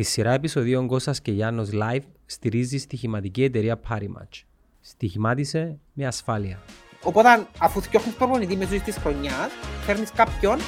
Τη 0.00 0.06
σειρά 0.06 0.32
επεισοδίων 0.32 0.86
Κώστας 0.86 1.20
και 1.20 1.32
Γιάννος 1.32 1.68
Live 1.72 2.02
στηρίζει 2.26 2.78
στοιχηματική 2.78 3.44
εταιρεία 3.44 3.80
Parimatch. 3.88 4.42
Στοιχημάτισε 4.80 5.78
με 5.92 6.06
ασφάλεια. 6.06 6.58
Οπότε 7.02 7.46
αφού 7.58 7.80
φτιάχνεις 7.80 8.14
προπονητή 8.14 8.56
μέσω 8.56 8.80
της 8.84 8.96
χρονιάς, 8.96 9.50
φέρνεις 9.86 10.10
κάποιον 10.12 10.58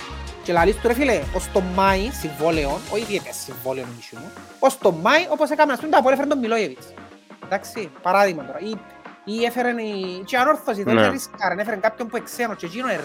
και 0.45 0.53
λαλείς 0.53 0.77
του 0.77 0.87
ρε 0.89 0.95
φίλε, 0.95 1.23
ως 1.35 1.51
το 1.53 1.61
Μάη 1.61 2.11
συμβόλαιο, 2.11 2.71
όχι 2.93 3.05
διέτες 3.05 3.37
συμβόλαιο 3.37 3.87
νησιού 3.97 4.19
μου, 4.19 4.31
ως 4.59 4.79
το 4.79 4.93
Μάη 4.93 5.27
όπως 5.31 5.51
έκαμε 5.51 5.73
να 5.73 5.79
πούμε 5.79 5.91
τα 5.91 5.99
απόλυτα 5.99 6.23
έφερε 6.23 6.35
τον 6.35 6.39
Μιλόγεβιτς. 6.39 6.95
Εντάξει, 7.45 7.91
παράδειγμα 8.03 8.45
τώρα. 8.45 8.59
Ή, 8.61 8.75
ή 9.25 9.45
έφεραν 9.45 9.79
η... 9.79 10.23
και 10.25 10.37
ανόρθωση, 10.37 10.83
δεν 10.83 10.95
Ναι. 10.95 11.09
ρίσκαραν, 11.09 11.59
έφεραν 11.59 11.81
κάποιον 11.81 12.09
που 12.09 12.17
εξένω 12.17 12.55
και 12.55 12.67
εκείνο 12.67 12.89
είναι 12.91 13.01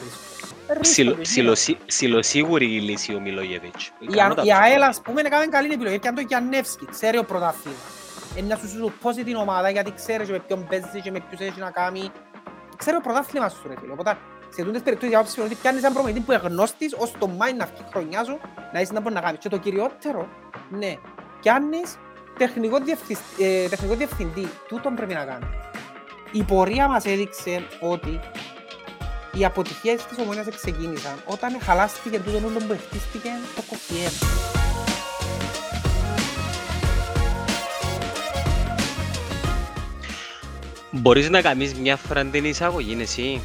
ρίσκο. 0.70 0.74
Ε, 0.74 0.78
ρίσκο, 0.78 0.92
Ψιλο- 0.92 1.16
το 1.16 1.22
ψιλοσί- 1.22 1.86
Ψιλοσίγουρη 1.86 2.66
η 2.76 2.80
λύση 2.80 3.14
ο 3.16 3.20
Μιλόγεβιτς. 3.20 3.92
Η 4.00 4.20
Α- 4.20 4.34
Η 4.44 4.52
ΑΕΛ, 4.54 4.82
ας 4.84 5.02
πούμε, 5.02 5.22
έκαμε 5.22 5.46
καλή 5.46 5.74
επιλογή. 5.74 5.96
Έπιαν 5.96 6.16
το 6.16 6.22
Γιαννεύσκι, 6.22 6.86
ξέρει 6.92 7.18
ο 7.18 7.24
πρωτάθλημα. 7.24 7.78
Είναι 8.36 8.48
να 8.48 8.56
σου 8.56 8.68
σου 8.70 8.94
πόσει 9.02 9.24
την 9.24 9.36
ομάδα, 9.36 9.70
γιατί 9.70 9.92
ξέρει 9.94 10.26
και 10.26 10.32
με 10.32 10.40
ποιον 10.40 10.68
παίζεις 10.70 11.02
και 11.04 11.12
με 11.12 11.20
ποιους 11.30 11.40
έχεις 11.42 11.58
να 11.58 11.72
κάνει. 11.72 12.12
Ξέρει 12.76 12.96
ο 12.98 13.02
πρωτάθλημα 13.02 13.50
σου, 13.50 13.62
ρε 13.68 13.74
φίλε. 13.80 13.92
Οπότε, 13.92 14.18
σε 14.56 14.64
τούτες 14.64 14.82
περιπτώσεις, 14.82 15.10
για 15.10 15.20
άποψη 15.20 15.40
μου, 15.40 15.46
ότι 15.48 15.56
πιάνεις 15.56 15.82
έναν 15.82 15.94
προμηθευτή 15.94 16.26
που 16.26 16.32
είναι 16.32 16.42
γνώστης, 16.48 16.94
ως 16.98 17.12
το 17.20 17.28
Μάη 17.28 17.54
να 17.54 17.66
βγει 17.66 17.82
η 17.88 17.90
χρονιά 17.92 18.24
σου, 18.24 18.40
να 18.74 18.80
είσαι 18.82 18.94
να 18.94 19.00
μπορείς 19.00 19.16
να 19.16 19.22
κάνεις. 19.22 19.40
Και 19.40 19.50
το 19.50 19.58
κυριότερο, 19.58 20.28
ναι, 20.70 20.94
πιάνεις 21.42 21.98
τεχνικό, 22.38 22.78
διευθυ- 22.80 23.18
ε, 23.40 23.68
τεχνικό 23.68 23.94
διευθυντή. 23.96 24.48
Τούτον 24.68 24.96
πρέπει 24.96 25.14
να 25.14 25.24
κάνεις. 25.26 25.48
Η 26.32 26.44
πορεία 26.44 26.88
μας 26.88 27.06
έδειξε 27.06 27.64
ότι 27.82 28.20
οι 29.38 29.46
αποτυχίες 29.46 30.06
της 30.06 30.18
ομόνιας 30.18 30.46
ξεκίνησαν 30.56 31.16
όταν 31.26 31.58
χαλάστηκε 31.62 32.20
τούτο 32.20 32.38
όλο 32.38 32.58
που 32.68 32.78
χτίστηκε 32.88 33.30
το 33.56 33.62
κοφιέρ. 33.70 34.12
Μπορείς 40.92 41.30
να 41.30 41.42
κάνεις 41.42 41.74
μια 41.74 41.96
φορά 41.96 42.26
την 42.26 42.46
εισαγωγή 42.46 42.98
εσύ; 43.02 43.42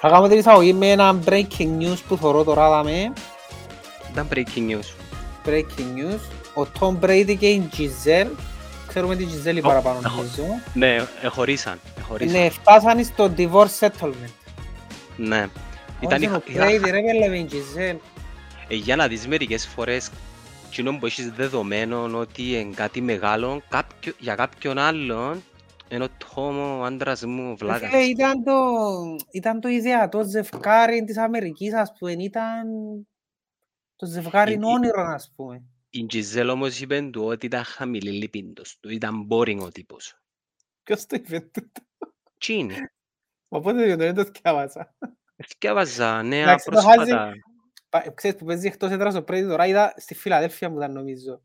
Θα 0.00 0.08
κάνω 0.08 0.28
την 0.28 0.38
εισαγωγή 0.38 0.72
με 0.72 0.86
ένα 0.90 1.18
breaking 1.26 1.68
news 1.80 1.98
που 2.08 2.16
θωρώ 2.16 2.44
τώρα 2.44 2.68
δάμε. 2.68 3.12
Ήταν 4.12 4.28
breaking 4.34 4.70
news. 4.70 4.88
Breaking 5.48 5.96
news. 5.96 6.20
Ο 6.62 6.66
Tom 6.80 7.04
Brady 7.04 7.36
και 7.38 7.48
η 7.48 7.68
Giselle, 7.76 8.30
ξέρουμε 8.88 9.16
τη 9.16 9.26
Giselle 9.30 9.54
η 9.54 9.58
Ω, 9.58 9.62
παραπάνω 9.62 10.00
έχω. 10.04 10.16
νομίζω, 10.16 10.42
Ναι, 10.74 10.96
εχωρίσαν. 11.22 11.80
εχωρίσαν. 11.98 12.40
ναι, 12.40 12.48
φτάσαν 12.50 13.04
στο 13.04 13.32
divorce 13.36 13.86
settlement. 13.86 14.41
Ναι. 15.16 15.48
Ήταν 16.00 16.22
Ήταν 16.22 16.34
ο 16.34 16.42
είχα- 16.46 16.66
Brady 16.66 16.80
ρε 16.90 17.02
πέλε 17.02 17.28
με 17.28 17.38
η 17.38 17.48
Giselle. 17.52 17.96
Ε, 18.68 18.74
για 18.74 18.96
να 18.96 19.08
δεις 19.08 19.26
μερικές 19.26 19.66
φορές 19.66 20.10
εκείνο 20.68 20.98
που 20.98 21.06
έχεις 21.06 21.30
δεδομένο 21.30 22.18
ότι 22.18 22.52
είναι 22.60 22.74
κάτι 22.74 23.00
μεγάλο 23.00 23.62
κάποιο, 23.68 24.12
για 24.18 24.34
κάποιον 24.34 24.78
άλλον 24.78 25.42
ενώ 25.88 26.08
το 26.08 26.26
ο 26.78 26.84
άντρας 26.84 27.24
μου 27.24 27.42
ο 27.44 27.48
Ρε 27.48 27.54
βλάκας. 27.54 27.90
Φίλε, 27.90 28.02
ήταν 28.02 28.42
το, 28.44 28.52
ήταν 29.30 29.60
το 29.60 29.68
ιδεατό 29.68 30.22
ζευκάρι 30.24 31.04
της 31.04 31.18
Αμερικής, 31.18 31.74
ας 31.74 31.92
πούμε, 31.98 32.12
ήταν 32.12 32.66
το 33.96 34.06
ζευγάρι 34.06 34.52
Η- 34.52 34.58
η- 34.60 34.64
όνειρο, 34.64 35.02
ας 35.02 35.32
πούμε. 35.36 35.62
Η 35.90 36.02
Γκιζέλ 36.04 36.48
όμως 36.48 36.80
είπε 36.80 37.08
του 37.12 37.24
ότι 37.24 37.46
ήταν 37.46 37.64
χαμηλή 37.64 38.10
λιπίντος 38.10 38.76
τους, 38.80 38.92
ήταν 38.92 39.26
boring 39.30 39.58
ο 39.60 39.68
τύπος. 39.68 40.16
Ποιος 40.82 41.06
το 41.06 41.16
είπε 41.16 41.40
τούτο; 41.40 41.82
Τι 42.38 42.66
είναι. 43.52 43.58
Μα 43.58 43.60
πότε 43.60 43.86
δεν 43.86 43.98
το- 43.98 44.04
δεν 44.04 44.14
το 44.14 44.24
θυκάβασα. 44.24 44.94
Θυκεύαζα 45.48 46.22
νέα 46.22 46.42
Εντάξει, 46.42 46.64
το 46.64 46.70
πρόσφατα. 46.70 47.32
Πα- 47.88 48.12
Ξέρεις 48.14 48.36
που 48.38 48.44
παίζει 48.44 48.66
εκτός 48.66 48.90
έδρας 48.90 49.14
ο 49.14 49.22
Πρέδι 49.22 49.48
τώρα, 49.48 49.66
είδα 49.66 49.94
στη 49.96 50.14
Φιλαδέλφια 50.14 50.70
μου 50.70 50.76
ήταν 50.76 50.92
νομίζω. 50.92 51.42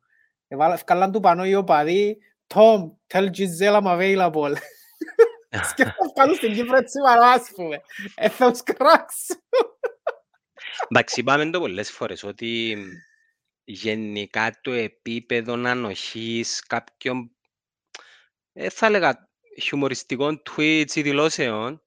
Εβάλα- 0.48 0.74
Ευκάλαν 0.74 1.12
του 1.12 1.20
πανώ 1.20 1.46
οι 1.46 1.56
οπαδοί, 1.56 2.18
Tom, 2.54 2.92
tell 3.08 3.30
Giselle 3.38 3.82
I'm 3.82 3.84
available. 3.84 4.54
Σκέφτομαι 5.70 6.12
πάνω 6.14 6.34
στην 6.34 6.54
Κύπρο 6.54 6.78
έτσι 6.78 7.00
μαρώ, 7.02 7.26
ας 7.26 7.52
πούμε. 7.56 7.82
Ε, 8.16 8.30
θα 8.30 8.52
τους 8.52 8.64
κράξω. 8.64 9.36
Εντάξει, 10.90 11.20
είπαμε 11.20 11.50
το 11.50 11.60
πολλές 11.60 11.92
φορές 11.92 12.24
ότι 12.24 12.78
γενικά 13.64 14.60
το 14.62 14.72
επίπεδο 14.72 15.54
ανοχής 15.54 16.60
κάποιων, 16.68 17.32
ε, 18.54 18.70
θα 18.70 18.86
έλεγα, 18.86 19.30
χιουμοριστικών 19.62 20.42
tweets 20.50 20.96
ή 20.96 21.02
δηλώσεων, 21.02 21.84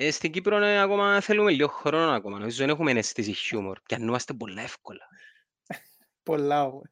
ε, 0.00 0.10
στην 0.10 0.32
Κύπρο 0.32 0.56
ε, 0.56 0.80
ακόμα 0.80 1.20
θέλουμε 1.20 1.50
λίγο 1.50 1.68
χρόνο 1.68 2.10
ακόμα. 2.10 2.38
Νομίζω 2.38 2.56
δεν 2.56 2.68
έχουμε 2.68 2.90
αίσθηση 2.92 3.32
χιούμορ. 3.32 3.78
Και 3.86 3.94
ανούμαστε 3.94 4.32
πολλά 4.34 4.62
εύκολα. 4.62 5.08
Πολλά 6.22 6.64
όμως. 6.64 6.88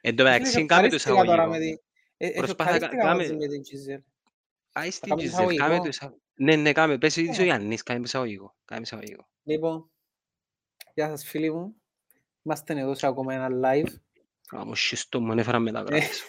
Εν 0.00 0.16
τω 0.16 0.22
μεταξύ, 0.22 0.52
Φίλε, 0.52 0.66
κάμε 0.66 0.88
το 0.88 0.94
ευχαρίστηκα 0.94 1.24
τώρα 1.36 1.42
εισαγωγικό. 1.42 1.50
με 1.50 1.58
την- 1.58 1.80
ε, 2.16 2.26
ε, 2.26 2.30
Προσπάθα 2.32 2.70
να 2.70 2.76
ευχαρίστηκα 2.76 3.02
κάμε- 3.08 3.22
μαζί 3.22 3.34
με 3.36 3.46
την 3.46 3.62
Giselle. 3.62 4.02
Άι 4.72 4.90
στην 4.90 5.08
κάμε 5.08 5.22
Γκιζέλ, 5.22 5.38
κάμε 5.38 5.52
εισαγωγικό. 5.52 5.82
το 5.82 5.88
εισαγωγικό. 5.88 6.22
Ναι, 6.34 6.56
ναι, 6.56 6.72
κάμε. 6.72 6.98
Πες 6.98 7.16
είσαι 7.16 7.40
ο 7.40 7.42
Ε. 7.42 7.46
Γιάννης, 7.46 7.82
κάμε 7.82 8.00
εισαγωγικό. 8.04 8.56
Κάμε 8.64 8.80
εισαγωγικό. 8.80 9.28
Λοιπόν, 9.42 9.90
γεια 10.94 11.08
σας 11.08 11.24
φίλοι 11.24 11.52
μου. 11.52 11.74
Είμαστε 12.42 12.80
εδώ 12.80 12.94
σε 12.94 13.06
ακόμα 13.06 13.34
ένα 13.34 13.48
live. 13.48 13.92
Α, 14.56 14.64
μου 14.64 14.74
σχιστώ 14.74 15.20
μου, 15.20 15.32
ανέφερα 15.32 15.58
μεταγράφες. 15.58 16.22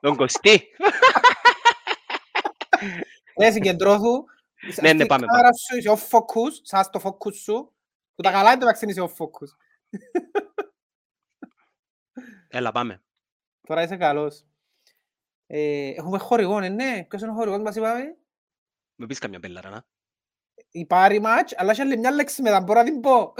Τον 0.00 0.16
Κωστή. 0.16 0.62
Ναι, 3.38 3.50
συγκεντρώθου. 3.50 4.24
Ναι, 4.80 4.92
ναι, 4.92 4.98
Στη 4.98 5.06
πάμε, 5.06 5.26
κάμερα 5.26 5.48
σου 5.54 5.76
είσαι 5.76 5.90
off 5.90 6.16
focus, 6.16 6.52
σαν 6.62 6.90
το 6.90 7.00
focus 7.04 7.34
σου. 7.34 7.72
Που 8.14 8.22
τα 8.22 8.30
καλά 8.30 8.52
είναι 8.52 8.64
το 8.64 8.70
vaccine 8.70 8.88
είσαι 8.88 9.02
off 9.02 9.24
focus. 9.24 9.48
Έλα, 12.48 12.72
πάμε. 12.72 13.02
Τώρα 13.66 13.82
είσαι 13.82 13.96
καλός. 13.96 14.44
Ε, 15.46 15.88
έχουμε 15.88 16.18
χορηγό, 16.18 16.60
ναι, 16.60 16.68
ναι. 16.68 17.04
Ποιος 17.08 17.22
είναι 17.22 17.30
ο 17.30 17.34
χορηγός 17.34 17.62
μας 17.62 17.76
είπαμε; 17.76 18.16
Με 18.94 19.06
πεις 19.06 19.18
καμιά 19.18 19.40
πέλαρα, 19.40 19.70
να. 19.70 19.86
Η 20.70 20.86
Πάρη 20.86 21.20
Match, 21.24 21.52
αλλά 21.56 21.70
έχει 21.70 21.80
άλλη 21.80 21.98
μια 21.98 22.10
λέξη 22.10 22.42
μετά, 22.42 22.60
μπορώ 22.60 22.78
να 22.78 22.84
την 22.84 23.00
πω. 23.00 23.34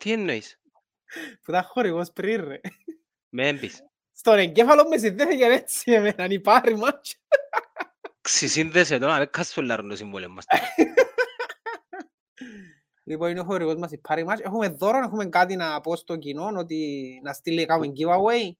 Τι 0.00 0.12
εννοείς; 0.12 0.60
Που 1.42 1.50
ήταν 1.50 1.62
χορηγός 1.64 2.12
πριν, 2.12 2.44
ρε. 2.44 2.60
Με 3.28 3.48
έμπεις. 3.48 3.84
Στον 4.12 4.38
εγκέφαλο 4.38 4.88
με 4.88 4.98
συνδέθηκε 4.98 5.44
έτσι 5.44 5.92
εμένα, 5.92 6.24
η 6.24 6.40
Πάρη 6.40 6.78
Match. 6.82 7.12
Ξυσύνδεσε 8.24 8.98
το 8.98 9.06
να 9.06 9.18
μην 9.18 9.28
κασφολάρουν 9.30 9.88
το 9.88 9.96
συμβόλαιο 9.96 10.28
μας. 10.28 10.44
Λοιπόν, 13.04 13.30
είναι 13.30 13.40
ο 13.40 13.44
χορηγός 13.44 13.74
μας 13.76 13.92
η 13.92 13.98
Πάρη 13.98 14.24
Match. 14.28 14.40
Έχουμε 14.42 14.68
δώρο, 14.68 14.98
έχουμε 14.98 15.26
κάτι 15.26 15.56
να 15.56 15.80
πω 15.80 15.96
στο 15.96 16.16
κοινό, 16.16 16.50
ότι 16.56 17.20
να 17.22 17.32
στείλει 17.32 17.66
κάνουμε 17.66 17.92
giveaway. 17.96 18.50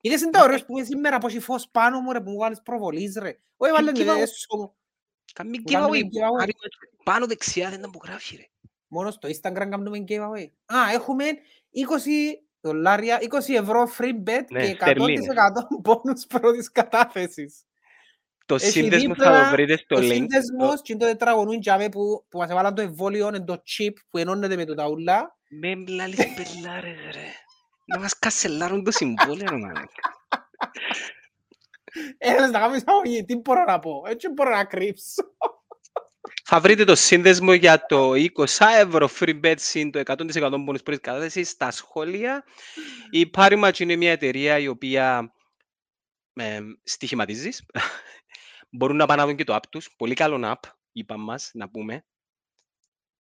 Είδες 0.00 0.20
είναι 0.20 0.30
το 0.30 0.42
ωραίο 0.42 0.58
που 0.66 0.76
είναι 0.78 0.86
σήμερα, 0.86 1.18
πως 1.18 1.30
έχει 1.34 1.42
φως 1.44 1.68
πάνω 1.70 2.00
μου, 2.00 2.12
ρε, 2.12 2.20
που 2.20 2.30
μου 2.30 2.38
βάλεις 2.38 2.62
προβολής, 2.62 3.16
ρε. 3.16 3.38
Όχι, 3.56 3.72
βάλε 3.72 3.92
με 3.92 3.98
giveaway? 3.98 4.18
έσω 4.20 4.56
μου. 4.56 4.74
Καμί 5.32 5.60
Που 5.62 5.70
κάνουμε 5.72 5.96
giveaway. 5.98 6.00
giveaway. 6.02 6.40
Άρη, 6.42 6.52
Πάνω 7.04 7.26
δεξιά 7.26 7.70
δεν 7.70 7.78
ήταν 7.78 7.90
που 7.90 8.00
γράφει, 8.04 8.36
ρε. 8.36 8.44
Μόνο 8.86 9.10
στο 9.10 9.28
Instagram 9.28 9.66
κάνουμε 9.70 10.04
giveaway. 10.08 10.46
Α, 10.74 10.92
έχουμε 10.92 11.24
20 11.70 12.42
δολάρια, 12.60 13.18
20 13.20 13.54
ευρώ 13.54 13.88
free 13.98 14.28
bet 14.28 14.44
Ναι, 14.50 14.60
και 14.66 14.70
100% 14.70 14.74
στερλίνες. 14.80 15.26
bonus 15.84 16.28
πρώτης 16.28 16.70
κατάθεσης. 16.72 17.60
Το 18.46 18.54
Έχει 18.54 18.70
σύνδεσμος 18.70 19.16
θα 19.16 19.24
δίπλα 19.24 19.44
το 19.44 19.50
βρείτε 19.50 19.76
στο 19.76 19.96
Ο 19.96 19.98
link. 19.98 20.12
σύνδεσμος 20.12 20.82
και 20.82 20.92
είναι 20.92 21.00
το 21.04 21.06
τετραγωνούν 21.10 21.60
τζάμε 21.60 21.88
που, 21.88 22.24
που 22.28 22.38
μας 22.38 22.50
έβαλαν 22.50 22.74
το 22.74 22.82
εμβόλιο, 22.82 23.28
είναι 23.28 23.40
το 23.44 23.54
chip 23.54 23.92
που 24.10 24.18
ενώνεται 24.18 24.56
με 24.56 24.64
το 24.64 24.74
ταούλα. 24.74 25.36
Με 25.60 25.74
λάλης 25.88 26.16
πελάρες, 26.16 26.96
ρε. 27.12 27.26
Να 27.84 27.98
μας 27.98 28.18
κασελάρουν 28.18 28.84
το 28.84 28.90
συμβόλαιο, 28.90 29.46
ρε, 29.50 29.56
μάνα. 29.56 29.88
Έλα 32.18 32.50
να 32.50 32.58
κάνουμε 32.58 32.76
εισαγωγή, 32.76 33.24
τι 33.24 33.36
μπορώ 33.36 33.64
να 33.64 33.78
πω, 33.78 34.02
έτσι 34.06 34.28
μπορώ 34.28 34.50
να 34.50 34.64
κρύψω. 34.64 35.22
Θα 36.44 36.60
βρείτε 36.60 36.84
το 36.84 36.94
σύνδεσμο 36.94 37.52
για 37.52 37.86
το 37.86 38.12
20 38.14 38.66
ευρώ 38.78 39.08
free 39.18 39.40
bet 39.44 39.54
συν 39.56 39.90
το 39.90 40.02
100% 40.04 40.14
bonus 40.52 40.84
πρώτης 40.84 41.00
κατάθεσης 41.00 41.48
στα 41.48 41.70
σχόλια. 41.70 42.44
Η 43.10 43.30
Parimatch 43.36 43.78
είναι 43.78 43.96
μια 43.96 44.10
εταιρεία 44.10 44.58
η 44.58 44.68
οποία 44.68 45.32
ε, 46.34 46.60
στοιχηματίζεις. 46.82 47.62
Μπορούν 48.76 48.96
να 48.96 49.06
πάνε 49.06 49.20
να 49.20 49.26
δουν 49.28 49.36
και 49.36 49.44
το 49.44 49.54
app 49.54 49.66
τους. 49.70 49.94
Πολύ 49.96 50.14
καλό 50.14 50.40
app, 50.52 50.70
είπαμε 50.92 51.24
μας, 51.24 51.50
να 51.54 51.68
πούμε. 51.70 52.06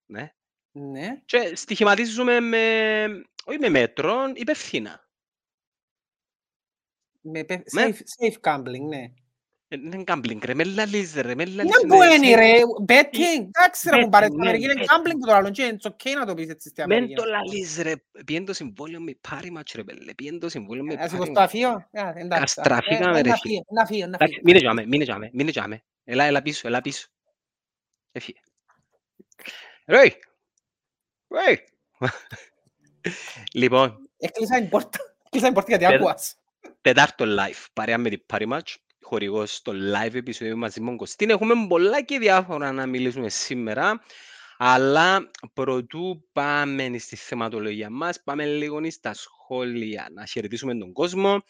Ναι. 0.05 0.33
Ναι, 0.71 1.21
Και 1.25 1.55
στοιχηματίζουμε 1.55 2.39
με, 2.39 3.05
όχι 3.45 3.59
με 3.59 3.69
μέτρο, 3.69 4.31
υπευθύνα. 4.35 5.07
με 7.21 7.43
πε- 7.43 7.71
Ναι. 7.73 7.87
safe, 7.89 7.97
safe 7.97 8.39
gambling, 8.41 8.81
ναι. 8.87 9.13
Ε, 9.73 9.77
Δεν 9.77 9.91
είναι 9.99 10.03
gambling, 10.07 10.43
ρε. 10.45 10.53
Με 10.53 10.63
λαλείς, 10.63 11.13
ρε. 11.15 11.35
Με 11.35 11.45
λαλείς, 11.45 11.55
Δεν 11.55 11.65
είναι 11.83 11.95
που 11.95 12.03
είναι 12.03 12.33
safe. 12.33 12.35
ρε, 12.37 12.51
betting, 12.87 13.47
εντάξει 13.47 13.89
ρε 13.89 13.97
μου 13.97 14.05
betting, 14.05 14.09
πάρε, 14.11 14.25
στην 14.25 14.37
ναι, 14.37 14.47
Αμερική 14.47 14.63
είναι 14.71 14.73
betting. 14.77 15.07
gambling 15.07 15.25
το 15.25 15.33
άλλο, 15.33 15.49
και 15.49 15.63
είναι 15.63 15.77
ok 15.81 16.03
να 16.19 16.25
το 16.25 16.33
πεις 16.33 16.49
έτσι 16.49 16.69
στην 16.69 16.83
Μεν 16.87 16.97
Αμερική. 16.97 17.15
το 17.15 17.23
λαλείς, 17.25 17.77
ρε. 17.81 17.93
Πιέν 18.25 18.45
το 18.45 18.53
συμβόλαιο 18.53 18.99
με 19.01 19.17
Parimatch, 19.29 19.71
ρε. 19.75 19.83
πέλε. 19.83 20.13
Πιέν 20.13 20.39
το 20.39 20.49
συμβόλαιο 20.49 20.83
με 20.83 20.93
Ας 20.99 21.09
σηκώσω 21.09 21.29
Parimatch. 21.31 21.33
το 21.33 21.41
αφείο, 21.41 21.69
Α, 21.69 21.87
εντάξει. 22.15 22.39
Καστραφήκαμε, 22.55 23.19
Ε, 23.19 23.21
ρε, 23.21 23.29
να 23.29 23.35
φίλε. 23.35 23.53
φύγει, 23.53 23.63
Να 23.69 23.85
φύγει, 23.85 23.99
να 24.01 24.05
Εντάξει, 24.07 24.27
φύγει. 24.33 24.41
μείνε 24.45 24.59
τζάμε, 24.59 24.85
μείνε 24.85 25.03
τζάμε, 25.03 25.29
μείνε 25.33 25.51
τζάμε. 25.51 25.83
Έλα, 26.03 26.23
έλα 26.23 26.41
πίσω, 26.41 26.67
έλα 26.67 26.81
πίσω. 26.81 27.07
Έφυγε. 28.11 28.39
Ρε! 29.85 30.01
Ρε! 31.27 31.63
Λοιπόν, 33.53 34.09
Έκλεισα 34.17 34.55
την 34.59 34.69
πόρτα. 34.69 34.99
Έκλεισα 35.25 35.45
την 35.45 35.53
πόρτα 35.53 35.69
γιατί 35.69 35.85
Πέρα- 35.85 35.95
άκουας. 35.97 36.35
τετάρτο 36.81 37.25
live, 37.27 37.65
παρέα 37.73 37.97
με 37.97 38.09
την 38.09 38.25
Party 38.33 38.47
Match, 38.51 38.75
χορηγός 39.03 39.55
στο 39.55 39.71
live 39.71 40.13
επεισόδιο 40.13 40.57
μαζί 40.57 40.81
με 40.81 40.87
τον 40.87 40.97
Κωστίν. 40.97 41.29
Έχουμε 41.29 41.53
πολλά 41.67 42.01
και 42.01 42.19
διάφορα 42.19 42.71
να 42.71 42.85
μιλήσουμε 42.85 43.29
σήμερα, 43.29 44.01
αλλά 44.57 45.29
προτού 45.53 46.29
πάμε 46.31 46.97
στη 46.97 47.15
θεματολογία 47.15 47.89
μας, 47.89 48.23
πάμε 48.23 48.45
λίγο 48.45 48.91
στα 48.91 49.13
σχόλια, 49.13 50.07
να 50.13 50.25
χαιρετήσουμε 50.25 50.77
τον 50.77 50.93
κόσμο. 50.93 51.43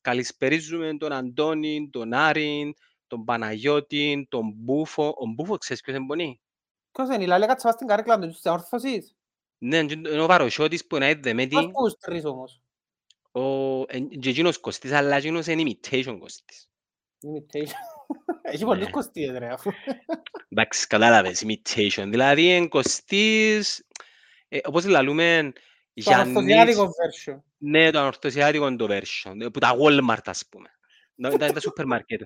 Καλησπερίζουμε 0.00 0.96
τον 0.96 1.12
Αντώνη, 1.12 1.88
τον 1.92 2.12
Άρην, 2.12 2.74
τον 3.06 3.24
Παναγιώτη, 3.24 4.26
τον 4.30 4.52
Μπούφο. 4.54 5.14
Ο 5.18 5.26
Μπούφο, 5.26 5.56
ξέρεις 5.58 5.82
ποιος 5.82 5.96
είναι 5.96 6.06
πονή. 6.06 6.40
Ποιος 6.92 7.08
είναι, 7.08 7.24
η 7.24 7.26
Λάλη 7.26 7.46
κάτσε 7.46 7.70
στην 7.70 7.86
καρέκλα 7.86 8.18
τους, 8.18 8.34
της 8.40 8.50
όρθωσης. 8.50 9.14
Ναι, 9.58 9.76
είναι 9.76 10.22
ο 10.22 10.26
Βαροσιώτης 10.26 10.86
που 10.86 10.96
είναι 10.96 11.12
Πώς 11.14 11.22
δεμέτη, 11.22 11.70
πούς 11.70 11.94
τρεις 12.00 12.24
όμως. 12.24 12.60
ο 13.32 13.40
εν- 13.86 14.08
και 14.08 14.28
εκείνος 14.28 14.58
Κωστής, 14.58 14.92
αλλά 14.92 15.16
εκείνος 15.16 15.46
είναι 15.46 15.62
imitation 15.62 16.16
Κωστής. 16.18 16.68
Imitation. 17.22 17.72
Έχει 18.52 18.64
πολλούς 18.64 18.84
Ναι. 18.84 18.90
κοστίες 18.90 19.38
ρε 19.38 19.48
αφού. 19.52 19.70
Εντάξει, 20.48 20.86
κατάλαβες, 20.86 21.44
imitation. 21.46 22.04
Δηλαδή, 22.08 22.50
εν 22.50 22.68
Κωστής, 22.68 23.86
ε, 24.48 24.58
όπως 24.64 24.84
λαλούμε, 24.86 25.52
Το 26.04 26.10
ανορθωσιάτικο 26.10 26.42
Γιάννης, 26.46 26.76
version. 27.26 27.38
ναι, 27.56 27.90
το 27.90 27.98
ανορθωσιάτικο 27.98 28.76
το 28.76 28.86
version, 28.90 29.34
ε, 29.40 29.48
που 29.48 29.58
τα 29.58 29.74
Walmart, 29.80 30.24
ας 30.24 30.46
πούμε. 30.50 30.68
Να- 31.14 31.28
Είναι 31.30 31.52
τα 31.52 31.60
σούπερ 31.60 31.86
μάρκετ. 31.86 32.20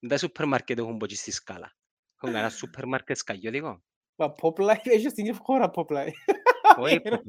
Είναι 0.00 0.12
τα 0.12 0.18
σούπερ 0.18 0.46
μάρκετ 0.46 0.78
έχουν 0.78 0.96
πω 0.96 1.06
και 1.06 1.14
στη 1.14 1.30
σκάλα. 1.32 1.76
Έχουν 2.22 2.34
κανένα 2.34 2.50
σούπερ 2.50 2.86
μάρκετ 2.86 3.16
σκαγιώτικο. 3.16 3.82
Μα 4.16 4.34
Popline, 4.42 4.76
έχει 4.94 5.08
στην 5.08 5.24
ίδια 5.26 5.38
χώρα 5.42 5.70
Popline. 5.74 6.10
Όχι, 6.78 7.00
πω, 7.00 7.20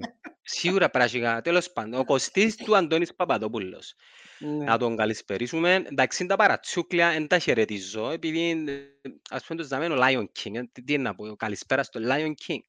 σίγουρα 0.42 0.90
πράσικα. 0.90 1.42
Τέλος 1.42 1.72
πάντων, 1.72 2.00
ο 2.00 2.06
Κωστής 2.06 2.56
του 2.56 2.78
Αντώνης 2.78 3.16
Παπαδόπουλος. 3.16 3.96
Ναι. 4.40 4.66
Να 4.66 4.78
τον 4.78 4.96
καλησπερίσουμε. 4.96 5.74
Εντάξει, 5.76 6.24
είναι 6.24 6.32
τα 6.32 6.38
παρατσούκλια, 6.38 7.12
δεν 7.12 7.28
τα 7.28 7.40
χαιρετίζω, 7.40 8.10
επειδή 8.12 8.50
ε, 8.68 9.10
ας 9.30 9.44
πούμε 9.46 9.60
το 9.62 9.68
ζάμε 9.68 9.86
ο 9.88 9.98
Lion 10.02 10.24
King. 10.40 10.56
ε, 10.56 10.62
Τι 10.72 10.84
τι 10.84 10.94
είναι 10.94 11.04
να 11.04 11.16
πω, 11.16 11.36
καλησπέρας 11.36 11.86
στο 11.86 12.00
Lion 12.04 12.34
King. 12.48 12.60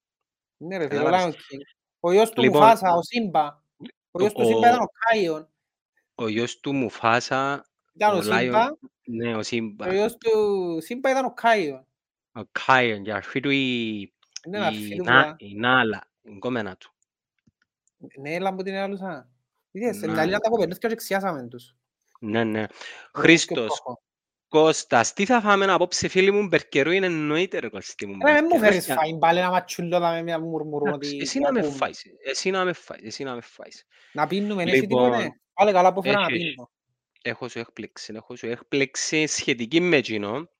Ναι 0.56 0.76
ρε 0.76 0.88
φίλε, 0.88 1.00
ο 1.00 1.04
Κατάλαβες. 1.04 1.34
Lion 1.34 1.38
King. 1.38 1.60
Ο 2.00 2.12
γιος 2.12 2.30
του 2.30 2.42
Λοιπόν, 2.42 2.60
Μουφάσα, 2.60 2.94
ο 2.94 3.02
Σύμπα. 3.02 3.46
Ο 4.10 4.18
γιος 4.20 4.32
ο- 4.34 4.38
του 4.40 4.44
Σύμπα 4.46 4.58
ήταν 4.68 4.80
ο 4.80 4.86
Κάιον. 5.08 5.48
Ο 6.14 6.28
γιος 6.28 6.60
του 6.60 6.72
Μουφάσα, 6.74 7.66
Ήταν 7.94 8.14
ο 8.14 8.16
ο 8.16 8.20
Lion- 8.20 8.38
Σύμπα. 8.40 8.66
ναι, 9.04 9.36
ο 9.36 9.42
Σύμπα. 9.42 9.86
Ο 9.86 9.92
γιος 9.92 10.16
του 10.16 10.30
Σύμπα 10.80 11.10
ήταν 11.10 11.24
ο 11.24 11.32
Κάιον. 11.34 11.86
Ο 12.32 12.40
Κάιον, 12.66 13.02
και 13.02 13.12
αρχή 13.12 13.40
του 13.40 13.50
η, 13.50 13.98
Είναι 14.46 14.58
αρχή 14.64 14.94
η, 14.94 14.96
του 14.96 15.04
Να- 15.04 15.22
πουλά. 15.22 15.36
η 15.38 15.54
Νάλα, 15.54 16.08
η 16.22 16.38
κόμενα 16.38 16.76
του. 16.76 16.92
Ναι, 18.20 18.34
έλα 18.34 18.52
μου 18.52 18.62
την 18.62 18.74
έλουσα. 18.74 19.28
Είδες, 19.70 19.96
Να. 19.96 20.12
δηλαδή 20.12 20.30
τα 20.30 20.48
κοπελούθηκια 20.48 20.88
και 20.88 20.94
ξιάσαμε 20.94 21.48
τους. 21.48 21.74
Ναι, 22.20 22.44
ναι. 22.44 22.58
Ωραίος 22.58 22.68
και 23.10 23.20
Χρήστος, 23.20 23.66
πρόχο. 23.66 24.02
Κώστας, 24.48 25.12
τι 25.12 25.24
θα 25.24 25.40
φάμε 25.40 25.64
απόψε 25.64 26.08
φίλοι 26.08 26.30
μου, 26.30 26.46
μπερκερού 26.46 26.90
είναι 26.90 27.06
εννοείται 27.06 27.58
ρε 27.58 27.68
Κωστή 27.68 28.06
μου. 28.06 28.16
Ρε, 28.26 28.32
μην 28.32 28.44
μου 28.52 28.58
μπερκερού. 28.58 28.82
φέρεις 28.82 28.92
φάιν 28.92 29.18
πάλι 29.18 29.40
να 29.40 29.50
ματσουλώ 29.50 30.00
με 30.00 30.22
μια 30.22 30.40
μουρμουρούν 30.40 30.88
Εντάξει, 30.88 31.10
ότι... 31.10 31.22
Εσύ 31.22 31.38
να 31.38 31.52
με 31.52 31.58
ακούμε. 31.58 31.76
φάεις, 31.76 32.04
εσύ 32.24 32.50
να 32.50 32.64
με 32.64 32.72
φάεις, 32.72 33.02
εσύ 33.02 33.24
να 33.24 33.34
με 33.34 33.40
φάεις. 33.40 33.84
Να 34.12 34.26
πίνουμε, 34.26 34.62
έχει 34.62 34.80
Λοιπόν, 34.80 35.10
τίποτε. 35.10 35.40
Πάλι 35.52 35.72
καλά 35.72 35.92
που 35.92 36.02
φέρα 36.02 36.20
να 36.20 36.26
έχει, 36.26 36.34
έχει. 36.34 36.44
πίνουμε. 36.48 36.68
Έχω 37.22 37.48
σου 37.48 37.58
έκπληξη, 37.58 38.12
έχω 38.16 38.36
σου 38.36 38.46
έκπληξη 38.46 39.26
σχετική 39.26 39.80
με 39.80 39.96
εκείνο. 39.96 40.50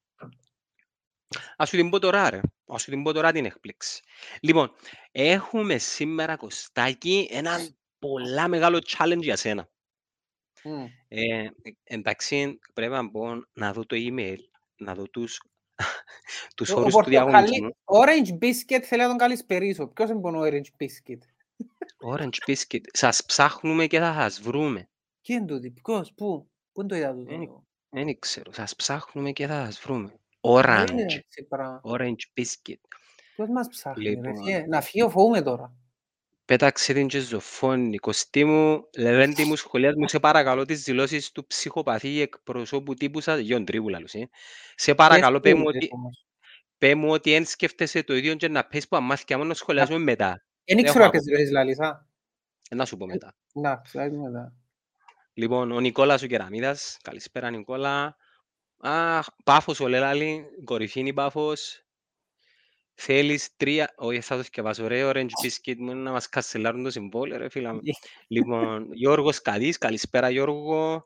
Ας 1.57 1.69
σου 1.69 1.77
την 1.77 1.91
πω 1.91 1.99
τώρα 1.99 2.31
ρε, 2.31 2.41
ας 2.67 2.83
σου 2.83 2.91
την 2.91 3.03
πω 3.03 3.13
τώρα 3.13 3.33
την 3.33 3.45
έκπληξη. 3.45 4.03
Λοιπόν, 4.41 4.73
έχουμε 5.13 5.79
σήμερα 5.79 6.37
Κωστάκη 6.37 7.29
ένα 7.31 7.59
πολλά 7.99 8.49
μεγάλο 8.49 8.79
challenge 8.87 9.21
για 9.23 9.37
σένα. 9.37 9.69
Μμ. 10.65 10.85
Ε, 11.09 11.49
εντάξει, 11.85 12.59
πρέπει 12.75 12.93
να 12.93 13.11
πω 13.11 13.27
να 13.53 13.73
δω 13.73 13.87
το 13.87 13.97
email, 13.99 14.37
να 14.77 14.95
δω 14.95 15.09
τους, 15.09 15.41
τους 16.56 16.71
Ο- 16.71 16.77
Ο 16.77 16.81
όρους 16.81 16.95
του 16.95 17.00
πορτοκαλί, 17.00 17.31
διαγωνισμού. 17.47 17.77
Orange 17.85 18.39
Biscuit 18.45 18.81
θέλει 18.83 19.03
να 19.03 19.09
τον 19.09 19.17
καλησπερίσω. 19.17 19.87
Ποιος 19.89 20.11
είναι 20.11 20.39
ο 20.39 20.43
Orange 20.43 20.85
Biscuit; 20.85 21.19
Orange 22.15 22.39
Biscuit, 22.47 22.81
σας 22.93 23.25
ψάχνουμε 23.25 23.87
και 23.87 23.99
θα 23.99 24.12
σας 24.15 24.41
βρούμε. 24.41 24.89
Ποιο 25.21 25.37
είναι 25.37 25.47
τούτη, 25.47 25.71
ποιος, 25.71 26.12
πού, 26.15 26.50
πού 26.73 26.81
είναι 26.81 26.89
το 26.89 26.97
είδα 26.97 27.09
Είναι 27.09 27.47
τούτο. 27.47 27.67
Δεν 27.91 28.19
ξέρω, 28.19 28.53
σας 28.53 28.77
ψάχνουμε 28.77 29.33
και 29.33 29.47
θα 29.47 29.65
σας 29.65 29.81
βρούμε. 29.81 30.09
Δεν 30.09 30.87
είναι 30.89 31.05
Orange, 31.06 31.15
έτσι 31.15 31.45
πράγμα. 31.49 31.81
Orange 31.85 32.41
Biscuit. 32.41 32.81
Ποιος 33.35 33.49
μας 33.49 33.69
ψάχνει 33.69 34.05
ρε 34.05 34.11
Λοιπόν. 34.11 34.37
φίλε; 34.37 34.67
Να 34.67 34.81
φύγω 34.81 35.11
φοβούμαι 35.11 35.43
τώρα. 35.43 35.73
Πέταξε 36.49 36.93
την 36.93 37.06
και 37.09 37.19
ζωφώνει. 37.19 37.97
Κωστή 37.97 38.45
μου, 38.45 38.89
Λεβέντη 38.97 39.45
μου, 39.45 39.56
σχολιάς 39.56 39.95
μου, 39.95 40.09
σε 40.09 40.19
παρακαλώ 40.19 40.65
τις 40.65 40.83
δηλώσεις 40.83 41.33
του 41.33 41.47
ψυχοπαθή 41.47 42.21
εκπροσώπου 42.21 42.95
τύπου 42.95 43.21
σας, 43.21 43.39
Γιον 43.39 43.65
Τρίπου 43.65 43.89
λαλούς, 43.89 44.12
ε. 44.15 44.29
Σε 44.75 44.95
παρακαλώ, 44.95 45.41
πέ 45.41 45.55
μου 45.55 45.62
Ποιες 45.62 45.69
ότι, 45.69 45.79
τούτες 45.79 45.93
όμως. 45.93 46.27
πέ 46.79 46.95
μου 46.95 47.11
ότι 47.11 47.33
εν 47.35 47.45
σκέφτεσαι 47.45 48.03
το 48.03 48.15
ίδιο 48.17 48.35
και 48.35 48.49
να 48.49 48.65
πες 48.65 48.89
που 48.89 48.97
αμάθηκια 48.97 49.39
μόνο 49.39 49.55
σχολιάζουμε 49.55 49.99
μετά. 49.99 50.45
Εν 50.65 50.79
έχω 50.79 50.87
ήξερα 50.87 51.05
ακούσει. 51.05 51.25
ποιες 51.25 51.25
δηλώσεις 51.25 51.50
λαλείς, 51.53 51.81
α. 51.81 52.06
Ε, 52.71 52.75
Να 52.75 52.85
σου 52.85 52.97
πω 52.97 53.06
μετά. 53.06 53.35
Να, 53.53 53.77
ξυλάζει 53.77 54.17
μετά. 54.17 54.53
Λοιπόν, 55.33 55.73
ο 55.73 55.81
Νικόλας 55.81 56.23
ο 56.23 56.27
Κεραμίδας, 56.27 56.97
καλησπέρα 57.03 57.50
Νικόλα. 57.50 58.17
Α, 58.79 59.21
Πάφος 59.45 59.81
ο 59.81 59.89
Λελάλη, 59.89 60.45
κορυφή 60.65 61.00
είναι 61.00 61.09
η 61.09 61.12
Πάφος. 61.12 61.83
Θέλεις 63.00 63.56
τρία, 63.56 63.93
όχι 63.97 64.21
θα 64.21 64.37
το 64.37 64.43
σκευάσω 64.43 64.87
ρε, 64.87 65.11
orange 65.11 65.21
biscuit 65.45 65.77
μου 65.77 65.91
είναι 65.91 66.00
να 66.00 66.11
μας 66.11 66.29
κασελάρουν 66.29 66.83
το 66.83 66.91
συμβόλαιο 66.91 67.39
ρε 67.39 67.49
φίλα 67.49 67.73
μου. 67.75 67.81
Λοιπόν, 68.29 68.89
Γιώργος 68.93 69.43
Καδής, 69.43 69.79
καλησπέρα 69.79 70.31
Γιώργο. 70.31 71.05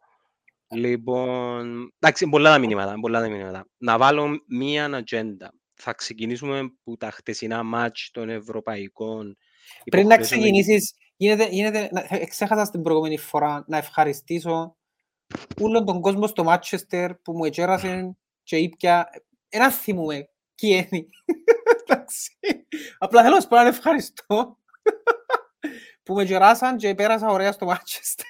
Λοιπόν, 0.75 1.93
εντάξει, 1.99 2.29
πολλά 2.29 2.51
τα 2.51 2.59
μηνύματα, 2.59 2.95
πολλά 3.01 3.21
τα 3.21 3.29
μηνύματα. 3.29 3.67
Να 3.79 3.99
βάλω 3.99 4.43
μία 4.47 4.85
ατζέντα. 4.85 5.53
Θα 5.75 5.93
ξεκινήσουμε 5.93 6.73
που 6.83 6.97
τα 6.97 7.11
χτεσινά 7.11 7.63
μάτς 7.63 8.11
των 8.13 8.29
ευρωπαϊκών 8.29 9.37
Πριν 9.91 10.07
να 10.07 10.15
υποχρεώσεων. 10.15 10.41
ξεκινήσεις, 10.41 10.95
γίνεται, 11.17 11.49
γίνεται, 11.51 11.89
να- 11.93 12.07
ε, 12.09 12.27
ξέχασα 12.27 12.65
στην 12.65 12.83
προηγούμενη 12.83 13.19
φορά 13.19 13.65
να 13.69 13.77
ευχαριστήσω 13.77 14.77
όλον 15.61 15.85
τον 15.85 16.01
κόσμο 16.01 16.27
στο 16.27 16.45
Μάτσεστερ 16.45 17.15
που 17.15 17.33
μου 17.33 17.45
ετσέρασε 17.45 18.17
και 18.43 18.57
ήπια. 18.57 19.09
Ένα 19.49 19.71
θυμούμε 19.71 20.29
ποιοι 20.55 20.89
είναι. 20.91 21.07
Εντάξει. 21.93 22.39
Απλά 22.99 23.23
θέλω 23.23 23.35
να 23.35 23.41
σου 23.41 23.49
πω 23.49 23.57
ένα 23.59 23.69
ευχαριστώ 23.69 24.59
που 26.03 26.15
με 26.15 26.25
κεράσαν 26.25 26.77
και 26.77 26.95
πέρασα 26.95 27.29
ωραία 27.29 27.53
στο 27.53 27.65
Μάτσεστερ. 27.67 28.27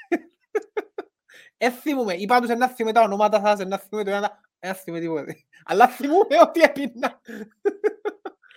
Δεν 1.57 1.73
θυμούμε. 1.73 2.15
Είπα 2.15 2.41
τους 2.41 2.49
ένα 2.51 2.69
θυμούμε 2.69 2.95
τα 2.95 3.01
ονόματα 3.03 3.41
σας, 3.41 3.61
ένα 3.61 3.79
θυμούμε 3.79 4.11
το 4.11 4.17
ένα, 4.17 4.41
ένα 4.59 4.75
θυμούμε 4.75 5.01
τίποτε. 5.03 5.37
Αλλά 5.65 5.89
θυμούμε 5.89 6.39
ότι 6.41 6.61
έπινα. 6.61 7.21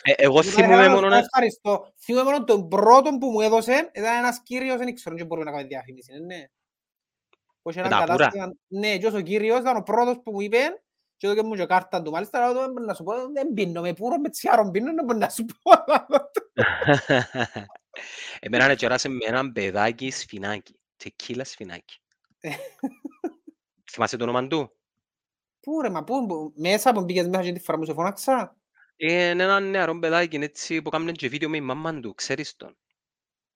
Ε, 0.04 0.12
εγώ 0.18 0.44
Θέλω 0.44 0.56
θυμούμαι 0.56 0.84
να 0.84 0.90
μόνο 0.90 1.02
σου 1.02 1.10
να... 1.10 1.18
Ευχαριστώ. 1.18 1.94
Θυμούμαι 1.98 2.24
μόνο 2.24 2.44
τον 2.44 2.68
πρώτο 2.68 3.18
που 3.18 3.30
μου 3.32 3.42
έδωσε, 3.42 3.92
ήταν 3.94 4.18
ένας 4.18 4.42
κύριος, 4.44 4.78
δεν 4.78 4.94
ξέρω, 4.96 5.16
δεν 5.16 5.26
μπορούμε 5.26 5.46
να 5.46 5.52
κάνουμε 5.56 5.70
διαφήμιση, 5.70 6.12
ε, 6.14 6.20
ναι. 6.20 6.44
Που 7.62 7.70
είχε 7.70 7.82
Με 7.82 7.88
έναν 7.88 8.00
τα 8.00 8.06
πουρα. 8.06 8.18
κατάστημα- 8.18 8.56
Ναι, 8.68 8.98
και 8.98 9.08
ο 9.08 9.22
κύριος 9.22 9.60
ήταν 9.60 9.76
ο 9.78 9.82
πρώτος 9.82 10.20
που 10.24 10.32
μου 10.32 10.42
είπε 10.42 10.58
και 11.18 11.28
έδωκε 11.28 11.44
μου 11.48 11.56
και 11.56 11.66
κάρτα 11.66 12.02
του. 12.02 12.12
Μάλιστα, 12.12 12.40
λέω, 12.40 12.62
«Δεν 12.62 12.72
μπορώ 12.72 12.86
να 12.86 12.94
σου 12.94 13.04
πω, 13.04 13.14
δεν 13.34 13.54
πίνω, 13.54 13.82
με 13.82 13.94
πουρο, 13.94 14.18
με 14.18 14.30
τσιάρο 14.30 14.70
πίνω, 14.72 14.94
δεν 14.94 15.06
μπορώ 15.06 15.18
να 15.18 15.30
σου 15.30 15.46
πω. 15.46 15.72
Εμένα 18.40 18.68
να 18.68 18.74
κεράσει 18.76 19.10
με 19.10 19.26
έναν 19.26 19.52
παιδάκι 19.52 20.12
σφινάκι. 20.12 20.80
Τεκίλα 20.98 21.44
σφινάκι. 21.44 22.00
Θυμάσαι 23.92 24.18
το 24.18 24.24
όνομα 24.24 24.48
του. 24.48 24.72
Πού 25.60 25.82
ρε, 25.82 25.90
μα 25.90 26.04
πού, 26.04 26.26
πού, 26.26 26.54
μέσα 26.56 26.92
που 26.92 27.04
μπήκες 27.04 27.28
μέσα 27.28 27.44
και 27.44 27.52
τη 27.52 27.60
φορά 27.60 27.78
μου 27.78 27.86
σε 27.86 27.94
φώναξα. 27.94 28.56
Ε, 28.96 29.30
Είναι 29.30 29.44
ένα 29.44 29.60
νεαρό 29.60 30.00
παιδάκι 30.00 30.36
έτσι, 30.36 30.82
που 30.82 30.90
κάμουν 30.90 31.14
και 31.14 31.30
βίντεο 31.30 31.50
με 31.50 31.58
η 31.58 31.62
μαμά 31.62 32.00
του. 32.00 32.14
Ξέρεις 32.14 32.56
τον. 32.56 32.78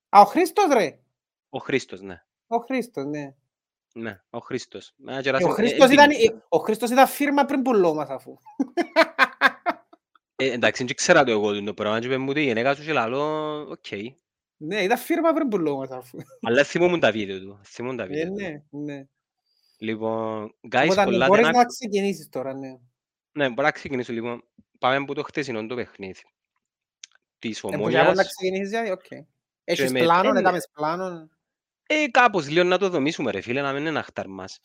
Α, 0.10 0.22
ο 0.22 0.26
Χρήστος 0.26 0.74
ρε. 0.74 1.00
Ο 1.50 1.60
Χρήστος, 1.60 2.02
ναι. 2.02 2.24
Ο 2.48 2.58
Χρήστος, 2.58 3.06
ναι. 3.06 3.36
Ναι, 4.02 4.22
ο 4.30 4.40
Χρήστος. 4.40 4.94
Εμένα 5.02 5.18
Και 5.18 5.24
κεράσει- 5.24 5.46
Ο 5.46 5.50
ε, 5.50 5.54
Χρήστος 5.54 5.90
ε, 5.90 5.94
ήταν, 5.94 6.10
την- 6.10 6.42
ο 6.50 6.58
Χρήστος 6.58 6.90
ήταν 6.90 7.08
φίρμα 7.08 7.46
πριν 7.46 7.62
πουλό 7.62 7.94
μας 7.94 8.10
αφού. 8.10 8.36
ε, 10.36 10.52
Εντάξει, 10.52 10.84
δεν 10.84 10.96
ήξερα 10.96 11.24
το 11.24 11.32
εγώ 11.32 11.64
το 11.64 11.74
πράγμα. 11.74 12.00
Και 12.00 12.06
είπε 12.06 12.18
μου 12.18 12.34
τη 12.34 12.42
γεναίκα 12.44 12.76
σου 12.76 12.84
και 12.84 12.94
λαλώ, 12.94 13.56
οκ. 13.70 13.86
Ναι, 14.58 14.82
ήταν 14.84 14.98
φίρμα 14.98 15.34
πριν 15.34 15.48
πουλό 15.48 15.78
μας 15.78 15.90
αφού. 15.92 16.18
Αλλά 16.42 16.64
θυμόμουν 16.64 17.00
τα 17.00 17.12
βίντεο 17.12 17.40
του. 17.40 17.60
Θυμόμουν 17.64 17.98
τα 17.98 18.04
Ε, 18.04 18.08
βίντεο 18.08 18.26
του. 18.26 18.34
ναι, 18.36 18.64
ναι. 18.94 19.04
Λοιπόν, 19.78 20.56
guys, 20.72 20.88
Οπότε 20.90 20.96
ναι, 20.96 21.04
πολλά 21.06 21.28
μπορείς 21.28 21.46
δεν 21.46 21.56
να 21.56 21.66
ξεκινήσεις 21.66 22.30
τώρα, 22.30 22.54
ναι. 22.54 22.78
Ναι, 23.32 23.50
μπορώ 23.50 23.62
να 23.62 23.72
ξεκινήσω 23.72 24.14
λοιπόν. 24.14 24.44
Πάμε 24.80 24.96
από 24.96 25.14
το 25.14 25.24
χτεσινό 25.24 25.66
το 25.66 25.76
παιχνίδι. 25.76 26.22
Της 27.40 27.58
Ε, 27.58 27.62
που 27.62 27.90
για 27.90 27.98
να 28.02 28.04
Ομόνοιας. 28.08 28.28
ξεκινήσεις, 28.28 28.70
δηλαδή, 28.70 28.92
οκ. 28.92 29.06
Έχεις 29.64 29.92
με- 29.92 30.00
πλάνο, 30.00 30.30
ε, 30.30 30.32
ναι. 30.32 30.40
έκαμες 30.40 30.70
πλάνο. 30.74 31.30
Ε, 31.92 32.08
κάπως 32.08 32.50
λίγο 32.50 32.64
να 32.64 32.78
το 32.78 32.90
δομήσουμε 32.90 33.32
ρε 33.32 33.42
φίλε, 33.42 33.62
να 33.62 33.72
μην 33.72 33.80
είναι 33.80 33.90
ένας 33.90 34.04
αχταρμάς. 34.04 34.60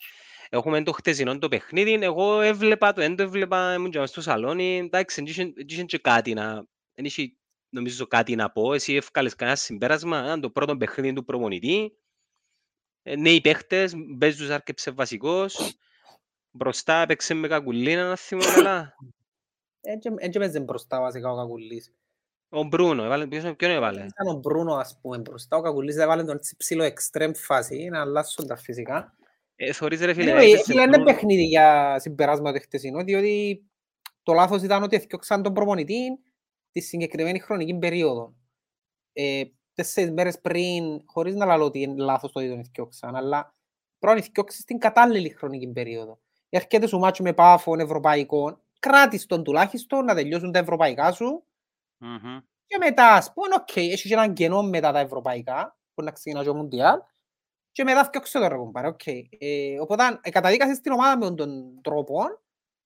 Έχουμε 0.49 0.83
το 0.83 0.91
χτεσινό 0.91 1.37
το 1.37 1.47
παιχνίδι, 1.47 1.93
εγώ 2.01 2.41
έβλεπα 2.41 2.93
το, 2.93 3.01
δεν 3.01 3.15
το 3.15 3.23
έβλεπα, 3.23 3.73
ήμουν 3.73 3.91
και 3.91 3.99
μες 3.99 4.09
στο 4.09 4.21
σαλόνι, 4.21 4.77
εντάξει, 4.77 5.15
δεν 5.21 5.25
είχε- 5.29 5.53
δεν 5.55 5.65
είχε 5.67 5.83
και 5.83 5.97
κάτι 5.97 6.33
να... 6.33 6.53
Δεν 6.93 7.05
είχε 7.05 7.35
νομίζω 7.69 8.07
κάτι 8.07 8.35
να 8.35 8.51
πω. 8.51 8.73
Εσύ 8.73 8.93
εύκαλες 8.95 9.35
κανένα 9.35 9.57
συμπέρασμα, 9.57 10.17
αν 10.17 10.41
το 10.41 10.49
πρώτο 10.49 10.77
παιχνίδι 10.77 11.13
του 11.13 11.23
προπονητή, 11.25 11.97
ε, 13.03 13.15
νέοι 13.15 13.41
παίχτες, 13.41 13.93
Μπέζους 13.95 14.49
άρκεψες 14.49 14.93
βασικός, 14.93 15.75
μπροστά 16.51 17.01
έπαιξε 17.01 17.33
με 17.33 17.47
κακουλίνα, 17.47 18.07
να 18.07 18.15
θυμώ 18.15 18.41
καλά. 18.43 18.95
Έτσι 19.93 20.39
παίζε 20.39 20.59
μπροστά 20.59 20.99
βασικά 20.99 21.31
ο 21.31 21.35
Κακουλής. 21.35 21.93
Ο 22.49 22.63
Μπρούνο, 22.63 23.03
έβαλε, 23.03 23.27
ποιος, 23.27 23.55
ποιον 23.55 23.71
έβαλε; 23.71 24.05
Ήταν 24.05 24.27
ο 24.27 24.39
Μπρούνο 24.39 24.73
ας 24.73 24.97
πούμε 25.01 25.17
μπροστά, 25.17 25.57
ο 25.57 25.61
Κακουλής 25.61 25.95
έβαλε 25.97 26.23
τον 26.23 26.35
έτσι 26.35 26.55
ψηλό 26.57 26.83
εξτρέμ 26.83 27.31
φάση, 27.33 27.85
να 27.91 28.01
αλλάσουν 28.01 28.47
τα 28.47 28.55
φυσικά. 28.55 29.13
Ε, 29.55 29.73
θωρείς 29.73 29.99
ρε 30.01 30.13
φίλε, 30.13 30.31
Anyway, 30.31 30.35
έπαιξε 30.35 30.63
Φίλε, 30.63 30.81
είναι 30.81 30.97
Μπρούνο. 30.97 31.03
παιχνίδι 31.03 31.43
για 31.43 31.99
συμπεράσματα 31.99 32.59
χτεσινό, 32.59 33.03
διότι 33.03 33.63
το 34.23 34.33
λάθος 34.33 34.63
ήταν 34.63 34.83
ότι 34.83 34.95
έδιωξαν 34.95 35.43
τον 35.43 35.53
προπονητή 35.53 36.19
τη 36.71 36.79
συγκεκριμένη 36.81 37.39
χρονική 37.39 37.75
περίοδο. 37.75 38.35
Ε, 39.13 39.43
τέσσερις 39.73 40.11
μέρες 40.11 40.39
πριν, 40.41 41.01
χωρίς 41.05 41.35
να 41.35 41.57
λέω 41.57 41.65
ότι 41.65 41.81
είναι 41.81 42.03
λάθος 42.03 42.31
το 42.31 42.39
ότι 42.39 42.49
τον 42.49 42.59
έδιωξαν, 42.59 43.15
αλλά 43.15 43.55
πρέπει 43.99 44.19
να 44.19 44.25
διώξεις 44.25 44.59
στην 44.61 44.77
κατάλληλη 44.77 45.29
χρονική 45.29 45.67
περίοδο. 45.67 46.19
Έρχεται 46.49 46.87
σου 46.87 46.99
ματς 46.99 47.23
με 47.23 47.33
Πάφον 47.33 47.79
ευρωπαϊκόν, 47.79 48.61
κράτης 48.79 49.25
τον 49.25 49.43
τουλάχιστον 49.43 50.05
να 50.05 50.15
τελειώσουν 50.15 50.51
τα 50.51 50.59
ευρωπαϊκά 50.59 51.11
σου 51.11 51.43
Μμμ. 51.97 52.39
και 52.65 52.77
μετά, 52.79 53.13
ας 53.13 53.33
πούμε, 53.33 53.47
οκ, 53.59 53.75
έχει 53.75 54.07
και 54.07 54.13
έναν 54.13 54.33
κενό 54.33 54.63
μετά 54.63 54.91
τα 54.91 54.99
ευρωπαϊκά, 54.99 55.77
που 55.93 56.03
να 56.03 56.11
ξεκινά 56.11 56.43
και 56.43 56.49
ο 56.49 56.55
Μουντιάλ, 56.55 56.99
και 57.71 57.83
μετά 57.83 58.03
διώξε 58.03 58.39
τώρα, 58.39 58.55
κομπάρε, 58.57 58.87
οκ. 58.87 59.01
Ε, 59.39 59.79
οπότε, 59.79 60.19
ε, 60.21 60.29
καταδίκασες 60.29 60.79
την 60.79 60.91
ομάδα 60.91 61.17
με 61.29 61.35
τον 61.35 61.81
τρόπο, 61.81 62.23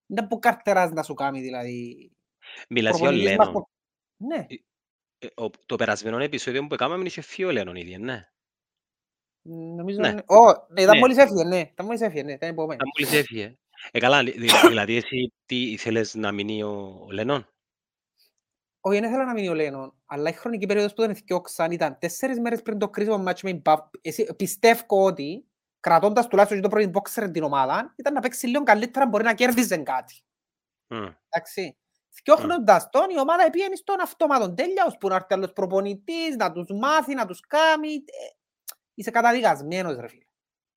δεν 0.06 0.28
που 0.28 0.39
καρτεράς 0.39 0.92
να 0.92 1.04
σου 1.04 1.13
κάνει, 1.13 1.42
δηλαδή. 1.42 2.12
Μιλάς 2.70 2.98
για 3.00 3.08
ο 3.08 3.12
προπονητής 3.12 3.38
Λένον. 3.38 3.54
μας- 3.54 3.63
Ναι, 4.18 4.46
Ε, 5.22 5.28
ο- 5.42 5.50
Το 5.66 5.75
περασμένο 5.75 6.18
επεισόδιο 6.18 6.68
που 6.68 6.74
έκαναμε 6.74 7.04
είχε 7.06 7.22
φύγει 7.22 7.48
ο 7.48 7.51
Λένον 7.51 7.75
ήδη, 7.75 7.98
ναι. 7.98 8.30
νομίζω... 9.75 10.00
Ναι. 10.00 10.08
είναι- 10.08 10.24
Ω, 10.28 10.46
ναι, 10.70 10.82
ήταν 10.82 10.94
Ναι. 10.94 11.00
μόλις 11.00 11.18
έφυγε, 11.18 11.44
ναι, 11.44 11.60
ήταν 11.60 11.86
μόλις 11.86 12.01
έφυγε, 12.01 12.24
ναι, 12.24 12.32
ήταν 12.32 12.50
επόμενο. 12.50 12.80
Αν 12.84 12.89
μόλις 12.98 13.13
έφυγε. 13.20 13.56
Ε, 13.92 14.00
καλά, 14.00 14.24
δη- 14.24 14.39
δη- 14.39 14.50
δηλαδή 14.75 14.96
εσύ 14.96 15.34
τι 15.46 15.72
ήθελες 15.72 16.16
να 16.16 16.32
μείνει 16.32 16.63
ο 16.63 17.04
ο 17.08 17.12
Λένον. 17.12 17.48
Όχι, 18.81 19.00
δεν 19.00 19.09
ήθελα 19.09 19.25
να 19.25 19.33
μείνει 19.33 19.50
ο 19.50 19.53
Λένον, 19.53 19.93
αλλά 20.05 20.29
η 20.29 20.33
χρονική 20.33 20.65
περίοδος 20.65 20.93
που 20.93 21.01
τον 21.01 21.09
έφτιαξαν 21.09 21.71
ήταν 21.71 21.98
τέσσερις 22.00 22.39
μέρες 22.39 22.62
πριν 22.62 22.77
το 22.79 22.89
κρίσιμο 22.89 23.17
μάτσο 23.17 23.48
με 23.48 23.53
την 23.53 23.62
Παπ. 23.62 23.93
Εσύ, 24.01 24.36
πιστεύω 24.36 25.05
ότι, 25.05 25.45
κρατώντας 25.79 26.27
τουλάχιστον 26.27 26.62
και 26.62 26.67
το 26.67 26.75
πρώτο 26.75 27.00
boxer 27.00 27.29
την 27.33 27.43
ομάδα, 27.43 27.93
ήταν 27.98 28.13
να 28.13 28.19
παίξει 28.19 28.48
λίγο 28.48 28.63
καλύτερα, 28.63 29.07
μπορεί 29.07 29.24
να 29.24 29.33
κέρδιζε 29.33 29.77
κάτι. 29.77 30.21
Μμ. 30.88 31.05
Εντάξει. 31.29 31.77
Θκιόχνοντας 32.09 32.89
τον, 32.89 33.09
η 33.09 33.19
ομάδα 33.19 33.50
πήγαινε 33.50 33.75
στον 33.75 34.01
αυτόματο 34.01 34.53
τέλεια, 34.53 34.86
ώσπου 34.88 35.07
να 35.07 35.15
έρθει 35.15 35.33
άλλος 35.33 35.53
προπονητής, 35.53 36.36
να 36.36 36.51
τους 36.51 36.67
μάθει, 36.79 37.13
να 37.13 37.25
τους 37.25 37.39
κάνει. 37.39 37.93
Ε, 37.93 38.01
Είσαι 38.93 39.12
καταδικασμένος, 39.12 39.95
ρε 39.95 40.07
φίλε. 40.07 40.24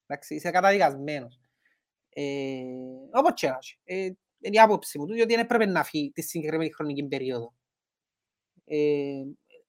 Εντάξει, 0.06 0.34
είσαι 0.34 0.50
καταδικασμένος. 0.50 1.40
Ε, 2.08 2.62
όπως 3.12 3.32
και 3.34 3.48
να 3.48 3.56
έχει. 3.60 3.78
Ε, 3.84 3.96
είναι 4.38 4.56
η 4.56 4.58
άποψη 4.58 4.98
μου, 4.98 5.06
του, 5.06 5.12
διότι 5.14 5.34
δεν 5.34 5.44
έπρεπε 5.44 5.66
να 5.66 5.84
φύγει 5.84 6.10
τη 6.10 6.22
συγκεκριμένη 6.22 6.72
χρονική 6.72 7.04
περίοδο. 7.04 7.54
Ε, 8.74 9.22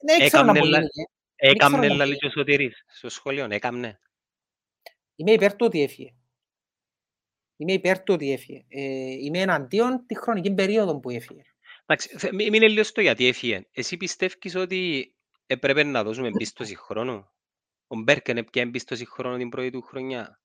δεν 0.05 0.25
ξέρω 0.27 0.43
να 0.43 0.51
Έκαμνε 0.51 0.59
μπορεί 0.59 0.71
λα- 0.71 0.79
να 0.79 0.85
γίνει. 0.91 1.07
Έκαμνε 1.35 1.77
ξέρω 1.77 1.93
να 1.93 1.97
λαλή 1.99 2.11
πει. 2.13 2.17
και 2.19 2.25
ο 2.25 2.29
Σωτηρής 2.29 2.83
στο 2.87 3.09
σχολείο, 3.09 3.47
έκαμνε. 3.49 3.99
Είμαι 5.15 5.31
υπέρ 5.31 5.55
του 5.55 5.65
ότι 5.65 5.81
έφυγε. 5.83 6.13
Είμαι 7.57 7.73
υπέρ 7.73 8.03
του 8.03 8.13
ότι 8.13 8.31
έφυγε. 8.31 8.65
Ε, 8.67 8.81
είμαι 9.11 9.39
εναντίον 9.39 10.05
τη 10.05 10.17
χρονική 10.17 10.53
περίοδο 10.53 10.99
που 10.99 11.09
έφυγε. 11.09 11.41
Εντάξει, 11.85 12.17
θε- 12.17 12.33
μη- 12.33 12.49
μείνε 12.49 12.67
λίγο 12.67 12.83
στο 12.83 13.01
γιατί 13.01 13.27
έφυγε. 13.27 13.65
Εσύ 13.71 13.97
πιστεύεις 13.97 14.55
ότι 14.55 15.13
έπρεπε 15.47 15.83
να 15.83 16.03
δώσουμε 16.03 16.27
εμπίστοση 16.27 16.75
χρόνου; 16.75 17.27
Ο 17.87 17.95
Μπέρκεν 17.95 18.37
έπια 18.37 18.61
εμπίστοση 18.61 19.05
χρόνου 19.05 19.37
την 19.37 19.49
πρώτη 19.49 19.69
του 19.69 19.81
χρονιά; 19.81 20.41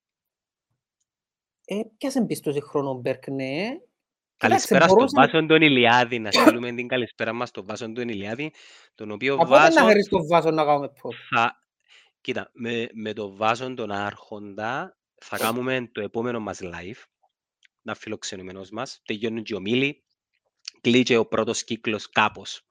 Ε, 1.64 1.80
ποιας 1.98 2.14
εμπίστοση 2.16 2.60
χρόνο 2.60 2.90
ο 2.90 2.94
Μπέρκ, 2.94 3.28
ναι. 3.28 3.78
Καλησπέρα 4.38 4.84
στον 4.84 4.96
μπορούσε- 4.96 5.16
Βάσον 5.16 5.46
τον 5.46 5.62
Ηλιάδη, 5.62 6.18
να 6.18 6.30
στείλουμε 6.30 6.72
την 6.72 6.88
καλησπέρα 6.88 7.32
μας 7.32 7.48
στον 7.48 7.66
Βάσον 7.66 7.94
τον 7.94 8.08
Ηλιάδη, 8.08 8.52
τον 8.94 9.10
οποίο 9.10 9.34
Από 9.34 9.44
πότε 9.44 9.54
να 9.54 9.64
Βάσον 9.64 9.86
φέρεις 9.86 10.08
τον 10.08 10.26
Βάσο 10.26 10.50
να 10.50 10.64
κάνουμε 10.64 10.86
pod. 10.86 11.14
θα... 11.30 11.58
Κοίτα, 12.20 12.50
με, 12.52 12.88
με 12.92 13.12
τον 13.12 13.36
Βάσον 13.36 13.74
τον 13.74 13.90
Άρχοντα 13.90 14.96
θα 15.20 15.38
κάνουμε 15.38 15.88
το 15.92 16.00
επόμενο 16.00 16.40
μας 16.40 16.58
live, 16.62 17.02
να 17.82 17.94
φιλοξενούμενος 17.94 18.70
μας, 18.70 19.00
τελειώνουν 19.04 19.42
και 19.42 19.54
ο 19.54 19.60
Μίλη, 19.60 20.02
κλείτσε 20.80 21.16
ο 21.16 21.26
πρώτος 21.26 21.64
κύκλος 21.64 22.08
κάπως 22.10 22.62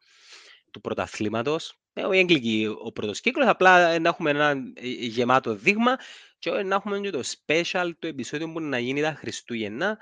του 0.71 0.81
πρωταθλήματος. 0.81 1.79
Ε, 1.93 2.03
όχι 2.03 2.19
έγκλικη 2.19 2.75
ο 2.83 2.91
πρώτος 2.91 3.19
κύκλος, 3.19 3.47
απλά 3.47 3.89
ε, 3.89 4.00
να 4.00 4.09
έχουμε 4.09 4.29
ένα 4.29 4.50
ε, 4.74 4.88
γεμάτο 4.88 5.55
δείγμα 5.55 5.95
και 6.39 6.50
ε, 6.50 6.63
να 6.63 6.75
έχουμε 6.75 7.00
και 7.00 7.09
το 7.09 7.21
special, 7.45 7.91
το 8.00 8.07
επεισόδιο 8.07 8.51
που 8.51 8.59
να 8.59 8.79
γίνει 8.79 9.01
τα 9.01 9.13
Χριστούγεννα. 9.13 9.97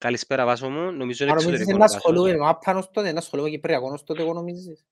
Καλησπέρα 0.00 0.44
Βάσο 0.44 0.70
μου, 0.70 0.90
νομίζω 0.90 1.24
είναι 1.24 1.32
Αν 1.32 1.38
νομίζεις 1.38 1.60
εξωτερικό 1.60 1.70
να 1.70 1.76
ο 1.76 1.78
Βάσος. 1.78 1.96
ασχολούμαι 1.96 2.36
με 2.36 2.48
Άπανος 2.48 2.90
τότε, 2.90 3.12
να 3.12 3.18
ασχολούμαι 3.18 3.48
με 3.48 3.54
Κυπριακός 3.54 4.04
τότε, 4.04 4.22
εγώ 4.22 4.32
νομίζεις. 4.32 4.84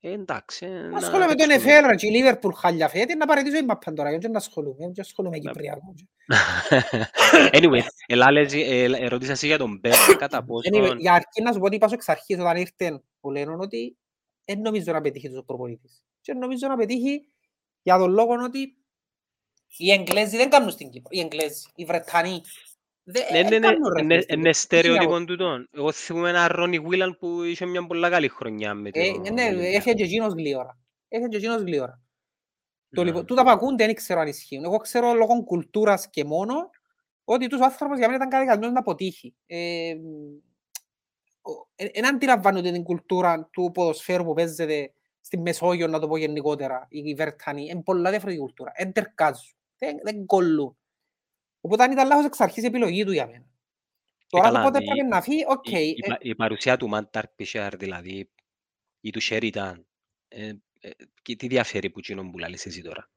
Ε, 0.00 0.12
εντάξει. 0.12 0.66
ε, 0.66 0.68
Να 0.68 0.88
να 0.88 0.96
ασχολούμαι 0.96 1.26
με 1.26 1.34
τον 1.34 1.48
παίξουμε. 1.48 1.72
Εφέλ, 1.72 1.86
ρε, 1.90 1.94
και 1.94 2.06
η 2.06 2.10
Λίβερπουλ 2.10 2.52
χάλια 2.54 2.88
φέτη, 2.88 3.16
να 3.16 3.26
παραιτήσω 3.26 3.56
η 3.56 3.64
Μαπάν 3.64 3.94
τώρα, 3.94 4.10
γιατί 4.10 4.28
να 4.28 4.38
ασχολούμαι, 4.38 4.76
δεν 4.78 4.92
ασχολούμαι 4.98 5.38
με 5.42 5.48
Κυπριακό. 5.48 5.94
anyway, 7.58 7.80
ελά, 8.06 8.30
λες, 8.30 8.52
ε, 8.52 8.58
ε, 8.58 8.84
ερώτησα 8.84 9.32
εσύ 9.32 9.46
για 9.46 9.58
τον 9.58 9.78
Μπέρκ 9.80 10.16
κατά 10.18 10.38
Anyway, 10.38 10.46
πόσο... 10.46 10.94
Για 10.98 11.12
αρχή 11.12 11.42
να 11.42 11.52
σου 11.52 11.58
πω 11.58 11.64
ότι 11.64 11.76
είπα 11.76 11.88
σου 11.88 11.94
εξ 11.94 12.08
αρχής 12.08 12.38
όταν 12.38 12.56
ήρθε 12.56 13.02
ο 13.20 13.30
Λένον 13.30 13.60
ότι 13.60 13.96
δεν 14.44 14.60
νομίζω 14.60 14.92
να 14.92 15.00
πετύχει 15.00 15.28
τους 15.28 15.42
προπονητής. 15.46 16.02
Και 16.20 16.32
νομίζω 16.32 16.66
να 16.68 16.76
πετύχει 16.76 17.26
για 17.82 17.98
τον 17.98 18.10
λόγο 18.10 18.32
ότι 18.44 18.76
οι 19.76 19.90
Εγγλέζοι 19.92 20.36
δεν 20.36 20.50
κάνουν 20.50 20.70
στην 20.70 20.90
Κύπρο. 20.90 21.08
Οι 21.12 21.20
Εγγλέζοι, 21.20 21.62
οι 21.74 21.84
Βρετανοί. 21.84 22.42
Δεν- 23.04 23.24
Ναι, 23.32 23.42
ναι, 23.42 23.48
δεν 23.48 23.60
ναι, 23.60 23.66
κάνουν, 23.66 23.92
ρε, 23.96 24.02
ναι, 24.02 24.08
φίλε, 24.14 24.20
στην 24.22 24.38
είναι 24.38 24.50
Κύπρο. 24.50 24.52
στερεότυπο 24.62 25.24
τούτον. 25.24 25.68
Εγώ 25.72 25.92
θυμούμαι 25.92 26.28
έναν 26.28 26.46
Ρόνι 26.50 26.78
Βίλαν 26.78 27.16
που 27.18 27.42
είχε 27.42 27.66
μια 27.66 27.86
πολλά 27.86 28.10
καλή 28.10 28.28
χρονιά 28.28 28.74
με 28.74 28.90
Ε, 28.92 29.12
το 29.12 29.20
ναι, 29.32 29.44
Ολυμπιακό. 29.44 29.76
έφυγε 29.76 29.94
και 29.94 30.02
εκείνος 30.04 30.32
γλύωρα. 30.32 30.78
Έφυγε 31.08 31.28
και 31.28 31.36
εκείνος 31.36 31.62
γλύωρα. 31.62 32.02
Το 32.94 33.00
Ναι. 33.00 33.06
λοιπόν, 33.08 33.26
τούτα 33.26 33.42
που 33.42 33.50
ακούνται 33.50 33.84
δεν 33.86 33.94
ξέρω 33.94 34.20
αν 34.20 34.26
ισχύουν. 34.26 34.64
Εγώ 34.64 34.76
ξέρω 34.76 35.14
λόγω 35.14 35.44
κουλτούρας 35.44 36.10
και 36.10 36.24
μόνο 36.24 36.54
ότι 37.24 37.46
τους 37.46 37.60
ο 37.60 37.64
άνθρωπος 37.64 37.98
για 37.98 38.06
μένα 38.06 38.16
ήταν 38.16 38.28
καταδικασμένος 38.28 38.72
να 38.74 38.80
αποτύχει. 38.80 39.34
Ε, 39.46 39.94
δεν 41.92 42.06
αντιλαμβάνονται 42.06 42.70
την 42.72 42.82
κουλτούρα 42.82 43.48
του 43.52 43.70
ποδοσφαίρου 43.74 44.24
που 44.24 44.32
παίζεται 44.34 44.92
στη 45.20 45.38
Μεσόγειο, 45.38 45.86
να 45.86 45.98
το 45.98 46.08
πω 46.08 46.16
γενικότερα, 46.16 46.86
οι 46.88 47.14
Βερτανοί. 47.14 47.64
Είναι 47.70 47.82
πολλά 47.82 48.10
διαφορετική 48.10 48.42
κουλτούρα. 48.44 48.72
Δεν 48.78 48.92
τερκάζουν. 48.92 49.54
Δεν, 49.78 49.96
δεν 50.02 50.26
κολλούν. 50.26 50.76
Οπότε 51.64 51.82
αν 51.82 51.90
ήταν 51.92 52.06
λάθος 52.06 52.24
εξ 52.24 52.40
αρχής 52.40 52.62
η 52.62 52.66
επιλογή 52.66 53.04
του 53.04 53.12
για 53.12 53.26
μένα. 53.26 53.44
Τώρα 54.28 54.44
καλά, 54.44 54.62
το 54.62 54.70
πότε 54.70 54.84
η- 54.84 54.86
πρέπει 54.86 55.06
να 55.08 55.20
φύγει, 55.22 55.44
οκ. 55.48 55.68
Η, 55.70 55.76
η, 55.88 55.96
ε, 56.04 56.08
πα- 56.08 56.18
η 56.20 56.34
παρουσία 56.34 56.76
του 56.76 56.88
Μάνταρ 56.88 57.28
Πισέρ, 57.28 57.76
δηλαδή, 57.76 58.30
ή 59.00 59.10
του 59.10 59.20
Σέριταν, 59.20 59.86
ε, 60.28 60.52
ε, 60.80 60.90
και 61.22 61.36
τι 61.36 61.46
διαφέρει 61.46 61.90
που 61.90 61.98
εκείνον 61.98 62.30
που 62.30 62.38
λαλείς 62.38 62.66
εσύ 62.66 62.82
τώρα; 62.82 63.10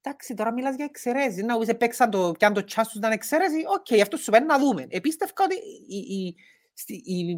Εντάξει, 0.00 0.34
τώρα 0.34 0.52
μιλάς 0.52 0.74
για 0.76 0.84
εξαιρέσεις. 0.84 1.42
Να 1.44 1.58
πεις 1.58 1.76
παίξαν 1.76 2.10
το, 2.10 2.32
πιάν 2.38 2.52
το 2.52 2.64
τσάς 2.64 2.88
τους 2.88 3.00
να 3.00 3.06
είναι 3.06 3.16
εξαιρέση. 3.16 3.62
Οκ, 3.78 4.00
αυτό 4.00 4.16
σου 4.16 4.30
παίρνει 4.30 4.46
να 4.46 4.58
δούμε. 4.58 4.86
Επίστευκα 4.88 5.44
ότι 5.44 5.54
η, 5.88 5.96
η, 6.16 6.34
στη, 6.74 6.94
η, 6.94 7.36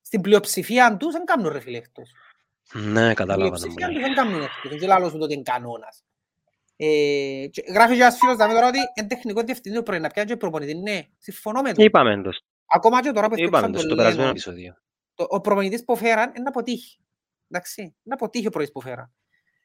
στην 0.00 0.20
πλειοψηφία 0.20 0.96
τους 0.96 1.12
δεν 1.12 1.24
κάνουν 1.24 1.48
ρε 1.52 1.60
φίλε 1.60 1.76
εκτός. 1.76 2.10
Ναι, 2.72 3.02
Στην 3.04 3.14
κατάλαβα 3.14 3.58
να 3.58 3.66
μου 3.66 3.74
πλειοψηφία 3.74 3.86
τους 3.86 3.94
λέει. 3.96 4.02
δεν 4.04 4.14
κάνουν 4.14 4.42
εκτός. 4.42 4.78
Δεν 4.78 4.88
λάλλω 4.88 5.08
σου 5.08 5.18
το 5.18 5.24
ότι 5.24 5.34
είναι 5.34 5.42
κανόνας. 5.42 6.04
Ε, 6.82 7.46
και 7.50 7.64
γράφει 7.68 7.94
και 7.94 8.00
ένας 8.00 8.18
φίλος 8.18 8.36
δάμε 8.36 8.52
τώρα 8.52 8.66
ότι 8.68 8.78
είναι 8.94 9.06
τεχνικό 9.08 9.42
διευθυντή 9.42 9.82
πρέπει 9.82 10.02
να 10.02 10.08
πιάνει 10.08 10.28
και 10.28 10.36
προπονητή. 10.36 10.74
Ναι, 10.74 11.00
συμφωνώ 11.18 11.60
με 11.62 11.72
το. 11.72 11.82
Είπαμε 11.82 12.22
το, 12.22 12.30
Ακόμα 12.66 13.02
και 13.02 13.10
τώρα 13.12 13.28
που 13.28 13.34
είπαμε 13.34 13.44
έφτιαξαν 13.66 13.72
το 13.72 13.78
τον 13.78 13.86
στο 13.86 13.94
περασμένο 13.96 14.18
Λένον, 14.20 14.30
επεισόδιο. 14.30 14.74
το- 15.14 15.26
ο 15.28 15.40
προπονητής 15.40 15.84
που 15.84 15.96
φέραν 15.96 16.28
είναι 16.28 16.42
να 16.42 16.48
αποτύχει. 16.48 16.98
Εντάξει, 17.48 17.96
να 18.02 18.14
αποτύχει 18.14 18.46
ο 18.46 18.50
προπονητής 18.50 18.72
που 18.74 18.80
φέραν. 18.88 19.12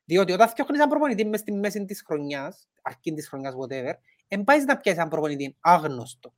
Διότι 0.05 0.31
όταν 0.31 0.47
φτιάχνεις 0.49 0.77
έναν 0.77 0.89
προπονητή 0.89 1.25
μες 1.25 1.39
στη 1.39 1.51
μέση 1.51 1.85
της 1.85 2.03
χρονιάς, 2.05 2.67
αρχή 2.81 3.13
της 3.13 3.27
χρονιάς, 3.27 3.53
whatever, 3.53 3.93
εν 4.27 4.43
πάεις 4.43 4.65
να 4.65 4.77
πιάσεις 4.77 4.99
έναν 4.99 5.09
προπονητή 5.09 5.55
άγνωστο. 5.59 6.29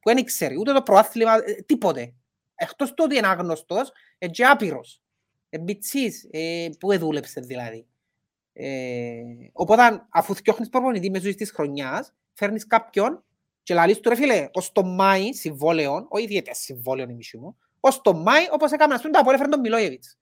Που 0.00 0.14
δεν 0.14 0.24
ξέρει 0.24 0.56
ούτε 0.58 0.72
το 0.72 0.82
προάθλημα, 0.82 1.34
ε, 1.34 1.52
τίποτε. 1.66 2.14
Εκτός 2.54 2.88
του 2.94 3.04
ότι 3.06 3.16
είναι 3.16 3.26
άγνωστος, 3.26 3.92
είναι 4.18 4.30
και 4.30 4.44
άπειρος. 4.44 5.02
Ε, 5.48 5.58
μπιτσής, 5.58 6.28
ε, 6.30 6.68
που 6.78 6.92
εδούλεψε 6.92 7.40
δηλαδή. 7.40 7.86
Ε, 8.56 9.20
οπότε 9.52 10.06
αφού 10.10 10.34
φτιάχνεις 10.34 10.68
προπονητή 10.68 11.10
μέσω 11.10 11.34
της 11.34 11.50
χρονιάς, 11.50 12.14
φέρνεις 12.34 12.66
κάποιον 12.66 13.24
και 13.62 13.74
λαλείς 13.74 14.00
του 14.00 14.08
ρε 14.08 14.14
φίλε, 14.14 14.48
ως 14.52 14.72
το 14.72 14.82
Μάη 14.84 15.32
συμβόλαιον, 15.32 16.06
όχι 16.08 16.24
ιδιαίτερα 16.24 16.54
συμβόλαιον 16.54 17.08
η 17.08 17.14
μισή 17.14 17.36
μου, 17.36 17.56
ως 17.80 18.00
το 18.00 18.14
Μάη, 18.14 18.44
όπως 18.50 18.72
έκαμε, 18.72 18.94
ας 18.94 19.00
πούμε, 19.00 19.12
τα 19.12 19.18
Απόλλη 19.20 19.34
έφερε 19.34 19.50
τον 19.50 19.60
Μιλόγεβιτς. 19.60 20.18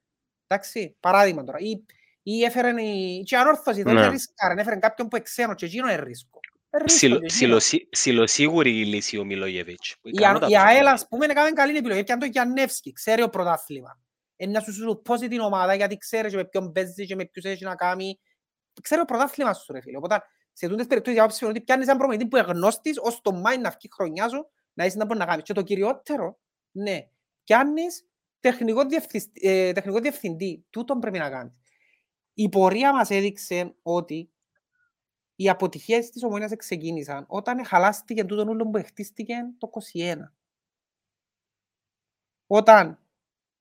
Εντάξει, 0.47 0.97
παράδειγμα 1.01 1.45
τώρα. 1.45 1.59
Ή, 1.59 1.85
ή 2.23 2.43
έφεραν 2.45 2.79
η... 2.79 3.23
και 3.27 3.37
ανόρθωση, 3.37 3.83
δεν 3.83 3.95
Ναι. 3.95 4.09
ρίσκαραν, 4.09 4.59
έφεραν 4.59 4.81
κάποιον 4.81 5.09
που 5.09 5.17
εξένο 5.17 5.55
και 5.55 5.65
εκείνο 5.67 5.91
είναι 5.93 6.03
ρίσκο. 6.03 6.41
Ε, 6.71 6.77
ρίσκο 6.79 6.95
Ψιλο- 6.97 7.19
και 7.19 7.25
εκείνο. 7.25 7.57
ψιλοσί- 7.57 7.89
Ψιλοσίγουρη 7.91 8.79
η 8.81 8.85
λύση 8.85 9.19
ο 9.19 9.25
Μιλόγεβιτς. 9.25 9.97
Η, 10.03 10.25
Α- 10.25 10.47
η 10.49 10.57
ΑΕΛ, 10.57 10.87
ας 10.87 11.09
πούμε, 11.09 11.25
έκαμε 11.27 11.51
καλή 11.51 11.77
επιλογή. 11.77 12.01
Έπιαν 12.01 12.19
τον 12.19 12.29
Γιαννεύσκι, 12.29 12.93
ξέρει 12.93 13.23
ο 13.23 13.29
πρωτάθλημα. 13.29 13.99
Είναι 14.43 14.53
να 14.53 14.61
σου 14.61 14.73
σου 14.73 15.01
πόσει 15.05 15.29
την 15.29 15.41
ομάδα 15.41 15.75
γιατί 15.75 15.97
ξέρεις 15.97 16.31
και 16.31 16.37
με 16.37 16.45
ποιον 16.45 16.73
παίζεις 16.73 17.07
και 17.07 17.15
με 17.15 17.25
ποιους 17.25 17.45
έχεις 17.45 17.61
να 17.61 17.75
κάνει. 17.75 18.21
Ξέρει 18.83 19.01
ο 19.01 19.05
πρωτάθλημα 19.05 19.55
σου 19.55 19.73
ρε 19.73 19.81
φίλε. 19.81 19.97
Οπότε 19.97 20.23
σε 20.53 20.69
τούτες 20.69 20.87
περιπτώσεις 20.87 21.15
για 21.15 21.25
άποψη 21.25 21.45
ότι 21.45 21.61
πιάνεις 21.61 21.87
έναν 21.87 21.99
προμηθευτή 21.99 22.29
που 22.29 22.37
είναι 22.37 22.47
γνώστης 22.47 22.99
ως 22.99 23.21
το 23.21 23.33
μάιν 23.33 23.61
να 23.61 23.71
βγει 23.71 23.89
χρονιά 23.93 24.29
σου 24.29 24.51
να 24.73 24.85
είσαι 24.85 24.97
να 24.97 25.05
μπορεί 25.05 25.19
να 25.19 25.27
κάνεις. 25.27 25.45
Και 25.45 25.53
το 25.53 25.63
κυριότερο, 25.63 26.39
ναι, 26.73 27.09
πιάνεις 27.45 28.07
τεχνικό, 28.41 28.85
διευθυντή, 28.85 29.41
ε, 29.49 29.73
τεχνικό 29.73 29.99
διευθυντή. 29.99 30.65
Τούτον 30.71 30.99
πρέπει 30.99 31.19
να 31.19 31.31
κάνεις. 31.31 31.53
Η 32.35 32.49
πορεία 32.49 32.93
μας 32.93 33.11
έδειξε 33.11 33.75
ότι 33.83 34.31
οι 35.37 35.49
αποτυχίες 35.49 36.11
της 36.11 36.23
ομόνιας 36.23 36.53
ξεκίνησαν 36.57 37.25
όταν 37.29 37.67
χαλάστηκε 37.67 38.25
τούτον 38.25 38.49
ούλο 38.49 38.71
που 38.71 38.83
χτίστηκε 38.85 39.35
το 39.59 39.67
21. 39.67 40.35
Όταν 42.47 43.01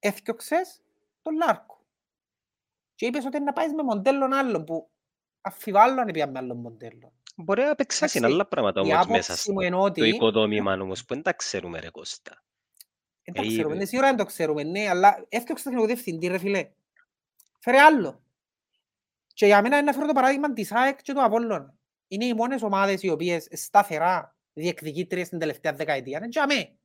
έφτιαξες 0.01 0.81
τον 1.21 1.35
Λάρκο. 1.35 1.85
Και 2.95 3.05
είπες 3.05 3.25
ότι 3.25 3.39
να 3.39 3.53
πάεις 3.53 3.73
με 3.73 3.83
μοντέλο 3.83 4.29
άλλο 4.33 4.63
που 4.63 4.89
αφιβάλλω 5.41 6.01
αν 6.01 6.11
πήγαμε 6.11 6.39
άλλο 6.39 6.55
μοντέλο. 6.55 7.13
Μπορεί 7.35 7.61
να 7.61 7.69
επεξάσει 7.69 8.19
άλλα 8.23 8.47
πράγματα 8.47 8.81
όμως 8.81 9.07
μέσα 9.07 9.35
στο 9.35 9.53
το 9.93 10.03
οικοδόμημα 10.03 10.73
όμως 10.73 11.05
που 11.05 11.13
δεν 11.13 11.23
τα 11.23 11.33
ξέρουμε 11.33 11.79
ρε 11.79 11.89
Κώστα. 11.89 12.43
Δεν 13.23 13.33
τα 13.33 13.41
ξέρουμε, 13.41 13.75
είναι 13.75 13.85
σίγουρα 13.85 14.07
δεν 14.07 14.17
το 14.17 14.25
ξέρουμε, 14.25 14.63
ναι, 14.63 14.89
αλλά 14.89 15.25
έφτιαξε 15.29 15.63
τεχνικό 15.63 15.85
διευθυντή 15.85 16.27
ρε 16.27 16.37
φίλε. 16.37 16.69
Φέρε 17.59 17.79
άλλο. 17.79 18.23
Και 19.33 19.45
για 19.45 19.61
μένα 19.61 19.77
είναι 19.77 19.85
να 19.85 19.93
φέρω 19.93 20.07
το 20.07 20.13
παράδειγμα 20.13 20.53
της 20.53 20.71
ΑΕΚ 20.71 21.01
και 21.01 21.13
του 21.13 21.23
Απόλλωνα. 21.23 21.75
Είναι 22.07 22.25
οι 22.25 22.33
μόνες 22.33 22.61
ομάδες 22.61 23.03
οι 23.03 23.09
οποίες 23.09 23.47
σταθερά 23.51 24.35
διεκδικήτριες 24.53 25.27
στην 25.27 25.39
τελευταία 25.39 25.73
δεκαετία. 25.73 26.17
Είναι 26.17 26.27
για 26.29 26.45
μέ. 26.45 26.75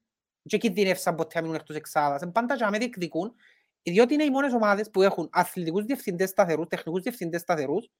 Και 0.47 0.59
κινδυνεύσαν 0.59 1.15
ποτέ 1.15 1.35
να 1.35 1.41
μείνουν 1.41 1.57
εκτός 1.57 1.76
εξάδας. 1.76 2.23
Είναι 2.23 2.33
πάντα 2.33 2.55
για 2.55 2.71
μέ 2.71 2.79
διεκδικούν. 2.79 3.35
Διότι 3.83 4.15
είναι 4.15 4.25
οι 4.25 4.31
μόνες 4.31 4.53
ομάδες 4.53 4.91
που 4.91 5.03
έχουν 5.03 5.29
αθλητικούς 5.33 5.85
διευθυντές 5.85 6.29
σταθερούς, 6.29 6.67
τεχνικούς 6.67 7.03
διευθυντές 7.03 7.41
σταθερούς, 7.41 7.91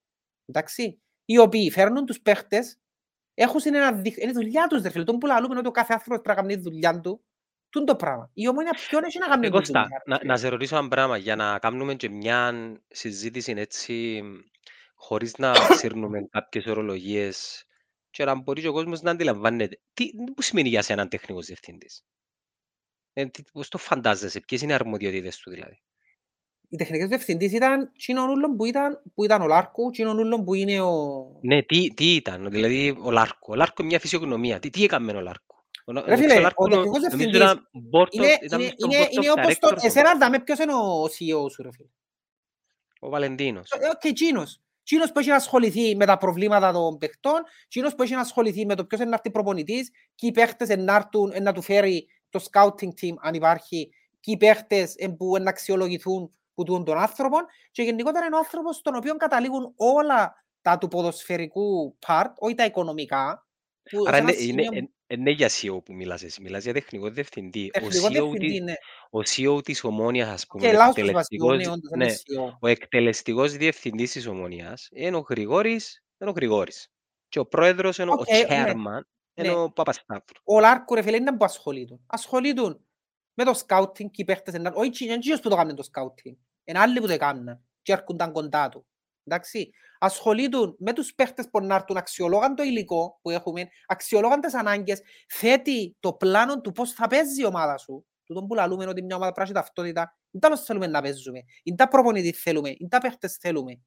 εντάξει, 0.47 1.01
οι 1.25 1.39
οποίοι 1.39 1.71
φέρνουν 1.71 2.07
τους 2.07 2.21
παίχτες, 2.21 2.79
έχουν 3.35 3.61
ένα 3.65 3.93
δίκτυο, 3.93 4.23
είναι 4.23 4.33
δουλειά 4.33 4.67
τους, 4.67 4.83
δε 4.83 4.91
φίλε, 4.91 5.05
τον 5.05 5.19
που 5.19 5.27
λαλούμε 5.27 5.59
ότι 5.59 5.69
ο 5.69 5.71
κάθε 5.71 5.93
άνθρωπος 5.93 6.21
πρέπει 6.23 6.39
να 6.39 6.47
κάνει 6.47 6.63
δουλειά 6.63 7.01
του, 7.01 7.25
τούν 7.71 7.85
το 7.85 7.97
πράγμα. 7.97 8.31
Η 8.35 8.49
ομόνια 8.49 8.71
ποιον 8.89 9.05
έχει 9.05 9.19
να 9.19 9.27
κάνει 9.27 9.49
δουλειά. 9.49 9.89
Να, 10.07 10.21
να 10.25 10.37
σε 10.37 10.49
ρωτήσω 10.49 10.77
ένα 10.77 10.89
πράγμα, 10.89 11.17
για 11.17 11.37
να 11.37 11.59
κάνουμε 11.59 11.95
και 11.95 12.09
μια 12.09 12.53
συζήτηση 12.89 13.55
έτσι, 13.57 14.23
χωρίς 14.95 15.37
να 15.37 15.55
σύρνουμε 15.79 16.27
κάποιες 16.31 16.67
ορολογίες 16.67 17.65
και 18.11 18.25
να 18.25 18.35
μπορεί 18.35 18.61
και 18.61 18.69
ο 18.69 18.73
κόσμος 18.73 19.03
να 19.03 19.11
αντιλαμβάνεται. 19.11 19.81
Τι, 19.93 20.11
τι 20.35 20.43
σημαίνει 20.43 20.69
για 20.69 20.83
σένα 20.83 21.09
τεχνικός 21.09 21.47
διευθυντής; 21.47 22.05
Ε, 23.19 23.27
πώς 23.53 23.69
το 23.69 23.79
φαντάζεσαι, 23.79 24.41
ποιες 24.41 24.63
είναι 24.63 24.73
οι 24.73 24.75
αρμοδιότητες 24.75 25.39
του 25.39 25.51
δηλαδή; 25.51 25.83
Ο 26.69 26.77
τεχνικός 26.77 27.09
διευθυντής 27.09 27.53
ήταν 27.53 27.93
εκείνον 27.93 28.27
ούλλον 28.27 28.57
που 28.57 28.65
ήταν, 28.65 29.03
που 29.15 29.25
ήταν 29.25 29.43
ο 29.43 29.47
Λάρκο, 29.47 29.91
εκείνον 29.91 30.20
ούλλον 30.20 30.45
που 30.45 30.55
είναι 30.55 30.81
ο... 30.81 31.27
Ναι, 31.43 31.63
τι, 31.63 31.95
τι 31.95 32.15
ήταν, 32.15 32.51
δηλαδή 32.51 32.99
ο 33.03 33.11
Λάρκο. 33.11 33.53
Ο 33.53 33.55
Λάρκο 33.55 33.75
είναι 33.79 33.89
μια 33.89 34.01
φυσιογνωμία. 34.01 34.59
Τι, 34.59 34.71
τι 34.71 34.85
έκαμε 34.85 35.13
ο 35.13 35.21
Λάρκο. 35.21 35.65
Ρε 36.07 36.17
φίλε, 36.17 36.47
ο 36.55 36.69
τεχνικός 36.69 37.01
διευθυντής 37.01 37.41
είναι, 38.11 38.39
είναι, 38.51 38.73
είναι, 38.77 39.09
είναι 39.11 39.31
όπως 39.31 39.59
το... 39.59 39.77
Εσένα 39.83 40.17
δάμε 40.19 40.41
ποιος 40.41 40.59
είναι 40.59 40.75
ο 40.75 41.05
CEO 41.05 41.51
σου, 41.51 41.63
ρε 41.63 41.73
φίλε; 41.73 41.89
Ο 43.01 43.09
Βαλεντίνος. 43.09 43.71
Ε, 43.71 43.89
και 44.01 44.09
εκείνος. 44.09 44.61
Εκείνος 44.83 45.13
που 45.13 45.19
έχει 45.19 45.29
να 45.29 45.37
ασχοληθεί 45.37 45.97
με 45.97 46.07
τα 46.07 46.19
προβλήματα 46.19 46.73
των 46.73 46.99
παιχτών, 46.99 47.43
εκείνος 47.65 47.95
που 47.95 48.03
έχει 48.03 48.15
να 48.15 48.21
ασχοληθεί 48.21 48.67
με 48.67 48.75
το 48.75 48.85
ποιος 48.85 49.01
είναι 49.01 49.11
να 49.11 49.17
έρθει 49.17 49.31
προπονητής, 49.31 49.91
και 50.15 50.27
οι 50.27 50.31
παίχτες 50.31 50.77
να 51.41 51.53
του 51.53 51.63
φέρει 51.63 52.07
το 52.31 52.45
scouting 52.51 52.91
team, 53.01 53.15
αν 53.21 53.35
υπάρχει, 53.35 53.91
και 54.21 54.31
οι 54.31 54.37
παίχτες 54.37 54.95
που 55.17 55.37
να 55.41 55.51
αξιολογηθούν 55.51 56.31
που 56.55 56.65
τούν 56.65 56.85
τον 56.85 56.99
άνθρωπο 56.99 57.37
και 57.71 57.83
γενικότερα 57.83 58.27
είναι 58.27 58.35
ο 58.35 58.39
άνθρωπος 58.39 58.77
στον 58.77 58.95
οποίο 58.95 59.17
καταλήγουν 59.17 59.73
όλα 59.77 60.45
τα 60.63 60.79
του 60.79 60.89
ποδοσφαιρικού 60.89 61.97
part, 62.07 62.31
όχι 62.39 62.55
τα 62.55 62.65
οικονομικά. 62.65 63.47
Άρα 64.07 64.19
είναι, 64.19 64.33
σημείο... 64.33 64.65
είναι, 64.73 64.91
είναι 65.07 65.31
για 65.31 65.49
CEO 65.49 65.85
που 65.85 65.93
μιλάς 65.95 66.23
εσύ, 66.23 66.43
μιλάς 66.43 66.65
για 66.65 66.73
τεχνικό 66.73 67.11
διευθυντή. 67.11 67.71
Τεχνικό 67.73 68.07
ο, 68.07 68.09
CEO 68.09 68.11
διευθυντή 68.11 68.61
ναι. 68.61 68.73
ο 69.11 69.19
CEO 69.19 69.65
της 69.65 69.85
Ομόνιας, 69.85 70.29
ας 70.29 70.47
πούμε, 70.47 70.71
okay, 70.71 70.89
εκτελεστικός, 70.89 71.67
ναι, 71.97 72.15
ο 72.61 72.67
εκτελεστικός 72.67 73.57
διευθυντής 73.57 74.13
της 74.13 74.27
Ομόνιας 74.27 74.89
είναι 74.93 75.17
ο 75.17 75.25
Γρηγόρης, 75.29 76.05
είναι 76.19 76.31
ο 76.31 76.33
Γρηγόρης. 76.33 76.91
Και 77.29 77.39
ο 77.39 77.47
πρόεδρος 77.47 77.99
είναι 77.99 78.13
okay, 78.13 78.19
ο 78.19 78.47
chairman, 78.49 79.01
ναι. 79.37 79.47
είναι 79.47 79.57
ναι. 79.57 79.63
ο 79.63 79.71
Παπασταύρου. 79.71 80.41
Ο 80.45 80.61
Λάρκο, 80.61 80.95
ρε 80.95 81.03
φίλε, 81.03 81.17
είναι 81.17 81.37
που 81.37 81.45
ασχολείται. 81.45 81.99
Ασχολείται 82.07 82.77
με 83.35 83.45
το 83.45 83.55
σκάουτινγκ 83.55 84.11
και 84.11 84.23
οι 84.23 84.25
παίχτες, 84.25 84.55
όχι 84.75 85.05
είναι 85.05 85.19
που 85.43 85.49
το 85.49 85.57
κάνουν 85.57 85.75
το 85.75 85.83
σκάουτινγκ. 85.83 86.37
Είναι 86.65 86.79
άλλοι 86.79 87.01
που 87.01 87.07
το 87.07 87.17
κάνουν 87.17 87.67
και 87.83 87.93
έρχονταν 87.93 88.33
κοντά 88.33 88.69
του. 88.69 88.87
Εντάξει. 89.25 89.71
Ασχολείται 89.99 90.59
με 90.79 90.93
τους 90.93 91.15
παίχτες 91.15 91.49
που 91.51 91.61
να 91.61 91.75
έρθουν, 91.75 91.97
αξιολόγαν 91.97 92.55
το 92.55 92.63
υλικό 92.63 93.19
που 93.23 93.31
έχουμε, 93.31 93.69
αξιολόγαν 93.87 94.41
τις 94.41 94.55
ανάγκες, 94.55 95.03
θέτει 95.29 95.97
το 96.01 96.13
πλάνο 96.13 96.61
του 96.61 96.73
πώς 96.73 96.93
θα 96.93 97.07
παίζει 97.07 97.41
η 97.41 97.45
ομάδα 97.45 97.79
σου. 97.79 98.07
Του 98.25 98.35
τον 98.35 98.47
που 98.47 98.55
λαλούμε 98.55 98.87
ότι 98.87 99.03
μια 99.03 99.17
ομάδα 99.17 99.33
πράσι 99.33 99.53
ταυτότητα, 99.53 100.19
δεν 100.31 100.41
τα 100.41 100.57
θέλουμε 100.57 100.87
να 100.87 101.01
παίζουμε, 101.01 101.41
δεν 101.65 101.77
τα 101.77 101.89
προπονητής 101.89 102.43
θέλουμε, 102.43 102.75
δεν 102.79 102.89
τα 102.89 102.99
παίχτες 102.99 103.37
θέλουμε. 103.37 103.81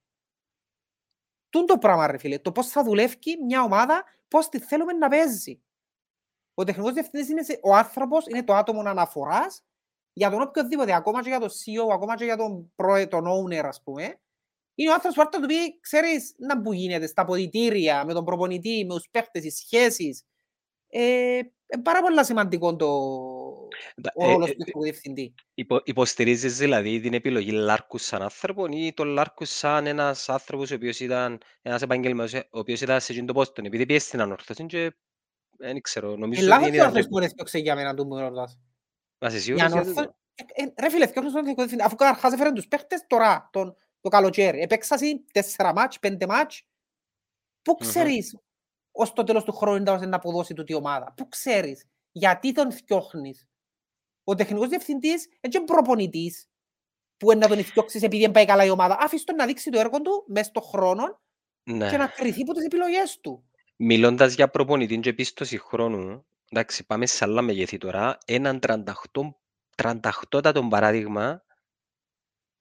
Τούν 1.49 1.65
το 1.65 1.77
πράγμα 1.77 2.07
ρε 2.07 2.17
φίλε, 2.17 2.39
το 2.39 2.51
πώς 2.51 2.67
θα 2.67 2.83
δουλεύει 2.83 3.17
μια 3.45 3.63
ομάδα, 3.63 4.03
πώς 4.27 4.49
τη 4.49 4.59
θέλουμε 4.59 4.93
να 4.93 5.07
παίζει. 5.07 5.61
Ο 6.53 6.63
τεχνικός 6.63 6.93
διευθυντής 6.93 7.29
είναι 7.29 7.59
ο 7.61 7.75
άνθρωπος, 7.75 8.25
είναι 8.27 8.43
το 8.43 8.53
άτομο 8.53 8.81
αναφοράς 8.85 9.63
για 10.13 10.29
τον 10.29 10.41
οποιοδήποτε, 10.41 10.93
ακόμα 10.93 11.21
και 11.23 11.29
για 11.29 11.39
τον 11.39 11.49
CEO, 11.49 11.93
ακόμα 11.93 12.15
και 12.15 12.23
για 12.23 12.37
τον, 12.37 12.71
προ, 12.75 13.07
τον 13.07 13.25
owner, 13.25 13.63
ας 13.63 13.81
πούμε, 13.83 14.19
είναι 14.75 14.89
ο 14.89 14.93
άνθρωπος 14.93 15.23
που 15.23 15.31
θα 15.31 15.39
του 15.39 15.47
πει, 15.47 15.79
ξέρεις, 15.79 16.35
να 16.37 16.61
που 16.61 16.73
γίνεται 16.73 17.07
στα 17.07 17.25
ποδητήρια, 17.25 18.05
με 18.05 18.13
τον 18.13 18.25
προπονητή, 18.25 18.85
με 18.85 18.95
τους 18.95 19.07
παίχτες, 19.11 19.43
οι 19.43 19.49
σχέσεις. 19.49 20.23
Ε, 20.89 21.39
ε, 21.67 21.77
πάρα 21.83 22.01
πολύ 22.01 22.25
σημαντικό 22.25 22.75
το 22.75 22.87
ο 24.13 24.25
ε, 24.25 24.31
ρόλος 24.31 24.49
ε, 24.49 24.51
του 24.51 24.57
τεχνικού 24.57 24.81
διευθυντή. 24.81 25.33
Υπο, 25.53 25.81
υποστηρίζεις 25.83 26.57
δηλαδή 26.57 26.99
την 26.99 27.13
επιλογή 27.13 27.51
Λάρκους 27.51 28.05
σαν 28.05 28.21
άνθρωπο 28.21 28.65
ή 28.71 28.93
τον 28.93 29.07
Λάρκους 29.07 29.49
σαν 29.49 29.87
ένας 29.87 30.29
άνθρωπος 30.29 30.71
ο 30.71 30.75
οποίος 30.75 30.99
ήταν 30.99 31.41
ένας 31.61 31.81
επαγγελματίας, 31.81 32.43
ο 32.51 32.59
οποίος 32.59 32.81
ήταν 32.81 33.01
σε 33.01 33.23
το 33.23 33.33
πόστον, 33.33 33.65
επειδή 33.65 33.85
πιέσει 33.85 34.07
στην 34.07 34.21
ανόρθωση 34.21 34.65
και 34.65 34.93
δεν 35.57 35.81
ξέρω, 35.81 36.15
νομίζω 36.15 36.53
ότι 36.53 36.67
είναι... 36.67 36.77
Ελάχος 36.77 37.07
που 37.07 37.19
έφτιαξε 37.19 37.57
για 37.57 37.75
μένα 37.75 37.95
του 37.95 38.05
Μουρόρδας. 38.05 38.59
Μα 39.19 39.27
είσαι 39.27 39.39
σίγουρος 39.39 39.71
για 39.71 39.83
το. 39.93 40.15
Ρε 40.79 40.89
φίλε, 40.89 41.03
έφτιαξε 41.03 41.31
τον 41.31 41.33
τεχνικό 41.33 41.55
διευθυντής, 41.55 41.85
αφού 41.85 41.95
καταρχάς 41.95 42.33
έφεραν 42.33 42.53
τους 42.53 42.67
παίχτες 42.67 43.03
τώρα, 43.07 43.49
τον, 43.51 43.75
το 44.01 44.09
καλοκαίρι. 44.09 44.59
Επέξασαν 44.59 45.25
τέσσερα 45.33 45.73
μάτς, 45.73 45.99
πέντε 45.99 46.27
μάτς. 46.27 46.63
Πού 47.61 47.75
ξέρεις 47.75 48.37
ως 48.99 49.13
το 49.13 49.23
τέλος 49.23 49.43
του 49.43 49.51
χρόνου 49.51 49.81
ήταν 49.81 50.09
να 50.09 50.15
αποδώσει 50.15 50.53
τούτη 50.53 50.73
ομάδα. 50.73 51.13
Πού 51.17 51.29
ξέρεις 51.29 51.85
γιατί 52.11 52.51
τον 52.51 52.71
φτιάχνεις. 52.71 53.47
Ο 54.23 54.35
τεχνικός 54.35 54.67
διευθυντής 54.67 55.27
είναι 55.41 55.63
προπονητής 55.65 56.49
που 57.17 57.31
είναι 57.31 57.47
να 57.47 57.55
τον 57.55 57.63
φτιάξεις 57.63 58.03
επειδή 58.03 58.21
δεν 58.21 58.31
πάει 58.31 58.45
καλά 58.45 58.65
η 58.65 58.69
ομάδα. 58.69 58.97
Άφησε 58.99 59.23
τον 59.23 59.35
να 59.35 59.45
δείξει 59.45 59.69
το 59.69 59.79
έργο 59.79 60.01
του 60.01 60.25
μέσα 60.27 60.49
στον 60.49 60.63
χρόνο 60.63 61.21
ναι. 61.63 61.89
και 61.89 61.97
να 61.97 62.07
κρυθεί 62.07 62.41
από 62.41 62.53
τις 62.53 62.65
επιλογές 62.65 63.19
του. 63.19 63.49
Μιλώντας 63.75 64.33
για 64.33 64.49
προπονητή 64.49 64.99
και 64.99 65.13
πίστοση 65.13 65.57
χρόνου, 65.57 66.25
εντάξει, 66.49 66.85
πάμε 66.85 67.05
σε 67.05 67.23
άλλα 67.23 67.41
μεγέθη 67.41 67.77
τώρα. 67.77 68.17
Έναν 68.25 68.59
38, 68.61 68.83
38 69.75 70.67
παράδειγμα 70.69 71.43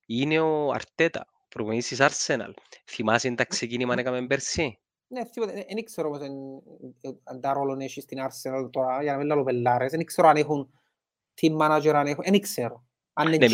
είναι 0.06 0.40
ο 0.40 0.70
Αρτέτα, 0.70 1.26
προπονητής 1.48 1.88
της 1.88 1.98
Arsenal. 2.00 2.52
Θυμάσαι 2.86 3.30
τα 3.30 3.44
ξεκίνημα 3.44 3.94
να 3.94 4.00
έκαμε 4.00 4.26
πέρσι; 4.26 4.78
Ναι, 5.10 5.22
δεν 5.74 5.84
ξέρω 5.84 6.10
πώς 6.10 6.20
αν 7.24 7.40
τα 7.40 7.52
ρόλο 7.52 7.76
έχει 7.80 8.00
στην 8.00 8.18
Arsenal 8.18 8.68
τώρα, 8.72 9.02
για 9.02 9.12
να 9.12 9.18
μην 9.18 9.26
λέω 9.26 9.42
πελάρες. 9.42 9.90
Δεν 9.90 10.04
ξέρω 10.04 10.28
αν 10.28 10.36
έχουν 10.36 10.70
team 11.40 11.56
manager, 11.56 11.88
αν 11.88 12.06
έχουν, 12.06 12.24
δεν 12.26 12.40
ξέρω. 12.40 12.84
Ναι, 13.24 13.48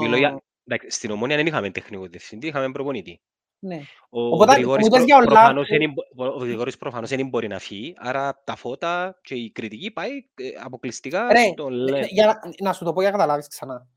μιλώ 0.00 0.16
για, 0.16 0.42
στην 0.88 1.10
Ομόνια 1.10 1.36
δεν 1.36 1.46
είχαμε 1.46 1.70
τεχνικό 1.70 2.06
διευθυντή, 2.06 2.46
είχαμε 2.46 2.72
προπονητή. 2.72 3.20
Ναι. 3.58 3.80
Ο 4.08 4.36
Γρηγόρης 4.36 4.88
προφανώς, 5.26 5.68
ο 6.16 6.38
Γρηγόρης 6.38 6.76
προφανώς 6.76 7.08
δεν 7.08 7.28
μπορεί 7.28 7.48
να 7.48 7.58
φύγει, 7.58 7.94
άρα 7.96 8.42
τα 8.44 8.56
φώτα 8.56 9.18
και 9.22 9.34
η 9.34 9.50
κριτική 9.50 9.90
πάει 9.90 10.10
ε, 10.34 10.48
αποκλειστικά 10.62 11.32
Ρε, 11.32 11.48
στον 11.52 11.72
Λέ. 11.72 12.00
Για 12.06 12.26
να, 12.26 12.40
να 12.60 12.72
σου 12.72 12.84
το 12.84 12.92
πω 12.92 13.00
για 13.00 13.10
να 13.10 13.16
καταλάβεις 13.16 13.48
ξανά. 13.48 13.88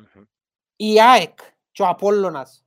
Mm-hmm. 0.00 0.26
Η 0.76 1.00
ΑΕΚ 1.00 1.38
και 1.70 1.82
ο 1.82 1.86
Απόλλωνας 1.86 2.64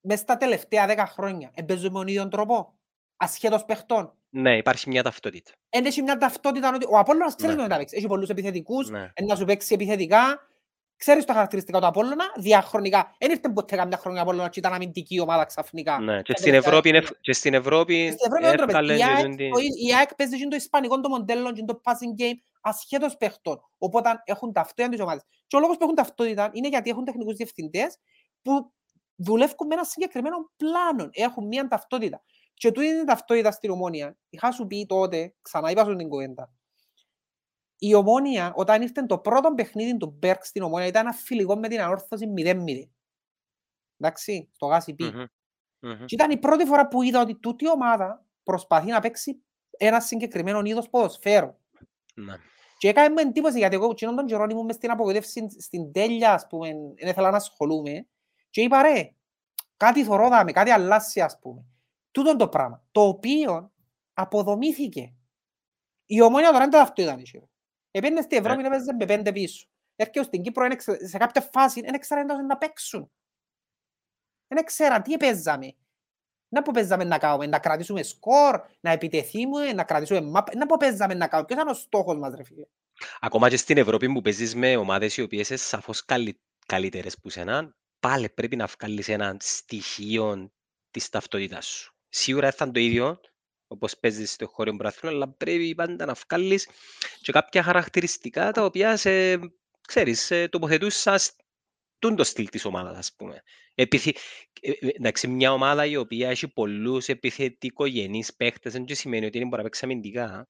μες 0.00 0.18
στα 0.18 0.36
τελευταία 0.36 0.86
δέκα 0.86 1.06
χρόνια 1.06 1.50
εμπέζουν 1.54 1.92
με 1.92 1.98
τον 1.98 2.06
ίδιο 2.08 2.28
τρόπο, 2.28 2.74
ασχέτως 3.16 3.64
παιχτών. 3.64 4.12
Ναι, 4.30 4.56
υπάρχει 4.56 4.88
μια 4.88 5.02
ταυτότητα. 5.02 5.50
Έχει 5.68 6.02
μια 6.02 6.16
ταυτότητα 6.18 6.72
ότι 6.74 6.86
ο 6.90 6.98
Απόλλωνας 6.98 7.34
ξέρει 7.34 7.54
ναι. 7.54 7.66
να 7.66 7.76
παίξει. 7.76 7.96
Έχει 7.96 8.06
πολλούς 8.06 8.28
επιθετικούς, 8.28 8.88
ναι. 8.90 9.12
να 9.26 9.36
σου 9.36 9.44
παίξει 9.44 9.74
επιθετικά, 9.74 10.42
Ξέρεις 11.00 11.24
τα 11.24 11.32
χαρακτηριστικά 11.32 11.80
του 11.80 11.86
Απόλλωνα, 11.86 12.24
διαχρονικά. 12.36 13.14
Δεν 13.18 13.30
ήρθε 13.30 13.48
ποτέ 13.48 13.76
καμιά 13.76 13.96
χρονιά 13.96 14.22
Απόλλωνας 14.22 14.50
και 14.50 14.58
ήταν 14.58 14.72
αμυντική 14.72 15.20
ομάδα 15.20 15.44
ξαφνικά. 15.44 15.98
Ναι, 15.98 16.22
και 16.22 16.32
Τα 16.32 16.38
στην 16.38 16.44
τελευταία 16.44 16.70
Ευρώπη, 16.70 16.88
είναι- 16.88 16.98
χρόνια. 16.98 17.18
και 17.20 17.32
στην 17.32 17.54
Ευρώπη 17.54 18.06
Στην 18.10 18.18
Ευρώπη 18.32 18.44
δεν 18.44 18.56
το 18.56 18.62
εύκαλε 18.62 18.96
παίζει. 18.96 19.02
Η 19.02 19.06
και 19.06 19.12
ΑΕΚ- 19.12 19.36
την- 19.36 19.50
το- 19.52 19.60
Η 19.88 19.94
ΑΕΚ 19.94 20.14
παίζει 20.14 20.38
και 20.38 20.46
το 20.48 20.56
ισπανικό 20.56 21.00
το 21.00 21.08
μοντέλο 21.08 21.52
και 21.52 21.62
το 21.64 21.80
passing 21.84 22.20
game 22.22 22.34
ασχέτως 22.60 23.16
παιχτών. 23.16 23.60
Οπότε 23.78 24.08
έχουν 24.24 24.52
ταυτότητα 24.52 24.88
τις 24.88 25.00
ομάδες. 25.00 25.22
Και 25.46 25.56
ο 25.56 25.58
λόγος 25.60 25.76
που 25.76 25.82
έχουν 25.84 25.94
ταυτότητα 25.94 26.50
είναι 26.52 26.68
γιατί 26.68 26.90
έχουν 26.90 27.04
τεχνικούς 27.04 27.34
διευθυντές 27.36 27.96
που 28.42 28.72
δουλεύουν 29.18 29.66
με 29.66 29.74
ένα 29.74 29.84
συγκεκριμένο 29.84 30.50
πλάνο. 30.56 31.08
Έχουν 31.12 31.46
μία 31.46 31.68
ταυτότητα. 31.68 32.22
Και 32.54 32.72
τούτη 32.72 32.86
είναι 32.86 33.00
η 33.00 33.04
ταυτότητα 33.04 33.50
στην 33.50 33.70
Ομόνια. 33.70 34.16
Είχα 34.28 34.50
σου 34.50 34.66
πει 34.66 34.86
τότε, 34.86 35.34
ξανά 35.42 35.70
είπα 35.70 35.84
σου 35.84 35.96
την 35.96 36.08
κουβέντα. 36.08 36.52
Η 37.78 37.94
Ομόνια, 37.94 38.52
όταν 38.54 38.82
ήρθε 38.82 39.02
το 39.02 39.18
πρώτο 39.18 39.54
παιχνίδι 39.54 39.96
του 39.96 40.16
Μπέρκ 40.18 40.44
στην 40.44 40.62
Ομόνια, 40.62 40.86
ήταν 40.86 41.06
ένα 41.06 41.14
φιλικό 41.14 41.56
με 41.56 41.68
την 41.68 41.80
ανόρθωση 41.80 42.32
0-0. 42.36 42.88
Εντάξει, 43.96 44.50
στο 44.54 44.66
γάσι 44.66 44.94
πει. 44.94 45.04
Μμμ, 45.04 45.24
μμμ. 45.80 46.04
Και 46.04 46.14
ήταν 46.14 46.30
η 46.30 46.38
πρώτη 46.38 46.64
φορά 46.64 46.88
που 46.88 47.02
είδα 47.02 47.20
ότι 47.20 47.34
τούτη 47.34 47.64
η 47.64 47.68
ομάδα 47.68 48.24
προσπαθεί 48.42 48.90
να 48.90 49.00
παίξει 49.00 49.42
ένα 49.70 50.00
συγκεκριμένο 50.00 50.60
είδος 50.64 50.88
ποδοσφαίρου. 50.88 51.54
Ναι. 52.14 52.34
Και 52.78 52.88
έκανε 52.88 53.08
μου 53.08 53.18
εντύπωση 53.18 53.58
γιατί 53.58 53.74
εγώ 53.74 53.90
εκείνον 53.90 54.16
τον 54.16 54.26
καιρό 54.26 54.46
ήμουν 54.50 54.64
μες 54.64 54.74
στην 54.74 54.90
απογοήτευση 54.90 55.46
στην 55.60 55.92
τέλεια, 55.92 56.32
ας 56.32 56.46
πούμε, 56.46 56.68
δεν 56.96 57.08
ήθελα 57.08 57.30
να 57.30 57.36
ασχολούμαι. 57.36 58.06
Και 58.50 58.60
είπα 58.62 58.82
ρε, 58.82 59.12
κάτι 59.76 60.04
θωρόδαμε, 60.04 60.52
κάτι 60.52 60.70
αλλάσει, 60.70 61.20
ας 61.20 61.38
πούμε. 61.38 61.64
Τούτον 62.10 62.36
το 62.38 62.48
πράγμα, 62.48 62.84
το 62.90 63.00
οποίο 63.00 63.72
αποδομήθηκε. 64.12 65.12
Η 66.06 66.20
ομόνια 66.20 66.46
τώρα 66.48 66.58
δεν 66.58 66.70
το 66.70 66.78
αυτό 66.78 67.02
ήταν. 67.02 67.18
είχε. 67.18 67.48
Επέντε 67.90 68.22
στη 68.22 68.36
Ευρώπη 68.36 68.62
να 68.62 68.68
παίζει 68.70 68.94
με 68.94 69.04
πέντε 69.04 69.32
πίσω. 69.32 69.66
Έρχεται 69.96 70.22
στην 70.22 70.42
Κύπρο 70.42 70.64
εν 70.64 70.70
εξε- 70.70 71.06
σε 71.08 71.18
κάποια 71.18 71.40
φάση, 71.52 71.80
δεν 71.80 72.00
ξέραν 72.00 72.46
να 72.46 72.56
παίξουν. 72.58 73.10
Δεν 74.48 74.64
ξέραν 74.64 75.02
τι 75.02 75.16
παίζαμε. 75.16 75.74
Να 76.48 76.62
που 76.62 76.70
παίζαμε 76.70 77.04
να 77.04 77.18
κάνουμε, 77.18 77.46
να 77.46 77.58
κρατήσουμε 77.58 78.02
σκορ, 78.02 78.60
να 78.80 78.90
επιτεθούμε, 78.90 79.72
να 79.72 79.84
κρατήσουμε 79.84 80.20
μάπ, 80.20 80.54
να 80.54 80.66
που 80.66 80.76
παίζαμε 80.76 81.14
να 81.14 81.28
κάνουμε. 81.28 81.46
Ποιος 81.48 81.60
ήταν 81.60 81.72
ο 81.72 81.76
στόχος 81.78 82.18
μας 82.18 82.34
ρε 82.34 82.44
φίλε; 82.44 82.64
Ακόμα 83.20 83.48
και 83.48 83.56
στην 83.56 83.76
Ευρώπη 83.78 84.12
που 84.12 84.20
παίζεις 84.20 84.54
με 84.54 84.76
ομάδες 84.76 85.16
οι 85.16 85.22
οποίες 85.22 85.48
είναι 85.48 85.58
σαφώς 85.58 86.04
καλυ- 86.04 86.40
καλύτερες 86.66 87.18
που 87.18 87.28
σένα, 87.28 87.76
πάλι 88.00 88.28
πρέπει 88.30 88.56
να 88.56 88.66
βγάλεις 88.66 89.08
ένα 89.08 89.36
στοιχείο 89.40 90.52
της 90.90 91.08
ταυτότητάς 91.08 91.66
σου. 91.66 91.94
Σίγουρα 92.08 92.48
δεν 92.48 92.56
θα 92.56 92.64
είναι 92.64 92.74
το 92.74 92.80
ίδιο, 92.80 93.20
όπως 93.66 93.98
παίζεις 93.98 94.32
στο 94.32 94.46
χώριο 94.48 94.72
μπράθυνο, 94.74 95.12
αλλά 95.12 95.28
πρέπει 95.28 95.74
πάντα 95.74 96.04
να 96.06 96.14
βγάλεις 96.28 96.68
και 97.20 97.32
κάποια 97.32 97.62
χαρακτηριστικά 97.62 98.52
τα 98.52 98.64
οποία 98.64 98.96
σε, 98.96 99.38
ξέρεις, 99.88 100.20
σε 100.22 100.48
τοποθετούν 100.48 100.90
σαν 100.90 101.18
τούν 101.98 102.16
το 102.16 102.24
στυλ 102.24 102.48
της 102.48 102.64
ομάδας, 102.64 102.96
ας 102.98 103.14
πούμε. 103.16 103.42
Επιθυ... 103.74 104.12
ε, 104.60 104.70
ε, 104.70 104.88
Εντάξει, 104.88 105.28
μια 105.28 105.52
ομάδα 105.52 105.86
η 105.86 105.96
οποία 105.96 106.28
έχει 106.30 106.48
πολλούς 106.48 107.08
επιθετικογενείς 107.08 108.34
παίχτες 108.36 108.72
δεν 108.72 108.84
και 108.84 108.94
σημαίνει 108.94 109.26
ότι 109.26 109.38
δεν 109.38 109.46
μπορεί 109.48 109.62
να 109.62 109.68
παίξει 109.68 109.84
αμυντικά. 109.84 110.48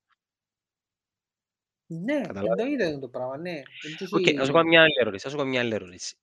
Ναι, 1.90 2.20
Καταλάβες. 2.20 2.64
εννοείται 2.64 2.98
το 2.98 3.08
πράγμα, 3.08 3.36
ναι. 3.38 3.62
Δεν 3.82 3.96
τους 3.96 4.12
Οκ, 4.12 4.26
έχει- 4.26 4.38
ας 4.38 4.46
σου 4.46 4.52
κάνω 4.52 4.68
μια 4.68 4.80
άλλη 4.80 4.94
ερώτηση. 5.00 5.26
Ας 5.26 5.32
σου 5.32 5.38
κάνω 5.38 5.50
μια 5.50 5.60
άλλη 5.60 5.74
ερώτηση. 5.74 6.16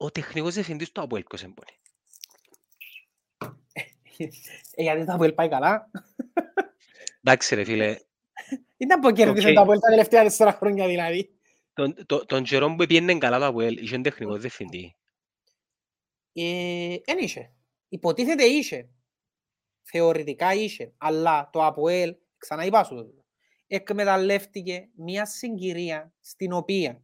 Ο 0.00 0.10
τεχνικός 0.10 0.54
διευθυντής 0.54 0.92
του 0.92 1.00
Αποέλ 1.00 1.22
ποιος 1.22 1.42
εμπονεί. 1.42 1.78
Ε, 4.74 4.82
γιατί 4.82 5.04
το 5.04 5.12
Αποέλ 5.12 5.32
πάει 5.32 5.48
καλά. 5.48 5.90
Εντάξει 7.22 7.54
ρε 7.54 7.64
φίλε, 7.64 7.96
Ήταν 8.76 9.00
που 9.00 9.10
κέρδισε 9.10 9.48
Οκ. 9.48 9.54
το 9.54 9.60
Αποέλ 9.60 9.78
τα 9.78 9.88
τελευταία 9.88 10.22
τέσσερα 10.22 10.52
χρόνια 10.52 10.86
δηλαδή. 10.86 11.30
τον, 11.72 12.06
το, 12.06 12.26
τον 12.26 12.42
καιρό 12.42 12.74
που 12.74 12.86
πήγαινε 12.86 13.18
καλά 13.18 13.38
το 13.38 13.44
Αποέλ, 13.46 13.76
είχε 13.76 13.98
τεχνικό 13.98 14.36
διευθυντή. 14.36 14.96
Ε, 16.32 16.96
Εν 17.04 17.18
είχε. 17.18 17.52
Υποτίθεται 17.88 18.44
είχε. 18.44 18.88
Θεωρητικά 19.82 20.54
είχε. 20.54 20.92
Αλλά 20.98 21.50
το 21.52 21.66
Αποέλ, 21.66 22.16
ξαναείπα 22.38 22.84
σου 22.84 22.94
το, 22.94 23.24
εκμεταλλεύτηκε 23.66 24.88
μια 24.96 25.26
συγκυρία 25.26 26.12
στην 26.20 26.52
οποία 26.52 27.02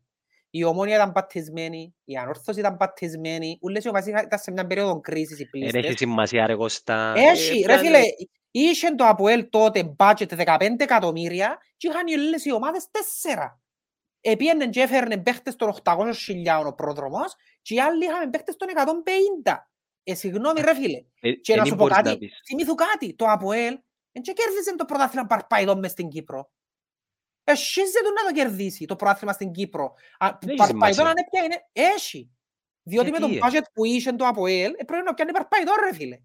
η 0.56 0.64
Ομόνοια 0.64 0.94
ήταν 0.94 1.12
πατισμένη, 1.12 1.94
η 2.04 2.16
Ανόρθωση 2.16 2.58
ήταν 2.58 2.76
πατισμένη, 2.76 3.58
ούλες 3.62 3.84
οι 3.84 3.88
ομάδες 3.88 4.08
είχα- 4.08 4.22
ήταν 4.22 4.38
σε 4.38 4.50
μια 4.50 4.66
περίοδο 4.66 5.00
κρίσης 5.00 5.38
οι 5.40 5.48
Δεν 5.52 5.62
έχει 5.62 5.70
πλείστες. 5.70 5.98
σημασία 5.98 6.46
ρε 6.46 6.54
Κώστα. 6.54 7.12
Έχει, 7.16 7.58
Ε, 7.62 7.66
ρε 7.66 7.80
πιάνε- 7.80 7.80
φίλε, 7.80 8.00
είχε 8.50 8.90
το 8.90 9.04
Αποέλ 9.06 9.48
τότε 9.48 9.94
budget 9.98 10.34
15 10.36 10.82
εκατομμύρια 10.84 11.58
και 11.76 11.88
είχαν 11.88 12.06
οι 12.06 12.12
όλες 12.14 12.44
οι 12.44 12.52
ομάδες 12.52 12.86
4. 12.90 13.60
Επίενε 14.20 14.66
και 14.68 14.80
έφερνε 14.80 15.18
παίχτες 15.18 15.56
των 15.56 15.68
800.000 15.68 16.66
ο 16.66 16.74
πρόδρομος 16.74 17.34
και 17.62 17.74
οι 17.74 17.80
άλλοι 17.80 18.04
είχαν 18.04 18.30
παίχτες 18.30 18.56
των 18.56 18.68
150. 18.68 19.70
Ε, 20.04 20.14
συγγνώμη 20.14 20.60
ρε 20.60 20.74
φίλε. 20.74 21.04
Ε, 21.20 21.32
Και 21.32 21.52
εν 21.52 21.58
να 21.58 21.64
σου 21.64 21.70
πω 21.70 21.76
μπορείς 21.76 21.96
να 21.96 22.02
κάτι, 22.02 22.18
πεις. 22.18 22.40
θυμήθου 22.46 22.74
κάτι, 22.74 23.14
το 23.14 23.24
Αποέλ 23.28 23.78
δεν 24.12 24.22
και 24.22 24.32
κέρδισε 24.32 24.76
το 24.76 24.84
πρωτάθλημα 24.84 25.26
Παρπαϊδόν 25.26 25.78
μες 25.78 25.90
στην 25.90 26.08
Κύπρο. 26.08 26.50
Εσύζε 27.44 27.98
του 28.04 28.12
να 28.22 28.28
το 28.28 28.34
κερδίσει 28.34 28.84
το 28.84 28.96
πρωτάθλημα 28.96 29.32
στην 29.32 29.50
Κύπρο. 29.52 29.94
Α, 30.18 30.28
Δεν 30.40 30.48
έχει 30.48 30.58
Παρπαϊδόν 30.58 30.92
σημασία. 30.92 31.06
αν 31.06 31.14
έπια 31.16 31.44
είναι, 31.44 31.88
έχει. 31.94 32.30
Διότι 32.82 33.10
με 33.10 33.18
τον 33.18 33.30
Γιατί, 33.30 33.56
ε; 33.56 33.60
budget 33.60 33.64
που 33.72 33.84
είχε 33.84 34.12
το 34.12 34.26
Αποέλ, 34.26 34.72
ε, 34.76 34.84
πρέπει 34.84 35.04
να 35.04 35.14
πιάνει 35.14 35.32
Παρπαϊδόν 35.32 35.74
ρε 35.84 35.94
φίλε. 35.94 36.18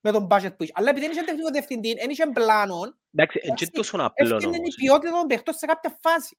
Με 0.00 0.12
τον 0.12 0.26
budget 0.30 0.56
που 0.56 0.62
είχε. 0.62 0.72
Αλλά 0.74 0.90
επειδή 0.90 1.06
δεν 1.06 1.14
είχε 1.16 1.24
τεχνικό 1.24 1.50
διευθυντή, 1.50 1.94
δεν 1.94 2.10
είχε 2.10 2.26
πλάνο, 2.26 2.80
Εντάξει, 3.14 3.38
εν 3.42 3.54
και 3.54 3.64
εντάξει, 3.64 3.70
τόσο 3.70 3.96
απλό 3.96 4.34
έφτιανε 4.34 4.56
η 4.56 4.58
όμως. 4.58 4.74
ποιότητα 4.74 5.10
των 5.18 5.26
παιχτών 5.26 5.54
σε 5.54 5.66
κάποια 5.66 5.98
φάση. 6.00 6.38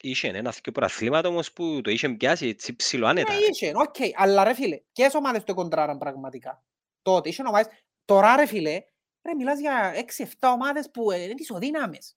Είχε 0.00 0.28
ένα 0.28 0.50
δύο 0.50 0.72
πρωταθλήματα 0.72 1.28
όμως 1.28 1.52
που 1.52 1.80
το 1.80 1.90
είχε 1.90 2.08
πιάσει 2.08 2.46
έτσι 2.48 2.76
ψηλό 2.76 3.06
άνετα. 3.06 3.32
Ναι, 3.32 3.38
ρε. 3.38 3.44
είχε, 3.50 3.72
οκ. 3.74 3.94
Αλλά 4.14 4.44
ρε 4.44 4.54
φίλε, 4.54 4.80
ποιες 4.92 5.14
ομάδες 5.14 5.44
το 5.44 5.54
κοντράραν 5.54 5.98
πραγματικά; 5.98 6.64
Τότε 7.02 7.28
είχε 7.28 7.42
ομάδες, 7.46 7.72
τώρα 8.04 8.36
ρε 8.36 8.46
φίλε, 8.46 8.82
ρε 9.22 9.34
μιλάς 9.36 9.60
για 9.60 9.92
6-7 9.94 10.24
ομάδες 10.52 10.90
που 10.90 11.10
ε, 11.10 11.22
είναι 11.22 11.34
ισοδύναμες. 11.36 12.16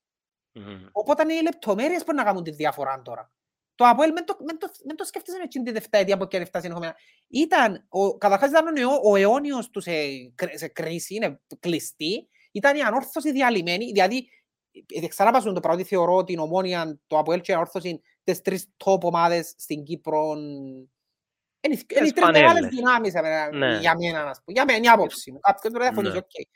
Μμμ. 0.54 0.86
Οπότε 0.92 1.22
είναι 1.22 1.34
οι 1.34 1.42
λεπτομέρειες 1.42 2.04
που 2.04 2.14
να 2.14 2.24
κάνουν 2.24 2.42
τη 2.42 2.50
διαφορά 2.50 3.02
τώρα. 3.04 3.32
Το 3.74 3.84
Αποέλ 3.88 4.12
μεν 4.12 4.24
το, 4.24 4.36
μεν 4.44 4.58
το, 4.58 4.70
μεν 4.84 4.96
το 4.96 5.04
σκέφτεσαι 5.04 5.38
με 5.38 5.44
εκείνη 5.44 5.64
τη 5.64 5.70
δευταετία 5.70 6.16
που 6.16 6.22
έκανε 6.22 6.44
φτάσει 6.44 6.64
ενδεχομένα. 6.66 6.96
Ήταν, 7.28 7.86
ο, 7.88 8.16
καταρχάς 8.18 8.50
ήταν 8.50 8.66
ο, 8.66 8.80
αιώ- 8.80 9.00
ο 9.04 9.16
αιώνιος 9.16 9.70
του 9.70 9.80
σε, 9.80 9.92
κρ- 10.34 10.58
σε 10.58 10.68
κρίση, 10.68 11.14
είναι 11.14 11.40
κλειστή. 11.60 12.28
Ήταν 12.52 12.76
η 12.76 12.80
ανόρθωση 12.80 13.32
διαλυμένη, 13.32 13.84
δηλαδή 13.92 14.28
ε, 15.02 15.06
ξαναπάσουν 15.06 15.54
το 15.54 15.60
πράγμα 15.60 15.80
ότι 15.80 15.88
θεωρώ 15.88 16.24
την 16.24 16.38
ομόνια, 16.38 17.00
το 17.06 17.18
Αποέλ 17.18 17.40
και 17.40 17.50
η 17.50 17.54
ανόρθωση 17.54 18.00
τις 18.24 18.40
τρεις 18.40 18.68
top 18.84 19.00
ομάδες 19.00 19.54
στην 19.56 19.82
Κύπρο 19.82 20.32
είναι 20.32 20.86
οι- 21.60 21.68
είναι 21.70 21.74
οι 21.74 21.84
τρεις 21.86 22.12
πανέλες. 22.12 22.40
μεγάλες 22.52 22.68
δυνάμεις 22.74 23.14
εμένα, 23.14 23.56
Ναι. 23.56 23.78
για 23.78 23.94
μένα, 23.96 24.24
να 24.24 24.30
πω. 24.30 24.52
για 24.52 24.64
μένα, 24.64 24.78
είναι 24.78 24.86
η 24.86 24.90
άποψη 24.90 25.32
μου. 25.32 25.40
Κάποιος 25.40 25.72
μπορεί 25.72 25.84
να 25.84 25.90
διαφωνήσει, 25.90 26.12
Ναι. 26.14 26.18
οκ. 26.18 26.46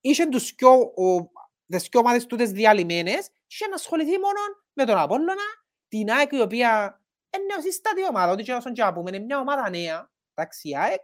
Είχε 0.00 0.26
τους 0.26 0.52
δυο, 0.58 0.70
ο, 0.80 1.30
τις 1.76 1.88
δυο 1.90 2.00
ομάδες 2.00 2.26
τούτες 2.26 2.50
διαλυμένες 2.50 3.28
και 3.46 3.66
να 3.68 3.74
ασχοληθεί 3.74 4.10
μόνο 4.10 4.38
με 4.72 4.84
τον 4.84 4.98
Απόλλωνα, 4.98 5.34
την 5.88 6.10
ΑΕΚ 6.10 6.32
η 6.32 6.40
οποία 6.40 7.00
είναι 7.36 7.44
νεοσύστατη 7.54 8.04
ομάδα, 8.10 8.32
ό,τι 8.32 8.42
και 8.42 8.52
όσον 8.52 8.72
και 8.72 8.82
να 8.82 8.92
πούμε, 8.92 9.10
είναι 9.14 9.24
μια 9.24 9.38
ομάδα 9.38 9.70
νέα, 9.70 10.10
εντάξει, 10.34 10.68
η 10.68 10.76
ΑΕΚ. 10.76 11.00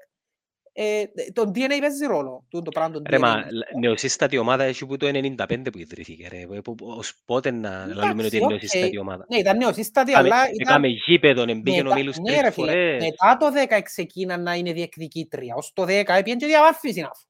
Ε, 0.76 1.04
τον 1.32 1.48
DNA 1.48 1.80
παίζει 1.80 2.06
ρόλο, 2.06 2.44
τούτο 2.50 2.64
το 2.64 2.70
πράγμα 2.70 2.90
τον 2.94 3.02
Ρε, 3.08 3.16
DNA. 3.16 3.20
μα 3.20 3.36
λ- 3.36 3.78
νεοσύστατη 3.80 4.38
ομάδα 4.38 4.64
έχει 4.64 4.86
που 4.86 4.96
το 4.96 5.06
95 5.06 5.70
που 5.72 5.78
ιδρύθηκε 5.78 6.28
ρε. 6.28 6.40
Ε, 6.40 6.60
που- 6.60 6.74
που- 6.74 6.86
Ως 6.88 7.14
πότε 7.24 7.50
να 7.50 7.68
Εντάξει, 7.82 7.94
λέμε 7.94 8.24
ότι 8.24 8.36
είναι 8.36 8.44
οκ. 8.44 8.50
νεοσύστατη 8.50 8.98
ομάδα. 8.98 9.26
Ναι, 9.28 9.36
ήταν 9.38 9.56
νεοσύστατη, 9.56 10.10
Έκαμε- 10.10 10.32
αλλά 10.32 10.42
ήταν... 10.44 10.56
Έκαμε 10.60 10.86
γήπεδο, 10.88 11.42
εμπήκε 11.48 11.80
ο 11.80 11.82
Μετά- 11.84 11.94
Μίλους 11.94 12.18
ναι, 12.18 12.34
ρε 12.34 12.40
τρεις 12.40 12.54
φίλε, 12.54 12.66
φορές. 12.66 13.02
μετά 13.04 13.36
το 13.36 13.50
10 13.50 13.82
ξεκίναν 13.82 14.42
να 14.42 14.54
είναι 14.54 14.72
διεκδικήτρια. 14.72 15.54
Ως 15.54 15.72
το 15.72 15.82
10 15.84 15.88
έπιαν 16.16 16.38
και 16.38 16.46
διαβάθμιση 16.46 17.00
να 17.00 17.06
φω. 17.14 17.26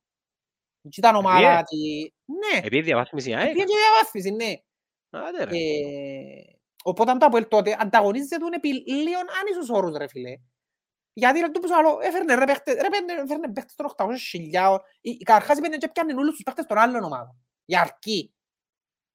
Και 0.89 1.01
ήταν 1.01 1.15
ομάδα 1.15 1.49
Επίε. 1.49 1.63
τη... 1.65 2.13
Ναι, 2.25 2.59
Επειδή 2.67 2.83
διαβάθμιση 2.83 3.31
η 3.31 3.35
ΑΕΚ. 3.35 3.51
έπιαν 3.51 3.67
και 3.67 3.75
διαβάθμιση, 3.77 4.31
ναι. 4.31 4.53
Άντε 5.11 5.45
ρε. 5.45 5.57
Ε, 5.57 6.45
οπότε 6.85 7.11
αν 7.11 7.19
το 7.19 7.27
Αποέλ 7.27 7.49
τότε 7.49 7.77
ανταγωνίζεται 7.79 8.37
τον 8.37 8.53
επί 8.53 8.69
λίγων 8.91 9.25
άνισους 9.41 9.69
όρους 9.71 9.97
ρε 9.97 10.09
φίλε. 10.09 10.35
Γιατί 11.13 11.41
ρε 11.41 11.49
τούτος 11.51 11.71
άλλο 11.71 11.99
έφερνε 12.03 12.35
ρε 12.35 12.45
παίχτες, 12.45 12.75
ρε 12.75 12.89
παίρνε- 12.89 13.19
έφερνε 13.19 13.53
παίχτες 13.53 13.75
των 13.75 13.87
800.000. 13.87 14.79
Ε, 15.01 15.25
Καταρχάς 15.25 15.59
έπαιρνε 15.59 15.77
και 15.77 15.85
έπιανε 15.87 16.15
όλους 16.15 16.33
τους 16.35 16.43
παίχτες 16.43 16.67
των 16.67 16.79
άλλων 16.79 17.03
ομάδων. 17.03 17.37
Για 17.65 17.81
αρκή. 17.81 18.35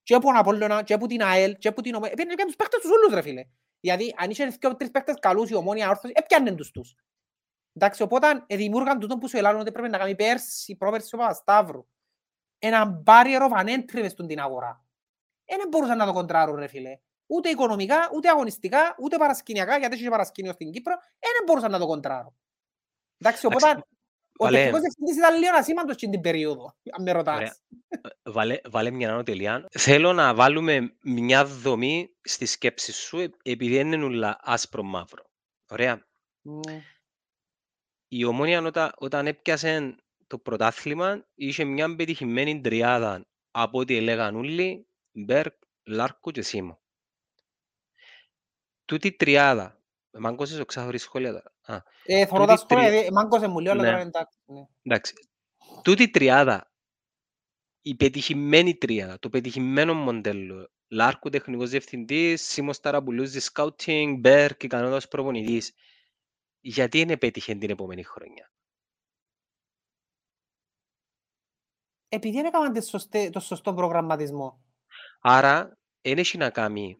Και 0.03 0.15
από 0.15 0.25
τον 0.25 0.35
Απόλλωνα, 0.35 0.83
και 0.83 0.93
από 0.93 1.07
την 1.07 1.23
ΑΕΛ, 1.23 1.55
και 1.57 1.67
από 1.67 1.81
την 1.81 1.93
Ομόνια. 1.95 2.11
Έπαιρνε 2.13 2.33
και 2.33 2.45
τους 2.45 2.55
παίχτες 2.55 2.79
τους 2.81 2.91
όλους 2.91 3.13
ρε 3.13 3.21
φίλε. 3.21 3.43
Γιατί 3.79 4.13
αν 4.17 4.29
είχε 4.29 4.45
δύο 4.45 4.75
τρεις 4.75 4.91
παίχτες 4.91 5.15
καλούς 5.19 5.49
η 5.49 5.55
Ομόνια 5.55 5.89
όρθωση, 5.89 6.13
έπιανε 6.15 6.51
τους 6.55 6.71
τους. 6.71 6.95
Εντάξει, 7.81 8.01
οπότε 8.01 8.43
ε, 8.47 8.55
δημιούργαν 8.55 8.99
τούτο 8.99 9.17
που 9.17 9.27
σου 9.29 9.37
ελάλουν 9.37 9.61
ότι 9.61 9.71
πρέπει 9.71 9.89
να 9.89 9.97
κάνει 9.97 10.15
πέρσι, 10.15 10.75
πρόπερσι 10.75 11.15
ο 11.15 11.17
Παπασταύρου. 11.17 11.87
Έναν 12.59 13.03
barrier 13.05 13.41
of 13.49 13.65
entry 13.65 14.01
μες 14.01 14.11
στον 14.11 14.27
την 14.27 14.39
αγορά. 14.39 14.85
Ε, 15.45 15.55
Δεν 15.55 15.67
μπορούσαν 15.67 15.97
να 15.97 16.05
το 16.05 16.13
κοντράρουν 16.13 16.55
ρε 16.55 16.67
φίλε. 16.67 16.99
Ούτε 17.27 17.49
οικονομικά, 17.49 18.09
ούτε 18.13 18.29
αγωνιστικά, 18.29 18.95
ούτε 18.99 19.17
παρασκηνιακά, 19.17 19.77
γιατί 19.77 19.93
έχεις 19.93 20.05
και 20.05 20.11
παρασκήνιο 20.11 20.53
στην 20.53 20.71
Κύπρο, 20.71 20.93
ε, 20.93 21.27
δεν 21.37 21.43
μπορούσαν 21.45 21.71
να 21.71 21.79
το 21.79 21.85
κοντράρουν. 21.85 22.35
Εντάξει, 23.17 23.45
οπότε 23.45 23.65
Εντάξει, 23.69 23.87
ο 24.37 24.43
Βαλέ. 24.43 24.57
τεχνικός 24.57 24.79
διευθυντής 24.81 25.15
ήταν 25.15 25.39
λίγο 25.39 25.55
ασήμαντος 25.55 25.95
στην 25.95 26.11
την 26.11 26.21
περίοδο, 26.21 26.75
αν 26.91 27.03
με 27.03 27.11
ρωτάς. 27.11 27.35
Ωραία. 27.35 27.55
Ε, 27.87 28.31
Βάλε, 28.31 28.59
βάλε 28.69 28.91
μια 28.91 29.09
ανωτελεία. 29.11 29.65
Θέλω 29.71 30.13
να 30.13 30.33
βάλουμε 30.35 30.95
μια 31.03 31.45
δομή 31.45 32.15
στη 32.21 32.45
σκέψη 32.45 32.91
σου 32.91 33.19
ε, 33.19 33.29
επειδή 33.41 33.75
είναι 33.75 34.03
όλα 34.03 34.39
άσπρο 34.41 34.83
μαύρο. 34.83 35.23
Ωραία. 35.71 36.07
Ναι. 36.41 36.81
Η 38.11 38.23
Ομόνια 38.25 38.61
όταν, 38.61 38.91
όταν 38.97 39.27
έπιασε 39.27 39.95
το 40.27 40.37
πρωτάθλημα 40.37 41.25
είχε 41.35 41.63
μια 41.63 41.95
πετυχημένη 41.95 42.61
τριάδα 42.61 43.25
από 43.51 43.79
ό,τι 43.79 43.95
έλεγαν 43.95 44.35
όλοι, 44.35 44.87
Μπέρκ, 45.11 45.53
Λάρκο 45.83 46.31
και 46.31 46.41
Σίμω. 46.41 46.79
Τούτη 48.85 49.07
η 49.07 49.15
τριάδα, 49.15 49.81
μάγκωσες 50.11 50.59
ο 50.59 50.65
ξάχωρης 50.65 51.01
σχόλια 51.01 51.31
τώρα. 51.31 51.53
Α, 51.79 51.83
Ε, 52.03 52.25
θωρώ 52.25 52.45
Τούτη 52.45 52.51
τα 52.53 52.57
σχόλια, 52.57 52.89
τρι- 52.89 53.05
ε, 53.07 53.11
μάγκωσε 53.11 53.47
μου 53.47 53.59
λίγο, 53.59 53.71
αλλά 53.71 53.81
Ναι. 53.83 53.89
τώρα 53.89 54.01
εντάξει. 54.01 54.37
ναι. 54.45 54.61
εντάξει. 54.81 55.13
Τούτη 55.83 56.03
η 56.03 56.09
τριάδα, 56.09 56.71
η 57.81 57.95
πετυχημένη 57.95 58.75
τριάδα, 58.77 59.19
το 59.19 59.29
πετυχημένο 59.29 59.93
μοντέλο, 59.93 60.71
Λάρκο 60.87 61.29
τεχνικός 61.29 61.69
διευθυντής, 61.69 62.41
Σίμος 62.47 62.79
Ταραμπουλούζης 62.79 63.43
scouting, 63.43 64.19
Μπέρκ 64.19 64.63
ικανότητας 64.63 65.07
προπονητής, 65.07 65.73
γιατί 66.59 66.97
δεν 66.97 67.09
επέτυχε 67.09 67.55
την 67.55 67.69
επόμενη 67.69 68.03
χρονιά. 68.03 68.51
Επειδή 72.09 72.35
δεν 72.35 72.45
έκαναν 72.45 72.73
τη 72.73 72.85
σωστή- 72.85 73.31
το 73.31 73.39
σωστό 73.39 73.73
προγραμματισμό. 73.73 74.63
Άρα, 75.21 75.77
δεν 76.01 76.17
έχει 76.17 76.37
να 76.37 76.49
κάνει, 76.49 76.97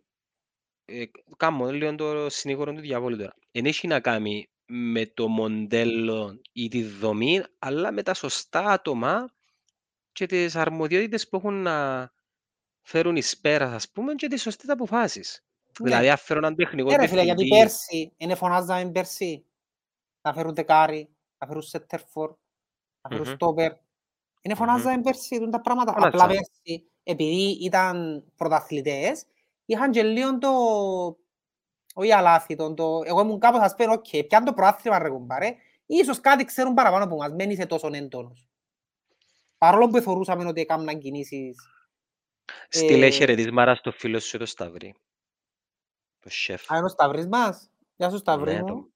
ε, 0.86 1.06
κάνω 1.38 1.72
λίγο 1.72 1.96
το 1.96 2.30
συνήγορο 2.30 2.74
του 2.74 2.80
διαβόλου 2.80 3.18
τώρα, 3.18 3.36
δεν 3.52 3.66
έχει 3.66 3.88
να 3.88 4.00
κάνει 4.00 4.50
με 4.66 5.06
το 5.06 5.28
μοντέλο 5.28 6.42
ή 6.52 6.68
τη 6.68 6.84
δομή, 6.84 7.44
αλλά 7.60 7.92
με 7.92 8.04
τα 8.04 8.14
σωστά 8.14 8.66
άτομα 8.66 9.34
και 10.12 10.26
τις 10.26 10.56
αρμοδιότητες 10.56 11.30
που 11.30 11.36
έχουν 11.36 11.62
να 11.62 12.12
φέρουν 12.82 13.16
εις 13.16 13.40
πέρας, 13.40 13.74
ας 13.74 13.92
πούμε, 13.92 14.14
και 14.14 14.28
τις 14.28 14.42
σωστές 14.42 14.70
αποφάσεις. 14.70 15.44
Ναι. 15.80 15.90
Δηλαδή, 15.90 16.10
αν 16.10 16.18
φέρω 16.18 16.40
έναν 16.40 16.56
τεχνικό 16.56 16.92
Ε, 16.92 16.96
ρε 16.96 17.08
φίλε, 17.08 17.24
γιατί 17.24 17.44
διευθυντή, 17.44 17.64
πέρσι, 17.64 18.14
είναι 18.18 18.36
φωνάζαμε 18.36 18.92
πέρσι, 18.92 19.46
να 20.30 20.36
φέρουν 20.36 20.54
δεκάρι, 20.54 21.10
να 21.38 21.48
φέρουν 21.48 21.62
σέντερ 21.62 21.99
φορ, 21.99 22.30
να 23.02 23.10
φέρουν 23.10 23.28
Μμμ. 23.28 23.34
στόπερ. 23.34 23.72
Είναι 24.42 24.54
Μμμ. 24.54 24.56
φωνάζαμε 24.56 25.02
πέρσι 25.02 25.40
τούν 25.40 25.52
τα 25.52 25.62
πράγματα. 25.62 25.94
Φωνάζαμε. 25.94 26.24
Απλά 26.24 26.36
πέρσι, 26.36 26.92
επειδή 27.04 27.58
ήταν 27.62 28.24
πρωταθλητές, 28.36 29.26
είχαν 29.66 29.92
και 29.92 30.04
λίγο 30.04 30.38
το... 30.38 30.50
Όχι 31.94 32.12
αλάθητο, 32.12 32.74
το... 32.74 33.02
Εγώ 33.06 33.22
ήμουν 33.22 33.40
κάπως, 33.40 33.60
ας 33.60 33.76
πούμε, 33.76 33.94
οκ, 33.94 34.28
πιάνε 34.28 34.46
το 34.46 34.54
πρωτάθλημα 34.54 35.00
ρε 35.00 35.10
κουμπάρε, 35.10 35.56
ίσως 35.86 36.20
κάτι 36.20 36.44
ξέρουν 36.46 36.74
παραπάνω 36.74 37.04
από 37.04 37.16
μας, 37.16 37.32
μένει 37.32 37.56
σε 37.56 37.66
τόσο 37.66 37.90
έντονος. 37.94 38.48
Παρόλο 39.58 39.88
που 39.88 40.00
θεωρούσαμε 40.00 40.48
ότι 40.48 40.62
έκαναν 40.62 41.00
κινήσεις. 41.00 41.58
στείλε 42.70 43.06
ε, 43.06 43.10
χαιρετίσματα 43.10 43.76
στο 43.76 43.92
φίλο 43.92 44.20
σου 44.20 44.38
το 44.38 44.46
Σταυρί. 44.46 44.96
Το 46.20 46.30
σεφ. 46.30 46.72
Α, 46.72 46.76
είναι 46.78 46.86
ο 46.86 46.90
Σταυρής 46.90 47.28
μας. 47.28 47.70
Γεια 47.96 48.10
σου 48.10 48.18
Σταυρί 48.18 48.54
Ναι, 48.54 48.62
μου. 48.62 48.94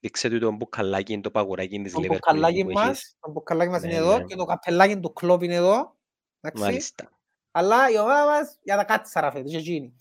Το- 0.00 0.08
Δείξε 0.08 0.28
του 0.30 0.38
το 0.38 0.50
μπουκαλάκι, 0.52 1.20
το 1.20 1.30
παγουράκι 1.30 1.82
της 1.82 1.92
Το 1.92 2.00
Liverpool 2.00 2.06
μπουκαλάκι 2.08 2.64
που 2.64 2.70
έχεις. 2.70 2.82
μας, 2.86 3.16
το 3.20 3.30
μπουκαλάκι 3.30 3.70
μας 3.70 3.82
Ναι, 3.82 3.88
είναι 3.88 3.96
εδώ 3.96 4.18
ναι. 4.18 4.24
και 4.24 4.36
το 4.36 4.44
καπελάκι 4.44 5.00
του 5.00 5.12
κλόπ 5.12 5.42
είναι 5.42 5.54
εδώ. 5.54 5.96
Εντάξει. 6.40 6.62
Μάλιστα. 6.64 7.10
Αλλά 7.50 7.90
η 7.90 7.98
ομάδα 7.98 8.24
μας 8.26 8.58
για 8.62 8.76
τα 8.76 8.84
κάτσαρα 8.84 9.32
φέτος, 9.32 9.50
και 9.50 9.56
εκείνη. 9.58 9.94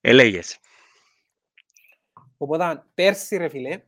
Έλεγες. 0.00 0.58
Οπότε 2.36 2.84
πέρσι 2.94 3.36
ρε 3.36 3.48
φίλε, 3.48 3.82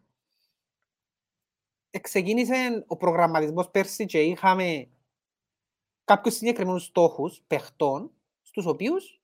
ξεκίνησε 2.01 2.85
ο 2.87 2.97
προγραμματισμός 2.97 3.71
πέρσι 3.71 4.07
και 4.07 4.23
είχαμε 4.23 4.89
κάποιους 6.05 6.35
συγκεκριμένους 6.35 6.85
στόχους 6.85 7.43
παιχτών, 7.47 8.11
στους 8.43 8.67
οποίους 8.67 9.21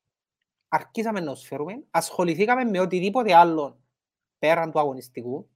αρχίσαμε 0.72 1.20
να 1.20 1.32
τους 1.32 1.46
φέρουμε, 1.46 1.84
ασχοληθήκαμε 1.90 2.64
με 2.64 2.80
οτιδήποτε 2.80 3.34
άλλο 3.34 3.80
πέραν 4.38 4.70
του 4.70 4.78
αγωνιστικού, 4.78 5.50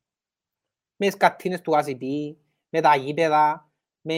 με 0.97 1.07
τις 1.07 1.17
κατίνες 1.17 1.61
του 1.61 1.73
ACP, 1.73 2.35
με 2.69 2.81
τα 2.81 2.97
γήπεδα, 2.97 3.71
με, 4.01 4.15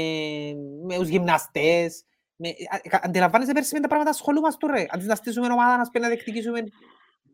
με 0.82 0.96
τους 0.96 1.08
γυμναστές. 1.08 2.04
Με, 2.36 2.48
α- 2.48 2.88
κα- 2.88 3.00
αντιλαμβάνεσαι 3.02 3.52
πέρσι 3.52 3.74
με 3.74 3.80
τα 3.80 3.88
πράγματα 3.88 4.10
ασχολούμαστε 4.10 4.66
ρε. 4.66 4.86
Αντί 4.88 5.04
να 5.04 5.14
στήσουμε 5.14 5.46
ομάδα, 5.52 5.76
να 5.76 5.90
πούμε 5.90 5.98
να 6.06 6.08
διεκδικήσουμε 6.08 6.62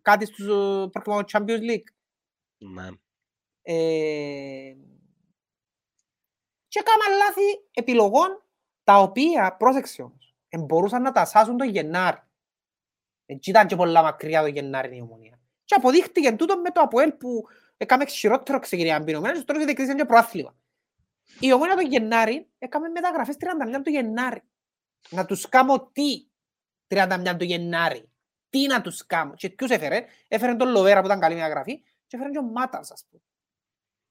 κάτι 0.03 0.27
στους 0.27 0.47
ε, 0.47 0.89
προκριματικούς 0.91 1.33
Champions 1.33 1.71
League. 1.71 1.89
Ναι. 2.59 2.89
Ε, 3.63 4.77
και 6.69 6.79
έκαναν 6.79 7.19
λάθη 7.19 7.69
επιλογών 7.73 8.43
τα 8.85 8.99
οποία, 9.01 9.57
πρόσεξε 9.57 10.03
όμως, 10.03 10.35
ε, 10.49 10.59
μπορούσαν 10.59 11.03
να 11.03 11.13
τα 11.13 11.25
σάσουν 11.25 11.57
το 11.57 11.65
Γενάρη. 11.65 12.23
Έτσι 13.33 13.51
ήταν 13.51 13.67
και 13.67 13.77
πολλά 13.77 14.03
μακριά 14.03 14.41
το 14.41 14.47
Γενάρη 14.47 14.97
η 14.97 15.01
ομονία. 15.01 15.41
Και 15.65 15.75
αποδείχτηκε 15.75 16.33
τούτο 16.33 16.59
με 16.59 16.71
το 16.71 16.81
Αποέλ 16.81 17.13
που 17.13 17.45
έκαμε 17.77 18.07
χειρότερο 18.07 18.59
ξεκινία 18.59 18.97
αμπινωμένα 18.97 19.39
και 19.39 19.45
τώρα 19.45 19.59
διεκδίκησαν 19.59 19.97
και 19.97 20.05
προάθλημα. 20.05 20.57
Η 21.41 21.53
ομονία 21.53 21.75
το 21.75 21.81
Γενάρη 21.81 22.51
έκαμε 22.59 22.89
μεταγραφές 22.89 23.37
31 23.39 23.81
του 23.83 23.91
Γενάρη. 23.91 24.43
Να 25.11 25.25
τους 25.25 25.49
κάνω 25.49 25.89
τι 25.93 26.27
31 26.89 27.35
του 27.39 27.45
Γενάρη. 27.45 28.11
Τι 28.51 28.67
να 28.67 28.81
τους 28.81 29.07
κάνω. 29.07 29.35
Και 29.35 29.51
ποιους 29.51 29.71
έφερε; 29.71 30.05
Έφερε 30.29 30.55
τον 30.55 30.69
Λοβέρα 30.69 31.01
που 31.01 31.07
ήταν 31.07 31.21
καλή 31.21 31.35
μεταγραφή 31.35 31.79
και 31.81 32.17
έφερε 32.17 32.31
και 32.31 32.39
ο 32.39 32.43
Μάτας 32.43 32.91
ας 32.91 33.07
πούμε. 33.11 33.23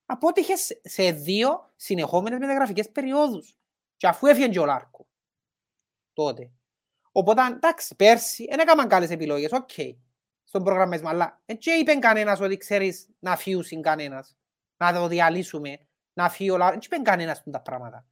Απότυχε 0.06 0.56
σε- 0.56 0.82
σε 0.84 1.12
δύο 1.12 1.72
συνεχόμενες 1.76 2.40
μεταγραφικές 2.40 2.90
περιόδους. 2.92 3.56
Και 3.98 4.08
αφού 4.08 4.28
έφυγε 4.28 4.48
και 4.48 4.60
ο 4.60 4.66
Λάρκο. 4.66 5.08
Τότε. 6.14 6.52
Οπότε, 7.12 7.42
εντάξει, 7.46 7.96
πέρσι 7.96 8.46
δεν 8.50 8.60
έκαναν 8.60 8.88
καλές 8.88 9.10
επιλογές, 9.10 9.52
οκ, 9.52 9.70
στον 10.44 10.64
προγραμματισμό, 10.64 11.10
αλλά 11.10 11.42
δεν 11.46 11.58
και 11.58 11.72
είπε 11.72 11.94
κανένας 11.94 12.40
ότι 12.40 12.58
ξέρεις 12.58 13.10
να 13.20 13.36
φύγουν 13.36 13.82
κανένας, 13.82 14.38
να 14.78 14.94
το 14.94 15.08
διαλύσουμε, 15.08 15.80
να 16.14 16.30
φύγει 16.30 16.50
ο 16.50 16.58
Λάρκο, 16.58 16.80
δεν 16.80 16.90
είπε 16.92 17.10
κανένας 17.10 17.44
τα 17.52 17.62
πράγματα. 17.62 18.06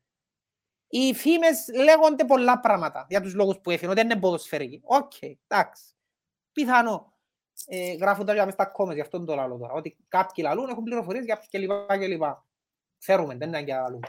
Οι 0.92 1.14
φήμες 1.14 1.68
λέγονται 1.74 2.26
πολλά 2.26 2.60
πράγματα 2.60 3.06
για 3.10 3.22
τους 3.22 3.34
λόγους 3.34 3.60
που 3.60 3.72
έφυγαν, 3.72 3.92
ότι 3.92 4.02
δεν 4.02 4.10
είναι 4.10 4.20
ποδοσφαιρικοί. 4.20 4.82
Οκ, 4.84 5.12
εντάξει. 5.48 5.84
Πιθανό. 6.52 7.14
Ε, 7.66 7.94
γράφουν 7.94 8.26
τα 8.26 8.46
μες 8.46 8.54
στα 8.54 8.72
comments, 8.78 8.94
γι' 8.94 9.02
αυτό 9.02 9.24
το 9.24 9.36
λαλό 9.36 9.58
τώρα. 9.58 9.74
Ότι 9.74 9.98
κάποιοι 10.08 10.44
λαλούν, 10.48 10.70
έχουν 10.70 10.84
πληροφορίες 10.84 11.26
για 11.26 11.46
και 11.50 11.58
λοιπά 11.58 11.98
και 11.98 12.08
λοιπά. 12.08 12.48
Ξέρουμε, 12.98 13.36
δεν 13.36 13.48
είναι 13.48 13.62
για 13.62 13.76
να 13.76 13.82
λαλούν. 13.82 14.04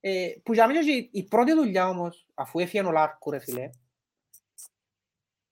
Ε, 0.00 0.32
που 0.42 0.52
για 0.52 0.66
μένα 0.66 0.84
και 0.84 1.08
η 1.10 1.24
πρώτη 1.24 1.52
δουλειά 1.52 1.88
όμως, 1.88 2.26
αφού 2.34 2.58
έφυγε 2.58 2.84
ο 2.84 2.90
Λάρκο 2.90 3.30
ρε 3.30 3.38
φίλε, 3.38 3.62
η 3.62 3.70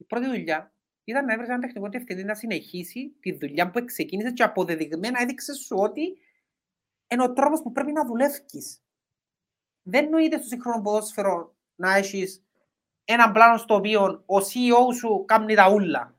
πρώτη 0.08 0.26
δουλειά 0.26 0.72
ήταν 1.04 1.24
να 1.24 1.32
έβρεσε 1.32 1.52
έναν 1.52 1.64
τεχνικό 1.64 1.88
διευθυντή 1.88 2.24
να 2.24 2.34
συνεχίσει 2.34 3.16
τη 3.20 3.32
δουλειά 3.32 3.70
που 3.70 3.84
ξεκίνησε 3.84 4.30
και 4.30 4.42
αποδεδειγμένα 4.42 5.22
έδειξε 5.22 5.54
σου 5.54 5.76
ότι 5.78 6.18
είναι 7.08 7.22
ο 7.22 7.32
τρόπος 7.32 7.62
που 7.62 7.72
πρέπει 7.72 7.92
να 7.92 8.04
δουλεύεις. 8.04 8.82
Δεν 9.82 10.08
νοείται 10.08 10.38
στο 10.38 10.46
σύγχρονο 10.46 10.82
ποδόσφαιρο 10.82 11.56
να 11.74 11.94
έχεις 11.94 12.42
έναν 13.04 13.32
πλάνο 13.32 13.56
στο 13.56 13.74
οποίο 13.74 14.22
ο 14.26 14.36
CEO 14.36 14.94
σου 14.94 15.24
κάνει 15.26 15.54
τα 15.54 15.70
ούλα. 15.72 16.16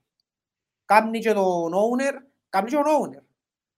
Κάνει 0.86 1.20
και 1.20 1.34
τον 1.34 1.74
owner, 1.74 2.14
κάνει 2.50 2.70
και 2.70 2.76
τον 2.76 2.86
owner. 2.86 3.24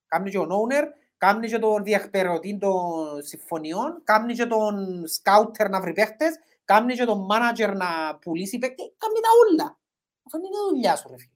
Κάνει 0.08 0.30
και 0.30 0.38
τον 0.38 0.50
owner, 0.52 0.84
κάνει 1.18 1.48
και 1.48 1.60
τον 1.60 1.84
διεκπαιρεωτή 1.84 2.58
των 2.58 3.22
συμφωνιών, 3.24 4.02
κάνει 4.04 4.34
και 4.34 4.46
τον 4.46 5.08
σκάουτερ 5.08 5.70
να 5.70 5.82
βρει 5.82 5.94
παίχτες, 5.94 6.40
κάνει 6.66 6.94
και 6.94 7.06
τον 7.06 7.28
manager 7.32 7.74
να 7.76 8.18
πουλήσει 8.18 8.58
παίχτες, 8.58 8.94
κάνει 8.98 9.14
τα 9.14 9.30
ούλα. 9.40 9.81
Αυτό 10.26 10.38
είναι 10.38 10.48
η 10.48 10.70
δουλειά 10.70 10.96
σου 10.96 11.08
ρε 11.10 11.16
φίλε. 11.18 11.30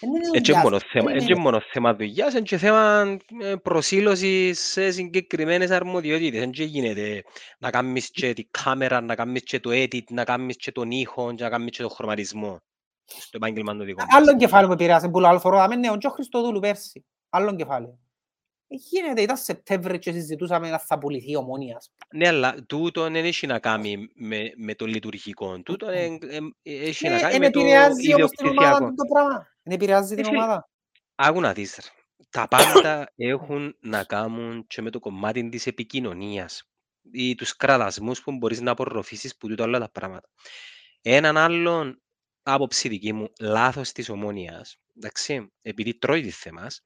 Δεν 0.00 0.08
είναι 0.10 0.18
η 0.18 0.30
Έτσι 0.32 0.52
δουλειά 0.52 0.62
μόνο 0.62 0.78
σου. 0.78 0.88
θέμα, 0.88 1.04
Περίμενε. 1.04 1.30
έτσι 1.30 1.40
μόνο 1.42 1.60
θέμα 1.72 1.94
δουλειάς, 1.94 2.32
είναι 2.32 2.42
και 2.42 2.56
θέμα 2.58 3.16
ε, 3.42 3.54
προσήλωσης 3.56 4.60
σε 4.60 4.90
συγκεκριμένες 4.90 5.70
αρμοδιότητες. 5.70 6.40
Δεν 6.40 6.50
και 6.50 6.64
γίνεται 6.64 7.22
να 7.58 7.70
κάνεις 7.70 8.10
και 8.10 8.32
τη 8.32 8.44
κάμερα, 8.44 9.00
να 9.00 9.14
κάνεις 9.14 9.42
και 9.42 9.60
το 9.60 9.70
edit, 9.72 10.04
να 10.10 10.24
κάνεις 10.24 10.56
και 10.56 10.72
τον 10.72 10.90
ήχο 10.90 11.34
και 11.34 11.42
να 11.42 11.50
κάνεις 11.50 11.70
και 11.76 11.82
τον 11.82 11.90
χρωματισμό. 11.90 12.60
Στο 13.04 13.36
επάγγελμα 13.36 13.76
το 13.76 13.84
δικό 13.84 14.02
μας. 14.04 14.14
Άλλον 14.14 14.38
κεφάλαιο 14.38 14.66
που 14.66 14.72
επηρεάσε 14.72 15.08
που 15.08 15.26
άλλο 15.26 15.38
φορό, 15.40 15.56
δάμε 15.56 15.76
ναι, 15.76 15.90
ο 15.90 15.98
Τζο 15.98 16.10
Χριστοδούλου 16.10 16.60
πέρσι. 16.60 17.04
Άλλον 17.28 17.56
κεφάλαιο. 17.56 17.98
Ε, 18.72 18.76
Γίνεται, 18.76 19.22
ήταν 19.22 19.36
Σεπτέμβρη 19.36 19.98
και 19.98 20.12
συζητούσαμε 20.12 20.70
να 20.70 20.78
θα 20.78 20.98
πουληθεί 20.98 21.30
η 21.30 21.36
ομόνια. 21.36 21.76
ας 21.76 21.90
πούμε. 21.90 22.22
Ναι, 22.24 22.28
αλλά 22.36 22.54
τούτο 22.66 23.02
δεν 23.02 23.14
έχει 23.24 23.46
να 23.46 23.58
κάνει 23.58 24.08
με, 24.14 24.52
με 24.56 24.74
το 24.74 24.86
λειτουργικό. 24.86 25.62
Τούτο 25.62 25.86
Μμμ. 25.86 25.92
εν- 25.94 26.18
εν- 26.30 26.56
έχει 26.62 27.08
να 27.08 27.14
Ναι, 27.14 27.20
κάνει 27.20 27.34
εν 27.34 27.40
με 27.40 27.50
το 27.50 27.60
επηρεάζει 27.60 28.14
όμως 28.14 28.30
την 28.30 28.46
ομάδα 28.48 28.66
ιδιοκτησιακό. 28.68 28.88
του 28.88 28.94
το 28.94 29.04
πράγμα. 29.14 29.46
Εν 29.62 29.72
επηρεάζει 29.72 30.14
την 30.14 30.24
Έχει- 30.24 30.36
ομάδα. 30.36 30.68
Άκου 31.14 31.40
να 31.40 31.52
δεις, 31.52 31.74
ρε. 31.82 31.88
Τα 32.30 32.48
πάντα 32.48 33.12
έχουν 33.16 33.76
να 33.80 34.04
κάνουν 34.04 34.66
και 34.66 34.82
με 34.82 34.90
το 34.90 34.98
κομμάτι 34.98 35.48
της 35.48 35.66
επικοινωνίας 35.66 36.62
ή 37.12 37.34
τους 37.34 37.56
κραδασμούς 37.56 38.22
που 38.22 38.32
μπορείς 38.32 38.60
να 38.60 38.70
απορροφήσεις 38.70 39.36
που 39.36 39.48
τούτα 39.48 39.64
όλα 39.64 39.78
τα 39.78 39.90
πράγματα. 39.90 40.28
Έναν 41.02 41.36
άλλον 41.36 42.02
άποψη 42.42 42.88
δική 42.88 43.12
μου 43.12 43.32
λάθος 43.40 43.92
της 43.92 44.08
ομόνιας, 44.08 44.76
εντάξει, 44.96 45.52
επειδή 45.62 45.98
τρώει 45.98 46.22
τη 46.22 46.30
θέμας, 46.30 46.84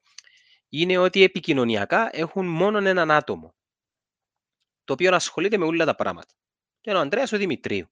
είναι 0.81 0.97
ότι 0.97 1.23
επικοινωνιακά 1.23 2.09
έχουν 2.11 2.45
μόνο 2.45 2.77
έναν 2.77 3.11
άτομο, 3.11 3.53
το 4.83 4.93
οποίο 4.93 5.15
ασχολείται 5.15 5.57
με 5.57 5.65
όλα 5.65 5.85
τα 5.85 5.95
πράγματα. 5.95 6.33
Και 6.81 6.89
είναι 6.89 6.99
ο 6.99 7.01
Ανδρέας 7.01 7.31
ο 7.31 7.37
Δημητρίου. 7.37 7.85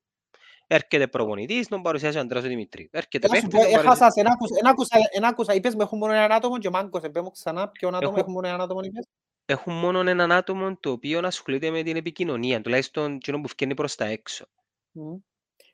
Έρχεται 0.67 1.07
προπονητής, 1.07 1.67
τον 1.67 1.81
παρουσιάζει 1.81 2.17
ο 2.17 2.19
Αντρέας 2.19 2.43
ο 2.43 2.47
Δημητρίου. 2.47 2.87
Έρχεται 2.91 3.27
Να 3.27 3.35
σου 3.35 3.41
πω, 3.41 3.49
παίχτης, 3.49 3.71
τον 3.71 3.79
έχασα, 3.79 3.99
παρουσιάζει... 3.99 4.13
σε, 4.13 4.19
εν 4.19 4.27
άκουσα, 4.31 4.55
εν 4.59 4.67
άκουσα, 4.67 4.97
εν 5.11 5.23
άκουσα, 5.23 5.53
είπες 5.53 5.75
με 5.75 5.83
έχουν 5.83 5.97
μόνο 5.97 6.13
έναν 6.13 6.31
άτομο 6.31 6.57
και 6.57 6.69
μάγκωσε, 6.69 7.09
πέ 7.09 7.21
μου 7.21 7.31
ξανά, 7.31 7.69
ποιον 7.69 7.95
άτομο 7.95 8.11
Έχω- 8.11 8.19
έχουν 8.19 8.33
μόνο 8.33 8.47
έναν 8.47 8.61
άτομο, 8.61 8.79
είπες. 8.83 9.07
Έχουν 9.45 9.73
μόνο 9.73 9.99
έναν 10.09 10.31
άτομο 10.31 10.77
το 10.79 10.91
οποίο 10.91 11.19
ασχολείται 11.23 11.69
με 11.69 11.83
την 11.83 11.95
επικοινωνία, 11.95 12.61
τουλάχιστον 12.61 13.13
εκείνο 13.15 13.41
που 13.41 13.49
βγαίνει 13.57 13.73
προς 13.73 13.95
τα 13.95 14.05
έξω. 14.05 14.45
Μμ. 14.91 15.01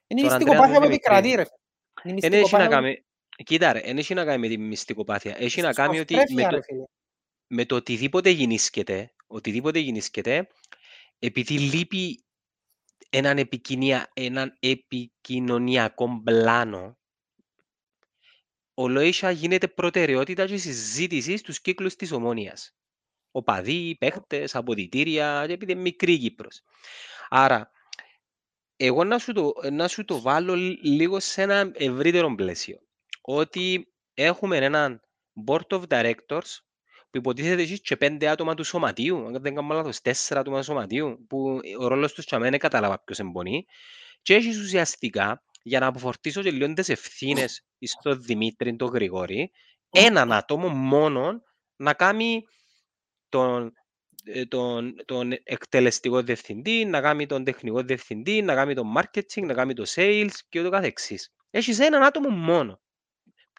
Είναι 0.08 0.22
η 0.22 0.24
Τον 0.24 0.24
μυστικοπάθεια 0.24 0.63
Ανδρέα 0.63 0.80
που 0.80 0.84
τον 0.84 0.91
επικρατεί, 0.91 1.36
ρε. 1.36 1.45
Είναι 2.04 2.15
η 2.15 2.19
Δεν 2.19 2.34
έχει 2.34 2.56
να 2.56 2.60
μυστικοπάθεια 2.60 2.65
που- 2.65 2.72
κάνει... 2.74 3.06
Κοίτα 3.43 3.73
ρε, 3.73 3.82
δεν 3.82 3.97
έχει 3.97 4.13
να 4.13 4.25
κάνει 4.25 4.39
με 4.39 4.47
τη 4.47 4.58
μυστικοπάθεια. 4.58 5.36
Έχει 5.39 5.62
να 5.62 5.73
κάνει 5.73 5.99
ότι 5.99 6.15
με 6.15 6.19
Σωστρέφεια, 6.19 6.49
το, 6.49 6.56
ρε 6.56 6.62
φίλε. 6.62 6.84
με 7.47 7.65
το 7.65 7.75
οτιδήποτε 7.75 8.30
γεννήσκεται, 8.30 9.13
οτιδήποτε 9.28 9.80
γεννήσκεται, 9.80 10.47
επειδή 11.19 11.60
λείπει 11.60 12.23
έναν, 13.10 13.38
επικοινία, 13.38 14.12
έναν 14.13 14.58
επικοινωνιακό 14.60 16.21
πλάνο, 16.23 16.97
ο 18.73 18.88
Λόισα 18.88 19.32
γίνεται 19.32 19.67
προτεραιότητα 19.67 20.45
και 20.45 20.58
συζήτηση 20.58 21.38
στους 21.38 21.62
κύκλους 21.62 21.95
της 21.95 22.12
ομόνιας. 22.12 22.75
Οπαδοί, 23.32 23.95
παίχτες, 23.99 24.56
αποδητήρια, 24.56 25.43
και 25.47 25.54
επειδή 25.54 25.71
είναι 25.71 25.82
μικρή 25.82 26.13
η 26.13 26.17
Κύπρος. 26.17 26.62
Άρα, 27.30 27.71
εγώ 28.75 29.04
να 29.04 29.17
σου, 29.19 29.34
το, 29.34 29.54
να 29.71 29.88
σου 29.88 30.06
το 30.06 30.21
βάλω 30.21 30.56
λι- 30.56 30.84
λίγο 30.84 31.19
σε 31.19 31.41
ένα 31.41 31.71
ευρύτερο 31.73 32.36
πλαίσιο. 32.36 32.88
Ότι 33.21 33.93
έχουμε 34.13 34.58
έναν 34.58 35.01
board 35.47 35.67
of 35.69 35.82
directors 35.88 36.58
που 37.10 37.17
υποτίθεται 37.17 37.62
εσείς 37.62 37.82
και 37.82 37.97
πέντε 37.97 38.27
άτομα 38.27 38.53
του 38.53 38.63
σωματείου, 38.63 39.25
αν 39.25 39.41
δεν 39.41 39.55
κάνω 39.55 39.73
λάθος, 39.73 40.01
τέσσερα 40.01 40.39
άτομα 40.39 40.58
του 40.58 40.63
σωματείου, 40.63 41.25
που 41.29 41.60
ο 41.79 41.88
ρόλος 41.88 42.13
τους 42.13 42.25
και 42.25 42.38
δεν 42.38 42.58
κατάλαβα 42.60 43.03
ποιος 43.03 43.19
εμπονεί. 43.19 43.65
Και 44.21 44.34
έχεις 44.34 44.58
ουσιαστικά, 44.60 45.43
για 45.63 45.79
να 45.79 45.86
αποφορτήσω 45.88 46.41
και 46.41 46.51
λίγο 46.51 46.73
τις 46.73 46.89
ευθύνες 46.89 47.65
στον 47.79 48.21
Δημήτρη, 48.21 48.75
τον 48.75 48.89
Γρηγόρη, 48.89 49.51
έναν 49.89 50.32
άτομο 50.32 50.67
μόνο 50.67 51.43
να 51.75 51.93
κάνει 51.93 52.43
τον, 53.29 53.73
ε, 54.23 54.45
τον, 54.45 54.95
τον 55.05 55.32
εκτελεστικό 55.43 56.21
διευθυντή, 56.21 56.86
να 56.86 57.01
κάνει 57.01 57.25
τον 57.25 57.43
τεχνικό 57.43 57.82
διευθυντή, 57.82 58.41
να 58.41 58.55
κάνει 58.55 58.73
το 58.73 58.84
marketing, 58.97 59.43
να 59.43 59.53
κάνει 59.53 59.73
το 59.73 59.84
sales 59.88 60.34
και 60.49 60.60
ούτω 60.60 60.69
καθεξής. 60.69 61.34
Έχεις 61.49 61.79
έναν 61.79 62.03
άτομο 62.03 62.29
μόνο. 62.29 62.82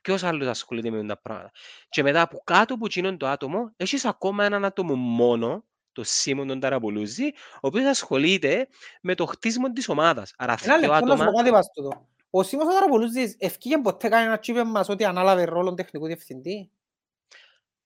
Ποιος 0.00 0.22
άλλος 0.22 0.46
ασχολείται 0.48 0.90
με 0.90 1.06
τα 1.06 1.18
πράγματα. 1.20 1.50
Και 1.88 2.02
μετά 2.02 2.20
από 2.20 2.40
κάτω 2.44 2.74
από 2.74 2.84
εκείνον 2.86 3.16
το 3.18 3.26
άτομο, 3.26 3.72
έχεις 3.76 4.04
ακόμα 4.04 4.44
έναν 4.44 4.64
άτομο 4.64 4.94
μόνο, 4.94 5.64
το 5.92 6.02
Σίμον 6.04 6.46
τον 6.46 6.60
Ταραπολούζη, 6.60 7.26
ο 7.54 7.58
οποίος 7.60 7.84
ασχολείται 7.84 8.68
με 9.02 9.14
το 9.14 9.26
χτίσιμο 9.26 9.72
της 9.72 9.88
ομάδας. 9.88 10.32
Άρα 10.38 10.56
Ένα 10.62 10.78
δύο 10.78 10.88
λεπτό 10.88 11.04
να 11.06 11.16
σου 11.16 11.22
άτομα... 11.22 11.30
πω 11.30 11.36
κάτι 11.38 11.50
πας 11.50 11.66
τούτο. 11.74 12.08
Ο 12.30 12.42
Σίμος 12.42 12.66
ο 12.66 12.68
Ταραπολούζης 12.68 13.36
ευκήγε 13.38 13.78
ποτέ 13.78 14.08
κανένας 14.08 14.38
τζι' 14.38 14.51
είπε 14.51 14.64
μας 14.64 14.88
ότι 14.88 15.04
ανάλαβε 15.04 15.44
ρόλο 15.44 15.74
τεχνικού 15.74 16.06
διευθυντή; 16.06 16.70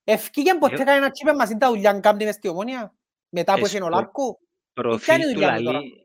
Ευκήγε 0.05 0.55
ποτέ 0.55 0.75
Εγώ- 0.75 0.85
κανένας 0.85 1.11
τζι' 1.11 1.23
είπε 1.23 1.35
μας 1.35 1.51
είναι 1.51 1.59
τα 1.59 1.71
ουλιάν 1.71 2.01
κάμπτη 2.01 2.25
μες 2.25 2.35
στη 2.35 2.49
ομόνια. 2.49 2.95
Μετά 3.29 3.53
που 3.53 3.59
Εσ- 3.59 3.67
έφυγε 3.67 3.83
ο 3.83 3.87
ο- 3.87 3.89
Λάρκου. 3.89 4.39
Προφίλ 4.73 5.21
η 5.21 5.23
του 5.23 5.33
δουλειά 5.33 5.57
του 5.57 5.63
τώρα; 5.63 5.79
λαλεί 5.79 6.04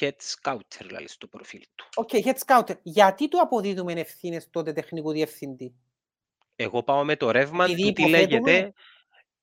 head 0.00 0.10
scouter, 0.42 0.90
λαλεί 0.90 1.08
στο 1.08 1.26
προφίλ 1.26 1.62
του. 1.74 1.88
OK, 1.94 2.08
head 2.12 2.34
scouter. 2.46 2.76
Γιατί 2.82 3.28
του 3.28 3.40
αποδίδουμε 3.40 3.92
ευθύνες 3.92 4.50
τότε 4.50 4.72
τεχνικού 4.72 5.12
διευθυντή; 5.12 5.74
Εγώ 6.56 6.82
πάω 6.82 7.04
με 7.04 7.16
το 7.16 7.30
ρεύμα 7.30 7.64
Επειδή 7.64 7.82
του 7.86 7.92
τι 7.92 8.02
υποθέτουμε- 8.02 8.46
λέγεται. 8.46 8.72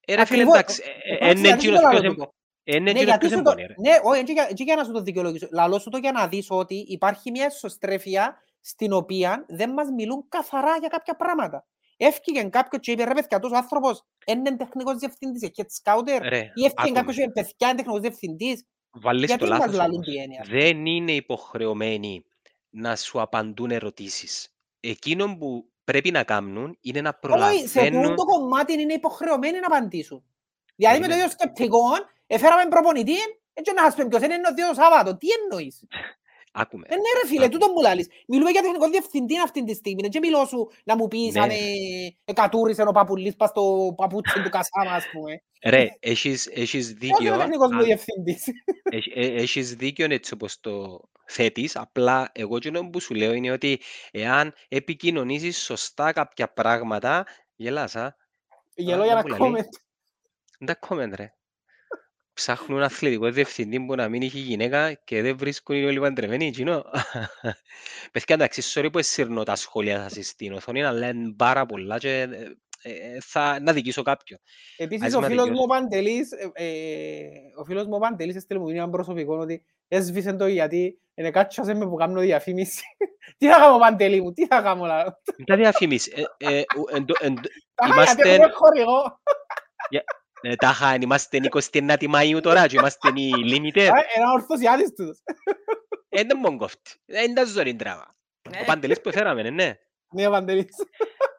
Ε, 0.08 0.16
ρε 0.16 0.26
φίλε, 0.26 0.42
Ακριβώς, 0.42 0.56
εντάξει, 0.60 0.82
ε, 0.86 1.14
ε, 1.14 1.16
εντάξει, 1.16 1.38
είναι 1.38 1.48
γιατί 1.48 1.58
εκείνος 1.68 1.80
το 1.82 1.88
ποιος 1.90 1.94
λαλώ 2.02 2.08
εμ- 2.08 2.16
τούτο. 2.18 2.34
είναι 2.64 2.80
Ναι, 2.80 2.90
εκείνος 2.90 3.06
γιατί 3.06 3.28
ποιος 3.28 3.32
σου 3.38 3.42
το... 3.44 3.50
εμπονεί, 3.52 3.68
ρε. 3.68 3.74
Ναι, 3.78 4.00
όχι, 4.04 4.20
έτσι 4.20 4.34
για- 4.34 4.48
έτσι 4.50 4.64
για 4.64 4.76
να 4.76 4.84
σου 4.84 4.92
το 4.92 5.02
δικαιολογήσω. 5.02 5.48
Λαλώ 5.52 5.80
σου 5.80 5.90
το 5.90 5.98
για 5.98 6.12
να 6.12 6.28
δεις 6.28 6.48
ότι 6.50 6.76
υπάρχει 6.76 7.32
μια 7.32 7.46
ισοστρέφεια 7.46 8.42
στην 8.62 8.94
οποία 8.94 9.46
δεν 9.48 9.70
μας 9.70 9.90
μιλούν 9.90 10.26
καθαρά 10.30 10.78
για 10.78 10.88
κάποια 10.88 11.16
πράγματα. 11.16 11.66
Έφυγε 11.98 12.44
κάποιος 12.44 12.82
και 12.82 12.92
είπε 12.92 13.04
ρε 13.04 13.14
παιδιά, 13.14 13.38
αυτός 13.38 13.52
ο 13.52 13.56
άνθρωπος 13.56 14.06
είναι 14.26 14.56
τεχνικός 14.56 14.96
διευθυντής, 14.98 15.42
έχει 15.42 15.54
head 15.58 15.84
scouter. 15.84 16.20
Ρε, 16.22 16.38
Ή 16.38 16.42
έφυγε 16.42 16.68
άκουμε. 16.76 17.00
κάποιος 17.00 17.16
και 17.16 17.22
είπε 17.22 17.32
παιδιά, 17.32 17.68
είναι 17.68 17.76
τεχνικός 17.76 18.00
διευθυντής. 18.02 18.66
Βάλεις 18.96 19.26
Γιατί 19.26 19.46
το 19.46 19.48
μας 19.48 19.60
λάθος 19.60 19.76
λαλούν 19.76 19.94
όμως. 19.94 20.06
τη 20.06 20.16
έννοια. 20.16 20.46
Δεν 20.48 20.86
είναι 20.86 21.12
υποχρεωμένοι 21.12 22.26
να 22.70 22.96
σου 22.96 23.22
απαντούν 23.22 23.72
ερωτήσεις. 23.72 24.50
Εκείνο 24.80 25.38
που 25.38 25.70
πρέπει 25.84 26.12
να 26.12 26.24
κάνουν 26.24 26.78
είναι 26.82 27.02
να 27.02 27.20
Όχι, 27.34 27.68
σε 27.68 27.90
προλαβαίνουν... 27.90 28.02
τούτο 28.02 28.16
το 28.16 28.26
κομμάτι 28.26 28.74
είναι 28.74 28.94
υποχρεωμένοι 28.94 29.60
να 29.60 29.68
απαντήσουν. 29.68 30.24
Δηλαδή 30.76 31.00
με 31.00 31.08
το 31.08 31.14
Περίμενε. 31.14 31.16
ίδιο 31.16 31.30
σκεπτικό, 31.30 31.82
έφεραμε 32.28 32.66
προπονητή, 32.70 33.18
έτσι 33.54 33.74
να 33.74 33.84
σας 33.84 33.96
πει 33.96 34.08
ποιος 34.08 34.22
είναι 34.22 34.34
εννοεί 34.34 34.54
το 34.70 34.74
Σάββατο. 34.82 35.18
Τι 35.18 35.28
εννοείς; 35.42 35.84
Άκουμε. 36.58 36.86
Ε, 36.90 36.96
ναι 36.96 37.02
ρε 37.22 37.28
φίλε, 37.28 37.44
Άκουμε. 37.46 37.60
τούτο 37.60 37.72
μου 37.74 37.82
λάλης. 37.82 38.08
Μιλούμε 38.28 38.50
για 38.52 38.62
τεχνικό 38.62 38.90
διευθυντή 38.90 39.40
αυτή 39.40 39.64
τη 39.64 39.74
στιγμή. 39.74 40.08
Δεν 40.10 40.22
μιλώ 40.22 40.46
σου 40.46 40.70
να 40.84 40.96
μου 40.96 41.08
πεις 41.08 41.34
Ναι, 41.34 41.40
αν 41.42 41.48
ρε. 41.48 41.54
ε, 41.54 41.60
εκατούρισε 42.26 42.82
ο 42.82 42.92
παπουλής 42.92 43.36
πας 43.36 43.50
στο 43.50 43.94
παπούτσι 43.98 44.42
του 44.44 44.50
Κασάμα, 44.50 44.96
ας 44.96 45.06
πούμε. 45.12 45.42
Ρε, 45.66 45.88
έχεις, 46.00 46.48
έχεις 46.48 46.94
Ποιος 47.00 47.10
είναι 47.10 47.18
δίκιο. 47.20 47.34
ο 47.36 47.38
τεχνικός 47.38 47.70
μου 47.72 47.78
αν- 47.78 47.84
διευθυντής. 47.86 48.46
έχ- 48.98 49.16
ε, 49.16 49.26
Έχεις 49.42 49.76
δίκιο 49.76 50.08
έτσι 50.10 50.34
όπως 50.34 50.60
το 50.60 51.02
θέτεις, 51.26 51.76
απλά 51.76 52.30
εγώ 52.34 52.56
εκείνο 52.56 52.90
που 52.90 53.00
σου 53.00 53.14
λέω 53.14 53.34
είναι 53.34 53.52
ότι 53.52 53.80
εάν 54.12 54.54
επικοινωνήσεις 54.68 55.58
σωστά 55.64 56.12
κάποια 56.12 56.54
πράγματα, 56.54 57.26
γελάς, 57.56 57.96
α, 57.96 58.16
Γελώ 58.78 59.02
Α, 59.02 59.06
για 59.06 59.16
δεν 59.16 59.26
να 59.32 59.38
μου 59.38 59.52
λαλεί. 59.52 59.66
comment. 59.66 59.78
δεν 60.60 60.68
τα 60.80 60.88
comment, 60.88 61.12
ρε. 61.16 61.34
Ψάχνουν 62.36 62.82
αθλητικό 62.84 63.30
διευθυντή 63.32 63.80
που 63.86 63.96
να 63.96 64.10
μην 64.10 64.22
έχει 64.22 64.40
γυναίκα 64.40 64.94
και 64.94 65.22
δεν 65.22 65.38
βρίσκουν 65.38 65.76
είναι 65.76 65.86
όλοι 65.86 66.00
παντρεμένοι, 66.00 66.48
εκείνο. 66.48 66.84
Παιδιά, 68.12 68.36
εντάξει, 68.36 68.62
sorry 68.74 68.88
που 68.92 68.98
εσύρνω 68.98 69.44
τα 69.44 69.56
σχόλια 69.56 70.10
σας 70.10 70.28
στην 70.28 70.54
οθόνη, 70.54 70.84
αλλά 70.84 71.08
είναι 71.08 71.34
πάρα 71.38 71.66
πολλά 71.66 71.98
και 71.98 72.10
ε, 72.82 72.92
ε, 72.92 73.18
θα 73.22 73.60
να 73.62 73.74
δικήσω 73.74 74.02
κάποιον. 74.02 74.40
Επίσης 74.78 75.06
Ας 75.08 75.14
ο 75.14 75.20
με 75.20 75.28
φίλος 75.28 75.50
μου 75.50 75.52
αδικιώσει. 75.52 75.64
ο 75.64 75.68
Παντελής, 75.82 76.32
ε, 76.32 76.52
ε, 76.54 77.28
ο 77.56 77.64
φίλος 77.66 77.86
μου 77.86 77.96
ο 77.96 78.00
Παντελής 78.00 78.36
έστειλε 78.36 78.60
μου 78.60 78.70
ένα 78.70 78.90
προσωπικό 78.90 79.36
ότι 79.38 79.64
έσβησε 79.88 80.34
το 80.34 80.48
γιατί 80.48 81.00
είναι 81.16 81.32
κάτσασε 81.32 81.74
με 81.74 81.86
που 81.86 81.96
κάνω 81.96 82.20
διαφήμιση. 82.20 82.84
Τι 83.38 83.48
θα 83.48 83.58
κάνω 83.58 83.78
Παντελή 83.78 84.22
μου, 84.22 84.34
τι 84.34 84.48
θα 84.48 84.62
κάνω 84.62 84.86
λαλό. 84.86 85.22
Μην 85.38 85.46
τα 85.46 85.56
διαφημίσεις. 85.56 86.14
Ε, 86.14 86.24
ε, 86.38 86.64
ου- 86.78 86.90
εν 86.96 87.06
τω- 87.06 87.16
εν 87.20 87.36
τω- 87.36 87.50
Τα 87.76 87.86
γιατί 87.86 88.28
Είμαστε- 88.28 88.40
έχουμε 90.50 90.52
χορηγό. 90.52 90.52
ε, 90.52 90.56
Τάχα, 90.56 90.96
είμαστε 91.02 91.40
29 91.72 91.98
Μαΐου 92.14 92.40
τώρα 92.42 92.68
και 92.68 92.76
είμαστε 92.78 93.10
οι 93.16 93.32
limited. 93.36 93.82
Α, 93.82 94.00
Ένα 94.16 94.32
ορθωσιάτης 94.34 94.94
τους. 94.94 95.18
Ε, 96.10 96.24
δεν 96.24 96.38
μου 96.42 96.58
κόφτει. 96.58 96.92
Ε, 97.06 97.22
Είναι 97.24 97.34
τα 97.34 97.46
ζωρή 97.46 97.76
τράβα. 97.76 98.16
Ο 98.62 98.66
Παντελής 98.66 99.02
που 99.02 99.12
φέραμε, 99.12 99.42
ναι, 99.42 99.50
ναι. 99.50 99.74
Ναι, 100.14 100.28
ο 100.28 100.32
Παντελής. 100.32 100.76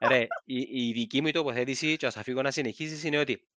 Ρε, 0.09 0.27
η, 0.45 0.89
η 0.89 0.93
δική 0.93 1.23
μου 1.23 1.31
τοποθέτηση, 1.31 1.97
και 1.97 2.07
ας 2.07 2.17
αφήγω 2.17 2.43
να 2.43 2.51
συνεχίσεις, 2.51 3.05
είναι 3.05 3.19
ότι 3.19 3.49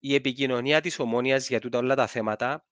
η 0.00 0.14
επικοινωνία 0.14 0.80
της 0.80 0.98
ομόνιας 0.98 1.48
για 1.48 1.60
τούτα 1.60 1.78
όλα 1.78 1.94
τα 1.94 2.06
θέματα 2.06 2.66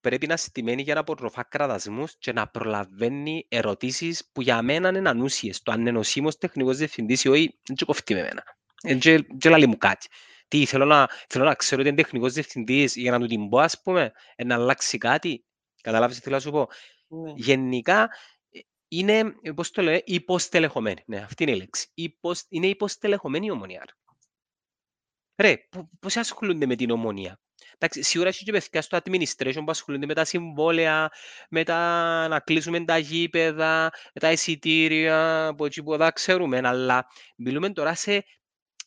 πρέπει 0.00 0.26
να 0.26 0.36
στημένη 0.36 0.82
για 0.82 0.94
να 0.94 1.00
απορροφά 1.00 1.42
κραδασμούς 1.42 2.16
και 2.18 2.32
να 2.32 2.48
προλαβαίνει 2.48 3.46
ερωτήσεις 3.48 4.28
που 4.32 4.42
για 4.42 4.62
μένα 4.62 4.88
είναι 4.88 5.08
ανούσιες. 5.08 5.62
Το 5.62 5.72
αν 5.72 5.86
είναι 5.86 5.98
ο 5.98 6.02
Σίμος 6.02 6.38
τεχνικός 6.38 6.76
διευθυντής 6.76 7.24
ή 7.24 7.28
όχι, 7.28 7.58
δεν 7.66 7.76
και 7.76 7.84
κοφτεί 7.84 8.14
με 8.14 8.20
εμένα. 8.20 8.42
Δεν 8.82 8.98
και- 8.98 9.26
και 9.38 9.48
λαλεί 9.48 9.66
μου 9.66 9.76
κάτι. 9.76 10.08
Τι, 10.48 10.64
θέλω 10.64 10.84
να, 10.84 11.08
θέλω 11.28 11.44
να 11.44 11.54
ξέρω 11.54 11.80
ότι 11.80 11.90
είναι 11.90 12.02
τεχνικός 12.02 12.32
διευθυντής 12.32 12.96
για 12.96 13.10
να 13.10 13.20
του 13.20 13.26
την 13.26 13.48
πω, 13.48 13.58
ας 13.58 13.82
πούμε, 13.82 14.12
ε, 14.36 14.44
να 14.44 14.54
αλλάξει 14.54 14.98
κάτι. 14.98 15.44
Καταλάβεις 15.82 16.16
τι 16.16 16.22
θέλω 16.22 16.34
να 16.34 16.40
σου 16.40 16.50
πω. 16.50 16.68
Ναι. 17.08 17.32
Γενικά 17.36 18.08
ε, 18.50 18.58
είναι, 18.88 19.34
ε, 19.42 19.50
πώς 19.52 19.70
το 19.70 19.82
λέω, 19.82 20.00
υποστελεχωμένη. 20.04 21.02
Ναι, 21.06 21.18
αυτή 21.18 21.42
είναι 21.42 21.52
η 21.52 21.56
λέξη. 21.56 21.90
Υποσ... 21.94 22.44
Είναι 22.48 22.66
υποστελεχωμένη 22.66 23.46
η 23.46 23.50
ομονία. 23.50 23.84
ρε. 23.86 23.92
Ρε, 25.48 25.56
πο- 25.70 25.90
πώς 26.00 26.16
ασχολούνται 26.16 26.66
με 26.66 26.74
την 26.76 26.90
ομονία; 26.90 27.40
Εντάξει, 27.74 28.02
σίγουρα 28.02 28.28
έχει 28.28 28.44
και 28.44 28.52
παιδιά 28.52 28.82
στο 28.82 28.98
administration 29.04 29.54
που 29.54 29.70
ασχολούνται 29.70 30.06
με 30.06 30.14
τα 30.14 30.24
συμβόλαια, 30.24 31.10
με 31.50 31.64
τα 31.64 31.78
να 32.28 32.40
κλείσουμε 32.40 32.84
τα 32.84 32.98
γήπεδα, 32.98 33.92
με 34.14 34.20
τα 34.20 34.32
εισιτήρια, 34.32 35.46
από 35.46 35.66
εκεί 35.66 35.82
που 35.82 35.94
εδώ 35.94 36.12
ξέρουμε, 36.12 36.60
αλλά 36.64 37.06
μιλούμε 37.36 37.70
τώρα 37.70 37.94
σε 37.94 38.24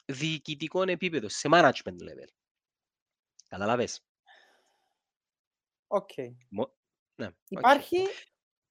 διοικητικό 0.07 0.81
επίπεδο, 0.81 1.29
σε 1.29 1.49
management 1.51 2.01
level. 2.01 2.27
Καταλάβες; 3.47 4.05
Οκ. 5.87 6.09
Μο- 6.49 6.73
Ναι, 7.15 7.25
οκ. 7.27 7.33
Υπάρχει 7.49 7.97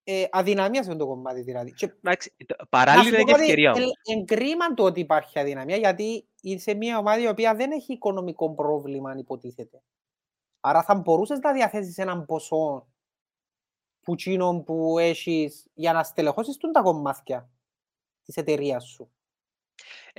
ε, 0.05 0.25
αδυναμία 0.31 0.83
σε 0.83 0.91
αυτό 0.91 1.05
το 1.05 1.11
κομμάτι 1.11 1.41
δηλαδή. 1.43 1.73
Και 1.73 1.85
Εντάξει, 2.03 2.35
το- 2.47 2.55
να 2.59 2.63
σου 2.65 2.69
παράλληλα 2.69 3.11
πω 3.11 3.17
είναι 3.17 3.25
και 3.25 3.31
κάτι, 3.33 3.43
ευκαιρία 3.43 3.71
ε, 3.71 3.81
όμως. 3.81 3.93
εν 4.05 4.25
κρίμα 4.25 4.75
το 4.75 4.85
ότι 4.85 5.01
υπάρχει 5.01 5.39
αδυναμία 5.39 5.77
γιατί 5.77 6.29
είσαι 6.41 6.75
μια 6.75 6.99
ομάδα 6.99 7.21
η 7.21 7.27
οποία 7.29 7.55
δεν 7.55 7.71
έχει 7.73 7.93
οικονομικό 7.93 8.55
πρόβλημα 8.55 9.11
αν 9.11 9.19
υποτίθεται. 9.19 9.83
Άρα 10.61 10.83
θα 10.83 10.95
μπορούσες 10.95 11.39
να 11.39 11.53
διαθέσεις 11.53 11.99
έναν 11.99 12.27
ποσό 12.27 12.89
που 14.01 14.15
τζείνον 14.15 14.65
που 14.65 14.99
έχεις 14.99 15.67
για 15.75 15.93
να 15.93 16.03
στελεχώσεις 16.03 16.57
τούν 16.57 16.73
τα 16.73 16.83
κομμάτια 16.83 17.51
της 18.25 18.37
εταιρείας 18.37 18.85
σου. 18.89 19.11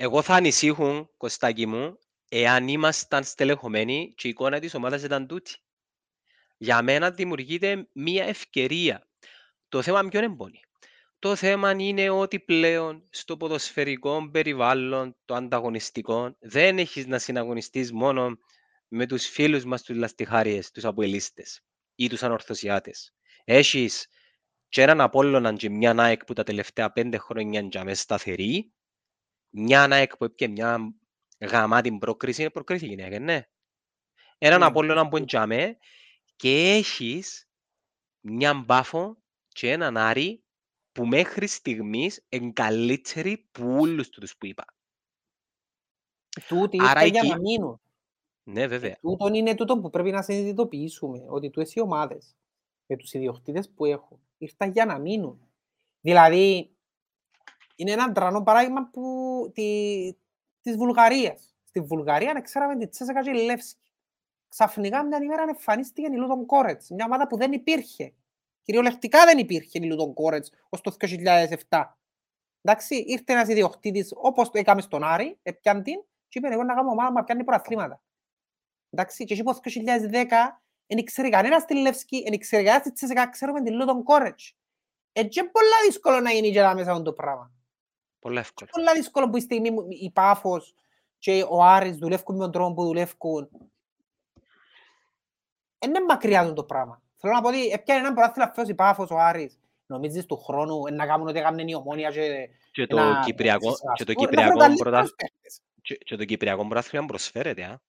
Εγώ 0.00 0.22
θα 0.22 0.34
ανησύχουν, 0.34 1.10
Κωστάκη 1.16 1.66
μου, 1.66 1.98
εάν 2.28 2.68
ήμασταν 2.68 3.24
στελεχωμένοι 3.24 4.12
και 4.16 4.26
η 4.26 4.30
εικόνα 4.30 4.58
της 4.58 4.74
ομάδας 4.74 5.02
ήταν 5.02 5.26
τούτη. 5.26 5.56
Για 6.56 6.82
μένα 6.82 7.10
δημιουργείται 7.10 7.88
μία 7.92 8.24
ευκαιρία. 8.24 9.08
Το 9.68 9.82
θέμα 9.82 10.08
ποιον 10.08 10.22
εμπονεί; 10.22 10.60
Το 11.18 11.36
θέμα 11.36 11.74
είναι 11.78 12.10
ότι 12.10 12.40
πλέον 12.40 13.08
στο 13.10 13.36
ποδοσφαιρικό 13.36 14.30
περιβάλλον, 14.30 15.16
το 15.24 15.34
ανταγωνιστικό, 15.34 16.36
δεν 16.40 16.78
έχεις 16.78 17.06
να 17.06 17.18
συναγωνιστείς 17.18 17.92
μόνο 17.92 18.38
με 18.88 19.06
τους 19.06 19.26
φίλους 19.26 19.64
μας 19.64 19.82
τους 19.82 19.96
λαστιχάριες, 19.96 20.70
τους 20.70 20.84
αποελίστες 20.84 21.60
ή 21.94 22.08
τους 22.08 22.22
ανορθωσιάτες. 22.22 23.14
Έχεις 23.44 24.08
και 24.68 24.82
έναν 24.82 25.00
Απόλλωνα 25.00 25.52
και 25.52 25.70
μια 25.70 25.94
ΑΕΚ 25.98 26.24
που 26.24 26.32
τα 26.32 26.42
τελευταία 26.42 26.92
πέντε 26.92 27.18
χρόνια 27.18 27.60
είναι 27.60 27.84
μέσα 27.84 28.02
σταθερή, 28.02 28.72
μια 29.60 29.82
ΑΕΚ 29.90 30.16
που 30.16 30.24
έπιε 30.24 30.48
μια 30.48 30.94
γαμάτη 31.40 31.98
πρόκριση, 31.98 32.40
είναι 32.40 32.50
πρόκριση 32.50 32.86
γυναίκα, 32.86 33.18
ναι. 33.18 33.48
Έναν 34.38 34.58
Ναι. 34.58 34.66
Απόλλωνα 34.66 35.08
που 35.08 35.16
είναι 35.16 35.78
και 36.36 36.74
έχεις 36.76 37.48
μια 38.20 38.54
μπάφο 38.54 39.16
και 39.48 39.70
έναν 39.70 39.96
Άρη 39.96 40.42
που 40.92 41.06
μέχρι 41.06 41.46
στιγμής 41.46 42.26
είναι 42.28 42.52
καλύτεροι 42.52 43.48
που 43.52 43.76
όλους 43.80 44.08
τους 44.08 44.36
που 44.36 44.46
είπα. 44.46 44.64
Τούτοι 46.48 46.78
Άρα 46.80 47.04
ήρθαν 47.04 47.08
για 47.10 47.20
εκεί- 47.20 47.30
να 47.30 47.38
μείνουν. 47.38 47.80
Ναι, 48.42 48.66
βέβαια. 48.66 48.98
Τούτον 49.00 49.34
είναι 49.34 49.54
τούτο 49.54 49.80
που 49.80 49.90
πρέπει 49.90 50.10
να 50.10 50.22
συνειδητοποιήσουμε, 50.22 51.24
ότι 51.28 51.50
τούτες 51.50 51.74
οι 51.74 51.80
ομάδες 51.80 52.36
με 52.86 52.96
τους 52.96 53.12
ιδιοκτήτες 53.12 53.70
που 53.70 53.84
έχουν 53.84 54.20
ήρθαν 54.38 54.70
για 54.70 54.84
να 54.84 54.98
μείνουν. 54.98 55.48
Δηλαδή, 56.00 56.76
είναι 57.78 57.92
ένα 57.92 58.12
τρανό 58.12 58.42
παράδειγμα 58.42 58.88
που, 58.92 59.02
τη, 59.54 60.12
της 60.60 60.76
Βουλγαρίας. 60.76 61.54
Στη 61.64 61.80
Βουλγαρία 61.80 62.32
να 62.32 62.40
ξέραμε 62.40 62.76
τη 62.76 62.88
Τσέσσεκα 62.88 63.22
και 63.22 63.30
η 63.30 63.44
Λεύσκη. 63.44 63.92
Ξαφνικά 64.48 65.04
μια 65.04 65.18
ημέρα 65.22 65.42
εμφανίστηκε 65.42 66.08
η 66.12 66.16
Λούτον 66.16 66.46
Κόρετς, 66.46 66.90
μια 66.90 67.04
ομάδα 67.04 67.26
που 67.26 67.36
δεν 67.36 67.52
υπήρχε. 67.52 68.14
Κυριολεκτικά 68.62 69.24
δεν 69.24 69.38
υπήρχε 69.38 69.78
η 69.78 69.86
Λούτον 69.86 70.14
Κόρετς 70.14 70.50
ως 70.68 70.80
το 70.80 70.96
2007. 71.68 71.84
Εντάξει, 72.62 72.96
ήρθε 73.06 73.32
ένας 73.32 73.48
ιδιοκτήτης 73.48 74.12
όπως 74.16 74.50
το 74.50 74.58
έκαμε 74.58 74.80
στον 74.80 75.04
Άρη, 75.04 75.38
έπιαν 75.42 75.82
την 75.82 76.04
και 76.28 76.38
είπε 76.38 76.48
εγώ 76.48 76.62
να 76.62 76.74
κάνω 76.74 76.90
ομάδα 76.90 77.08
που 77.08 77.14
να 77.14 77.24
πιάνει 77.24 77.44
προαθλήματα. 77.44 78.02
Εντάξει, 78.90 79.24
και 79.24 79.32
εκεί 79.32 79.42
από 79.42 79.52
το 79.54 79.60
2010 79.60 80.26
δεν 80.86 80.98
ήξερε 80.98 81.28
κανένας 81.28 81.64
τη 81.64 81.74
Λεύσκη, 81.74 82.22
δεν 82.22 82.32
ήξερε 82.32 82.62
κανένας 82.62 82.82
τη 82.82 82.92
Τσέσσεκα, 82.92 83.28
ξέρουμε 83.28 83.62
την 83.62 83.74
Λούτον 83.74 84.02
Κόρετς. 84.02 84.56
Έτσι 85.12 85.40
είναι 85.40 85.48
πολλά 85.48 85.76
δύσκολο 85.86 86.20
να 86.20 86.30
γίνει 86.30 86.50
και 86.50 86.58
εδώ 86.58 86.74
μέσα 86.74 87.02
το 87.02 87.12
πράγμα. 87.12 87.57
Πολύ 88.18 88.38
εύκολο. 88.38 88.68
Πολλά 88.72 88.92
δύσκολο 88.92 89.30
που 89.30 89.36
η 89.36 89.40
στιγμή 89.40 89.70
μου- 89.70 89.86
η 89.90 90.10
Πάφος 90.10 90.74
και 91.18 91.44
ο 91.48 91.62
Άρης 91.64 91.96
δουλεύουν 91.96 92.36
με 92.36 92.42
τον 92.42 92.52
τρόπο 92.52 92.74
που 92.74 92.84
δουλεύουν. 92.84 93.48
Δεν 95.78 95.90
είναι 95.90 96.00
μακριά 96.08 96.46
του 96.46 96.52
το 96.52 96.64
πράγμα. 96.64 97.02
Θέλω 97.16 97.32
να 97.32 97.40
πω 97.40 97.48
ότι 97.48 97.66
έπιανε 97.68 98.00
έναν 98.00 98.14
πρωτάθλημα 98.14 98.48
φέτος 98.54 98.70
η 98.70 98.74
Πάφος, 98.74 99.10
ο 99.10 99.16
Άρης. 99.18 99.58
Νομίζεις 99.86 100.26
του 100.26 100.36
χρόνου 100.36 100.86
ε, 100.86 100.90
να 100.90 101.06
κάνουν 101.06 101.28
ό,τι 101.28 101.38
έκαναν 101.38 101.68
η 101.68 101.74
Ομόνια 101.74 102.10
και 102.10 102.48
Και 102.70 102.86
το 102.86 102.96
να 102.96 103.20
Κυπριακό, 103.24 103.70
και 103.94 104.04
το 104.04 104.12
συσσωρευτούν, 104.12 104.14
να 104.14 104.24
Κυπριακό 104.24 104.48
βρουν 104.48 104.58
καλύτερους 104.58 104.80
πρωτάθλημα 104.82 105.16
παίκτες. 105.16 105.60
και, 105.82 105.94
και 105.94 106.16
το 106.16 106.24
Κυπριακό 106.24 106.66
πρωτάθλημα 106.66 107.06
προσφέρεται. 107.06 107.62
Α. 107.64 107.80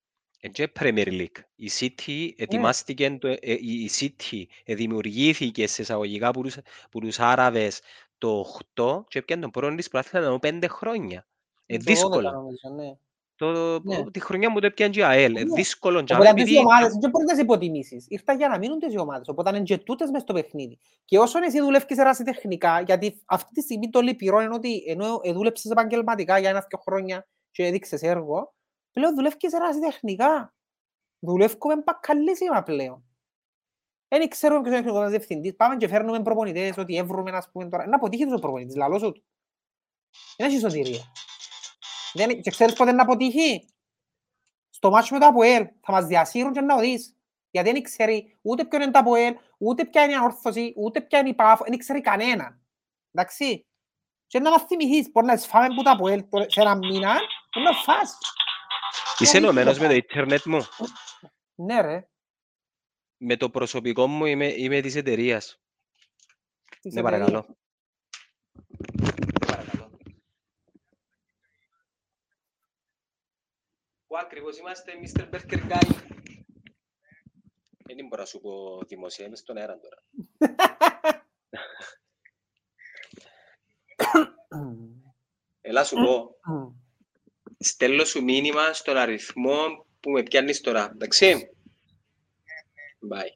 Ε, 0.42 0.48
και 0.48 0.72
Premier 0.80 1.08
League. 1.08 1.38
Η 1.56 1.66
Ναι. 1.66 1.72
City 1.80 2.30
ετοιμάστηκε, 2.38 3.18
το, 3.20 3.28
ε, 3.28 3.38
η 3.42 3.58
η 3.84 3.90
City 4.00 4.44
ε, 4.66 4.76
δημιουργήθηκε 4.76 5.68
σε 5.68 5.82
εισαγωγικά 5.82 6.32
που 6.32 6.42
τους, 6.42 6.58
που 6.92 7.00
τους 7.00 7.20
Άραβες 7.20 7.82
το 8.20 8.45
8 8.76 9.03
και 9.07 9.20
έπιανε 9.20 9.41
τον 9.41 9.51
πρώτο 9.51 9.76
της 9.76 9.88
πρωτάθλημα 9.89 10.26
εδώ 10.26 10.39
πέντε 10.39 10.67
χρόνια. 10.67 11.28
Ε, 11.65 11.78
Το 11.78 11.84
12 11.84 11.86
δύσκολο. 11.86 12.32
νομίζω, 12.32 12.70
ναι. 12.76 12.91
Το, 13.36 13.80
Ναι. 13.84 14.11
Τη 14.11 14.20
χρονιά 14.20 14.49
μου 14.49 14.59
το 14.59 14.65
έπιανε 14.65 14.91
και 14.93 14.99
η 14.99 15.03
ΑΕΛ. 15.03 15.36
Ε, 15.36 15.43
Ναι. 15.43 15.53
δύσκολο. 15.53 16.01
και 16.03 16.13
Οπότε 16.13 16.30
αμέ, 16.30 16.41
αυτές 16.41 16.53
οι 16.53 16.55
επειδή- 16.57 16.65
ομάδες 16.72 16.93
δεν 17.01 17.09
μπορεί 17.09 17.26
να 17.26 17.32
τις 17.34 17.41
υποτιμήσεις. 17.41 18.05
Ήρθαν 18.09 18.38
για 18.38 18.47
να 18.47 18.57
μείνουν 18.57 18.80
τις 18.80 18.93
οι 18.93 18.97
ομάδες. 18.99 19.28
Οπότε 19.28 19.49
είναι 19.49 19.61
και 19.63 19.78
τούτες 19.78 20.09
μες 20.09 20.22
στο 20.22 20.34
παιχνίδι. 20.34 20.78
Και 21.05 21.20
όσον 21.20 21.43
εσύ 21.43 21.59
δουλεύεις 21.59 21.97
ερασιτεχνικά, 21.97 22.82
γιατί 22.82 23.22
αυτή 23.26 23.53
τη 23.53 23.61
στιγμή 23.61 23.89
το 23.89 23.99
λυπηρό 24.01 24.41
είναι 24.41 24.53
ότι 24.53 24.84
ενώ 24.88 25.20
ε, 25.24 25.32
δούλεψες 25.34 25.72
επαγγελματικά 25.72 26.38
για 26.39 26.49
ένα-δυο 26.49 26.78
χρόνια 26.78 27.28
και 27.51 27.65
έδειξες 27.65 28.01
έργο, 28.01 28.53
πλέον 28.91 29.15
δουλεύεις 29.15 29.53
ερασιτεχνικά. 29.53 30.53
Δουλεύουμε 31.20 31.76
μπακαλίσιμα 31.86 32.63
πλέον. 32.63 33.03
Δεν 34.10 34.30
ξέρουμε 34.30 34.62
ποιος 34.62 34.74
είναι 34.74 34.82
ο 34.82 34.84
τεχνικός 34.84 35.10
διευθυντής. 35.10 35.55
Πάμε 35.55 35.76
και 35.78 35.88
φέρνουμε 35.88 36.22
προπονητές, 36.22 36.78
ότι 36.78 36.97
έβρουμε, 36.97 37.32
ας 37.32 37.49
πούμε, 37.51 37.70
τώρα. 37.70 37.88
Να 37.88 37.95
αποτύχει 37.95 38.24
τους 38.24 38.34
ο 38.34 38.39
προπονητής, 38.39 38.76
λαλός 38.76 39.01
σου 39.01 39.12
του. 39.12 39.24
Δεν 40.38 40.47
έχει 40.47 40.60
σωτηρία. 40.60 41.12
Δεν... 42.14 42.41
Και 42.41 42.49
ξέρεις 42.49 42.74
πότε 42.74 42.91
να 42.91 43.01
αποτύχει; 43.01 43.70
Στο 44.70 44.89
μάτσο 44.89 45.14
με 45.14 45.20
το 45.20 45.26
ΑΠΟΕΛ 45.26 45.68
θα 45.82 45.91
μας 45.91 46.05
διασύρουν 46.05 46.53
και 46.53 46.62
να 46.62 46.76
το 46.76 46.82
δεις. 46.82 47.14
Γιατί 47.51 47.72
δεν 47.72 47.82
ξέρει 47.82 48.38
ούτε 48.41 48.66
ποιο 48.66 48.82
είναι 48.82 48.91
το 48.91 48.99
ΑΠΟΕΛ, 48.99 49.36
ούτε 49.57 49.86
ποια 49.86 50.03
είναι 50.03 50.12
η 50.12 50.16
ανόρθωση, 50.16 50.74
ούτε 50.76 51.01
ποια 51.01 51.20
είναι 51.20 51.30
η 51.30 51.34
ΠΑΦ, 51.34 51.62
δεν 51.62 51.78
ξέρει 51.78 52.01
κανένα. 52.01 52.60
Εντάξει. 53.12 53.68
Και 54.28 54.39
να 54.39 54.49
μας 54.49 54.64
θυμηθείς, 54.64 55.12
μπορεί 55.12 55.26
να 55.26 55.38
σφάμε 55.38 55.68
που 55.76 55.84
το 55.84 55.89
ΑΠΟΕΛ 55.89 56.30
τώρα 56.30 56.49
σε 56.49 56.62
ένα 56.62 56.76
μήνα, 56.76 57.20
μπορεί 57.53 57.66
να 57.66 57.74
φας. 57.74 58.18
Είσαι 59.20 59.32
δεν 59.32 59.43
ενωμένος 59.43 59.74
ξέρω. 59.74 59.88
με 59.88 59.93
το 59.93 60.05
ίντερνετ 60.05 60.45
μου. 60.45 60.66
Ναι 61.55 61.82
ρε. 61.82 62.07
Με 63.22 63.38
το 63.38 63.49
προσωπικό 63.49 64.07
μου 64.07 64.26
είμαι, 64.26 64.47
είμαι 64.47 64.82
της 64.82 64.95
εταιρείας. 64.95 65.61
της 66.82 66.93
Ναι, 66.93 66.99
εταιρείας. 66.99 67.30
παρακαλώ. 67.30 67.57
Ναι, 69.07 69.47
παρακαλώ. 69.47 69.99
Πού 74.07 74.17
ακριβώς 74.17 74.57
είμαστε, 74.57 74.91
Mr. 75.03 75.30
Burger 75.30 75.72
Guy. 75.72 75.95
Δεν 77.95 78.07
μπορώ 78.07 78.22
να 78.22 78.28
σου 78.28 78.39
πω 78.39 78.82
δημοσία, 78.88 79.26
είμαι 79.26 79.36
στον 79.36 79.57
αέρα 79.57 79.80
τώρα. 79.80 80.03
Έλα 85.61 85.84
σου 85.84 85.95
πω, 85.95 86.36
στέλνω 87.59 88.03
σου 88.03 88.24
μήνυμα 88.24 88.74
στον 88.74 88.97
αριθμό 88.97 89.86
που 89.99 90.11
με 90.11 90.24
πιάνεις 90.24 90.61
τώρα, 90.61 90.89
εντάξει. 90.93 91.49
Bye. 93.08 93.34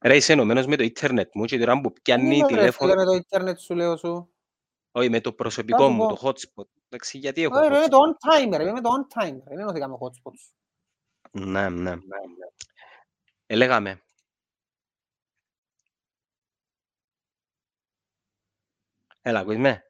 Ρε, 0.00 0.16
είσαι 0.16 0.32
ενωμένος 0.32 0.66
με 0.66 0.76
το 0.76 0.82
ίντερνετ 0.82 1.30
μου 1.34 1.44
και 1.44 1.58
τώρα 1.58 1.80
που 1.80 1.92
πιάνει 2.02 2.22
Δεν 2.22 2.32
είμαι, 2.32 2.46
ρε, 2.48 2.54
τηλέφωνο, 2.54 2.90
φίλε, 2.90 3.04
με 3.04 3.10
το 3.10 3.16
ίντερνετ 3.16 3.58
σου 3.58 3.74
λέω 3.74 3.96
σου. 3.96 4.28
όχι 4.92 5.08
με 5.10 5.20
το 5.20 5.32
προσωπικό 5.32 5.84
σου 5.84 5.90
μου, 5.90 6.06
πω. 6.06 6.14
το 6.14 6.20
hotspot. 6.22 6.64
Εντάξει, 6.88 7.18
γιατί 7.18 7.42
έχω 7.42 7.58
Όχι, 7.58 7.68
ρε, 7.68 7.74
είμαι 7.76 7.84
hotspot; 7.84 7.90
το 7.90 7.98
on 7.98 8.30
timer, 8.30 8.60
είμαι 8.60 8.80
το 8.80 8.90
on 8.90 9.20
timer. 9.20 9.42
Δεν 9.44 9.58
εννοηθήκα 9.58 9.88
με 9.88 9.96
hotspots. 10.00 10.52
Ναι, 11.30 11.68
ναι. 11.68 11.96
Ελέγαμε. 13.46 14.02
Έλα, 19.22 19.40
ακούεις 19.40 19.58
με; 19.58 19.82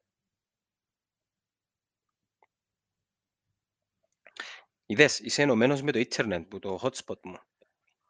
Είδες, 4.87 5.19
είσαι 5.19 5.43
ενωμένος 5.43 5.83
με 5.83 5.93
το 5.93 5.99
ίντερνετ 5.99 6.49
που 6.49 6.59
το 6.59 6.79
hotspot 6.83 7.21
μου. 7.23 7.37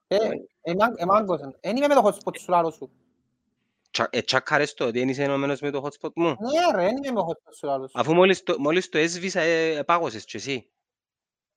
Ε, 0.06 0.18
εμά- 0.60 1.00
εμάγκωσαν. 1.00 1.56
Εν 1.60 1.76
είμαι 1.76 1.86
με 1.88 1.94
το 1.94 2.02
hotspot 2.04 2.38
σου 2.38 2.50
λάλο 2.50 2.70
σου. 2.70 2.90
Τσα- 3.90 4.08
ε, 4.10 4.20
τσάκαρες 4.22 4.74
το 4.74 4.86
ότι 4.86 4.98
δεν 4.98 5.08
είσαι 5.08 5.22
ενωμένος 5.22 5.60
με 5.60 5.70
το 5.70 5.86
hotspot 5.86 6.10
μου. 6.14 6.26
Ναι 6.28 6.76
ρε, 6.76 6.84
εν 6.84 6.96
είμαι 6.96 7.10
με 7.10 7.20
το 7.20 7.26
hotspot 7.30 7.52
σου 7.56 7.66
λάλο 7.66 7.88
σου. 7.88 8.00
Αφού 8.00 8.14
μόλις 8.14 8.42
το, 8.42 8.58
μόλις 8.58 8.88
το 8.88 8.98
έσβησα, 8.98 9.40
ε, 9.40 9.76
επάγωσες 9.76 10.24
κι 10.24 10.36
εσύ. 10.36 10.68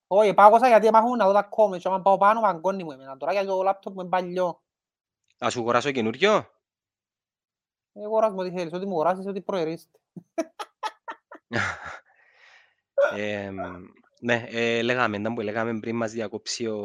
Όχι, 0.08 0.34
πάγωσα 0.34 0.68
γιατί 0.68 0.88
εμάχουν 0.88 1.18
να 1.18 1.26
δω 1.26 1.34
τα 1.34 1.50
comments 1.58 1.80
και 1.80 1.88
άμα 1.88 2.02
πάω 2.02 2.18
πάνω 2.18 2.42
παγκώνει 2.42 2.84
μου 2.84 2.92
εμένα. 2.92 3.18
Τώρα 3.18 3.32
γιατί 3.32 3.48
το 3.48 3.62
λάπτοπ 3.64 3.94
μου 3.94 4.00
είναι 4.02 4.10
παλιό. 4.10 4.62
Ας 5.40 5.54
σου 5.54 5.60
αγοράσω 5.60 5.92
καινούριο; 5.92 6.50
Ε, 7.94 8.04
αγοράς 8.04 8.32
μου 8.32 8.38
ό,τι 8.40 8.52
θέλεις, 8.52 8.74
ό,τι 8.74 8.86
μου 8.86 8.92
αγοράσεις, 8.92 9.26
ό,τι 9.26 9.42
προαιρείς. 9.42 9.90
Ε, 14.22 14.26
ναι, 14.26 14.46
ε, 14.50 14.82
λέγαμε, 14.82 15.18
ήταν 15.18 15.34
που 15.34 15.42
λέγαμε 15.42 15.80
πριν 15.80 15.96
μας 15.96 16.12
διακόψει 16.12 16.68
ο, 16.68 16.78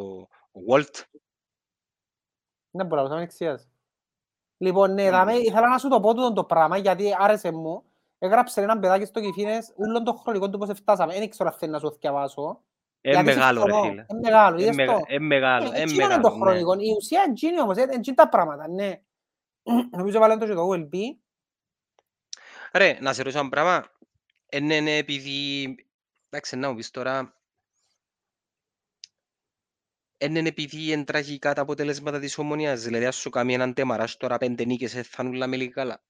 ο 0.53 0.61
Walt. 0.71 1.03
Δεν 2.71 2.87
μπορώ, 2.87 3.03
να 3.03 3.15
μην 3.15 3.23
εξιάζει. 3.25 3.67
Λοιπόν, 4.57 4.95
ναι, 4.95 5.03
Ναι. 5.03 5.11
δάμε, 5.11 5.33
ήθελα 5.35 5.69
να 5.69 5.79
σου 5.79 5.89
το 5.89 6.01
πω 6.01 6.15
τούτο 6.15 6.33
το 6.33 6.45
πράγμα, 6.45 6.77
γιατί 6.77 7.15
άρεσε 7.19 7.53
μου. 7.53 7.85
Έγραψε 8.19 8.61
έναν 8.63 8.81
παιδάκι 8.81 9.05
στο 9.05 9.21
Κιφίνες, 9.21 9.73
ούλον 9.77 10.05
το 10.05 10.13
χρονικό 10.13 10.51
του 10.51 10.59
πώς 10.59 10.71
φτάσαμε. 10.79 11.13
Δεν 11.13 11.23
ήξερα 11.23 11.49
αν 11.51 11.57
θέλει 11.59 11.73
να 11.73 11.79
σου 11.79 11.97
διαβάσω. 12.01 12.63
Ε, 13.01 13.11
γιατί 13.11 13.25
μεγάλο 13.25 13.65
ρε 13.65 13.73
συμφωνώ. 13.73 13.91
φίλε. 13.91 14.05
Ε, 14.09 14.15
μεγάλο, 14.23 14.57
Ε, 14.59 14.63
είδες 14.63 14.75
μεγα- 14.77 14.93
το; 14.99 15.05
ε, 15.07 15.19
μεγάλο, 15.19 15.67
Ε, 15.73 15.79
ε, 15.79 15.83
εκείνο 15.83 16.05
είναι 16.05 16.15
το 16.15 16.21
μεγάλο, 16.31 16.45
ναι. 16.45 16.61
χρονικό. 16.61 16.73
Η 16.85 16.95
ουσία 16.97 17.23
είναι 17.23 17.33
εκείνη 17.33 17.61
όμως, 17.61 17.77
ε, 17.77 17.83
είναι 17.83 17.95
εκείνη 17.95 18.17
τα 18.17 18.29
πράγματα, 18.29 18.69
ναι. 18.69 19.01
Νομίζω 19.97 20.19
βάλαν 20.19 20.39
το 20.39 20.47
και 20.47 20.55
το 20.55 20.69
OLB. 20.73 20.95
Ρε, 22.73 22.99
να 23.01 23.13
σε 23.13 23.23
ρωτήσω 23.23 23.41
ένα 23.41 23.49
πράγμα. 23.49 23.87
Ε, 24.47 24.61
ναι, 24.61 24.81
ναι, 24.81 24.97
επειδή... 24.97 25.75
Εντάξει, 26.35 26.57
να 26.57 26.69
μου 26.69 26.75
πεις 26.77 26.91
τώρα... 26.91 27.37
Ε, 30.19 30.29
ναι, 30.29 30.39
επειδή 30.49 30.93
είναι 30.93 31.05
τραγικά 31.05 31.55
τα 31.55 31.63
αποτελέσματα 31.63 32.19
της 32.19 32.39
ομονίας. 32.39 32.83
Δηλαδή, 32.83 33.05
ας 33.07 33.17
σου 33.17 33.31
κάνει 33.31 33.55
έναν 33.55 33.75
τέμαρας 33.75 34.17
τώρα 34.17 34.39
πέντε 34.39 34.65
νίκες, 34.65 34.95
ε, 34.95 35.03
θα 35.03 35.23
νουλάμε 35.23 35.57
λίγο 35.57 35.73
καλά. 35.73 36.03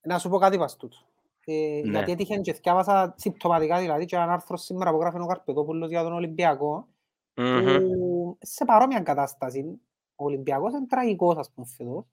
Να 0.00 0.18
σου 0.18 0.28
πω 0.28 0.38
κάτι 0.38 0.58
πας 0.58 0.76
τούτο. 0.76 0.96
Ε, 1.44 1.80
Ναι. 1.84 1.90
Γιατί 1.90 2.12
έτυχε 2.12 2.36
και 2.38 2.52
θυκιάβασα 2.52 3.14
συμπτωματικά 3.18 3.78
δηλαδή 3.80 4.04
και 4.04 4.16
ένα 4.16 4.32
άρθρο 4.32 4.56
σήμερα 4.56 4.90
που 4.90 4.98
γράφει 5.00 5.18
ο 5.20 5.26
Καρπετόπουλος 5.26 5.88
για 5.88 6.02
τον 6.02 6.12
Ολυμπιακό 6.12 6.88
Μμμ. 7.34 7.76
που 7.76 8.38
σε 8.40 8.64
παρόμοια 8.64 9.00
κατάσταση 9.00 9.80
Ο 10.14 10.24
Ολυμπιακός 10.24 10.72
είναι 10.72 10.86
τραγικός, 10.86 11.36
ας 11.36 11.50
πούμε, 11.54 11.66
φέτος. 11.76 12.04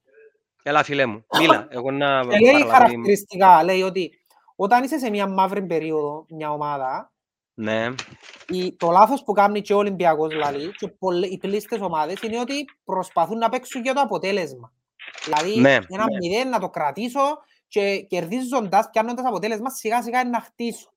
Έλα 0.64 0.84
φίλε 0.84 1.06
μου, 1.06 1.26
μίλα. 1.40 1.68
Εγώ 1.70 1.92
να 1.92 2.22
Και 2.22 2.28
λέει 2.40 2.40
παραλάβει- 2.52 2.72
χαρακτηριστικά, 2.72 3.64
λέει 3.64 3.82
ότι 3.82 4.23
όταν 4.56 4.84
είσαι 4.84 4.98
σε 5.00 5.10
μια 5.10 5.28
μαύρη 5.28 5.66
περίοδο, 5.66 6.26
μια 6.30 6.52
ομάδα, 6.52 7.12
Ναι, 7.56 7.88
η- 8.48 8.76
το 8.76 8.90
λάθος 8.92 9.24
που 9.24 9.34
κάνει 9.34 9.62
και 9.62 9.74
ο 9.74 9.78
Ολυμπιακός 9.78 10.28
δηλαδή, 10.30 10.72
και 10.72 10.88
πολλε- 10.88 11.32
οι 11.32 11.38
πλήστες 11.38 11.80
ομάδες 11.82 12.22
είναι 12.22 12.40
ότι 12.40 12.66
προσπαθούν 12.84 13.38
να 13.38 13.50
παίξουν 13.50 13.82
για 13.82 13.94
το 13.94 14.02
αποτέλεσμα. 14.02 14.72
Δηλαδή, 15.24 15.60
Ναι, 15.60 15.78
ένα 15.88 16.06
μηδέν 16.20 16.50
να 16.50 16.60
το 16.60 16.70
κρατήσω 16.70 17.38
και 17.68 17.98
κερδίζοντας, 18.10 18.90
πιάνοντας 18.92 19.26
αποτέλεσμα, 19.26 19.70
σιγά 19.70 20.02
σιγά 20.04 20.20
είναι 20.20 20.30
να 20.30 20.42
χτίσω. 20.42 20.92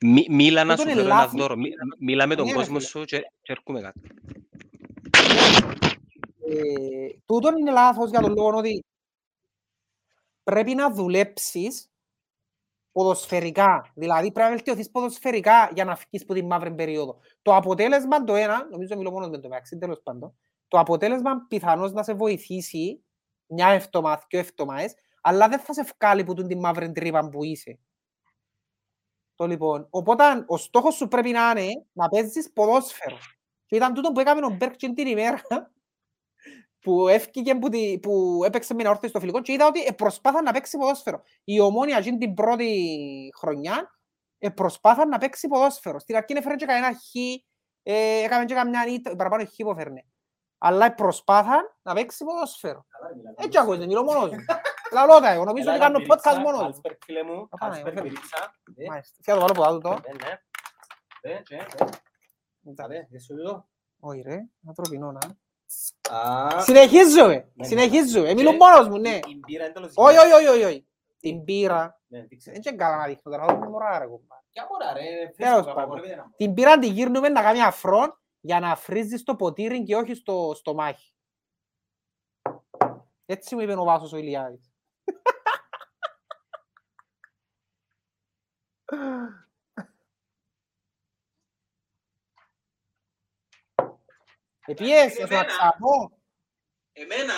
Μι- 0.00 0.28
μίλα 0.30 0.64
να 0.64 0.76
Τούτον 0.76 0.90
σου 0.92 0.92
είναι 0.98 1.00
φέρω 1.02 1.14
ένα 1.14 1.22
λάθος. 1.24 1.40
δώρο. 1.40 1.56
Μι- 1.56 1.72
Μίλα 1.98 2.26
με 2.26 2.34
τον 2.34 2.44
Ναι, 2.44 2.50
ρε 2.50 2.56
κόσμο 2.56 2.76
φίλε. 2.78 2.88
σου 2.88 3.04
και 3.04 3.18
και 3.42 3.52
έρχομαι 3.52 3.80
κάτω. 3.80 4.00
Ε, 6.48 7.08
τούτον 7.26 7.56
είναι 7.56 7.70
λάθος 7.70 8.10
για 8.10 8.20
τον 8.20 8.34
λόγο 8.34 8.56
ότι 8.56 8.84
πρέπει 10.44 10.74
να 10.74 10.90
δουλέψεις 10.92 11.90
ποδοσφαιρικά. 12.96 13.92
Δηλαδή 13.94 14.32
πρέπει 14.32 14.48
να 14.48 14.54
βελτιωθείς 14.54 14.90
ποδοσφαιρικά 14.90 15.70
για 15.74 15.84
να 15.84 15.96
φύγεις 15.96 16.22
από 16.22 16.34
τη 16.34 16.44
μαύρη 16.44 16.74
περίοδο. 16.74 17.18
Το 17.42 17.54
αποτέλεσμα 17.54 18.24
το 18.24 18.34
ένα, 18.34 18.68
νομίζω 18.70 18.96
μιλώ 18.96 19.10
μόνος 19.10 19.28
με 19.28 19.38
το 19.38 19.48
μεταξύ 19.48 19.78
τέλος 19.78 20.00
πάντων, 20.02 20.36
το 20.68 20.78
αποτέλεσμα 20.78 21.46
πιθανώς 21.48 21.92
να 21.92 22.02
σε 22.02 22.14
βοηθήσει 22.14 23.04
μια 23.46 23.68
εβδομάδα, 23.68 24.24
δύο 24.28 24.38
εβδομάδες, 24.38 24.94
αλλά 25.20 25.48
δεν 25.48 25.58
θα 25.58 25.72
σε 25.72 25.86
βγάλει 25.98 26.24
που 26.24 26.34
την 26.34 26.58
μαύρη 26.58 26.92
τρύπα 26.92 27.28
που 27.28 27.44
είσαι. 27.44 27.78
Το 29.34 29.46
λοιπόν, 29.46 29.86
οπότε 29.90 30.44
ο 30.46 30.56
στόχος 30.56 30.94
σου 30.94 31.08
πρέπει 31.08 31.30
να 31.30 31.50
είναι 31.50 31.86
να 31.92 32.08
παίζεις 32.08 32.52
ποδόσφαιρο. 32.52 33.18
Και 33.66 33.76
ήταν 33.76 33.94
τούτο 33.94 34.12
που 34.12 34.20
έκαμε 34.20 34.46
ο 34.46 34.50
Μπέρκ 34.50 34.76
την 34.76 35.06
ημέρα 35.06 35.42
που 36.86 37.08
έφυγε 37.08 37.54
που, 37.54 37.68
τη, 37.68 37.98
που 37.98 38.42
έπαιξε 38.44 38.74
με 38.74 38.88
όρθιο 38.88 39.08
στο 39.08 39.20
φιλικό 39.20 39.42
και 39.42 39.52
είδα 39.52 39.66
ότι 39.66 39.80
ε, 39.84 39.92
προσπάθαν 39.92 40.44
να 40.44 40.52
παίξει 40.52 40.78
ποδόσφαιρο. 40.78 41.22
Η 41.44 41.60
ομόνια 41.60 41.98
εκείνη 41.98 42.18
την 42.18 42.34
πρώτη 42.34 43.32
χρονιά 43.38 43.98
ε, 44.38 44.48
προσπάθαν 44.48 45.08
να 45.08 45.18
παίξει 45.18 45.48
ποδόσφαιρο. 45.48 45.98
Στην 45.98 46.16
αρχή 46.16 46.32
έφερε 46.36 46.54
και 46.54 46.66
κανένα 46.66 46.94
χ, 46.94 47.14
ε, 47.82 48.22
έκαμε 48.22 48.44
και 48.44 48.54
καμιά 48.54 48.86
ήττα, 48.86 49.16
παραπάνω 49.16 49.44
χ 49.44 49.54
που 49.56 49.70
έφερνε. 49.70 50.04
Αλλά 50.58 50.94
προσπάθαν 50.94 51.76
να 51.82 51.94
παίξει 51.94 52.24
ποδόσφαιρο. 52.24 52.86
Έτσι 53.36 53.58
ακούγεται, 53.58 53.86
μιλώ 53.86 54.02
μόνος 54.02 54.30
μου. 54.30 54.36
Λαλώ 54.92 55.20
τα 55.20 55.30
εγώ, 55.30 55.44
νομίζω 55.44 55.70
ότι 55.70 55.78
κάνω 55.78 55.98
podcast 55.98 56.38
μόνος 56.42 56.60
μου. 56.60 56.66
Κάλσπερ, 56.66 56.92
φίλε 57.04 57.22
μου. 57.22 57.48
Θα 57.48 57.56
πάμε, 57.56 57.72
Carlsberg, 57.72 57.92
φέρε. 57.92 58.08
πυρίτσα. 58.08 58.54
Ε, 58.76 58.84
Μάλιστα. 58.88 59.16
Θέλω 59.22 59.40
να 59.40 59.46
το 59.46 59.54
βάλω 59.62 59.76
από 59.76 59.88
κάτω 59.88 60.02
το. 60.02 60.08
ναι, 60.08 60.24
ναι. 60.24 61.34
Ε, 61.34 61.42
και, 61.42 61.54
ε. 61.54 62.84
Άντε, 62.84 63.06
δεν 63.10 63.20
σου 63.20 63.36
λέω. 63.36 63.68
Όχι 64.00 64.20
ρε, 64.20 64.38
ανθρωπινό 64.66 65.12
να. 65.12 65.44
Α, 66.10 66.60
Συνεχίζουμε, 66.60 67.50
Ναι, 67.54 67.66
συνεχίζουμε. 67.66 68.28
και 68.28 68.34
Μιλώ 68.34 68.52
μόνος 68.52 68.88
μου, 68.88 68.98
ναι. 68.98 69.08
η- 69.14 69.22
η 69.28 69.38
μπύρα 69.46 69.64
είναι 69.64 69.72
τέλος 69.72 69.92
Όχι, 69.94 70.18
σημαντική. 70.18 70.34
όχι, 70.46 70.46
όχι, 70.56 70.64
όχι. 70.64 70.86
Την 71.20 71.44
πήρα. 71.44 72.00
Ναι, 72.06 72.22
δείξε. 72.22 72.50
Δεν 72.50 72.60
είναι 72.66 72.76
καλά 72.76 72.96
να 72.96 73.06
δείχνω 73.06 73.30
τώρα, 73.32 73.44
θα 73.46 73.54
δούμε 73.54 73.68
μωρά 73.68 73.98
ρε 73.98 74.06
κουμπά. 74.06 74.36
Ποια 74.50 74.66
μωρά, 74.70 74.92
ρε, 74.92 75.00
Τέλος 75.00 75.34
φρέσκο, 75.36 75.56
πάντων. 75.56 75.70
απαγορεύεται 75.72 76.14
να- 76.16 76.30
Την 76.36 76.54
πήρα 76.54 76.78
την 76.78 76.92
γύρνουμε 76.92 77.28
να 77.28 77.42
κάνει 77.42 77.62
αφρόν 77.62 78.20
για 78.40 78.60
να 78.60 78.76
φρίζεις 78.76 79.20
στο 79.20 79.36
ποτήρι 79.36 79.82
και 79.82 79.96
όχι 79.96 80.14
στο, 80.14 80.52
στο 80.54 80.74
μάχη. 80.74 81.12
Έτσι 83.26 83.54
μου 83.54 83.60
είπε 83.60 83.72
ο 83.72 83.84
Βάσος 83.84 84.12
ο 84.12 84.16
Ηλιάδης. 84.16 84.70
Επίες, 94.66 95.14
θα 95.14 95.22
Εμένα. 95.22 95.44
ξαναπώ. 95.44 96.18
Εμένα, 96.92 97.34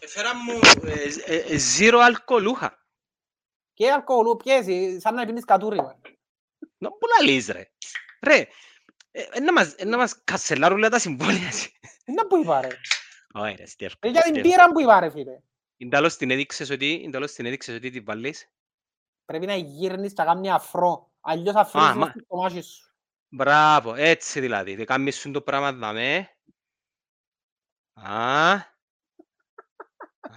έφερα 0.00 0.34
μου 0.34 0.58
ε, 0.84 1.34
ε, 1.34 1.36
ε, 1.36 1.58
zero 1.78 1.98
αλκοολούχα. 2.02 2.86
Και 3.74 3.90
αλκοολού, 3.90 4.36
πιες, 4.36 4.64
σαν 5.02 5.14
να 5.14 5.26
πίνεις 5.26 5.44
κατούρι. 5.44 5.76
μα. 5.76 6.00
Να 6.78 6.88
που 6.90 6.98
λαλείς 7.18 7.48
ρε. 7.48 7.70
Ρε, 8.22 8.46
ε, 9.10 9.22
ε, 9.32 9.40
να 9.40 9.52
μας- 9.52 9.74
ε, 9.74 9.84
να 9.84 9.96
μας 9.96 10.20
κασελάρουν 10.24 10.78
λέει, 10.78 10.88
τα 10.90 10.98
συμβόλαια. 10.98 11.46
εσύ. 11.46 11.72
Είναι 12.04 12.24
που 12.24 12.36
είπα 12.36 12.60
ρε. 12.60 12.68
Όχι 13.32 13.54
ρε, 13.54 13.66
στέρ. 13.66 13.90
Ε, 14.00 14.08
Για 14.08 14.22
την 14.22 14.42
πήρα 14.42 14.72
που 14.72 14.80
είπα 14.80 15.00
ρε 15.00 15.10
φίλε. 15.10 15.40
Ιντάλλως 15.76 16.16
την 16.16 16.30
έδειξες 16.30 16.70
ότι, 16.70 16.92
ιντάλλως 16.92 17.32
την 17.32 17.46
έδειξες 17.46 17.76
ότι 17.76 17.90
την 17.90 18.04
βάλεις. 18.04 18.50
Πρέπει 19.24 19.46
να 19.46 19.54
γύρνεις 19.54 20.12
και 20.12 20.22
να 20.22 20.32
κάνεις 20.32 20.50
αφρό. 20.50 21.12
Αλλιώς 21.20 21.54
θα 21.54 21.64
φρύσεις 21.64 21.94
μα- 21.94 22.12
στο 22.24 22.36
μάχη 22.36 22.60
σου. 22.60 22.87
Μπράβο, 23.28 23.94
έτσι 23.94 24.40
δηλαδή. 24.40 24.74
Δεν 24.76 24.86
κάνεις 24.86 25.16
σου 25.18 25.30
το 25.30 25.40
πράγμα 25.40 25.72
δαμέ. 25.72 26.28
Α, 27.94 28.52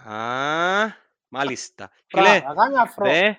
α, 0.06 0.94
μάλιστα. 1.28 1.92
Φίλε, 2.08 2.40
Μπράβο, 2.40 2.48
να 2.48 2.54
κάνεις 2.54 2.78
αφρό. 2.78 3.06
δε, 3.06 3.34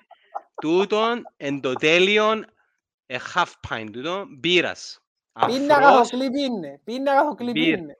τούτον 0.61 1.23
εν 1.37 1.61
το 1.61 1.73
τέλειον 1.73 2.45
ε, 3.05 3.17
half 3.35 3.51
pint 3.69 3.89
τούτον 3.93 4.27
μπύρας. 4.39 4.97
Πίνε 5.45 5.73
Αφρός, 5.73 5.87
αγαθοκλή 5.87 6.29
πίνε. 6.29 6.81
Πίνε 6.83 7.09
αγαθοκλή 7.11 7.51
Μπύρ. 7.51 7.75
πίνε. 7.77 7.97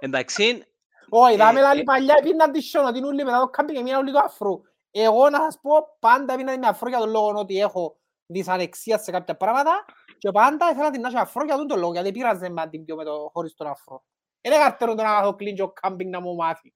εντάξει, 0.00 0.64
Όχι, 1.08 1.34
Ε, 1.34 1.36
δάμε 1.36 1.60
λάλη 1.60 1.80
ε, 1.80 1.82
παλιά 1.82 2.14
πίναν 2.22 2.52
τη 2.52 2.60
σιώνα, 2.62 2.92
την 2.92 3.04
ούλη 3.04 3.24
μετά 3.24 3.40
το 3.40 3.48
κάμπινγκ 3.48 3.76
και 3.76 3.82
μείναν 3.82 4.00
όλοι 4.00 4.12
το 4.12 4.18
αφρού. 4.18 4.60
Εγώ 4.90 5.30
να 5.30 5.38
σας 5.38 5.58
πω, 5.62 5.96
πάντα 5.98 6.36
πίνα 6.36 6.52
την 6.52 6.64
αφρό 6.64 6.88
για 6.88 6.98
τον 6.98 7.10
λόγο 7.10 7.32
ότι 7.38 7.58
έχω 7.60 7.96
δυσανεξία 8.26 8.98
σε 8.98 9.10
κάποια 9.10 9.36
πράγματα 9.36 9.84
και 10.18 10.30
πάντα 10.30 10.70
ήθελα 10.70 10.90
την 10.90 11.00
να 11.00 11.08
έχει 11.08 11.18
αφρό 11.18 11.44
για 11.44 11.56
τον 11.56 11.66
τον 11.66 11.78
λόγο, 11.78 11.92
γιατί 11.92 12.10
πήραζε 12.10 12.48
με 12.48 12.62
να 12.62 12.68
την 12.68 12.84
πιω 12.84 12.96
με 12.96 13.04
το, 13.04 13.30
χωρίς 13.32 13.54
τον 13.54 13.66
αφρό. 13.66 14.04
Είναι 14.40 14.56
καρτερό 14.56 14.94
τον 14.94 15.04
αγαθοκλή 15.06 15.52
και 15.52 15.62
ο 15.62 15.72
κάμπινγκ 15.72 16.10
να 16.12 16.20
μου 16.20 16.34
μάθει. 16.34 16.74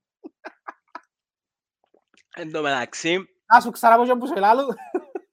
εν 2.35 2.53
τω 2.53 2.63
μεταξύ, 2.63 3.19
Να 3.47 3.61
σου 3.61 3.71
ξαναπώ 3.71 4.05
και 4.07 4.15
που 4.15 4.27
σε 4.27 4.39
λάλλου, 4.39 4.67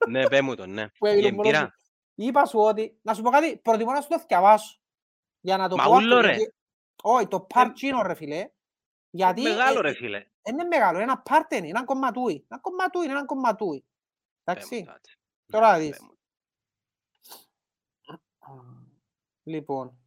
ναι, 0.10 0.28
πέ 0.28 0.42
μου 0.42 0.56
τον, 0.56 0.70
ναι. 0.70 0.90
που 0.90 1.06
έμεινε 1.06 1.28
Η 1.28 1.32
μόνος 1.32 1.46
μου. 1.52 1.58
εμπειρά. 1.58 1.76
Είπα 2.16 2.46
σου 2.46 2.60
ότι, 2.60 3.00
να 3.02 3.14
σου 3.14 3.22
πω 3.22 3.30
κάτι, 3.30 3.58
προτιμώ 3.58 3.92
να 3.92 4.02
σου 4.02 4.08
το 4.08 4.20
θυκευάσω. 4.20 4.80
Για 5.40 5.58
να 5.58 5.70
το 5.70 5.76
Μα 5.76 5.84
πω 5.84 5.90
ούλο, 5.96 6.16
αυτό, 6.16 6.28
ρε. 6.28 6.36
γιατί- 6.36 6.56
Όχι, 7.04 7.28
το 7.28 7.42
παρτσίνο 7.42 8.02
ρε 8.02 8.14
φίλε. 8.14 8.50
Γιατί 9.10 9.42
Μεγάλο 9.42 9.80
ε, 9.80 9.82
ρε 9.82 9.90
ε, 9.90 9.94
φίλε. 9.94 10.26
δεν 10.42 10.54
είναι 10.54 10.64
μεγάλο, 10.64 11.00
ένα 11.00 11.18
πάρτε 11.22 11.56
είναι, 11.56 11.68
ένα 11.68 11.84
κομματούι. 11.84 12.46
Ένα 12.50 12.62
κομματούι, 12.62 13.04
είναι 13.04 13.14
ένα 13.14 13.26
κομματούι. 13.26 13.86
Πέ 14.44 14.52
μου 14.52 14.58
Εντάξει. 14.78 15.16
Το, 15.52 15.58
άτσι. 15.58 15.62
Τώρα 15.62 15.78
Ναι, 15.78 15.84
δεις. 15.84 15.98
πέ 15.98 16.04
μου. 16.04 16.14
Λοιπόν. 19.44 19.98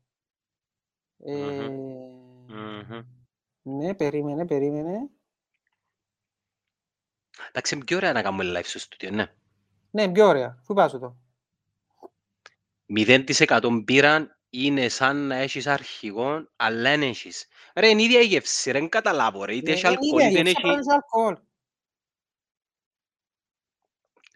Ε, 1.25 1.69
Μμμ. 1.69 3.05
Ναι, 3.63 3.95
περίμενε, 3.95 4.47
περίμενε. 4.47 5.11
Εντάξει, 7.49 7.75
είναι 7.75 7.85
πιο 7.85 7.97
ωραία 7.97 8.13
να 8.13 8.23
κάνουμε 8.23 8.59
live 8.59 8.65
στο 8.65 8.79
στούντιο, 8.79 9.11
ναι. 9.11 9.33
Ναι, 9.91 10.13
πιο 10.13 10.27
ωραία. 10.27 10.63
Πού 10.67 10.73
είπα 10.73 10.89
σου 10.89 10.99
το. 10.99 11.17
0% 12.97 13.69
μπύραν 13.85 14.39
είναι 14.51 14.89
σαν 14.89 15.27
να 15.27 15.35
έχεις 15.35 15.67
αρχηγό, 15.67 16.49
αλλά 16.57 16.81
δεν 16.91 17.03
έχεις. 17.03 17.47
Ρε, 17.75 17.89
είναι 17.89 18.03
η 18.03 18.05
ίδια 18.05 18.21
η 18.21 18.25
γεύση, 18.25 18.71
ρε, 18.71 18.79
δεν 18.79 18.89
καταλάβω, 18.89 19.45
ρε. 19.45 19.55
Είτε 19.55 19.71
Ε, 19.71 19.73
έχει 19.73 19.87
είναι 19.87 19.89
αλκοόλ, 19.89 20.21
ίδια, 20.23 20.41
είτε 20.41 20.43
δεν 20.43 20.47
γι' 20.47 20.57
αυτό 20.57 20.69
έχει... 20.69 20.77
κάνεις 20.77 20.89
αλκοόλ. 20.89 21.39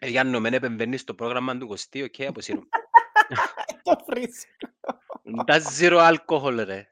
Ε, 0.03 0.09
Γιάννο, 0.09 0.39
μεν 0.39 0.53
επεμβαίνεις 0.53 1.01
στο 1.01 1.13
πρόγραμμα 1.13 1.57
του 1.57 1.67
Κωστή, 1.67 2.03
οκ, 2.03 2.13
αποσύρω. 2.27 2.61
Το 3.83 3.95
φρίσκο. 4.07 5.43
Τα 5.45 5.59
zero 5.79 6.15
alcohol, 6.15 6.63
ρε. 6.65 6.87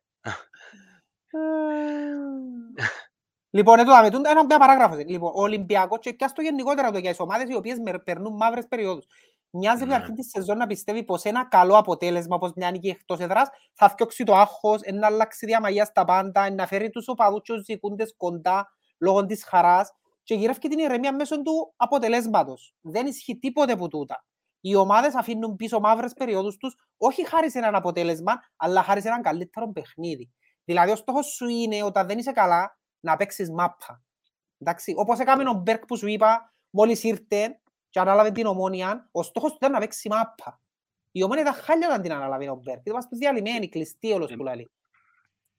Λοιπόν, 3.50 3.80
εδώ 3.80 3.92
δάμε, 3.92 4.10
τούτο 4.10 4.30
ένα 4.30 4.46
μια 4.46 4.58
παράγραφος. 4.60 5.00
είναι. 5.00 5.12
Λοιπόν, 5.12 5.32
ο 5.36 5.42
Ολυμπιακός 5.42 6.00
και 6.02 6.14
πιάσ' 6.14 6.34
το 6.34 6.42
γενικότερα 6.42 6.92
το 6.92 6.98
για 6.98 7.10
τις 7.10 7.20
ομάδες 7.20 7.50
οι 7.50 7.56
οποίες 7.56 7.78
με- 7.80 8.00
περνούν 8.00 8.36
μαύρες 8.36 8.68
περιόδους. 8.68 9.06
Μοιάζει 9.50 9.82
Ναι. 9.82 9.88
με 9.90 9.96
αρχή 9.96 10.12
της 10.14 10.30
σεζόν 10.30 10.58
να 10.58 10.68
πιστεύει 10.68 11.04
πως 11.04 11.24
ένα 11.24 11.48
καλό 11.48 11.78
αποτέλεσμα, 11.78 12.36
όπως 12.36 12.52
μια 12.56 12.72
νίκη 12.72 12.88
εκτός 12.90 13.20
έδρας, 13.20 13.50
θα 13.74 13.90
φτιάξει 13.90 14.24
το 14.24 14.36
άγχος, 14.36 14.80
να 14.94 15.08
αλλάξει 15.08 15.46
διά 15.46 15.58
μαγείας 15.58 15.86
στα 15.86 16.06
πάντα, 16.06 16.52
να 16.52 16.68
φέρει 16.68 16.90
τους 16.90 17.08
οπαδούς 17.08 17.42
και 17.44 17.54
τους 17.54 17.64
διοικούντες 17.64 18.14
κοντά 18.18 18.76
λόγω 18.98 19.26
της 19.26 19.44
χαράς 19.44 19.92
και 20.24 20.36
γυρεύει 20.36 20.60
την 20.60 20.80
ηρεμία 20.80 21.16
μέσω 21.16 21.42
του 21.42 21.74
αποτελέσματος. 21.76 22.76
Δεν 22.82 23.06
ισχύει 23.06 23.40
τίποτε 23.40 23.72
από 23.72 23.88
τούτα. 23.88 24.26
Οι 24.62 24.76
ομάδες 24.76 25.16
αφήνουν 25.16 25.56
πίσω 25.56 25.80
μαύρες 25.80 26.14
περιόδους 26.14 26.58
τους, 26.58 26.76
όχι 26.98 27.28
χάρη 27.28 27.52
σε 27.52 27.58
έναν 27.58 27.76
αποτέλεσμα, 27.76 28.34
αλλά 28.56 28.84
χάρη 28.84 29.02
σε 29.02 29.08
έναν 29.08 29.22
καλύτερο 29.22 29.72
παιχνίδι. 29.72 30.32
Δηλαδή, 30.66 30.92
ο 30.92 30.96
στόχος 30.96 31.26
σου 31.26 31.48
είναι 31.48 31.84
όταν 31.84 32.08
δεν 32.08 32.18
είσαι 32.18 32.32
καλά 32.32 32.78
να 33.00 33.18
παίξεις 33.18 33.52
μάπα. 33.52 34.04
Εντάξει, 34.58 34.94
όπως 34.98 35.20
έκαμε 35.20 35.50
ο 35.50 35.54
Μπέρκ 35.54 35.86
που 35.86 35.98
σου 35.98 36.08
είπα, 36.08 36.54
μόλις 36.70 37.04
ήρθε 37.04 37.60
και 37.90 38.00
ανάλαβε 38.00 38.32
την 38.32 38.46
ομόνια, 38.46 39.10
ο 39.12 39.24
στόχος 39.24 39.50
του 39.50 39.58
ήταν 39.60 39.72
να 39.72 39.80
παίξει 39.80 40.10
μάπα. 40.10 40.62
Η 41.12 41.24
ομόνια 41.24 41.42
ήταν 41.42 41.54
χάλια 41.54 41.88
όταν 41.88 42.02
την 42.02 42.12
ανάλαβε 42.12 42.50
ο 42.50 42.56
Μπέρκ. 42.56 42.86
Ήταν 42.86 43.02
στους 43.02 43.18
διαλυμένοι, 43.18 43.70
κλειστοί 43.70 44.12
όλος 44.12 44.32
Ε, 44.32 44.36
που 44.36 44.44
λέει. 44.44 44.72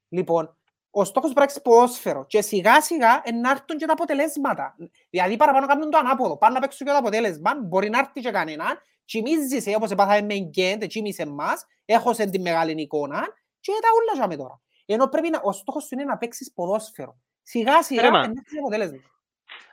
Λοιπόν, 0.08 0.56
ο 0.95 1.05
στόχος 1.05 1.28
του 1.30 1.34
πρέπει 1.34 1.34
να 1.34 1.40
παίξεις 1.40 1.62
ποδόσφαιρο 1.62 2.26
και 2.26 2.43
σιγά 2.43 2.80
σιγά 2.82 3.22
να 3.43 3.51
έρθουν 3.51 3.76
και 3.78 3.86
τα 3.86 3.93
αποτελέσματα. 3.93 4.76
Δηλαδή 5.11 5.36
παραπάνω 5.36 5.66
κάνουν 5.66 5.90
το 5.90 5.99
ανάποδο. 5.99 6.36
Πάνε 6.38 6.55
να 6.55 6.61
παίξουν 6.61 6.86
και 6.86 6.93
το 6.93 6.99
αποτέλεσμα, 6.99 7.51
μπορεί 7.64 7.90
να 7.90 7.99
έρθει 7.99 8.20
και 8.20 8.30
κανέναν, 8.30 8.82
τσιμίζεσαι 9.05 9.74
όπως 9.76 9.90
επάθαμε 9.90 10.22
με 10.22 10.34
γκέντ, 10.34 10.84
τσίμισε 10.84 11.26
μας, 11.26 11.66
έχωσε 11.84 12.26
την 12.26 12.40
μεγάλη 12.40 12.80
εικόνα 12.82 13.20
και 13.61 13.72
τα 13.80 13.88
ούλα 13.97 14.12
για 14.14 14.26
με 14.26 14.36
τώρα. 14.36 14.61
Ενώ 14.86 15.07
πρέπει 15.09 15.30
να, 15.30 15.40
ο 15.45 15.53
στόχος 15.53 15.82
σου 15.84 15.95
είναι 15.95 16.05
να 16.05 16.16
παίξεις 16.18 16.53
ποδόσφαιρο. 16.55 17.16
Σιγά 17.43 17.82
σιγά 17.82 18.03
Ρε, 18.03 18.11
μα. 18.11 18.18
είναι 18.18 18.26
ένα 18.26 18.43
αποτέλεσμα. 18.61 18.99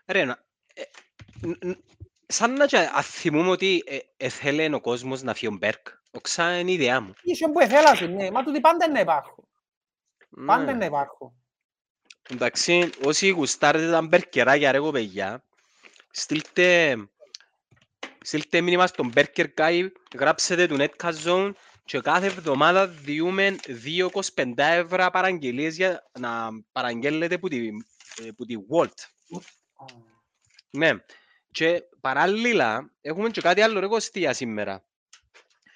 Ρε, 0.05 0.24
να- 0.26 0.43
ε, 0.74 0.82
ν- 1.47 1.65
ν- 1.67 1.84
σαν 2.28 2.53
να 2.53 2.65
και 2.65 2.89
αθυμούμε 2.93 3.49
ότι 3.49 3.84
ε, 3.86 3.97
έθελε 4.17 4.76
ο 4.76 4.82
κόσμος 4.82 5.22
να 5.22 5.34
φύγει 5.34 5.53
ο 5.53 5.57
Μπέρκ. 5.57 5.88
Οξά 6.11 6.59
είναι 6.59 6.72
η 6.72 6.74
ιδέα 6.74 7.01
μου. 7.01 7.13
Είχε 7.24 7.47
που 7.47 7.59
εθέλασε, 7.59 8.05
ναι. 8.05 8.32
Μα 8.32 8.43
τούτοι 8.43 8.59
πάντα 8.59 8.86
είναι 8.86 8.93
να 8.93 8.99
υπάρχουν. 8.99 9.47
Πάντα 10.30 10.63
Ναι. 10.63 10.69
είναι 10.69 10.80
να 10.80 10.86
υπάρχουν. 10.86 11.34
Εντάξει, 12.30 12.89
όσοι 13.03 13.30
γουστάρετε 13.30 13.91
τα 13.91 14.01
μπερκεράκια 14.01 14.71
ρε 14.71 14.80
κοπεγιά, 14.80 15.43
στείλτε, 16.11 16.97
στείλτε 18.21 18.61
μήνυμα 18.61 18.88
στον 18.88 19.11
Burger 19.15 19.47
Guy, 19.55 19.88
γράψετε 20.17 20.67
του 20.67 20.77
Netcast 20.80 21.23
Zone 21.23 21.51
και 21.86 21.99
κάθε 21.99 22.25
εβδομάδα 22.25 22.88
διούμε 22.88 23.55
2,25 23.65 24.53
ευρώ 24.57 25.09
παραγγελίες 25.09 25.75
για 25.75 26.09
να 26.19 26.49
παραγγέλνετε 26.71 27.38
που 27.38 27.47
τη, 27.47 27.67
ε, 28.21 28.32
που 28.32 28.45
τη 28.45 28.55
Walt. 28.69 29.41
Ναι. 30.69 30.91
Και 31.51 31.84
παράλληλα 32.01 32.91
έχουμε 33.01 33.30
και 33.30 33.41
κάτι 33.41 33.61
άλλο 33.61 33.80
ρε 33.80 33.88
Κωστή 33.88 34.19
για 34.19 34.34
σήμερα. 34.34 34.86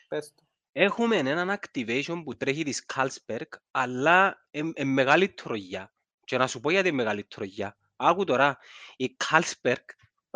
Πες 0.08 0.34
το. 0.36 0.43
Έχουμε 0.76 1.18
έναν 1.18 1.60
activation 1.60 2.22
που 2.24 2.38
τρέχει 2.38 2.64
της 2.64 2.86
Carlsberg, 2.94 3.48
αλλά 3.72 4.48
είναι 4.52 4.84
μεγάλη 4.84 5.30
τρογιά. 5.30 5.94
Και 6.24 6.38
να 6.38 6.48
σου 6.48 6.60
πω 6.60 6.72
γιατί 6.72 6.88
είναι 6.88 6.98
μεγάλη 6.98 7.24
τρογιά. 7.24 7.78
Άκου 7.96 8.24
τώρα, 8.24 8.58
η 8.96 9.16
Carlsberg, 9.24 9.86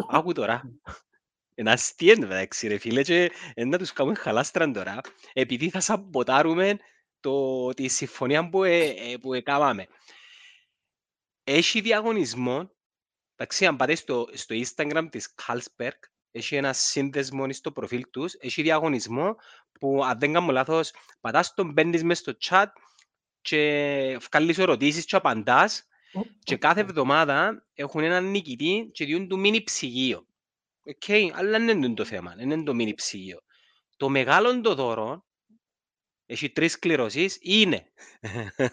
άκου 0.09 0.33
τώρα, 0.33 0.61
είναι 1.55 1.71
αστεία 1.71 2.11
εν 2.11 2.21
τω 2.21 2.27
μεταξύ 2.27 2.67
ρε 2.67 2.77
φίλε 2.77 3.03
και 3.03 3.31
εν 3.53 3.69
να 3.69 3.77
τους 3.77 3.93
κάνουμε 3.93 4.15
χαλάστραν 4.15 4.73
τώρα, 4.73 5.01
επειδή 5.33 5.69
θα 5.69 5.79
σαμποτάρουμε 5.79 6.77
το, 7.19 7.69
τη 7.69 7.87
συμφωνία 7.87 8.49
που, 8.49 8.63
ε, 8.63 8.85
ε, 8.87 9.17
που 9.17 9.33
έκαναμε. 9.33 9.87
Έχει 11.43 11.81
διαγωνισμό, 11.81 12.71
εντάξει, 13.35 13.65
αν 13.65 13.75
πάτε 13.75 13.95
στο, 13.95 14.27
στο 14.33 14.55
Instagram 14.55 15.07
της 15.11 15.33
Carlsberg, 15.41 15.99
έχει 16.37 16.55
ένα 16.55 16.73
σύνδεσμο 16.73 17.53
στο 17.53 17.71
προφίλ 17.71 18.03
τους, 18.11 18.33
έχει 18.33 18.61
διαγωνισμό 18.61 19.35
που 19.79 20.03
αν 20.05 20.19
δεν 20.19 20.33
κάνω 20.33 20.51
λάθος, 20.51 20.93
πατάς 21.19 21.53
τον, 21.53 21.71
μπαίνεις 21.71 22.03
μες 22.03 22.17
στο 22.17 22.33
chat 22.43 22.65
και 23.41 24.19
βγάλεις 24.21 24.57
ερωτήσεις 24.57 25.05
και 25.05 25.15
απαντάς 25.15 25.87
και 26.43 26.57
κάθε 26.57 26.79
εβδομάδα 26.81 27.67
έχουν 27.73 28.03
έναν 28.03 28.29
νικητή 28.29 28.89
και 28.93 29.05
διούν 29.05 29.27
του 29.27 29.39
μίνι 29.39 29.63
ψυγείο. 29.63 30.27
Οκ, 30.83 31.09
αλλά 31.33 31.59
δεν 31.59 31.67
είναι 31.69 31.93
το 31.93 32.05
θέμα, 32.05 32.35
δεν 32.35 32.51
είναι 32.51 32.63
το 32.63 32.73
μίνι 32.73 32.93
ψυγείο. 32.93 33.39
Το 33.97 34.09
μεγάλο 34.09 34.61
το 34.61 34.75
δώρο, 34.75 35.25
έχει 36.25 36.49
τρεις 36.49 36.79
κληρώσεις, 36.79 37.37
είναι 37.41 37.91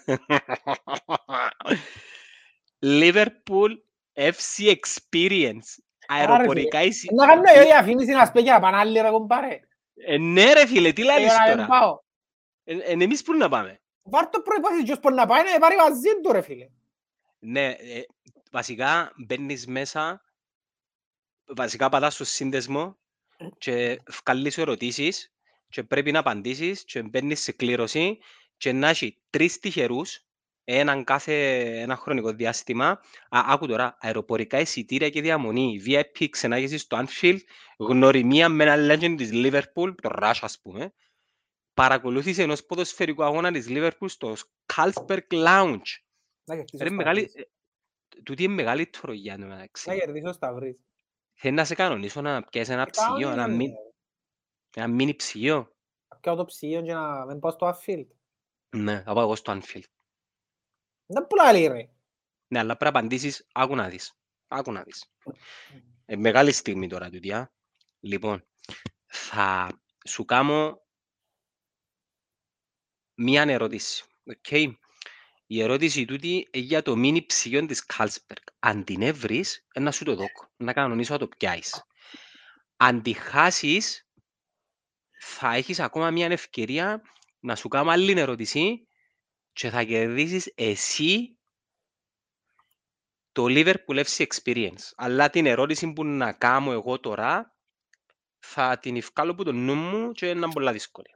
Liverpool 3.00 3.70
FC 4.14 4.76
Experience. 4.76 5.83
Αεροπορικά 6.06 6.82
εισι... 6.82 7.08
Να 7.14 7.26
κάνω 7.26 7.42
εγώ 7.54 7.64
διαφήμιση 7.64 8.12
να 8.12 8.26
σπέγει 8.26 8.48
να 8.48 8.60
πάνε 8.60 8.76
άλλοι 8.76 9.00
ρε 9.00 9.10
κομπάρε. 9.10 9.60
Ε, 9.94 10.18
ναι 10.18 10.52
ρε 10.52 10.66
φίλε, 10.66 10.92
τι 10.92 11.02
λάλλεις 11.02 11.32
Ε, 11.32 11.36
να 11.36 11.44
τώρα; 11.44 11.56
δεν 11.56 11.66
πάω. 11.66 11.98
Ε, 12.64 12.76
ε, 12.76 12.92
εμείς 13.02 13.22
πού 13.22 13.34
να 13.34 13.48
πάμε; 13.48 13.80
Βάρ' 14.02 14.28
το 14.28 14.40
προϋπόθεση 14.40 14.82
ποιος 14.82 15.00
μπορεί 15.00 15.14
να 15.14 15.26
πάει 15.26 15.42
να 15.52 15.58
πάρει 15.58 15.76
μαζί 15.76 16.08
του 16.22 16.32
ρε 16.32 16.40
φίλε. 16.40 16.68
Ναι, 17.38 17.66
ε, 17.66 18.02
βασικά 18.50 19.12
μπαίνεις 19.16 19.66
μέσα, 19.66 20.22
βασικά 21.44 21.88
πατάς 21.88 22.14
στο 22.14 22.24
σύνδεσμο 22.24 22.96
και 23.58 24.00
βγάλεις 24.24 24.58
ερωτήσεις 24.58 25.32
και 25.68 25.82
πρέπει 25.82 26.12
να 26.12 26.18
απαντήσεις 26.18 26.84
και 26.84 27.02
μπαίνεις 27.02 27.40
σε 27.40 27.52
κλήρωση 27.52 28.18
και 28.56 28.72
να 28.72 28.88
έχει 28.88 29.18
τρεις 29.30 29.58
τυχερούς 29.58 30.24
έναν 30.64 31.04
κάθε 31.04 31.32
ένα 31.80 31.96
χρονικό 31.96 32.32
διάστημα. 32.32 32.88
Α, 32.88 32.98
άκου 33.28 33.66
τώρα, 33.66 33.96
αεροπορικά 34.00 34.60
εισιτήρια 34.60 35.10
και 35.10 35.20
διαμονή, 35.20 35.82
VIP 35.86 36.28
ξενάγηση 36.30 36.78
στο 36.78 37.04
Anfield, 37.04 37.38
γνωριμία 37.78 38.48
με 38.48 38.64
ένα 38.64 38.94
legend 38.94 39.14
της 39.16 39.30
Liverpool, 39.32 39.94
το 40.02 40.10
Rush 40.22 40.38
ας 40.40 40.60
πούμε, 40.60 40.92
παρακολούθηση 41.74 42.42
ενός 42.42 42.64
ποδοσφαιρικού 42.66 43.24
αγώνα 43.24 43.52
της 43.52 43.66
Liverpool 43.68 44.06
στο 44.06 44.34
Carlsberg 44.74 45.20
Lounge. 45.30 45.80
Να 46.44 46.54
κερδίσω 46.54 46.78
Ρε, 46.78 46.86
στα 46.86 46.90
μεγάλη, 46.90 47.20
βρεις. 47.20 47.34
ε, 47.34 47.48
τούτη 48.22 48.42
είναι 48.44 48.54
μεγάλη 48.54 48.86
τρογιά 48.86 49.32
εν 49.34 49.40
τω 49.40 49.46
μεταξύ. 49.46 49.88
Να 49.88 49.96
κερδίσω 49.96 50.32
στα 50.32 50.54
βρεις. 50.54 50.76
Θέλει 51.34 51.54
να 51.54 51.64
σε 51.64 51.74
κανονίσω 51.74 52.20
να 52.20 52.42
πιάσεις 52.44 52.72
ένα 52.72 52.82
Ε, 52.82 52.90
κάνω 52.90 53.14
ψυγείο, 53.14 53.30
ένα, 53.30 53.44
είναι, 53.44 53.54
μι, 53.54 53.66
ρε. 53.66 53.72
ένα 54.76 54.88
μίνι 54.88 55.14
ψυγείο. 55.14 55.72
Να 56.08 56.16
πιάω 56.16 56.36
το 56.36 56.44
ψυγείο 56.44 56.82
και 56.82 56.92
να 56.92 57.24
μην 57.26 57.38
πάω 57.38 57.50
στο 57.52 57.74
Affield. 57.74 58.06
Ναι, 58.76 59.02
θα 59.02 59.12
πάω 59.14 59.22
εγώ 59.24 59.34
στο 59.34 59.58
Anfield. 59.60 59.82
Δεν 61.06 61.26
πουλά 61.26 61.48
άλλη 61.48 61.66
ρε. 61.66 61.88
Ναι, 62.48 62.58
αλλά 62.58 62.76
πρέπει 62.76 62.94
να 62.94 63.00
απαντήσεις, 63.00 63.46
άκου 63.52 63.74
να 63.74 63.88
δεις. 63.88 64.12
Άκου 64.48 64.72
να 64.72 64.82
δεις. 64.82 65.04
Ε, 66.04 66.16
μεγάλη 66.16 66.52
στιγμή 66.52 66.88
τώρα 66.88 67.10
τούτη, 67.10 67.32
α. 67.32 67.52
Λοιπόν, 68.00 68.46
θα 69.06 69.80
σου 70.06 70.24
κάνω 70.24 70.82
μία 73.14 73.42
ερώτηση. 73.42 74.04
Okay. 74.24 74.72
Η 75.46 75.62
ερώτηση 75.62 76.04
τούτη 76.04 76.48
είναι 76.52 76.64
για 76.64 76.82
το 76.82 76.96
μίνι 76.96 77.26
ψυγείο 77.26 77.66
της 77.66 77.84
Carlsberg. 77.94 78.44
Αν 78.58 78.84
την 78.84 79.02
έβρεις, 79.02 79.66
ε, 79.72 79.80
να 79.80 79.90
σου 79.90 80.04
το 80.04 80.14
δώκω. 80.14 80.52
Να 80.56 80.72
κανονίσω 80.72 81.12
να 81.12 81.18
το 81.18 81.28
πιάσεις. 81.28 81.82
Αν 82.76 83.02
τη 83.02 83.12
χάσεις, 83.12 84.08
θα 85.20 85.54
έχεις 85.54 85.80
ακόμα 85.80 86.10
μία 86.10 86.26
ευκαιρία 86.26 87.02
να 87.40 87.56
σου 87.56 87.68
κάνω 87.68 87.90
άλλη 87.90 88.20
ερώτηση 88.20 88.86
και 89.54 89.70
θα 89.70 89.84
κερδίσεις 89.84 90.52
εσύ 90.54 91.38
το 93.32 93.44
Liverpool 93.48 94.04
FC 94.04 94.26
Experience. 94.26 94.90
Αλλά 94.96 95.30
την 95.30 95.46
ερώτηση 95.46 95.92
που 95.92 96.04
να 96.04 96.32
κάνω 96.32 96.72
εγώ 96.72 97.00
τώρα 97.00 97.54
θα 98.38 98.78
την 98.78 98.96
ευκάλω 98.96 99.30
από 99.30 99.44
το 99.44 99.52
νου 99.52 99.74
μου 99.74 100.12
και 100.12 100.28
είναι 100.28 100.50
πολλά 100.52 100.72
δύσκολη. 100.72 101.06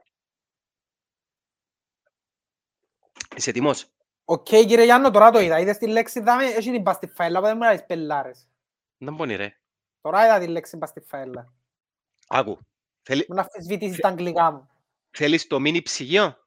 Είσαι 3.35 3.49
έτοιμος; 3.49 3.85
Οκ 4.25 4.43
κύριε 4.43 4.83
Γιάννο 4.83 5.11
τώρα 5.11 5.31
το 5.31 5.39
είδα. 5.39 5.59
Είδες 5.59 5.77
τη 5.77 5.87
λέξη 5.87 6.19
δάμε, 6.19 6.45
έχει 6.45 6.71
την 6.71 6.83
παστιφαέλα, 6.83 7.39
οπότε 7.39 7.53
δεν 7.53 7.61
μου 7.61 7.69
να 7.69 7.77
τις 7.77 7.85
πελάρες. 7.85 8.47
Να 8.97 9.11
μπορεί 9.11 9.35
ρε. 9.35 9.53
Τώρα 10.01 10.25
είδα 10.25 10.39
τη 10.39 10.47
λέξη 10.47 10.77
παστιφαέλα. 10.77 11.53
Άκου. 12.27 12.59
Θέλει, 13.01 13.25
Μου 13.29 13.35
να 13.35 13.41
αμφισβητήσεις 13.41 13.97
τα 13.99 14.07
αγγλικά 14.07 14.51
μου. 14.51 14.69
θέλεις 15.11 15.47
το 15.47 15.59
μίνι 15.59 15.81
ψυγείο; 15.81 16.37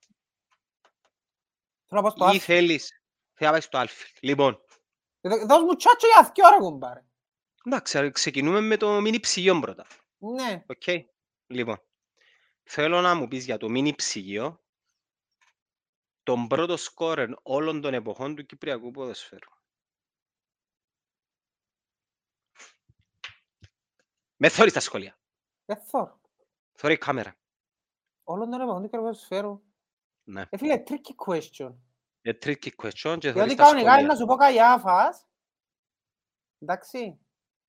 Θέλω 1.93 2.05
να 2.05 2.11
πω 2.11 2.17
στο 2.17 2.33
ή 2.33 2.37
Anfield. 2.37 2.41
θέλεις... 2.41 2.89
Θέλω 3.35 3.51
να 3.51 3.51
πάεις 3.51 3.65
στο 3.65 3.79
Anfield. 3.83 4.19
Λοιπόν, 4.21 4.65
Δώ- 5.21 5.47
Δώσ' 5.47 5.63
μου 5.63 5.77
τσάτσο 5.77 6.07
για 6.07 6.33
δυο 6.35 6.47
ώρα 6.47 6.59
κουμπάρε. 6.59 7.05
εντάξει, 7.65 7.99
α- 7.99 8.11
ξεκινούμε 8.11 8.61
με 8.61 8.77
το 8.77 9.01
μίνι 9.01 9.21
ψυγείο 9.21 9.61
πρώτα. 9.61 9.87
Ναι. 10.19 10.65
Οκ. 10.69 10.83
Λοιπόν, 11.47 11.83
θέλω 12.63 13.01
να 13.01 13.15
μου 13.15 13.29
πεις 13.29 13.45
για 13.45 13.57
το 13.57 13.69
μίνι 13.69 13.95
ψυγείο 13.95 14.65
τον 16.23 16.47
πρώτο 16.49 16.77
σκόρερ 16.77 17.29
όλων 17.43 17.81
των 17.81 17.95
εποχών 17.95 18.35
του 18.35 18.47
Κυπριακού 18.47 18.91
ποδοσφαίρου. 18.91 19.51
Με 24.37 24.49
θωρείς 24.49 24.73
τα 24.73 24.81
σχόλια. 24.81 25.19
Δεν 25.65 25.77
θωρώ. 25.85 26.21
Θωρεί 26.73 26.95
η 26.95 26.99
κάμερα. 26.99 27.37
Όλων 28.25 28.51
των 28.51 28.61
εποχών 28.61 28.83
του 28.83 28.89
κερδοσφαίρου. 28.89 29.63
Ναι. 30.25 30.45
Ε, 30.51 30.57
φίλε, 30.57 30.83
tricky 30.87 31.27
question. 31.27 31.75
A 32.25 32.33
tricky 32.45 32.71
question 32.77 33.17
και 33.19 33.33
θωρείς 33.33 33.33
Διότι 33.33 33.55
τα 33.55 33.63
κανονικά 33.63 33.81
είναι 33.81 33.91
σχόλια. 33.91 34.07
να 34.07 34.15
σου 34.17 34.25
πω 34.27 34.35
Καϊάφας. 34.37 35.27
Εντάξει. 36.59 37.19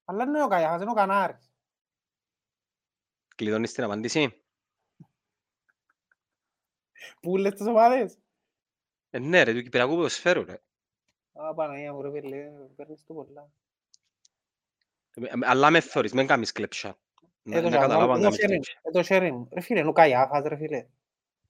Αλλά 0.06 0.18
δεν 0.26 0.28
είναι 0.34 0.43
ο 0.43 0.47
Καϊάφας, 0.47 0.82
είναι 0.82 0.91
ο 0.91 0.93
Κανάρης. 0.93 1.51
Κλειδώνεις 3.36 3.72
την 3.74 3.84
απάντηση; 3.84 4.43
Πού 7.22 7.38
λες 7.38 7.54
τις 7.54 7.68
ομάδες. 7.68 8.18
Ε, 9.10 9.20
ναι 9.20 9.43
ρε, 9.43 9.54
του 9.54 9.62
Κυπριακού 9.62 9.95
ποδοσφαίρου 9.95 10.43
ρε. 10.45 10.62
Α, 11.34 11.54
Παναγία 11.54 11.93
μου 11.93 12.01
ρε 12.01 12.12
φίλε, 12.12 12.51
παίρνεις 12.76 13.04
το 13.04 13.14
πολλά. 13.14 13.51
Ε, 15.14 15.26
ε, 15.26 15.32
Αλλά 15.41 15.70
με 15.72 15.80
θωρείς, 15.82 16.14
μην 16.14 16.28
κάνεις 16.28 16.51
κλέψα. 16.51 16.97
Να, 17.41 17.58
Ε, 17.58 17.62
το 17.62 17.70
να 17.70 17.78
sharing, 17.78 17.80
καταλάβω 17.82 18.12
αν 18.14 18.24
ε, 18.24 18.30
το 18.30 18.36
κάνεις 18.38 18.39
sharing, 18.39 18.47
κλέψα. 18.47 18.80
ε, 18.82 18.91
το 18.91 18.99
sharing. 19.10 19.47
Ρε 19.54 19.62
φίλε, 19.62 19.80
είναι 19.80 19.89
ο 19.89 19.93
Καϊάφας 19.93 20.43
ρε 20.47 20.56
φίλε. 20.56 20.88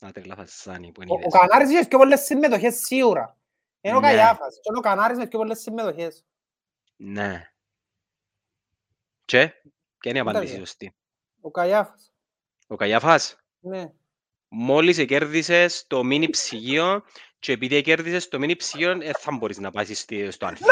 Να 0.03 0.11
τρελά 0.11 0.35
θα 0.35 0.47
ζάνει 0.63 0.91
που 0.91 0.99
Ο, 0.99 1.03
είναι 1.03 1.11
ο 1.13 1.17
είδες. 1.19 1.33
Κανάρης 1.39 1.69
είχες 1.71 1.87
πιο 1.87 1.97
πολλές 1.97 2.19
συμμετοχές 2.21 2.75
σίγουρα. 2.75 3.37
Είναι 3.81 3.95
ο 3.95 3.99
Ναι. 3.99 4.07
Καϊάφας. 4.07 4.53
Και 4.55 4.61
είναι 4.69 4.77
ο 4.77 4.81
Κανάρης 4.81 5.17
με 5.17 5.27
πιο 5.27 5.39
πολλές 5.39 5.59
συμμετοχές. 5.59 6.25
Ναι. 6.95 7.51
Και, 9.25 9.47
ποια 9.97 10.11
είναι 10.11 10.19
η 10.19 10.21
Κοίτα, 10.21 10.29
απάντηση 10.29 10.53
ρε. 10.53 10.59
σωστή; 10.59 10.95
Ο 11.41 11.51
Καϊάφας. 11.51 12.11
Ο 12.67 12.75
Καγιάφας; 12.75 13.37
Ναι. 13.59 13.91
Μόλις 14.47 15.05
κέρδισες 15.05 15.83
το 15.87 16.03
μίνι 16.03 16.29
ψυγείο 16.29 17.03
και 17.39 17.51
επειδή 17.51 17.81
κέρδισες 17.81 18.27
το 18.27 18.39
μίνι 18.39 18.55
ψυγείο 18.55 18.97
δεν 18.97 19.13
θα 19.19 19.31
μπορείς 19.31 19.57
να 19.59 19.71
πάσεις 19.71 19.99
στη- 19.99 20.31
στο 20.31 20.47
Anfield. 20.47 20.65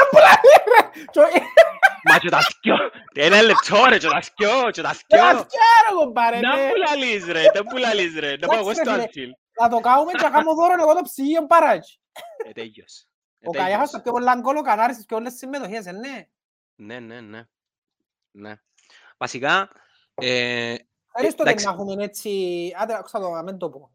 Και- 2.18 2.18
Μα 2.18 2.18
και 2.18 2.28
τα 2.28 2.40
σκιώ! 2.40 2.76
Ένα 3.14 3.42
λεπτό 3.42 3.84
ρε, 3.88 3.98
και 3.98 4.08
τα 4.08 4.20
σκιώ, 4.20 4.70
και 4.70 4.82
τα 4.82 4.88
Τα 4.88 4.94
σκιώ! 4.94 5.18
σκιάρα 5.18 5.90
κομπάρε, 5.98 6.40
Να 6.40 6.56
ναι. 6.56 6.68
που 6.68 6.74
λαλείς 6.76 7.24
ρε, 7.26 7.42
να 7.54 7.62
που 7.64 7.76
λαλείς 7.76 8.18
ρε, 8.18 8.36
να 8.36 8.46
πάω 8.46 8.58
εγώ 8.58 8.70
Εντάξει, 8.70 8.90
στο 8.90 8.96
ρε, 8.96 9.04
Anfield. 9.04 9.30
Θα 9.60 9.68
το 9.68 9.78
κάνουμε 9.80 10.12
και 10.12 10.22
να 10.22 10.30
κάνω 10.30 10.54
δώρο 10.54 10.74
εγώ 10.82 10.94
το 10.94 11.00
ψυγείο 11.02 11.46
παράκι. 11.46 12.00
Ε, 12.46 12.52
τέλειος. 12.52 13.06
Ε, 13.38 13.48
Ο 13.48 13.50
Καγιάχος 13.50 13.72
τέλειος. 13.72 13.90
τα 13.90 14.00
πιο 14.02 14.12
πολλά 14.12 14.34
γκολ, 14.40 14.56
ο 14.56 14.60
Κανάρης 14.62 14.96
τις 14.96 15.04
πιο 15.04 15.16
πολλές 15.16 15.32
συμμετοχές, 15.34 15.86
ε, 15.86 15.92
ναι. 15.92 16.26
Ναι, 16.74 16.98
ναι, 16.98 17.20
ναι. 17.20 17.42
Ναι. 18.30 18.54
Βασικά, 19.16 19.70
ε, 20.14 20.74
Ευχαριστώ 21.14 21.42
ότι 21.42 21.50
εντάξει. 21.50 21.64
να 21.66 21.72
έχουμε 21.72 22.04
έτσι... 22.04 22.30
Άντε, 22.78 22.94
άκουσα 22.94 23.20
το, 23.20 23.28
να 23.30 23.42
μην 23.42 23.58
το 23.58 23.70
πω. 23.70 23.90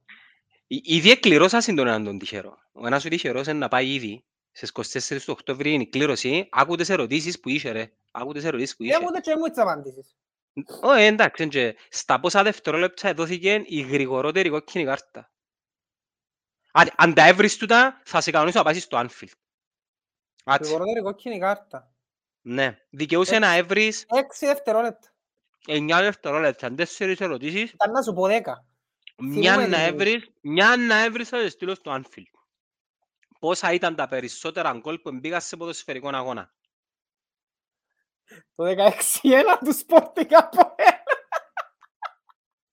Εί- 0.68 0.88
Ήδη 0.90 1.12
εκκληρώσασαν 1.12 1.76
τον 1.76 1.88
έναν 1.88 2.04
τον 2.04 2.18
τυχερό. 2.20 2.58
Ο 2.72 2.88
ένας 2.88 3.06
ο 3.06 3.10
τυχερός 3.10 3.48
είναι 3.48 3.58
να 3.58 3.68
πάει 3.68 3.94
ήδη. 3.94 4.26
Στις 4.58 4.72
24 5.18 5.18
του 5.26 5.34
Οκτώβρη 5.38 5.74
είναι 5.74 5.84
η 5.84 5.88
κλήρωση. 5.88 6.48
Άκου 6.52 6.76
τις 6.76 6.90
ερωτήσεις 6.90 7.40
που 7.40 7.50
είχε 7.50 7.72
ρε. 7.72 7.92
Άκου 8.12 8.34
τις 8.34 8.44
ερωτήσεις 8.44 8.76
που 8.76 8.84
Δεν 8.84 8.92
είχε. 8.92 9.00
μου 9.02 9.08
ούτε 9.10 9.20
και 9.20 9.36
μου 9.36 9.48
τις 9.48 9.58
απαντήσεις. 9.58 10.16
Ω, 10.82 10.94
ε, 10.94 11.06
εντάξει, 11.06 11.44
είναι 11.44 11.52
και 11.52 11.76
στα 11.90 12.20
πόσα 12.20 12.44
δευτερόλεπτα 12.44 13.14
δόθηκε 13.14 13.64
η 13.66 13.82
γρηγορότερη 13.82 14.50
κόκκινη 14.50 14.84
κάρτα. 14.86 15.32
Αν, 16.72 16.90
αν 16.96 17.14
τα 17.14 17.28
έβρεις 17.28 17.58
τούτα, 17.58 18.02
θα 18.06 18.22
σε 18.22 18.32
κανονίσω 18.32 18.58
να 18.58 18.64
πάσεις 18.64 18.84
στο 18.84 18.98
Anfield. 18.98 19.32
Άτσι, 20.44 20.64
Γρηγορότερη 20.70 21.02
κόκκινη 21.02 21.40
κάρτα. 21.40 21.92
ναι. 22.42 22.78
Δικαιούσε 22.90 23.40
να 23.40 23.56
έβρεις 23.56 24.06
Έξι 24.08 24.46
δευτερόλεπτα. 24.46 25.12
9 25.68 26.00
δευτερόλεπτα, 26.02 26.74
τέσσερις 26.74 27.20
ερωτήσεις, 27.20 27.72
Ήταν 27.72 27.92
να 27.92 28.02
σου 28.02 28.14
πω 28.14 28.28
δέκα. 28.28 28.66
μια 29.18 29.52
Θυμούμαι 29.54 29.68
να 29.78 29.78
λίγο. 29.78 29.90
έβρεις, 29.94 30.30
μια 30.42 30.76
να 30.78 31.04
έβρεις 31.04 31.30
θα 31.30 31.40
σε 31.40 31.50
στείλω 31.50 31.76
στο 31.76 31.92
Anfield. 32.02 32.37
Πόσα 33.40 33.72
ήταν 33.74 33.96
τα 33.96 34.08
περισσότερα 34.08 34.74
γκολ 34.78 35.00
που 35.00 35.12
μπήκαν 35.12 35.42
σε 35.42 35.58
ποδοσφαιρικό 35.58 36.10
αγώνα. 36.16 36.54
Το 38.56 38.64
16-1 38.66 39.58
του 39.60 39.76
Sporting 39.86 40.32
από 40.34 40.76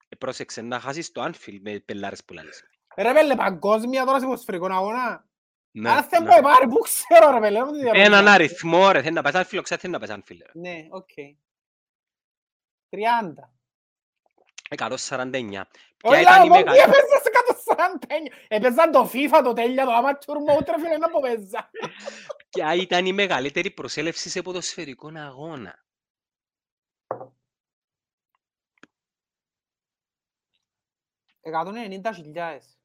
Ε, 0.09 0.17
Πρόσεξε 0.19 0.63
να 0.63 0.81
χάσεις 0.81 1.13
το 1.13 1.25
Anfield 1.25 1.59
με 1.61 1.79
πελάρες 1.81 2.25
που 2.25 2.33
λάλλεις. 2.33 2.65
Ρε 2.97 3.13
πέλε, 3.13 3.35
παγκόσμια 3.37 4.05
τώρα 4.05 4.19
σε 4.19 4.25
ποδοσφαιρικό 4.25 4.67
αγώνα. 4.67 5.29
Ναι, 5.71 5.91
Αν 5.91 6.07
δεν 6.11 6.23
ναι. 6.23 6.29
πω 6.29 6.41
πάρει, 6.43 6.69
πού 6.69 6.79
ξέρω 6.79 7.31
ρε 7.31 7.41
πέλε. 7.41 7.65
δεν 7.65 7.73
διαβάζω. 7.75 8.03
Έναν 8.05 8.29
αριθμό 8.29 8.91
ρε, 8.91 9.03
θέλει 9.03 9.15
να 9.15 9.23
πας 9.23 9.33
Anfield, 9.35 9.61
ξέρει 9.63 9.81
θέλει 9.81 9.93
να 9.93 9.99
πας 9.99 10.11
Anfield. 10.11 10.39
ρε. 10.47 10.61
Ναι, 10.61 10.87
οκ. 10.91 11.09
30. 12.91 12.99
149. 14.69 15.67
Όχι, 16.03 16.21
Ποια 16.21 16.21
ήταν 16.21 16.45
η 16.45 16.49
λάβω, 16.49 16.57
τι 16.57 16.65
μεγάλη... 16.65 16.79
έπαιζα 16.79 17.21
σε 17.23 17.31
149. 18.29 18.33
Έπαιζαν 18.49 18.91
το 18.93 19.11
FIFA, 19.13 19.41
το 19.45 19.53
τέλεια, 19.53 19.85
το 19.85 19.91
amateur 19.93 20.37
mode, 20.37 20.67
ρε 20.67 20.81
φίλε, 20.81 20.97
να 20.99 21.11
πω 21.11 21.21
παίζα. 21.21 21.71
Ποια 22.51 22.75
ήταν 22.75 23.07
η 23.07 23.13
μεγαλύτερη 23.13 23.71
προσέλευση 23.71 24.29
σε 24.31 24.43
ποδοσφαιρικό 24.43 25.11
αγώνα; 25.17 25.85
Εκατόν 31.41 31.77
ενενήντα 31.77 32.13
χιλιάδες. 32.13 32.79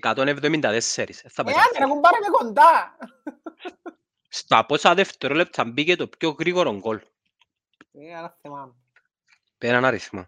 174. 0.00 0.14
Ε, 0.72 0.80
Θα 1.28 1.42
Ε, 1.42 1.44
πας 1.44 1.54
άντε, 1.54 1.78
ρε 1.78 1.84
Anfield. 1.84 1.88
κουμπάρε 1.88 2.16
με 2.20 2.28
κοντά. 2.30 2.96
Στα 4.28 4.66
πόσα 4.66 4.94
δευτερόλεπτα 4.94 5.64
μπήκε 5.64 5.96
το 5.96 6.08
πιο 6.08 6.30
γρήγορο 6.30 6.76
γκολ. 6.78 7.00
Ε, 7.92 8.14
αλλά 8.16 8.38
θυμάμαι. 8.40 8.74
Με 9.58 9.68
έναν 9.68 9.84
αριθμό. 9.84 10.26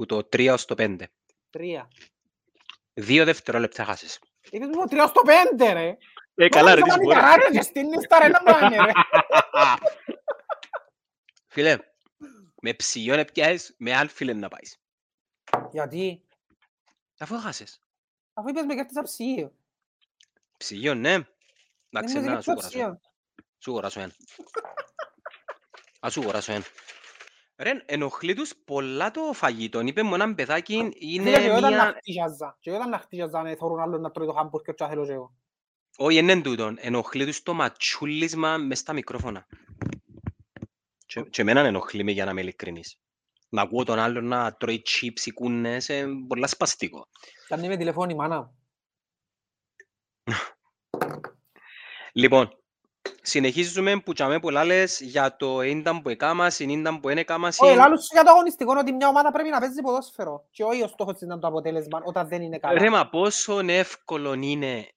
Που 0.00 0.06
το 0.06 0.16
3 0.32 0.50
ως 0.52 0.64
το 0.64 0.74
5. 0.78 0.96
Τρία. 1.50 1.88
Δύο 2.94 3.24
δευτερόλεπτα 3.24 3.84
χάσεις. 3.84 4.18
Είπες 4.50 4.68
μου 4.68 4.86
τρία 4.86 5.06
στο 5.06 5.22
πέντε, 5.22 5.72
ρε. 5.72 5.96
Ε, 6.34 6.48
καλά 6.48 6.74
ρε, 6.74 6.80
Νόμιζα 6.80 6.98
τι 6.98 7.04
μανιταρά, 7.06 7.36
μπορεί. 7.36 7.42
ρε, 7.52 7.58
και 7.58 7.62
στείνεις 7.62 8.06
τα 8.06 8.18
ρε 8.18 8.28
να 8.28 8.42
πάνε, 8.42 8.76
ρε. 8.76 8.92
Φίλε, 11.46 11.76
με 12.62 12.74
ψυγιόν 12.74 13.18
έπιασες, 13.18 13.74
με 13.78 13.96
άλφιλε 13.96 14.32
να 14.32 14.48
πάεις. 14.48 14.78
Γιατί, 15.72 16.22
Αφού 17.18 17.38
χάσες. 17.38 17.80
αφού 18.32 18.48
είπες 18.48 18.64
με 18.64 18.74
κέρδισα 18.74 19.02
ψυγείο. 19.02 19.52
Ψυγιόν, 20.56 20.98
ναι. 21.00 21.18
Εντάξει, 21.90 22.14
Δεν 22.14 22.22
με 22.24 22.30
να 22.30 22.40
σου 22.40 22.44
κέρδισα 22.44 22.52
κοράσω. 22.54 22.68
ψυγείο. 22.68 23.00
Σου 23.58 23.72
κοράσω 23.72 24.00
ένα. 24.00 24.12
Ας 26.00 26.12
σου 26.12 26.22
κοράσω 26.22 26.52
ένα. 26.52 26.64
Ρε, 27.62 27.82
ενοχλεί 27.86 28.34
τους 28.34 28.56
πολλά 28.64 29.10
το 29.10 29.32
φαγητό. 29.32 29.80
Είπε 29.80 30.02
μου 30.02 30.14
έναν 30.14 30.34
παιδάκι 30.34 30.74
είναι 30.98 31.24
Φίλε, 31.24 31.38
και 31.38 31.44
εγώ 31.44 31.58
ήταν 31.58 31.72
να 31.72 31.84
μια... 31.84 31.94
χτίζαζα. 31.98 32.56
Και 32.60 32.70
εγώ 32.70 32.78
ήταν 32.78 32.90
να 32.90 32.98
χτίζαζα, 32.98 33.42
να 33.42 33.56
θωρούν 33.56 33.80
άλλον 33.80 34.00
να 34.00 34.10
τρώει 34.10 34.26
το 34.26 34.32
χάμπουργκερ 34.32 34.74
και 34.74 34.82
να 34.84 34.90
θέλω 34.90 35.06
και 35.06 35.12
εγώ. 35.12 35.34
Όχι, 35.96 36.18
είναι 36.18 36.32
εν 36.32 36.42
τούτον. 36.42 36.76
Ενοχλεί 36.80 37.24
τους 37.24 37.42
το 37.42 37.54
ματσούλισμα 37.54 38.56
μες 38.56 38.78
στα 38.78 38.92
μικρόφωνα. 38.92 39.46
Και, 41.06 41.20
και 41.20 41.42
εμένα 41.42 41.60
ενοχλεί 41.60 42.04
με 42.04 42.10
για 42.10 42.24
να 42.24 42.30
είμαι 42.30 42.40
ειλικρινής. 42.40 43.00
Να 43.48 43.62
ακούω 43.62 43.84
τον 43.84 43.98
άλλον 43.98 44.24
να 44.24 44.54
τρώει 44.54 44.82
chips 44.86 45.20
ή 45.24 45.30
κούνες, 45.30 45.88
ε, 45.88 46.06
πολλά 46.28 46.46
σπαστικό. 46.46 47.08
Κάνει 47.48 47.68
με 47.68 47.76
τηλεφώνη 47.76 48.12
η 48.12 48.16
μάνα 48.16 48.40
μου. 48.40 48.58
Λοιπόν, 52.12 52.59
συνεχίζουμε 53.22 54.00
που 54.00 54.12
τσάμε 54.12 54.40
πολλά 54.40 54.64
λες 54.64 55.00
για 55.00 55.36
το 55.36 55.62
ήταν 55.62 56.02
που 56.02 56.08
έκαμα, 56.08 56.50
συνήνταν 56.50 57.00
που 57.00 57.08
δεν 57.08 57.18
έκαμα. 57.18 57.48
Όχι, 57.58 57.74
λάλλον 57.76 57.98
σου 57.98 58.08
για 58.12 58.22
το 58.24 58.30
αγωνιστικό 58.30 58.74
ότι 58.78 58.92
μια 58.92 59.08
ομάδα 59.08 59.30
πρέπει 59.30 59.48
να 59.48 59.60
παίζει 59.60 59.80
ποδόσφαιρο. 59.80 60.46
Και 60.50 60.64
όχι 60.64 60.82
ο 60.82 60.86
στόχος 60.86 61.12
της 61.12 61.22
να 61.22 61.32
είναι 61.32 61.42
το 61.42 61.48
αποτέλεσμα 61.48 62.00
όταν 62.04 62.28
δεν 62.28 62.42
είναι 62.42 62.58
καλά. 62.58 62.78
Ρε, 62.78 62.90
μα 62.90 63.08
πόσο 63.08 63.58
εύκολο 63.58 64.32
είναι 64.32 64.88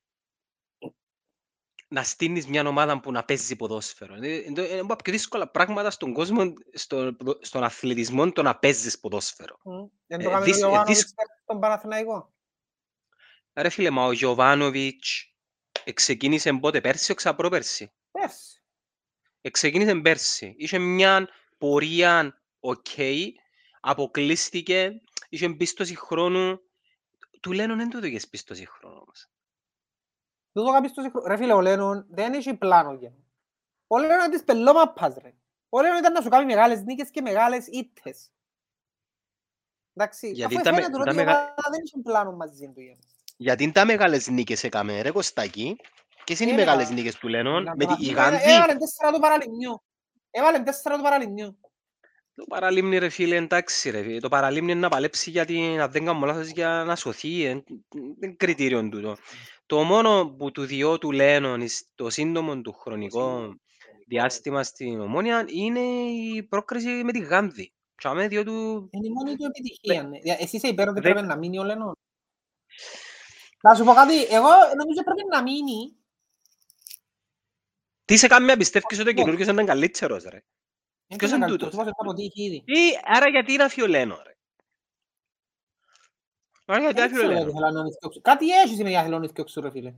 να 1.88 2.03
στείλεις 2.03 2.47
μια 2.47 2.67
ομάδα 2.67 2.99
που 2.99 3.11
να 3.11 3.24
παίζει 3.24 3.55
ποδόσφαιρο. 3.55 4.15
Είναι 4.15 4.28
είναι 4.28 4.53
το- 4.55 4.63
είναι 4.71 4.80
από 4.80 4.88
τα 4.88 4.95
πιο 4.95 5.13
δύσκολα 5.13 5.49
πράγματα 5.49 5.89
στον 5.91 6.13
κόσμο, 6.13 6.53
στο, 6.74 7.15
στον 7.41 7.63
αθλητισμό, 7.63 8.32
το 8.32 8.41
να 8.41 8.55
παίζεις 8.55 8.99
ποδόσφαιρο. 8.99 9.57
Μμ. 9.63 9.86
Δεν 10.07 10.19
Ε, 10.19 10.24
το 10.24 10.30
κάνει 10.30 10.41
ο 10.41 10.45
δυσ- 10.45 10.57
ε, 10.57 10.65
Γιοβάνοβιτς 10.66 10.97
δυσ- 10.99 11.13
στον 11.43 11.59
Παναθηναϊκό. 11.59 12.34
Ρε 13.53 13.69
φίλε, 13.69 13.89
μα 13.89 14.05
ο 14.05 14.11
Γιοβάνοβιτς 14.12 15.34
ξεκίνησε 15.93 16.53
πότε, 16.53 16.82
πέρσι 16.82 17.11
ή 17.11 17.15
ξαπρόπερσι. 17.15 17.91
Πέρσι. 18.14 18.61
Ξεκίνησε 19.51 19.95
πέρσι. 19.95 20.53
Είχε 20.57 20.78
μια 20.78 21.30
πορεία 21.57 22.41
οκ, 22.59 22.86
αποκλείστηκε, 23.80 25.01
είχε 25.30 25.49
πίστωση 25.49 25.95
χρόνου. 25.95 26.59
Του 27.41 27.51
λένε 27.51 27.76
δεν 27.76 27.89
του 27.89 27.97
έδωκες 27.97 28.28
πίστωση 28.28 28.66
χρόνου 28.68 28.95
όμως. 29.01 29.28
Τούτο 30.51 30.72
κάποιος 30.72 30.93
το 30.93 31.01
συγχρό- 31.01 31.26
Ρε 31.28 31.38
φίλε, 31.38 31.53
ο 31.53 31.61
Λένον 31.61 32.05
δεν 32.09 32.34
έχει 32.34 32.53
πλάνο 32.53 32.93
για. 32.93 33.14
Ο 33.88 33.97
Λένον 33.97 34.18
είναι 34.20 34.30
της 34.30 34.43
πελλόμαππας 34.43 35.16
ρε. 35.22 35.34
Ο 35.70 35.82
Λένον 35.82 35.97
ήταν 35.97 36.14
να 36.14 36.22
σου 36.22 36.30
κάνει 36.30 36.45
μεγάλες 36.45 36.82
νίκες 36.82 37.09
και 37.09 37.22
μεγάλες 37.22 37.68
ήττες. 37.68 38.32
Εντάξει, 39.93 40.32
Γιατί 40.32 40.55
αφού 40.55 40.64
τα 40.64 40.72
με- 40.72 40.76
φαίνεται 40.82 40.97
τα 40.97 41.01
ότι 41.03 41.11
η 41.11 41.16
μεγα- 41.16 41.32
ομάδα 41.39 41.70
δεν 41.72 41.84
είχε 41.86 41.97
πλάνο 42.03 42.32
μαζί 42.32 42.72
του. 42.74 42.82
για. 42.82 42.97
Γιατί 43.38 43.64
είναι 43.64 43.72
τα 43.72 43.86
μεγάλες 43.86 44.28
νίκες 44.28 44.64
έκαμε 44.64 45.01
ρε 45.01 45.11
Κωστάκη. 45.11 45.76
Ποιες 46.26 46.39
είναι 46.39 46.49
οι 46.51 46.53
Ε, 46.53 46.57
μεγάλες 46.57 46.89
μα- 46.89 46.93
νίκες 46.95 47.15
του 47.15 47.28
Λένον, 47.28 47.63
Να 47.63 47.71
με 47.71 47.78
τη 47.78 47.86
τώρα- 47.86 47.97
γιγάντη. 47.99 48.38
Έβαλε 48.43 48.76
τέσσερα 48.76 49.11
του 49.13 49.19
παραλιμνιού. 49.19 49.84
Έβαλε 50.32 50.59
τέσσερα 50.59 50.95
του 50.95 51.01
παραλιμνιού. 51.03 51.57
Το 52.36 52.43
παραλίμνη 52.49 52.97
ρε 52.97 53.09
φίλε, 53.09 53.36
εντάξει 53.36 53.89
ρε 53.89 54.01
φίλε. 54.03 54.19
Το 54.19 54.30
παραλίμνη 54.30 54.71
είναι 54.71 54.80
να 54.80 54.89
παλέψει 54.89 55.30
γιατί 55.30 55.59
να 55.59 55.88
δεν 55.88 56.05
κάνω 56.05 56.26
λάθος 56.26 56.47
για 56.47 56.84
να 56.88 56.95
σωθεί. 56.95 57.43
ε, 57.43 57.53
Δεν 57.53 58.03
είναι 58.21 58.34
κριτήριο 58.38 58.89
τούτο. 58.89 59.15
Το 59.65 59.84
μόνο 59.84 60.28
που 60.38 60.51
του 60.51 60.65
διώ 60.65 60.97
του 60.97 61.11
Λένον 61.11 61.67
στο 61.67 62.09
σύντομο 62.09 62.61
του 62.61 62.74
χρονικό 62.74 63.53
διάστημα 64.07 64.63
στην 64.63 65.01
Ομόνια 65.01 65.45
είναι 65.47 65.80
η 65.80 66.43
πρόκριση 66.43 66.88
με 66.88 67.11
τη 67.11 67.19
Γάνδη. 67.19 67.74
Και 67.95 68.07
αμέ 68.07 68.28
διό 68.28 68.43
του... 68.43 68.88
Είναι 68.91 69.07
η 69.07 69.11
μόνη 69.11 69.36
του 69.36 69.45
επιτυχία. 69.45 70.03
ναι. 70.03 70.17
Για- 70.17 70.38
Εσύ 70.39 70.55
είσαι 70.55 70.67
υπέρ 70.67 70.88
ότι 70.89 70.99
Δε- 71.01 71.09
πρέπει 71.11 71.28
να 71.28 71.38
μείνει 71.38 71.59
ο 71.59 71.63
Λένον. 71.63 71.93
Να 73.61 73.76
σου 73.76 73.84
πω 73.84 73.93
κάτι, 73.93 74.15
εγώ 74.24 74.49
νομίζω 74.78 75.03
πρέπει 75.03 75.24
να 75.32 75.41
μείνει. 75.41 75.95
Τι 78.06 78.18
σε 78.18 78.28
κάνει 78.28 78.45
να 78.45 78.58
πιστεύεις 78.58 78.99
ότι 78.99 79.10
ο 79.10 79.12
Όχι. 79.12 79.22
καινούργιος 79.24 79.47
είναι 79.47 79.64
καλύτερος 79.64 80.24
ρε; 80.24 80.43
Δεν 81.08 81.18
Ποιος 81.18 81.32
είναι 81.32 81.38
είναι 81.38 81.45
καλύτερος, 81.45 81.72
τούτος; 81.72 81.74
όπως 81.74 81.86
θα 81.86 81.91
αποτύχει 81.97 82.43
ήδη. 82.43 82.64
Ή 82.66 82.99
άρα 83.04 83.30
γιατί 83.30 83.54
είναι 83.54 83.64
αφιό 83.64 83.88
Λένον 83.88 84.22
ρε; 84.26 84.34
Άρα 86.66 86.80
γιατί 86.82 87.01
Δεν 87.01 87.04
αφιό 87.06 87.18
ξέρω 87.18 87.32
γιατί 87.32 87.45
Λένον. 87.45 87.54
θέλω 87.54 87.72
να 87.72 87.80
ανηθιώξω. 87.80 88.22
Κάτι 88.22 88.49
έχει 88.51 88.70
σήμερα 88.74 88.89
για 88.89 88.99
θέλω 89.04 89.12
να 89.12 89.18
ανηθιώξω, 89.18 89.62
ρε 89.62 89.72
φίλε. 89.72 89.93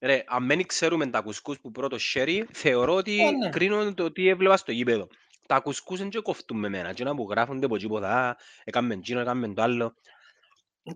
Ρε, 0.00 0.24
αν 0.26 0.46
δεν 0.46 0.66
ξέρουμε 0.66 1.06
τα 1.10 1.20
κουσκούς 1.20 1.60
που 1.60 1.70
πρώτο 1.70 1.98
σέρι, 1.98 2.46
θεωρώ 2.52 2.94
ότι 2.94 3.20
Ε, 3.20 3.30
ναι. 3.30 3.48
κρίνω 3.48 3.94
το 3.94 4.12
τι 4.12 4.28
έβλεπα 4.28 4.56
στο 4.56 4.72
γήπεδο. 4.72 5.08
Τα 5.46 5.60
κουσκούς 5.60 5.98
δεν 5.98 6.10
και 6.10 6.20
κοφτούν 6.20 6.58
με 6.58 6.68
μένα. 6.68 6.88
Εκείνα 6.88 7.14
που 7.14 7.26
γράφονται 7.30 7.66
από 7.66 7.76
τίποτα, 7.76 8.36
έκαμε 8.64 8.94
εκείνο, 8.94 9.20
έκαμε 9.20 9.54
το 9.54 9.62
άλλο. 9.62 9.94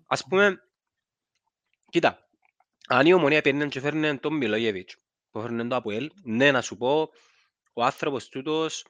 Ας 0.07 0.25
πούμε, 0.25 0.63
κοίτα, 1.91 2.29
αν 2.89 3.07
η 3.07 3.13
ομονία 3.13 3.41
παίρνει 3.41 3.69
και 3.69 3.81
φέρνει 3.81 4.19
τον 4.19 4.37
Μιλόγεβιτς, 4.37 4.97
που 5.33 5.41
φέρνει 5.41 5.69
το 5.69 5.77
Αποέλ, 5.77 6.11
ναι, 6.23 6.51
να 6.53 6.61
σου 6.61 6.77
πω, 6.77 7.11
ο 7.73 7.85
άνθρωπος 7.85 8.29
τούτος 8.29 8.87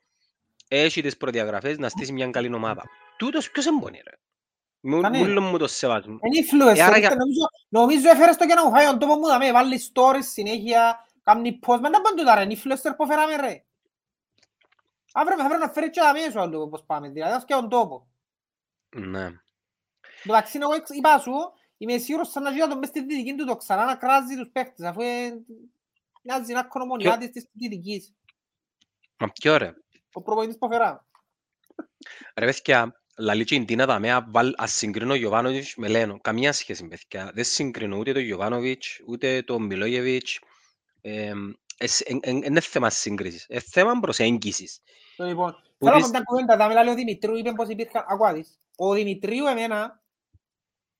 έχει 0.68 1.03
τις 1.03 1.16
προδιαγραφές 1.16 1.78
να 1.78 1.88
στήσει 1.88 2.12
μια 2.12 2.30
καλή 2.30 2.55
ομάδα. 2.55 2.82
Τούτος 3.18 3.51
ποιος 3.51 3.66
εμπονεί 3.66 4.01
ρε; 4.05 4.16
Μου, 4.80 5.01
Κανένα. 5.01 5.24
μούλον 5.26 5.45
μου 5.45 5.59
το 5.59 5.66
σεβασμό. 5.68 6.18
Είναι 6.22 6.47
influencer, 6.47 6.76
Ε, 6.76 6.82
άρα 6.82 6.99
για- 6.99 7.09
ήρθε, 7.09 7.14
νομίζω, 7.18 7.40
νομίζω 7.68 8.09
έφερες 8.11 8.36
το 8.36 8.47
και 8.47 8.55
να 8.55 8.64
μου 8.64 8.70
φάει 8.70 8.86
τον 8.86 8.99
τόπο 8.99 9.14
μου, 9.14 9.26
δαμε, 9.26 9.53
βάλει 9.53 9.80
stories 9.95 10.22
συνέχεια, 10.32 11.09
κάνει 11.22 11.59
post, 11.66 11.78
μα 11.80 11.90
δεν 11.90 12.01
πάνε 12.03 12.16
τούτα 12.16 12.34
ρε, 12.34 12.43
είναι 12.43 12.55
influencer 12.64 12.93
που 12.97 13.07
φέραμε 13.07 13.36
ρε. 13.36 13.64
Αύριο 15.12 15.38
θα 15.38 15.47
πρέπει 15.47 15.61
να 15.62 15.68
φέρει 15.72 15.90
και 15.90 16.01
δαμε 16.01 16.30
σου 16.30 16.40
άλλο 16.40 16.68
πώς 16.68 16.82
πάμε, 16.86 17.09
δηλαδή, 17.09 17.32
ας 17.34 17.45
και 17.45 17.55
τον 17.55 17.68
τόπο. 17.68 18.11
Ναι. 18.97 19.28
Εντάξει, 20.24 20.59
εγώ 20.62 20.74
εξ- 20.74 20.95
είπα 20.97 21.18
σου, 21.18 21.32
Είμαι 21.76 21.99
σίγουρος 21.99 22.30
σαν 22.30 22.43
να 22.43 22.51
γίνει 22.51 22.68
τον 22.68 22.78
μες 22.78 22.88
στη 22.88 23.01
δυτική 23.01 23.34
του 23.34 23.45
το 23.47 23.57
ξανά 23.57 23.84
να 23.84 23.97
κράζει 23.97 24.36
τους 24.36 24.49
παίχτες, 24.53 24.86
αφού 24.86 25.01
ε, 25.01 25.32
μοιάζει 26.23 26.53
να 26.53 26.64
κονομονιάτης 26.64 27.31
της 27.31 27.47
δυτικής. 27.53 28.12
Μα 29.18 29.29
ποιο 29.29 29.57
ρε. 29.57 29.73
Ο 30.12 30.23
προπονητής 30.23 30.59
που 30.59 30.68
φερά. 30.68 31.07
Ρε 32.37 32.47
παιδιά, 32.47 33.03
λαλεί 33.18 33.45
και 33.45 33.55
η 33.55 33.64
Ντίνα 33.64 33.87
δαμέα, 33.87 34.27
βάλ- 34.31 34.55
ας 34.57 34.73
συγκρίνω 34.73 35.14
Γιωβάνοβιτς 35.14 35.75
με 35.77 35.89
Λένο. 35.89 36.20
Καμία 36.20 36.53
σχέση 36.53 36.89
παιδιά. 36.89 37.31
Δεν 37.35 37.45
συγκρίνω 37.45 37.97
ούτε 37.97 38.12
τον 38.12 38.23
Γιωβάνοβιτς, 38.23 39.01
ούτε 39.07 39.43
τον 39.43 39.62
Μιλόγεβιτς. 39.62 40.39
Είναι 42.23 42.61
θέμα 42.61 42.91
σύγκρισης. 42.91 43.47
Είναι 43.49 43.61
θέμα 43.61 44.01
προσέγγισης. 44.01 44.81
Το 45.16 45.25
Λοιπόν, 45.25 45.53
Που 45.79 45.87
θέλω 45.87 45.91
να 45.91 45.97
δεις- 45.97 46.05
πω 46.07 46.11
μια 46.11 46.23
κουβέντα, 46.23 46.57
θα 46.57 46.68
μιλάει 46.68 46.89
ο 46.89 46.95
Δημητρίου, 46.95 47.37
είπε 47.37 47.53
πως 47.53 47.68
υπήρχαν, 47.68 48.05
ακούω 48.09 48.33
δεις. 48.33 48.59
Ο 48.77 48.93
Δημητρίου 48.93 49.47
εμένα, 49.47 50.03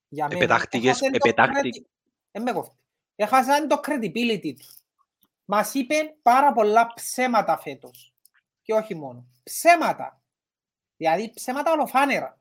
για 0.07 0.27
μένα, 0.27 0.37
Επετάχτηκες- 0.39 0.85
έχασε 1.01 1.09
το 1.09 1.15
επετάχτηκ- 1.15 1.75
credi- 1.75 1.85
Ε, 2.31 2.39
με 2.39 2.51
κόφτει. 2.51 2.75
Έχασαν 3.15 3.67
το 3.67 3.79
credibility 3.87 4.53
του. 4.59 4.65
Μας 5.55 5.73
είπε 5.73 5.95
πάρα 6.21 6.53
πολλά 6.53 6.93
ψέματα 6.93 7.57
φέτος. 7.57 8.13
Και 8.61 8.73
όχι 8.73 8.95
μόνο. 8.95 9.25
Ψέματα. 9.43 10.21
Δηλαδή 10.97 11.31
ψέματα 11.33 11.71
ολοφάνερα. 11.71 12.39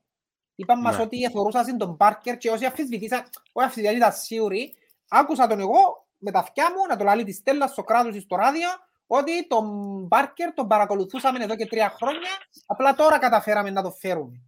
Είπαν 0.55 0.81
μας 0.81 0.97
Ναι. 0.97 1.03
ότι 1.03 1.23
εθωρούσαν 1.23 1.79
τον 1.79 1.97
Πάρκερ 1.97 2.37
και 2.39 2.51
όσοι 2.51 2.65
αφισβητήσαν, 2.65 3.23
όχι 3.53 3.67
αφισβητήσαν, 3.67 3.97
ήταν 3.97 4.13
σίγουροι. 4.13 4.75
Άκουσα 5.09 5.47
τον 5.47 5.61
εγώ 5.61 6.07
με 6.19 6.31
τα 6.31 6.39
αυτιά 6.39 6.71
μου 6.71 6.87
να 6.89 6.97
το 6.97 7.05
λαλεί 7.05 7.25
τη 7.25 7.33
Στέλλα 7.33 7.67
στο 7.67 7.83
κράτος 7.83 8.17
ή 8.17 8.21
στο 8.21 8.37
ράδιο 8.37 8.69
ότι 9.07 9.47
τον 9.47 10.09
Πάρκερ 10.09 10.55
τον 10.55 10.69
παρακολουθούσαμε 10.69 11.45
εδώ 11.45 11.57
και 11.57 11.67
τρία 11.67 11.91
χρόνια, 11.91 12.31
απλά 12.67 12.95
τώρα 12.95 13.19
καταφέραμε 13.19 13.71
να 13.71 13.83
το 13.83 13.91
φέρουμε. 13.91 14.43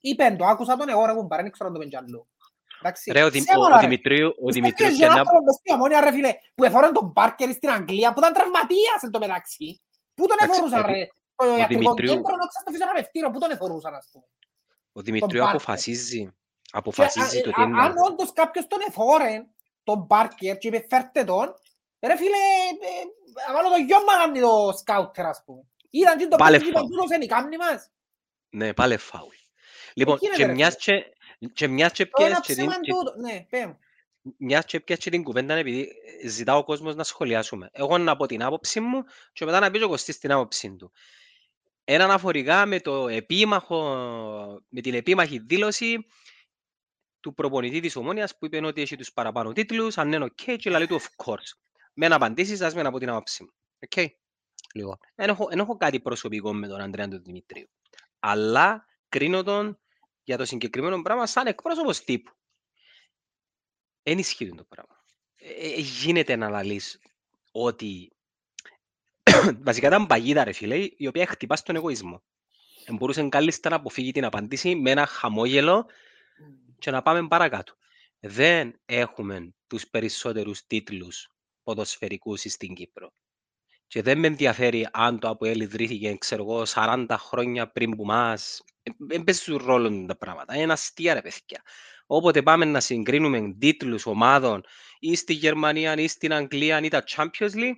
Είπεν 0.00 0.36
το, 0.36 0.46
άκουσα 0.46 0.76
τον 0.76 0.88
εγώ 0.88 1.06
ρε 1.06 1.12
κουμπάρ, 1.12 1.42
δεν 1.42 1.50
ξέρω 1.50 1.68
αν 1.68 1.74
το 1.74 1.80
πεν 1.80 1.88
κι 1.88 1.96
αλλού. 1.96 2.08
Εντάξει, 2.08 2.37
Ρε, 3.12 3.22
ο, 3.24 3.30
Δη- 3.30 3.40
ο, 3.40 3.44
ψέματα, 3.44 3.74
ο 3.74 3.80
ρε. 3.80 3.86
Δημητρίου, 3.86 4.26
ο 4.28 4.30
Πιστεύεις 4.30 4.54
Δημητρίου 4.54 4.88
για 4.88 4.96
και 4.98 5.04
έναν 5.04 5.14
μια... 5.16 5.20
άνθρωπο 5.24 5.52
στη 5.58 5.72
Ομόνια, 5.72 6.00
ρε 6.00 6.12
φίλε, 6.12 6.32
που 6.54 6.64
εφόραν 6.64 6.92
τον 6.92 7.12
Πάρκερ 7.12 7.50
στην 7.52 7.70
Αγγλία, 7.70 8.12
που 8.12 8.18
ήταν 8.18 8.32
τραυματίας 8.32 8.98
εν 9.02 9.10
τω 9.10 9.18
μεταξύ. 9.18 9.82
Πού 10.14 10.26
τον 10.26 10.36
Εντάξει, 10.40 10.58
εφορούσαν 10.58 10.82
ο 10.84 10.86
Δη- 10.86 10.92
ρε. 10.94 11.06
Το 11.36 11.44
ιατρικό 11.58 11.80
Δημητρίου- 11.80 12.10
κέντρο, 12.14 12.36
νόξα 12.40 12.58
στο 12.62 12.70
φυσιογραφευτήριο, 12.70 13.30
πού 13.30 13.38
τον 13.38 13.50
εφορούσαν 13.50 13.94
ας 13.94 14.08
πούμε. 14.12 14.24
Ο 14.92 15.00
Δημητρίου 15.00 15.40
Πάρκερ. 15.42 15.54
αποφασίζει. 15.60 16.22
Και, 16.24 16.70
Αποφασίζει 16.80 17.38
α, 17.38 17.42
το 17.42 17.48
ε, 17.48 17.52
τι 17.52 17.60
α, 17.60 17.64
είναι. 17.64 17.80
Αν 17.82 17.94
όντως 18.08 18.32
κάποιος 18.32 18.66
τον 18.66 18.78
εφόρε, 18.88 19.34
τον 19.84 20.06
Πάρκερ, 20.06 20.58
και 20.58 20.68
είπε 20.68 20.86
φέρτε 20.90 21.24
τον, 21.24 21.46
ρε 22.06 22.16
φίλε, 22.16 22.36
ε, 22.36 22.98
ε, 23.50 23.52
βάλω 23.54 23.68
το 23.68 23.76
γιο 23.86 23.98
μου 23.98 24.04
να 24.12 24.16
κάνει 24.22 24.40
το 24.40 24.72
σκάουτερ, 24.78 25.26
ας 25.26 25.42
πούμε. 25.44 25.62
Είδαν 25.90 26.18
και 26.18 26.26
το 26.26 26.36
Πάλε 26.36 26.56
παιδί 26.58 26.64
και 26.70 26.76
φάουλ. 26.76 26.86
είπαν, 26.86 26.96
τούτος 26.98 27.14
είναι 27.16 27.24
η 27.24 27.28
κάμνη 27.28 27.56
μας. 27.56 27.90
Ναι, 28.50 28.72
πάλι 28.74 28.96
φάουλ. 28.96 29.34
Λοιπόν, 29.94 30.16
γίνεται, 30.20 30.36
και 30.38 30.46
ρε, 30.46 30.52
μιας 30.52 30.76
και, 30.76 30.92
και 31.52 31.68
μιας 31.68 31.92
και 31.92 32.04
Το 32.06 32.10
πιες 32.16 32.28
ένα 32.30 32.40
και 32.40 32.54
την- 32.54 32.66
ψέμα 32.66 32.80
και- 32.80 32.92
τούτο. 32.92 33.14
Ναι, 33.16 33.46
πέ 33.50 33.66
μου. 33.66 33.78
μιας 34.38 34.64
και 34.64 34.80
πιες 34.80 34.98
και 34.98 35.10
την 35.10 35.22
κουβέντα 35.22 35.54
επειδή 35.54 35.92
ζητά 36.26 36.56
ο 36.56 36.64
κόσμος 36.64 36.94
να 36.94 37.04
σχολιάσουμε. 37.04 37.68
Εγώ 37.72 37.98
να 37.98 38.16
πω 38.16 38.26
την 38.26 38.42
άποψη 38.42 38.80
μου 38.80 39.02
και 39.32 39.44
μετά 39.44 39.60
να 39.60 39.70
πει 39.70 39.78
και 39.78 39.84
ο 39.84 39.88
Κωστής 39.88 40.18
την 40.18 40.32
άποψη 40.32 40.76
του. 40.76 40.92
Ένα 41.84 42.04
αναφορικά 42.04 42.66
με, 42.66 42.80
το 42.80 43.08
επίμαχο, 43.08 43.82
με 44.68 44.80
την 44.80 44.94
επίμαχη 44.94 45.38
δήλωση 45.38 46.06
του 47.20 47.34
προπονητή 47.34 47.80
της 47.80 47.96
Ομόνιας 47.96 48.38
που 48.38 48.46
είπε 48.46 48.66
ότι 48.66 48.80
έχει 48.80 48.96
τους 48.96 49.12
παραπάνω 49.12 49.52
τίτλους, 49.52 49.98
αν 49.98 50.12
είναι 50.12 50.24
ok 50.24 50.56
και 50.58 50.70
λέει 50.70 50.86
του 50.86 51.00
of 51.00 51.24
course. 51.24 51.52
Με 51.94 52.08
να 52.08 52.16
απαντήσεις, 52.16 52.60
ας 52.60 52.74
με 52.74 52.82
να 52.82 52.90
πω 52.90 52.98
την 52.98 53.08
άποψη 53.08 53.42
μου. 53.42 53.50
Οκ. 53.78 54.10
Λοιπόν, 54.74 54.98
δεν 55.14 55.28
έχω, 55.28 55.46
δεν 55.48 55.58
έχω 55.58 55.76
κάτι 55.76 56.00
προσωπικό 56.00 56.54
με 56.54 56.68
τον 56.68 56.80
Ανδρέα 56.80 57.08
του 57.08 57.22
Δημητρίου. 57.22 57.68
Αλλά 58.18 58.86
κρίνω 59.08 59.42
τον 59.42 59.78
για 60.28 60.36
το 60.36 60.44
συγκεκριμένο 60.44 61.02
πράγμα 61.02 61.26
σαν 61.26 61.46
εκπρόσωπος 61.46 62.04
τύπου. 62.04 62.32
Δεν 64.02 64.18
ισχύει 64.18 64.54
το 64.54 64.64
πράγμα. 64.64 65.04
Ε, 65.36 65.48
ε, 65.48 65.80
γίνεται 65.80 66.36
να 66.36 66.48
λαλείς 66.48 67.00
ότι 67.52 68.12
βασικά 69.68 69.86
ήταν 69.86 70.06
παγίδα 70.06 70.44
ρε 70.44 70.52
φίλε, 70.52 70.88
η 70.96 71.06
οποία 71.06 71.26
χτυπάς 71.26 71.58
στον 71.58 71.76
εγωισμό. 71.76 72.22
Ε, 72.84 72.92
μπορούσε 72.92 73.28
κάλλιστα 73.28 73.70
να 73.70 73.76
αποφύγει 73.76 74.12
την 74.12 74.24
απάντηση 74.24 74.74
με 74.74 74.90
ένα 74.90 75.06
χαμόγελο 75.06 75.86
και 76.78 76.90
να 76.90 77.02
πάμε 77.02 77.28
παρακάτω. 77.28 77.74
Δεν 78.20 78.80
έχουμε 78.84 79.54
τους 79.66 79.86
περισσότερους 79.86 80.66
τίτλους 80.66 81.28
ποδοσφαιρικούς 81.62 82.40
στην 82.40 82.74
Κύπρο. 82.74 83.12
Και 83.86 84.02
δεν 84.02 84.18
με 84.18 84.26
ενδιαφέρει 84.26 84.88
αν 84.92 85.18
το 85.18 85.28
ΑΠΟΕΛ 85.28 85.60
ιδρύθηκε, 85.60 86.16
ξέρω 86.16 86.42
εγώ, 86.42 86.62
40 86.66 87.06
χρόνια 87.18 87.70
πριν 87.70 87.96
που 87.96 88.04
μας. 88.04 88.62
Δεν 88.98 89.24
παίζουν 89.24 89.56
ρόλο 89.56 90.04
τα 90.06 90.16
πράγματα. 90.16 90.56
Είναι 90.56 90.72
αστεία 90.72 91.14
ρε 91.14 91.22
παιδιά. 91.22 91.62
Όποτε 92.06 92.42
πάμε 92.42 92.64
να 92.64 92.80
συγκρίνουμε 92.80 93.54
τίτλους 93.58 94.06
ομάδων 94.06 94.64
ή 94.98 95.16
στη 95.16 95.32
Γερμανία 95.32 95.94
ή 95.94 96.08
στην 96.08 96.32
Αγγλία 96.32 96.80
ή 96.80 96.88
τα 96.88 97.04
Champions 97.16 97.54
League, 97.54 97.76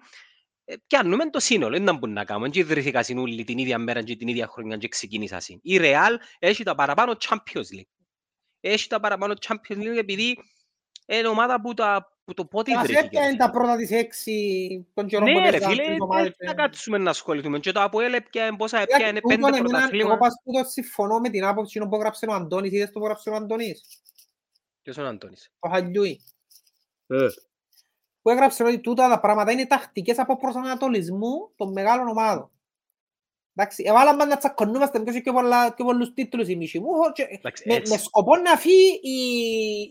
ε, 0.64 0.74
πιάνουμε 0.86 1.30
το 1.30 1.40
σύνολο, 1.40 1.78
δεν 1.78 1.94
μπορούμε 1.94 2.18
να 2.18 2.24
κάνουμε. 2.24 2.48
Και 2.48 2.58
ιδρύθηκα 2.58 3.02
συνούλοι 3.02 3.44
την 3.44 3.58
ίδια 3.58 3.78
μέρα 3.78 4.02
και 4.02 4.16
την 4.16 4.28
ίδια 4.28 4.46
χρονιά 4.46 4.76
και 4.76 4.88
ξεκίνησα 4.88 5.40
συν. 5.40 5.58
Η 5.62 5.78
Real 5.80 6.16
έχει 6.38 6.62
τα 6.62 6.74
παραπάνω 6.74 7.16
Champions 7.28 7.76
League. 7.76 7.90
Έχει 8.60 8.88
τα 8.88 9.00
παραπάνω 9.00 9.34
Champions 9.46 9.78
League 9.78 9.98
επειδή 9.98 10.38
είναι 11.06 11.28
ομάδα 11.28 11.60
που, 11.60 11.74
τα, 11.74 12.18
που 12.30 12.36
το 12.36 12.44
πότε 12.44 12.72
Ας 12.74 12.82
ιδρύθηκε. 12.82 13.06
έπια 13.06 13.20
ρε 13.20 13.26
είναι 13.28 13.36
τα 13.36 13.50
πρώτα 13.50 13.76
της 13.76 13.90
έξι 13.90 14.86
των 14.94 15.06
καιρών 15.06 15.32
που 15.32 15.38
ναι, 15.38 15.44
ρε 15.44 15.50
παίζαν 15.50 15.70
φίλε, 15.70 15.82
τις 15.82 15.90
δεν 15.90 16.00
ομάδες. 16.00 16.34
θα 16.46 16.54
κάτσουμε 16.54 16.98
να 16.98 17.10
ασχοληθούμε. 17.10 17.58
Και 17.58 17.72
το 17.72 17.80
ΑΠΟΕΛ 17.82 18.12
έπια 18.14 18.56
πόσα 18.56 18.76
Εντάξει, 18.76 18.94
έπια 18.94 19.08
είναι 19.08 19.20
τούτον 19.20 19.40
πέντε 19.40 19.46
εμένα, 19.58 19.62
Εγώ 19.62 19.78
πρωταθλήματα. 19.78 20.18
πας 20.18 20.34
τούτο 20.44 20.64
συμφωνώ 20.68 21.18
με 21.18 21.28
την 21.30 21.44
άποψη 21.44 21.78
που 21.78 21.94
έγραψε 21.96 22.26
ο 22.28 22.32
Αντώνης. 22.34 22.72
Είδες 22.72 22.90
το 22.90 22.98
που 22.98 23.04
έγραψε 23.04 23.30
ο 23.30 23.34
Αντώνης; 23.34 23.82
Ποιος 24.82 24.96
είναι 24.96 25.06
ο 25.06 25.08
Αντώνης; 25.08 25.52
Ο 25.58 25.68
Χαλιούι. 25.68 26.20
Που 28.22 28.30
έγραψε 28.30 28.62
ότι 28.64 28.78
τούτα 28.80 29.08
τα 29.08 29.20
πράγματα 29.20 29.52
είναι 29.52 29.66
τακτικές 29.66 30.18
από 30.18 30.36
προσανατολισμού 30.36 31.50
των 31.56 31.72
μεγάλων 31.72 32.08
ομάδων. 32.08 32.50
Εντάξει, 33.54 33.84
έβαλαμε 33.86 34.24
να 34.24 34.36
τσακωνούμαστε 34.36 35.00
ποιος 35.00 35.14
έχει 35.14 35.22
πιο, 35.24 35.32
πολλά, 35.32 35.74
πιο 35.74 35.84
πολλούς 35.84 36.12
τίτλους 36.12 36.48
η 36.48 36.56
μισή 36.56 36.78
μου 36.78 36.88
και 37.14 37.26
Εντάξει, 37.30 37.68
με, 37.68 37.74
έτσι. 37.74 37.92
με 37.92 37.98
σκοπό 37.98 38.36
να 38.36 38.56
φύγει 38.56 39.00
η, 39.02 39.18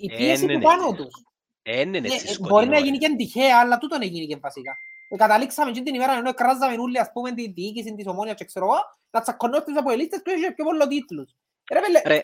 η 0.02 0.10
Ε, 0.14 0.18
πίεση 0.18 0.46
ναι, 0.46 0.54
που 0.54 0.58
ναι, 0.60 0.64
πάνω 0.66 0.90
ναι. 0.92 0.98
τους. 0.98 1.24
Ε, 1.72 1.80
είναι 1.82 2.00
Ναι, 2.00 2.08
έτσι 2.08 2.26
ε, 2.30 2.34
σκοτεινό, 2.34 2.48
μπορεί 2.50 2.68
να 2.68 2.78
ρε. 2.78 2.84
γίνει 2.84 2.98
και 2.98 3.16
τυχαία, 3.18 3.60
αλλά 3.60 3.78
τούτο 3.78 3.98
να 3.98 4.06
γίνει 4.06 4.28
και 4.28 4.38
βασικά. 4.38 4.78
Ε, 5.10 5.16
καταλήξαμε 5.16 5.72
και 5.72 5.82
την 5.82 5.96
ημέρα 5.96 6.14
ενώ 6.14 6.34
κράζαμε 6.34 6.76
όλοι 6.80 7.00
ας 7.00 7.12
πούμε 7.14 7.32
τη 7.32 7.52
διοίκηση 7.52 7.96
της 7.96 8.08
ομόνιας 8.08 8.36
και 8.36 8.46
ξέρω 8.46 8.66
εγώ, 8.66 8.78
να 9.10 9.22
τσακωνόμαστε 9.22 9.72
τους 9.72 9.80
αποελίστες 9.80 10.22
που 10.24 10.30
έχει 10.30 10.54
πιο 10.54 10.66
πολλούς 10.66 10.88
τίτλους. 10.88 11.36
Ε, 11.70 11.74
Ρε 11.74 11.84
φίλε, 11.84 12.02
Ρε, 12.06 12.22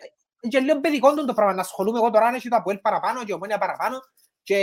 και 0.48 0.58
λίγο 0.58 0.80
παιδικό 0.80 1.14
του 1.14 1.24
το 1.24 1.34
πράγμα, 1.34 1.52
να 1.54 1.60
ασχολούμαι 1.60 1.98
εγώ 1.98 2.10
τώρα 2.10 2.26
αν 2.26 2.34
έχει 2.34 2.48
το 2.48 2.56
Αποέλ 2.56 2.78
παραπάνω 2.78 3.18
και 3.24 3.30
η 3.30 3.34
ομόνια 3.34 3.58
παραπάνω 3.58 3.98
και 4.42 4.56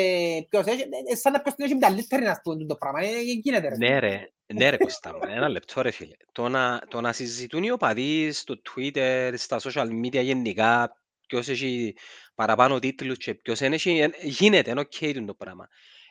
ποιος 0.49 0.65
έχει, 0.65 0.81
ε, 0.81 1.11
ε, 1.11 1.15
σαν 1.15 1.31
να 1.31 1.41
ποιος 1.41 1.55
την 1.55 1.65
έχει 1.65 1.73
μεγαλύτερη 1.73 2.23
να 2.23 2.39
πούμε 2.43 2.65
το 2.65 2.75
πράγμα, 2.75 2.99
ε, 3.01 3.07
ε, 3.07 3.21
γίνεται 3.21 3.67
ρε. 3.67 3.75
Ναι 3.77 3.99
ρε, 3.99 4.31
ναι 4.53 4.69
ρε 4.69 4.77
Κώστα 4.77 5.13
μου, 5.13 5.19
ένα 5.27 5.49
λεπτό 5.49 5.81
ρε 5.81 5.91
φίλε. 5.91 6.15
Το 6.31 6.49
να, 6.49 6.81
το 6.87 7.01
να 7.01 7.11
συζητούν 7.11 7.63
οι 7.63 7.71
οπαδοί 7.71 8.31
στο 8.31 8.61
Twitter, 8.69 9.33
στα 9.35 9.59
social 9.59 9.87
media 10.03 10.23
γενικά, 10.23 10.95
ποιος 11.33 11.47
έχει 11.47 11.95
παραπάνω 12.35 12.79
τίτλους 12.79 13.17
και 13.17 13.33
ποιος 13.35 13.59
δεν 13.59 13.73
έχει, 13.73 13.99
ε, 13.99 14.09
γίνεται, 14.21 14.69
είναι 14.71 14.81
ok 14.81 15.23
το 15.25 15.33
πράγμα. 15.33 15.67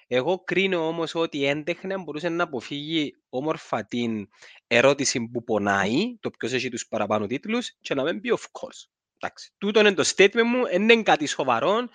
Εγώ 0.06 0.42
κρίνω 0.44 0.86
όμως 0.86 1.14
ότι 1.14 1.44
έντεχνα 1.44 1.98
μπορούσε 1.98 2.28
να 2.28 2.42
αποφύγει 2.42 3.14
όμορφα 3.28 3.84
την 3.84 4.28
ερώτηση 4.66 5.28
που 5.32 5.44
πονάει, 5.44 6.16
το 6.20 6.30
ποιος 6.30 6.52
έχει 6.52 6.68
τους 6.68 6.86
παραπάνω 6.88 7.26
τίτλους 7.26 7.72
και 7.80 7.94
να 7.94 8.02
μην 8.02 8.20
πει 8.20 8.30
of 8.32 8.42
course. 8.60 8.88
Εντάξει, 9.18 9.52
τούτο 9.58 9.80
είναι 9.80 9.94
το 9.94 10.12
statement 10.16 10.42
μου, 10.44 10.66
δεν 10.66 10.82
είναι 10.82 11.02
κάτι 11.02 11.26
σοβαρό, 11.26 11.88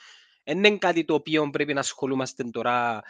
δεν 0.43 0.57
είναι 0.57 0.77
κάτι 0.77 1.05
το 1.05 1.13
οποίο 1.13 1.49
πρέπει 1.49 1.73
να 1.73 1.79
ασχολούμαστε 1.79 2.43
τώρα 2.43 3.03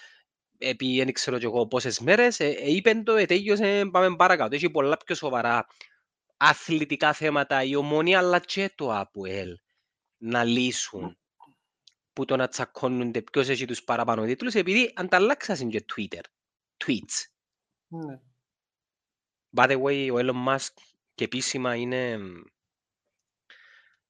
επί 0.58 0.98
δεν 0.98 1.14
ξέρω 1.14 1.38
κι 1.38 1.46
εγώ 1.46 1.68
πόσες 1.68 2.00
μέρες, 2.00 2.40
ε, 2.40 2.46
ε, 2.46 2.72
είπεν 2.72 3.04
το, 3.04 3.16
ε, 3.16 3.26
τέλειωσε, 3.26 3.90
πάμε 3.92 4.16
παρακάτω. 4.16 4.56
Έχει 4.56 4.70
πολλά 4.70 4.98
πιο 4.98 5.16
σοβαρά 5.16 5.68
αθλητικά 6.38 7.14
θέματα 7.14 7.64
η 7.64 7.76
ομόνια, 7.76 8.18
αλλά 8.18 8.40
και 8.40 8.72
το 8.76 8.94
ΑΠΟΕΛ 8.94 9.58
να 10.18 10.44
λύσουν 10.44 11.18
που 12.14 12.26
το 12.26 12.36
να 12.36 12.48
τσακώνονται 12.48 13.22
ποιος 13.22 13.50
έχει 13.50 13.66
τους 13.66 13.84
παραπάνω 13.84 14.26
τίτλους, 14.26 14.54
επειδή 14.54 14.94
ανταλλάξασαν 14.96 15.70
και 15.70 15.86
Twitter, 15.96 16.22
tweets. 16.86 17.26
Ναι. 17.88 18.20
By 19.56 19.68
the 19.70 19.82
way, 19.82 20.10
ο 20.14 20.16
Elon 20.18 20.48
Musk 20.48 20.74
και 21.16 21.24
επίσημα 21.24 21.76
είναι... 21.76 22.18
μ, 22.18 22.44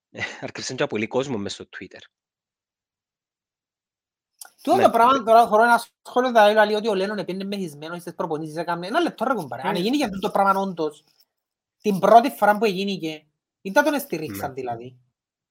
ε, 0.09 0.21
Αρκεψαν 0.41 0.75
και 0.75 0.85
πολύ 0.87 1.07
κόσμο 1.07 1.37
μες 1.37 1.53
στο 1.53 1.69
Twitter. 1.77 2.01
Τούτο 4.61 4.77
Ναι. 4.77 4.83
το 4.83 4.89
πράγμα 4.89 5.23
τώρα 5.23 5.47
χωρώ 5.47 5.63
ένα 5.63 5.83
σχόλιο 6.03 6.31
θα 6.31 6.47
έλεγα 6.47 6.77
ότι 6.77 6.87
ο 6.87 6.95
Λένον 6.95 7.17
επίνε 7.17 7.43
μεθυσμένος 7.43 8.01
στις 8.01 8.15
προπονήσεις 8.15 8.55
έκαμε. 8.55 8.87
Ένα 8.87 8.99
λεπτό 8.99 9.25
ρε 9.25 9.33
κουμπάρε. 9.33 9.61
Αν 9.67 9.73
Ναι. 9.73 9.79
γίνει 9.79 9.97
και 9.97 10.09
το 10.09 10.31
πράγμα 10.31 10.61
όντως, 10.61 11.03
την 11.81 11.99
πρώτη 11.99 12.29
φορά 12.29 12.57
που 12.57 12.65
γίνηκε, 12.65 13.25
ήταν 13.61 13.83
τον 13.83 13.93
εστηρίξαν 13.93 14.47
Ναι. 14.49 14.53
δηλαδή. 14.53 14.97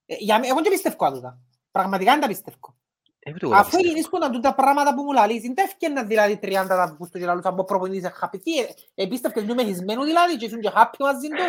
Ε, 0.06 0.14
για 0.18 0.38
μέ- 0.38 0.50
Εγώ 0.50 0.60
και 0.62 0.70
πιστεύω 0.70 1.12
τούτα. 1.12 1.38
Πραγματικά 1.70 2.10
δεν 2.12 2.20
τα 2.20 2.26
πιστεύω. 2.26 2.76
Ε, 3.18 3.30
ούτε 3.30 3.38
εγώ 3.42 3.52
τα 3.52 3.58
Αφού 3.58 3.70
πιστεύω. 3.70 3.88
γίνησκονταν 3.88 4.32
τούτα 4.32 4.54
πράγματα 4.54 4.94
που 4.94 5.02
μου 5.02 5.12
λαλείς, 5.12 5.42
δεν 5.42 5.54
τα 5.54 5.62
έφτιαναν 5.62 6.06
δηλαδή 6.06 6.38
30 6.42 6.66
τα 6.68 6.94
πούστο 6.98 7.18
και 7.18 7.24
λαλούς 7.24 7.44
από 7.44 7.64
προπονήσεις 7.64 8.10
happy. 8.20 8.38
Τι, 8.42 8.58
ε, 8.58 8.66
επίστευκες 8.94 9.44
ενού 9.44 9.54
μεθυσμένου 9.54 10.04
δηλαδή 10.04 10.36
και 10.36 10.44
ήσουν 10.44 10.60
και 10.60 10.70
happy 10.76 10.94
μαζί 10.98 11.28
του. 11.28 11.44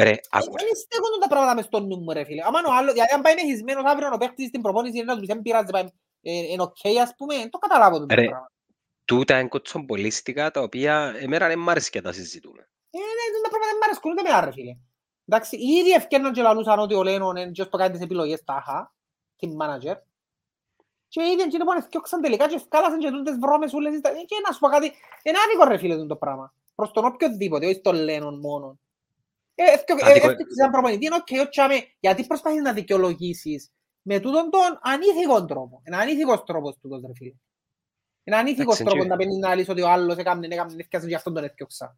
Ρε, 0.00 0.10
Ε, 0.10 0.16
άκου. 0.30 0.52
Δεν 0.56 0.76
στέκονται 0.84 1.18
τα 1.20 1.28
πράγματα 1.28 1.54
μες 1.54 1.64
στο 1.64 1.80
νου 1.80 1.96
μου 1.98 2.12
ρε 2.12 2.24
φίλε. 2.24 2.42
Άμα 2.46 2.58
ο 2.66 2.72
άλλος, 2.72 2.94
γιατί 2.94 3.14
αν 3.14 3.20
πάει 3.20 3.34
μεχισμένος 3.34 3.84
αύριο 3.86 4.08
ο 4.12 4.18
παίχτης 4.18 4.46
στην 4.48 4.60
προπόνηση 4.60 5.02
να 5.02 5.16
τους 5.18 5.26
δεν 5.26 5.42
πειράζει, 5.42 5.70
πάει, 5.70 5.82
ε, 6.22 6.30
είναι 6.32 6.62
οκ 6.62 6.76
ας 7.02 7.12
πούμε, 7.16 7.34
δεν 7.36 7.50
το 7.50 7.58
καταλάβω 7.58 7.98
το 7.98 8.14
Ρε. 8.14 8.24
πράγμα. 8.24 8.50
Τούτα 9.04 9.38
είναι 9.38 9.48
κοτσομπολίστικα 9.48 10.50
τα 10.50 10.60
οποία 10.60 11.14
εμένα 11.18 11.46
δεν 11.46 11.58
μ' 11.58 11.70
αρέσει 11.70 11.90
και 11.90 12.00
τα 12.00 12.12
συζητούμε. 12.12 12.68
Ε, 12.90 12.98
ναι, 12.98 13.40
τα 13.42 13.48
πράγματα 13.48 13.70
δεν 13.70 13.76
μ' 13.80 13.82
αρέσκουν 13.84 14.10
ούτε 14.10 14.20
εμένα, 14.20 14.44
ρε 14.44 14.52
φίλε. 14.52 14.76
Εντάξει, 15.30 15.56
ήδη 15.56 15.90
ευκαιρναν 15.90 16.32
και 16.32 16.42
λαλούσαν 16.42 16.78
ότι 16.78 16.94
ο 16.94 17.02
Λένον 17.02 17.36
είναι 17.36 17.50
και 17.50 17.62
στο 17.62 17.76
κάνει 17.76 17.92
τις 17.92 18.00
επιλογές 18.02 18.44
τάχα, 18.44 18.94
team 19.40 19.48
manager. 19.60 19.96
Και 21.08 21.22
ήδη 21.22 21.42
εκείνο 21.42 21.64
που 21.64 21.72
έφτιαξαν 21.72 22.20
τελικά 22.20 22.48
και 22.48 22.54
ευκάλασαν 22.54 22.98
και 22.98 23.10
τούτες 23.10 23.38
βρώμες 23.38 23.72
ούλες. 23.72 23.98
στα- 23.98 24.10
Και 24.10 24.36
να 24.46 24.52
σου 24.52 24.58
πω 24.58 24.68
κάτι, 24.68 24.86
είναι 25.22 25.38
άδικο 25.46 25.64
ρε 25.64 25.78
φίλε 25.78 25.96
τούτο 25.96 26.16
πράγμα. 26.16 26.54
Προς 26.74 26.90
τον 26.90 27.04
οποιοδήποτε, 27.04 27.66
όχι 27.66 27.74
στον 27.74 27.94
Λένον 27.94 28.38
μόνο. 28.38 28.78
Ε, 29.54 29.62
έφτιαξε- 29.72 30.06
ε, 30.06 30.10
Άδικο- 30.10 30.30
έφτιαξες 30.30 30.56
έναν 30.58 30.70
προπονητή, 30.70 31.06
είναι 31.06 31.14
οκ, 31.16 31.46
όχι 31.48 31.60
άμε, 31.60 31.74
γιατί 32.00 32.26
προσπαθείς 32.26 32.62
να 32.62 32.72
δικαιολογήσεις 32.72 33.70
με 34.02 34.20
τούτον 34.20 34.50
τον 34.50 34.78
ανήθικον 34.82 35.46
τρόπο. 35.46 35.82
Είναι 35.86 35.96
ανήθικος 35.96 36.42
τρόπος 36.44 36.76
τούτος 36.80 37.00
ρε 37.06 37.12
φίλε. 37.14 37.32
Είναι 38.24 38.36
ανήθικος 38.36 38.64
Εντάξει, 38.80 38.82
τρόπος 38.84 39.02
και- 39.02 39.08
να 39.08 39.16
παίρνεις 39.16 39.36
να 39.36 39.54
λύσεις 39.54 39.68
ότι 39.68 39.82
ο 39.82 39.88
άλλος 39.88 40.16
έκαμνε, 40.16 40.46
έκαμνε, 40.50 40.74
έφτιαξε 40.78 41.08
και 41.08 41.14
αυτόν 41.14 41.34
τον 41.34 41.44
έφτιαξα. 41.44 41.96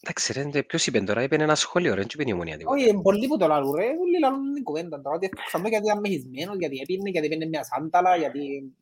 Εντάξει 0.00 0.32
ρε, 0.32 0.62
ποιος 0.62 0.86
είπε 0.86 1.00
τώρα, 1.00 1.22
είπε 1.22 1.34
ένα 1.34 1.54
σχόλιο 1.54 1.94
ρε, 1.94 2.00
δεν 2.00 2.08
είπε 2.12 2.24
η 2.26 2.32
Ομόνοια 2.32 2.56
τίποτα. 2.56 2.76
Όχι, 2.76 2.88
είναι 2.88 3.02
πολλοί 3.02 3.26
που 3.26 3.36
το 3.36 3.46
λαλούν 3.46 3.74
ρε, 3.74 3.84
όλοι 3.84 4.18
λαλούν 4.20 4.52
την 4.54 4.62
κουβέντα 4.62 5.00
τώρα, 5.00 5.16
ότι 5.16 5.26
έφτιαξαν 5.26 5.62
το 5.62 5.68
γιατί 5.68 5.84
ήταν 5.86 6.00
μεχισμένος, 6.00 6.56
γιατί 6.58 6.78
έπινε, 6.80 7.10
γιατί 7.10 7.26
έπινε 7.26 7.46
μια 7.46 7.64
σάνταλα, 7.64 8.16
γιατί... 8.16 8.72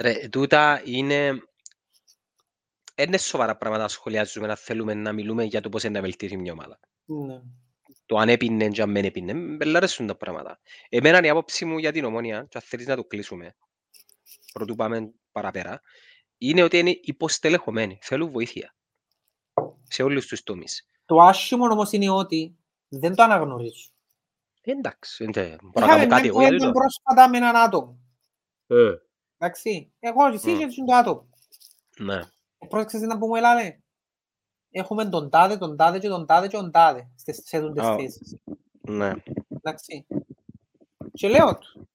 Ρε, 0.00 0.28
τούτα 0.28 0.82
είναι... 0.84 1.42
Είναι 2.96 3.18
σοβαρά 3.18 3.56
πράγματα 3.56 3.82
να 3.82 3.88
σχολιάζουμε 3.88 4.46
να 4.46 4.56
θέλουμε 4.56 4.94
να 4.94 5.12
μιλούμε 5.12 5.44
για 5.44 5.60
το 5.60 5.68
πώς 5.68 5.82
είναι 5.82 5.92
να 5.92 6.00
βελτιώσει 6.00 6.36
μια 6.36 6.52
ομάδα. 6.52 6.80
Ναι. 7.04 7.40
Το 8.06 8.16
αν 8.16 8.28
έπινε 8.28 8.68
και 8.68 8.82
αν 8.82 8.92
δεν 8.92 9.04
έπινε, 9.04 9.34
μπελ 9.34 9.76
αρέσουν 9.76 10.06
τα 10.06 10.16
πράγματα. 10.16 10.60
Εμένα 10.88 11.18
είναι 11.18 11.26
η 11.26 11.30
άποψη 11.30 11.64
μου 11.64 11.78
για 11.78 11.92
την 11.92 12.04
ομόνια, 12.04 12.46
και 12.48 12.58
αν 12.58 12.62
θέλεις 12.66 12.86
να 12.86 12.96
το 12.96 13.04
κλείσουμε, 13.04 13.56
πρωτού 14.52 14.74
πάμε 14.74 15.12
παραπέρα, 15.32 15.80
είναι 16.38 16.62
ότι 16.62 16.78
είναι 16.78 16.98
υποστελεχωμένοι, 17.02 17.98
θέλουν 18.02 18.30
βοήθεια. 18.30 18.74
Σε 19.88 20.02
όλους 20.02 20.26
τους 20.26 20.42
τομείς. 20.42 20.86
Το 21.04 21.20
άσχημο 21.20 21.64
όμως 21.64 21.92
είναι 21.92 22.10
ότι 22.10 22.56
δεν 22.88 23.14
το 23.14 23.22
αναγνωρίζουν. 23.22 23.90
Εντάξει, 24.66 25.24
δεν 25.32 25.58
μπορώ 25.62 25.86
να 25.86 25.92
Είχαμε 25.94 26.06
κάνω 26.06 26.08
κάτι 26.08 26.20
μια 26.22 26.30
εγώ 26.30 26.40
για 26.40 26.48
κουβέντα 26.48 26.66
τούτο. 26.66 26.72
πρόσφατα 26.78 27.28
με 27.28 27.36
έναν 27.36 27.56
άτομο. 27.56 27.98
Ε, 28.66 28.92
Εντάξει, 29.38 29.92
εγώ 29.98 30.26
εσύ 30.26 30.50
Μμ. 30.50 30.58
και 30.58 30.64
εσύ 30.64 30.84
το 30.86 30.94
άτομο. 30.94 31.28
Ναι. 31.98 32.20
Πρόσεξες 32.68 33.00
να 33.00 33.18
πούμε 33.18 33.38
έλα 33.38 33.54
Έχουμε 34.76 35.08
τον 35.08 35.30
τάδε, 35.30 35.56
τον 35.56 35.76
τάδε 35.76 35.98
και 35.98 36.08
τον 36.08 36.26
τάδε 36.26 36.48
και 36.48 36.56
τον 36.56 36.70
τάδε 36.70 37.08
στις- 37.16 37.42
σε 37.44 37.60
τούτες 37.60 37.84
Α. 37.84 37.96
θέσεις. 37.96 38.36
Ναι. 38.80 39.12
Εντάξει. 39.48 40.06
Και 41.12 41.28
λέω 41.28 41.58
του. 41.58 41.88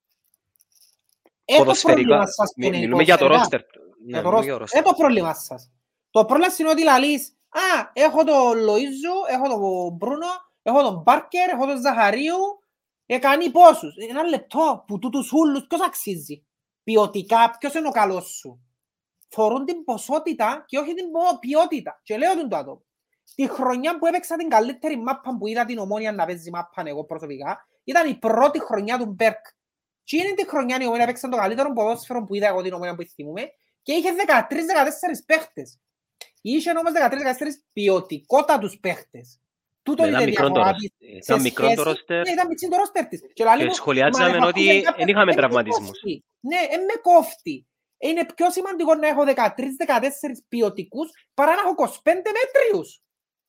Ε, 1.45 1.53
το 1.57 1.63
Ποδοσφαιρικά. 1.63 2.01
πρόβλημα 2.07 2.25
σας 2.31 2.47
που 2.49 2.53
Μι- 2.59 2.67
είναι 2.67 2.77
Μιλούμε 2.77 3.03
για 3.03 3.17
το 3.17 3.27
ποδοσφαιρικά. 3.27 3.57
ρόστερ. 3.57 3.81
Για 4.05 4.17
Ναι, 4.17 4.21
το 4.21 4.27
μιλούμε 4.27 4.43
για 4.45 4.57
ρόστερ. 4.57 4.59
ρόστερ. 4.59 4.79
Ε, 4.79 4.83
το 4.83 4.93
πρόβλημα 4.93 5.33
σας. 5.33 5.71
Το 6.11 6.25
πρόβλημα 6.25 6.53
είναι 6.59 6.69
ότι 6.69 6.83
λαλείς, 6.83 7.33
α, 7.49 7.89
έχω 7.93 8.23
τον 8.23 8.57
Λοΐζο, 8.57 9.29
έχω 9.29 9.47
τον 9.49 9.95
Μπρούνο, 9.97 10.27
έχω 10.61 10.81
τον 10.81 11.01
Μπάρκερ, 11.01 11.49
έχω 11.49 11.65
τον 11.65 11.81
Ζαχαρίου, 11.81 12.37
έκανε 13.05 13.49
πόσους. 13.49 13.95
Ένα 14.09 14.23
λεπτό 14.23 14.83
που 14.87 14.99
τούτους 14.99 15.31
ούλους 15.31 15.67
ποιος 15.67 15.81
αξίζει; 15.81 16.45
Ποιοτικά, 16.83 17.57
ποιος 17.59 17.73
είναι 17.73 17.87
ο 17.87 17.91
καλός 17.91 18.25
σου; 18.29 18.59
Φορούν 19.29 19.65
την 19.65 19.83
ποσότητα 19.83 20.63
και 20.67 20.77
όχι 20.77 20.93
την 20.93 21.11
πο- 21.11 21.39
ποιότητα. 21.39 21.99
Και 22.03 22.17
λέω 22.17 22.35
τον 22.35 22.49
το 22.49 22.57
άτομο. 22.57 22.83
Τη 23.35 23.47
χρονιά 23.47 23.97
που 23.97 24.05
έπαιξα 24.05 24.35
την 24.35 24.49
καλύτερη 24.49 24.97
μάπα 24.97 25.37
που 25.37 25.47
είδα 25.47 25.65
την 25.65 25.77
ομόνια 25.77 26.11
να 26.11 26.25
παίζει 26.25 26.49
μάπα 26.49 26.83
εγώ 26.85 27.03
προσωπικά, 27.03 27.67
ήταν 27.83 28.09
η 28.09 28.15
πρώτη 28.15 28.59
χρονιά 28.59 28.97
του 28.97 29.05
Μπέρκ. 29.05 29.45
Και 30.03 30.17
είναι 30.17 30.33
τη 30.33 30.47
χρονιά 30.47 30.77
η 30.81 30.85
ομόνια 30.85 31.03
έπαιξαν 31.03 31.29
το 31.29 31.37
καλύτερο 31.37 31.73
ποδόσφαιρο 31.73 32.23
που 32.23 32.35
είδα 32.35 32.47
εγώ 32.47 32.61
την 32.61 32.73
ομόνια 32.73 32.95
που 32.95 33.03
θυμούμαι 33.03 33.51
και 33.81 33.93
είχε 33.93 34.09
13-14 34.13 35.23
παίχτες. 35.25 35.79
Είχε 36.41 36.69
όμως 36.69 36.91
13-14 36.91 37.63
ποιοτικότατους 37.73 38.79
παίχτες. 38.79 39.39
Τούτο 39.83 40.03
Ήταν 40.05 40.13
είναι 40.13 40.23
η 40.23 40.25
μικρό 40.33 40.47
το 40.47 40.53
διαφορά 40.53 40.71
ρόστερ. 40.71 40.89
της. 40.97 41.25
Ήταν 41.25 41.37
σε 41.37 41.43
μικρό 41.43 41.63
το 41.65 41.71
σχέση- 41.71 41.87
ρόστερ. 41.87 42.21
Ναι, 42.25 42.31
ήταν 42.31 42.47
μικρό 42.47 42.67
το 42.69 42.75
ρόστερ 42.77 43.05
της. 43.05 43.19
Και 43.33 43.43
λαλεί 43.43 43.61
Και 43.61 43.67
μου, 43.67 43.73
σχολιάζαμε 43.73 44.37
«Μα, 44.37 44.47
ότι 44.47 44.61
εφαρμόζεται 44.69 44.93
δεν 44.97 45.07
είχαμε 45.07 45.31
ε, 45.31 45.35
με 45.35 45.41
τραυματισμούς. 45.41 45.87
κόφτει». 45.89 46.23
Ναι, 46.39 46.55
ε, 46.55 46.77
με 46.77 46.95
κόφτει. 47.01 47.67
Είναι 47.97 48.25
πιο 48.35 48.51
σημαντικό 48.51 48.95
να 48.95 49.07
έχω 49.07 49.23
13-14 49.25 50.43
ποιοτικούς 50.47 51.09
παρά 51.33 51.51
να 51.55 51.61
έχω 51.61 51.73
25 51.75 52.31
μέτριους. 52.37 53.01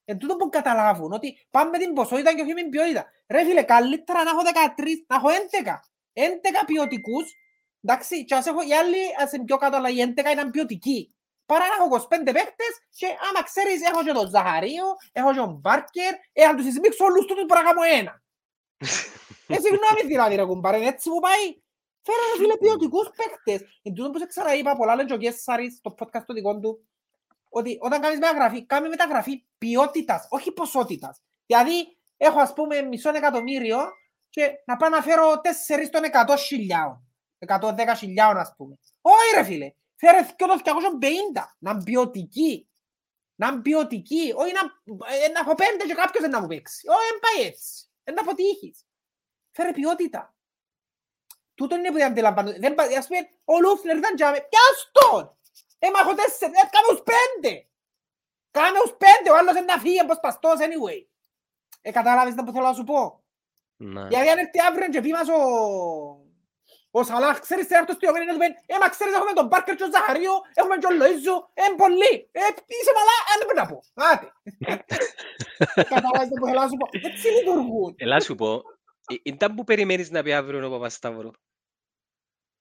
Εν 0.04 0.18
τούτο 0.18 0.36
που 0.36 0.48
καταλάβουν 0.48 1.12
ότι 1.12 1.46
πάμε 1.50 1.70
με 1.70 1.78
την 1.78 1.92
ποσότητα 1.92 2.34
και 2.34 2.40
όχι 2.42 2.52
με 2.54 2.60
την 2.60 2.70
ποιότητα. 2.70 3.06
Ρε 3.28 3.44
φίλε, 3.44 3.62
καλύτερα 3.62 4.22
να 4.24 4.30
έχω 4.30 4.42
13, 4.42 5.04
να 5.08 5.16
έχω 5.16 5.28
11. 5.28 5.80
11 6.12 6.64
ποιοτικούς, 6.66 7.32
εντάξει, 7.84 8.24
και 8.24 8.34
ας 8.34 8.46
έχω 8.46 8.60
οι 8.68 8.72
άλλοι, 8.74 8.96
ας 9.22 9.32
είναι 9.32 9.44
πιο 9.44 9.56
κάτω, 9.56 9.76
αλλά 9.76 9.88
οι 9.88 10.00
11 10.00 10.30
ήταν 10.32 10.50
ποιοτικοί. 10.50 11.14
Παρά 11.50 11.64
να 11.68 11.76
έχω 11.78 12.06
25 12.10 12.32
παίχτες 12.36 12.72
και 12.98 13.06
άμα 13.26 13.42
ξέρεις, 13.42 13.82
έχω 13.88 14.04
και 14.04 14.12
τον 14.12 14.28
Ζαχαρίο, 14.28 14.86
έχω 15.12 15.30
και 15.32 15.38
τον 15.38 15.52
Μπάρκερ, 15.60 16.12
ε, 16.32 16.44
αν 16.44 16.56
τους 16.56 16.66
εισμίξω 16.66 17.04
όλους 17.04 17.24
τούτους 17.26 17.44
μπορώ 17.46 17.60
να 17.60 17.66
κάνω 17.68 17.82
ένα. 17.98 18.22
Ε, 19.46 19.56
συγγνώμη 19.64 20.02
δηλαδή 20.06 20.34
ρε 20.34 20.44
κουμπάρε, 20.44 20.76
είναι 20.76 20.86
έτσι 20.86 21.08
που 21.08 21.20
πάει. 21.20 21.46
Φέρε 22.06 22.24
ρε 22.32 22.36
φίλε 22.40 22.56
ποιοτικούς 22.56 23.10
παίκτες. 23.16 23.80
Εν 23.82 23.94
τούτο 23.94 24.10
που 24.10 24.18
σε 24.18 24.26
ξαναείπα, 24.26 24.76
πολλά 24.76 24.94
λένε 24.94 25.08
και 25.08 25.14
ο 25.14 25.16
Κέσσαρης 25.16 25.76
στο 25.76 25.94
podcast 25.98 26.24
το 26.26 26.34
δικό 26.34 26.58
του, 26.58 26.88
ότι 27.48 27.78
όταν 27.80 28.00
κάνεις 28.00 28.18
μεταγραφή, 28.18 28.66
κάνε 28.66 28.88
μεταγραφή 28.88 29.44
ποιότητας, 29.58 30.26
όχι 30.30 30.52
ποσότητας. 30.52 31.20
Δηλαδή, 31.46 31.96
έχω 32.16 32.40
ας 32.40 32.52
πούμε 32.52 32.82
μισό 32.82 33.08
εκατομμύριο 33.08 33.78
και 34.30 34.50
να 34.66 34.76
πάω 34.76 34.88
να 34.88 35.02
φέρω 35.02 35.40
τέσσερις 35.40 35.90
των 35.90 36.04
εκατό 36.04 36.36
χιλιάων. 36.36 37.04
Εκατό 37.38 37.72
δέκα 37.72 37.94
χιλιάων 37.94 38.36
ας 38.36 38.52
πούμε. 38.56 38.78
Όχι 39.00 39.34
ρε 39.34 39.44
φίλε, 39.44 39.72
φέρε 40.00 40.22
και 40.36 40.44
το 40.44 40.60
250, 40.64 41.54
να 41.58 41.70
είναι 41.70 41.82
ποιοτική. 41.82 42.68
Να 43.34 43.46
είναι 43.48 43.60
ποιοτική, 43.60 44.32
όχι 44.36 44.52
να, 44.52 44.60
ε, 45.14 45.28
να 45.28 45.40
έχω 45.40 45.54
πέντε 45.54 45.84
και 45.84 45.94
κάποιος 45.94 46.22
δεν 46.22 46.30
να 46.30 46.40
μου 46.40 46.46
παίξει. 46.46 46.88
Όχι, 46.88 47.10
δεν 47.10 47.18
πάει 47.20 47.46
έτσι. 47.46 47.84
Δεν 48.04 48.14
να 48.14 48.20
αποτύχεις. 48.20 48.86
Φέρε 49.50 49.72
ποιότητα. 49.72 50.34
Τούτο 51.54 51.74
είναι 51.76 51.88
που 51.88 51.94
δεν 51.96 52.06
αντιλαμβάνω. 52.06 52.52
Δεν, 52.58 52.74
πα- 52.74 52.96
ας 52.98 53.06
πούμε, 53.06 53.18
ο 53.44 53.60
Λούφνερ 53.60 53.96
ήταν 53.96 54.14
τζάμε. 54.16 54.36
Πιάσ' 54.36 54.90
τον! 54.92 55.36
Ε, 55.78 55.90
μα 55.90 55.98
έχω 56.00 56.14
τέσσερις. 56.14 56.54
Ε, 56.62 56.68
κάμε 56.74 56.88
τους 56.88 57.02
πέντε. 57.12 57.68
Κάμε 58.50 58.78
τους 58.82 58.94
πέντε. 58.96 59.30
Ο 59.30 59.36
άλλος 59.36 59.52
είναι 59.56 59.72
να 59.72 59.78
φύγει 59.78 60.00
όπως 60.00 60.20
παστός 60.20 60.58
anyway. 60.58 61.06
Ε, 61.80 61.90
κατάλαβες 61.90 62.34
τι 62.34 62.42
που 62.44 62.52
θέλω 62.52 62.64
να 62.64 62.72
σου 62.72 62.84
πω; 62.84 63.24
Ναι. 63.76 64.06
Γιατί 64.08 64.28
αν 64.28 64.38
έρθει 64.38 64.60
αύριο 64.60 64.88
και 64.88 65.00
πει 65.00 65.10
μας 65.10 65.28
ο... 65.28 65.40
Ο 66.90 67.02
Σαλάχ, 67.04 67.38
ξέρεις 67.40 67.66
τι 67.66 67.74
έρθω 67.74 67.92
στο 67.92 68.06
ιωμένο 68.06 68.24
να 68.24 68.32
του 68.32 68.38
πει 68.38 68.46
«Ε, 68.72 68.78
μα 68.80 68.88
ξέρεις 68.88 69.14
έχουμε 69.14 69.32
τον 69.32 69.48
Πάρκερ 69.48 69.74
και 69.76 69.82
τον 69.82 69.92
Ζαχαρίο, 69.92 70.32
έχουμε 70.54 70.74
και 70.74 70.86
τον 70.86 70.96
Λοΐζο, 71.00 71.36
ε, 71.54 71.62
πολύ. 71.76 72.12
Ε, 72.32 72.40
είσαι 72.66 72.92
μαλά, 72.98 73.16
ε, 73.30 73.34
δεν 73.38 73.46
πρέπει 73.48 73.60
να 73.62 73.66
πω. 73.72 73.78
Άτε. 73.94 74.26
Κατάλαβες 75.74 76.28
τι 76.28 76.34
που 76.40 76.46
θέλω 76.46 76.60
να 76.60 76.68
σου 76.68 76.76
πω. 76.76 76.86
Έτσι 77.08 77.28
λειτουργούν. 77.28 77.94
Ελά 77.98 78.20
σου 78.20 78.34
πω, 78.34 78.54
ε, 79.12 79.14
ήταν 79.22 79.54
που 79.54 79.64
περιμένεις 79.64 80.10
να 80.10 80.22
πει 80.22 80.32
αύριο 80.32 80.66
ο 80.66 80.70
Παπασταύρο. 80.70 81.30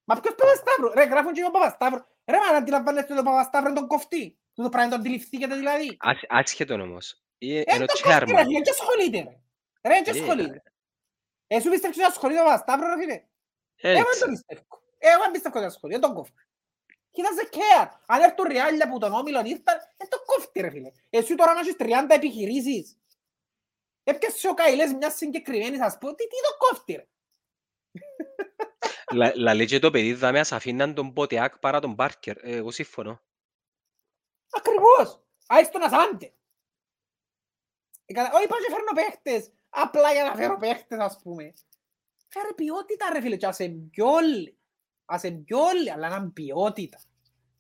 Μα 0.04 0.20
ποιος 0.20 0.36
Παπασταύρο, 0.36 0.94
ρε 0.94 1.04
γράφουν 1.04 1.34
και 1.34 1.44
ο 1.46 1.52
Παπασταύρο. 1.52 2.08
Ρε 2.26 2.38
μα 2.38 2.52
να 2.52 2.58
αντιλαμβάνεστε 2.58 3.16
τον 3.16 3.24
Παπασταύρο 3.24 3.74
τον 3.74 3.88
κοφτή. 3.88 4.38
Του 4.54 4.64
το 4.64 4.70
πράγμα 4.70 4.90
το 4.90 4.96
αντιληφθήκετε 4.96 5.56
δηλαδή. 5.56 5.98
Άσ- 6.00 6.26
Άσχετον 6.30 6.82
όμως. 6.82 7.22
Ε, 7.38 7.60
Ε, 7.60 7.64
Ενώ 7.66 7.86
τον 7.86 8.02
κοφτή 8.02 8.10
ρε 8.10 8.16
chairman. 8.36 8.46
φίλε, 8.46 8.60
και 8.62 8.70
ασχολείται 8.70 9.18
ρε. 9.18 9.40
Ρε, 9.94 10.02
και 10.02 10.10
Ε, 10.10 10.20
ασχολείται. 10.20 10.64
Ε, 11.48 11.60
σου 11.60 11.70
πιστεύεις 11.70 11.98
ότι 11.98 12.06
ασχολείται 12.06 12.42
ο 12.42 12.44
Παπασταύρο 12.44 12.88
ρε 12.96 13.02
φίλε; 13.02 13.24
Ε, 13.82 13.90
Εγώ 13.92 13.98
δεν 14.00 14.06
έτσι. 14.08 14.20
το 14.20 14.26
πιστεύω. 14.30 14.66
Εγώ 14.98 15.22
δεν 15.22 15.32
πιστεύω 15.32 15.58
ότι 15.58 15.68
ασχολείται, 15.68 16.00
δεν 16.00 16.08
τον 16.10 16.18
κόφτει. 16.18 16.44
Κοίταζε 17.12 17.50
care. 17.52 17.90
Αν 18.06 18.22
έρθουν 18.22 18.46
ριάλια 18.48 18.90
που 18.90 18.98
τον 18.98 19.14
όμιλον 19.14 19.46
ήρθαν, 19.46 19.78
δεν 19.98 20.10
τον 20.10 20.20
κόφτει 20.26 20.62
ρε 20.62 20.70
φίλε. 20.70 20.92
Εσύ 21.10 21.36
τώρα 21.36 21.54
να 21.54 21.60
έχεις 21.60 21.76
30 21.80 22.16
επιχειρήσεις. 22.16 22.98
Έπιασες 24.04 24.44
ο 24.44 24.54
Καηλές 24.54 24.94
μιας 24.94 25.16
συγκεκριμένης, 25.16 25.82
ας 25.82 25.98
πω, 25.98 26.16
τι, 26.16 26.24
τι 26.28 26.36
τον 26.50 26.58
κόφτει 26.70 26.94
ρε; 26.94 27.08
Λα- 29.12 29.36
Λαλεί 29.36 29.66
και 29.66 29.80
το 29.80 29.92
παιδί 29.92 30.14
δάμε 30.14 30.40
ας 30.40 30.52
αφήναν 30.52 30.94
τον 30.94 31.14
Ποτεάκ 31.14 31.58
παρά 31.60 31.80
τον 31.80 31.94
Μπάρκερ. 31.94 32.38
Ε, 32.38 32.56
Εγώ 32.56 32.72
συμφωνώ. 32.72 33.22
Ακριβώς. 34.52 35.24
Άις 35.48 35.70
τον 35.70 35.84
ασάντε. 35.84 36.34
Ε, 38.06 38.14
κατα- 38.14 38.38
Όχι 38.38 38.48
πάω 38.48 38.60
και 38.60 38.72
φέρνω 38.72 38.92
παίχτες. 38.96 39.52
Απλά 39.70 40.14
για 40.14 40.24
να 40.24 40.36
φέρω 40.36 40.58
παίχτες 40.58 41.00
ας 41.00 41.20
πούμε. 41.24 41.54
Φέρε 42.32 42.54
ποιότητα 42.56 43.10
ρε 43.14 43.22
φίλε 43.22 43.36
και 43.38 43.46
ας 43.46 43.60
εμπιόλοι. 43.60 44.58
Ας 45.06 45.24
εμπιόλοι 45.24 45.92
αλλά 45.92 46.10
να 46.10 46.16
είναι 46.16 46.30
ποιότητα. 46.30 47.02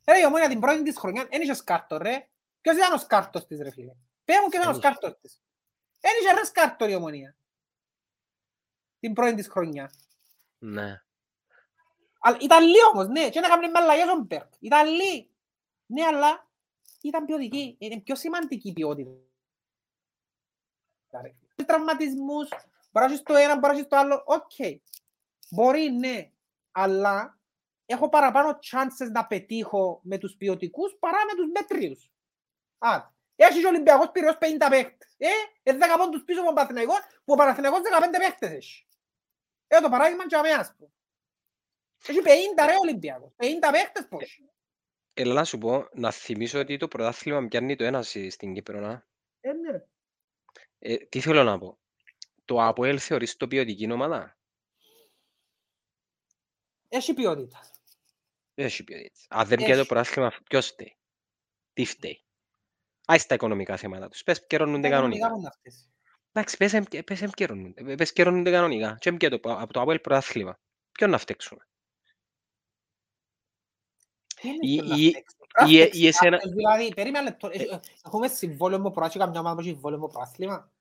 Ρε 0.08 0.20
η 0.20 0.26
ομόνια 0.26 0.48
την 0.50 0.60
πρώτη 0.60 0.84
της 0.84 0.98
χρονιά 0.98 1.28
δεν 1.32 1.42
είχες 1.42 1.58
σκάρτο 1.58 1.98
ρε. 1.98 2.30
Ποιος 2.62 2.76
ήταν 2.76 2.94
ο 2.94 2.98
σκάρτος 2.98 3.46
της 3.48 3.60
ρε 3.62 3.72
φίλε; 3.72 3.94
Πες 4.26 4.36
μου 4.44 4.50
ποιος 4.50 4.64
ήταν 4.64 4.68
ο 4.68 4.70
Εν 4.70 4.78
είχε. 4.78 4.88
σκάρτος 4.88 5.20
της. 5.22 5.42
Δεν 6.00 6.12
είχε 6.22 6.34
ρε 6.34 6.46
σκάρτο 6.46 6.88
η 6.88 6.96
ομόνια. 6.96 7.36
Την 9.00 9.14
πρώτη 9.14 9.36
της 9.36 9.48
χρονιά. 9.48 9.92
Ναι. 10.60 11.02
Αλλά 12.20 12.38
ήταν 12.42 12.64
λίγο 12.64 12.88
όμως, 12.94 13.08
ναι. 13.08 13.30
Και 13.30 13.40
να 13.40 13.48
κάνουμε 13.48 13.68
με 13.68 13.80
αλλαγές 13.80 14.08
ο 14.08 14.16
Μπεργκ. 14.20 14.54
Ήταν 14.60 14.88
λίγο. 14.88 15.28
Ναι, 15.86 16.04
αλλά 16.06 16.48
ήταν 17.02 17.26
ποιοτική. 17.26 17.76
Είναι 17.80 18.00
πιο 18.00 18.16
σημαντική 18.16 18.70
η 18.70 18.74
ποιότητα. 18.74 19.12
ρε. 21.22 21.36
τραυματισμούς, 21.66 22.50
μπορεί 22.92 23.06
να 23.06 23.12
έχεις 23.12 23.24
το 23.24 23.36
ένα, 23.36 23.54
μπορεί 23.58 23.74
να 23.74 23.78
έχεις 23.80 23.88
το 23.88 23.98
άλλο. 23.98 24.24
Οκ. 24.26 24.52
Μπορεί, 25.50 25.90
ναι. 25.90 26.32
Αλλά 26.72 27.40
έχω 27.86 28.10
παραπάνω 28.10 28.60
chances 28.72 29.12
να 29.12 29.28
πετύχω 29.28 30.00
με 30.04 30.18
τους 30.18 30.36
ποιοτικούς 30.36 30.96
παρά 31.00 31.18
με 31.26 31.34
τους 31.36 31.52
μέτριους. 31.54 32.12
Α, 32.78 33.10
έχεις 33.36 33.60
και 33.60 33.66
ο 33.66 33.70
Ολυμπιακός 33.70 34.12
Πυραιός 34.12 34.38
50 34.38 34.70
παίκτες. 34.70 35.14
Ε, 35.18 35.28
ε, 35.64 35.74
10 35.74 35.98
πόντους 35.98 36.24
πίσω 36.24 36.38
από 36.40 36.48
τον 36.48 36.56
Παναθηναϊκό, 36.56 36.94
που 37.24 37.34
ο 37.34 37.36
Παναθηναϊκός 37.36 37.80
15 37.82 38.18
παίκτες 38.20 38.52
έχει. 38.52 38.88
Ε, 39.68 39.80
το 39.80 39.90
παράδειγμα 39.90 40.28
και 40.28 40.36
αμέσως 40.36 40.74
πω. 40.78 40.92
Έχει 42.08 42.22
50 42.22 42.66
ρε 42.66 42.74
Ολυμπιακός. 42.82 43.32
50 43.36 43.72
παίκτες 43.72 44.08
πώς. 44.10 44.44
Έλα 45.14 45.34
να 45.34 45.44
σου 45.44 45.58
πω, 45.58 45.88
να 45.94 46.12
θυμίσω 46.12 46.60
ότι 46.60 46.78
το 46.78 46.88
πρωτάθλημα 46.88 47.48
πιάνει 47.48 47.76
το 47.76 47.84
ένα 47.84 48.02
στη- 48.04 48.30
στην 48.30 48.54
Κύπρο. 48.54 48.80
Να. 48.80 49.08
Ε, 49.40 49.52
ναι. 49.54 49.72
ρε. 49.72 49.86
Ε, 50.80 50.98
τι 50.98 51.20
θέλω 51.20 51.44
να 51.44 51.58
πω. 51.60 51.80
Το 52.50 52.62
ΑΠΟΕΛ 52.64 52.98
θεωρείς 53.02 53.38
το 53.38 53.48
ποιοτική 53.48 53.92
ομάδα; 53.92 54.38
Έχει 56.88 57.14
ποιότητα. 57.14 57.60
Δεν 58.54 58.66
έχει 58.66 58.84
ποιότητα. 58.84 59.20
Αν 59.30 59.48
δεν 59.48 59.58
πιάνει 59.58 59.74
το 59.74 59.80
Έχει. 59.80 59.88
πρωτάθλημα, 59.88 60.32
ποιος 60.50 60.68
φταίει; 60.68 60.98
Τι 61.74 61.86
φταίει; 61.86 62.24
Άι 63.06 63.18
στα 63.18 63.36
οικονομικά 63.36 63.78
θέματα 63.78 64.08
τους. 64.10 64.24
Πες 64.24 64.46
καιρώνονται 64.48 64.88
Οικονομικά 64.88 65.20
κανονικά. 65.28 65.36
που 65.36 65.42
να 65.42 65.52
φταίσεις. 65.52 65.90
Εντάξει, 66.32 66.58
πες 66.58 66.74
εμ- 66.74 67.04
πες 67.04 67.22
εμ 67.22 67.30
καιρώνονται. 67.30 67.96
Πες 67.96 68.14
καιρώνονται 68.14 68.52
κανονικά. 68.52 68.98
Και 69.00 69.10
εμ 69.10 69.18
και 69.18 69.30
το, 69.30 69.40
από 69.52 69.74
το 69.74 69.82
ΑΠΟΕΛ 69.82 70.00
πρωτάθλημα. 70.00 70.60
Ποιον 70.92 71.10
να 71.10 71.18
φταίξουμε; 71.18 71.68
Τι 74.42 74.48
είναι 74.48 74.58
Ή- 74.62 74.80
αυτό 74.80 74.90
να 74.90 74.96
ή- 74.98 75.10
φταίξεις; 75.10 75.38
Πρέπει 75.54 75.72
ή- 75.74 75.78
να 75.78 75.84
ή 75.84 75.88
φταίξεις 75.88 76.08
εσένα- 76.08 76.38
κάποιος, 76.38 76.54
Δηλαδή, 76.54 76.94
περίμενε 76.94 77.24
λεπτό. 77.30 77.50
Έχει- 77.52 77.80
Έχουμε 78.06 78.28
συμβόλαιο 78.28 78.80
με 78.80 78.92
προάσιο 78.92 79.20
καμιά 79.20 79.40
ομάδα 79.40 79.56
που 79.56 79.62
έχει 79.62 79.70
συμβόλαιο 79.70 80.00
με 80.00 80.08
προάθλημα. 80.08 80.72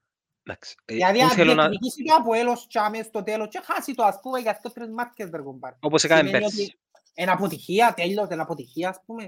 Εντάξει. 0.48 0.74
Ε, 0.84 0.94
Δηλαδή, 0.94 1.18
πού 1.18 1.24
αν 1.24 1.30
θέλω 1.30 1.54
να... 1.54 1.68
διεκδικήσει 1.68 2.02
το 2.04 2.14
από 2.14 2.34
έλος 2.34 2.66
τσάμε 2.66 3.02
στο 3.02 3.22
τέλος 3.22 3.48
και 3.48 3.60
χάσει 3.64 3.94
το, 3.94 4.04
ας 4.04 4.18
πούμε, 4.22 4.38
για 4.38 4.50
αυτό 4.50 4.72
τρεις 4.72 4.88
μάρκες, 4.88 5.30
ρε 5.32 5.42
κομπάρ. 5.42 5.72
Όπως 5.80 6.04
έκανε 6.04 6.26
Σημαίνει 6.26 6.44
πέρσι. 6.44 6.62
ότι 6.62 6.78
Εν 7.14 7.28
αποτυχία, 7.28 7.94
τέλος, 7.94 8.28
εν 8.28 8.40
αποτυχία, 8.40 8.88
ας 8.88 9.00
πούμε. 9.06 9.22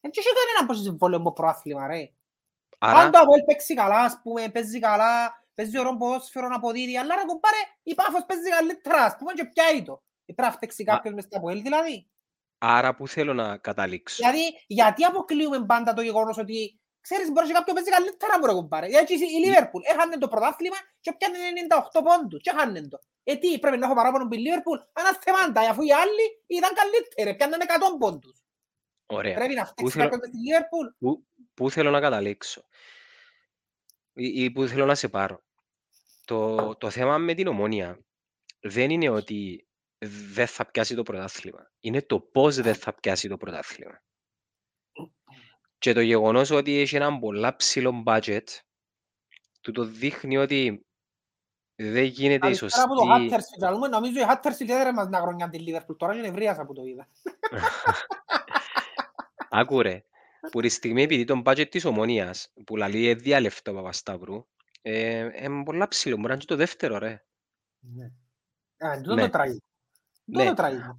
Δεν 0.00 0.10
έχει 0.14 0.28
κανένα 0.28 0.66
πως 0.66 0.82
συμβόλαιο 0.82 1.20
με 1.20 1.32
προάθλημα, 1.32 1.86
ρε. 1.86 2.10
Αν 2.78 2.96
Άρα, 2.96 3.10
το 3.10 3.18
Αποέλ 3.18 3.42
παίξει 3.42 3.74
καλά, 3.74 4.00
ας 4.00 4.20
πούμε, 4.22 4.48
παίζει 4.48 4.78
καλά, 4.78 5.44
παίζει 5.54 5.78
ωραίο 5.78 5.96
ποδόσφαιρο 5.96 6.48
να 6.48 6.56
αποδίδει, 6.56 6.96
αλλά 6.98 7.14
ρε 7.14 7.20
κομπάρε, 7.26 7.56
η 7.82 7.94
Πάφος 7.94 8.24
παίζει 8.26 8.48
καλύτερα, 8.50 9.04
ας 9.04 9.16
πούμε, 9.18 9.32
και 9.32 9.44
πιάει 9.44 9.82
το. 9.82 10.02
Ε, 10.26 10.32
Πρέπει 10.32 10.48
να 10.48 10.54
φταίξει 10.56 10.84
Μα- 10.86 10.94
κάποιος 10.94 11.14
μες 11.14 11.24
στο 11.24 11.36
Αποέλ, 11.36 11.62
δηλαδή. 11.62 12.08
άρα 12.58 12.94
που 12.94 13.08
θέλω 13.08 13.34
να 13.34 13.56
καταλήξω; 13.56 14.16
Δηλαδή, 14.16 14.64
γιατί 14.66 15.04
αποκλείουμε 15.04 15.64
πάντα 15.66 15.92
το 15.92 16.02
γεγονός 16.02 16.38
ότι 16.38 16.77
ξέρεις, 17.00 17.30
μπορείς 17.32 17.48
και 17.48 17.54
κάποιο 17.54 17.74
παίζει 17.74 17.90
καλύτερα, 17.90 18.38
μπορεί 18.38 18.52
κομπάρε. 18.52 18.86
Γιατί 18.86 19.12
η 19.14 19.38
Λίβερπουλ 19.44 19.82
έχανε 19.92 20.16
το 20.18 20.28
πρωτάθλημα 20.28 20.76
και 21.00 21.12
πιάνε 21.18 21.38
98 21.92 22.00
πόντους 22.04 22.40
και 22.42 22.50
έχανε 22.54 22.88
το. 22.88 22.98
Ε, 23.24 23.36
τι, 23.36 23.58
πρέπει 23.58 23.78
να 23.78 23.86
έχω 23.86 23.94
παράπονο 23.94 24.24
με 24.24 24.30
τη 24.30 24.38
Λίβερπουλ, 24.42 24.78
αναθεμάντα, 24.92 25.60
αφού 25.70 25.82
οι 25.82 25.92
άλλοι 25.92 26.24
ήταν 26.46 26.70
καλύτεροι, 26.74 27.36
πιάνε 27.36 27.56
100 27.58 27.98
πόντους. 27.98 28.42
Ωραία. 29.06 29.34
Πρέπει 29.34 29.54
να 29.54 29.64
φταίξει 29.66 29.92
θέλω- 29.92 30.04
κάποιος 30.10 30.20
με 30.20 30.28
τη 30.30 30.38
Λίβερπουλ; 30.44 30.86
Πού, 30.98 31.26
πού 31.54 31.70
θέλω 31.70 31.90
να 31.90 32.00
καταλήξω; 32.00 32.62
Ή, 34.12 34.44
ή 34.44 34.50
πού 34.50 34.66
θέλω 34.66 34.84
να 34.86 34.94
σε 34.94 35.08
πάρω; 35.08 35.42
Το, 36.24 36.74
το 36.76 36.90
θέμα 36.90 37.18
με 37.18 37.34
την 37.34 37.46
ομόνια 37.46 37.98
δεν 38.60 38.90
είναι 38.90 39.08
ότι 39.08 39.68
δεν 40.34 40.46
θα 40.46 40.70
πιάσει 40.70 40.94
το 40.94 41.02
πρωτάθλημα. 41.02 41.72
Είναι 41.80 42.02
το 42.02 42.20
πώς 42.20 42.56
δεν 42.56 42.74
θα 42.74 42.94
πιάσει 42.94 43.28
το 43.28 43.36
πρωτάθλημα. 43.36 44.02
Και 45.78 45.92
το 45.92 46.00
γεγονός 46.00 46.50
ότι 46.50 46.78
έχει 46.78 46.96
έναν 46.96 47.18
πολλά 47.18 47.56
ψηλό 47.56 48.02
budget 48.06 48.44
του 49.60 49.72
το 49.72 49.84
δείχνει 49.84 50.36
ότι 50.36 50.86
δεν 51.74 52.04
γίνεται 52.04 52.34
η 52.34 52.38
Καλησπέρα 52.38 52.82
από 52.82 52.94
το 52.94 53.04
σωστή... 53.04 53.28
Huddersfield. 53.30 53.66
Αλούμε, 53.66 53.88
Νομίζω 53.88 54.20
η 54.20 54.24
Huddersfield 54.28 54.68
έδερε 54.68 54.92
μας 54.92 55.08
να 55.08 55.20
χρονιά 55.20 55.48
τη 55.48 55.58
Liverpool. 55.66 55.96
Τώρα 55.96 56.14
είναι 56.14 56.26
ευρίασα 56.26 56.66
που 56.66 56.72
το 56.72 56.82
είδα. 56.84 57.08
Άκου 59.50 59.82
ρε, 59.82 60.04
που 60.50 60.60
τη 60.60 60.68
στιγμή 60.68 61.02
επειδή 61.02 61.24
το 61.24 61.42
budget 61.44 61.68
της 61.68 61.84
ομόνιας 61.84 62.52
που 62.64 62.76
λαλεί 62.76 63.14
διάλευτο 63.14 63.70
ο 63.70 63.74
Παπασταύρου 63.74 64.46
ε, 64.82 65.44
είναι 65.44 65.64
πολλά 65.64 65.88
ψηλό, 65.88 66.16
μπορεί 66.16 66.26
να 66.28 66.32
είναι 66.32 66.42
και 66.42 66.48
το 66.48 66.56
δεύτερο 66.56 66.98
ρε. 66.98 67.24
Α, 68.76 68.92
εν 68.92 69.02
τούτο 69.02 69.14
Ναι. 69.14 69.22
το 69.22 69.30
τραγικό. 69.30 69.66
Ναι. 70.24 70.38
Τούτο 70.38 70.48
το 70.48 70.54
τραγικό. 70.54 70.98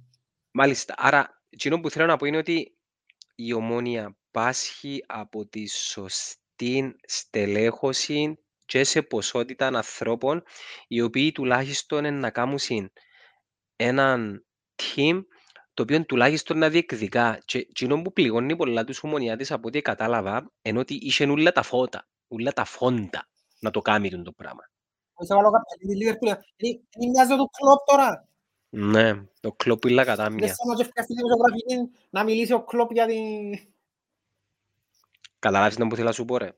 Μάλιστα. 0.50 0.94
Άρα, 0.96 1.42
εκείνο 1.50 1.80
που 1.80 1.90
θέλω 1.90 2.06
να 2.06 2.16
πω 2.16 2.26
είναι 2.26 2.36
ότι 2.36 2.78
η 3.46 3.52
ομόνια 3.52 4.16
πάσχει 4.30 5.04
από 5.06 5.46
τη 5.46 5.66
σωστή 5.68 6.96
στελέχωση 7.06 8.38
και 8.66 8.84
σε 8.84 9.02
ποσότητα 9.02 9.66
ανθρώπων 9.66 10.42
οι 10.88 11.00
οποίοι 11.00 11.32
τουλάχιστον 11.32 12.04
είναι 12.04 12.18
να 12.18 12.30
κάνουν 12.30 12.58
συν 12.58 12.90
έναν 13.76 14.46
team 14.82 15.22
το 15.74 15.82
οποίο 15.82 16.04
τουλάχιστον 16.04 16.58
να 16.58 16.68
διεκδικά. 16.68 17.38
Και 17.44 17.58
εκείνο 17.58 18.02
που 18.02 18.12
πληγώνει 18.12 18.56
πολλά 18.56 18.84
τους 18.84 19.02
ομονιάτες 19.02 19.50
από 19.52 19.68
ό,τι 19.68 19.82
κατάλαβα 19.82 20.52
είναι 20.62 20.78
ότι 20.78 20.94
είχε 20.94 21.26
ούλα 21.30 21.52
τα 21.52 21.62
φώτα, 21.62 22.08
ούλα 22.28 22.52
τα 22.52 22.64
φόντα 22.64 23.28
να 23.60 23.70
το 23.70 23.80
κάνει 23.80 24.22
το 24.22 24.32
πράγμα. 24.32 24.70
Είσαι 25.22 25.34
βάλω 25.34 25.50
κάποια 25.50 25.76
τη 25.78 25.86
Liverpool. 25.86 26.42
Είναι- 26.56 26.80
Είναι 26.98 27.10
μοιάζει 27.10 27.36
του 27.36 27.50
κλόπ 27.50 27.84
τώρα. 27.86 28.28
Ναι, 28.70 29.22
το 29.40 29.52
κλόπιλα 29.52 30.04
κατά 30.04 30.24
Δεν 30.24 30.32
μία. 30.32 30.54
σαν 30.54 30.74
να 30.74 30.80
ευκαστεί 30.80 31.14
δημοσιογραφική 31.14 31.90
να 32.10 32.24
μιλήσει 32.24 32.52
ο 32.52 32.64
κλόπ 32.64 32.92
για 32.92 33.06
την... 33.06 33.68
Καταλάβεις 35.38 35.78
να 35.78 35.86
που 35.86 35.94
θέλω 35.94 36.06
να 36.06 36.12
σου 36.12 36.24
πω 36.24 36.36
ρε. 36.36 36.52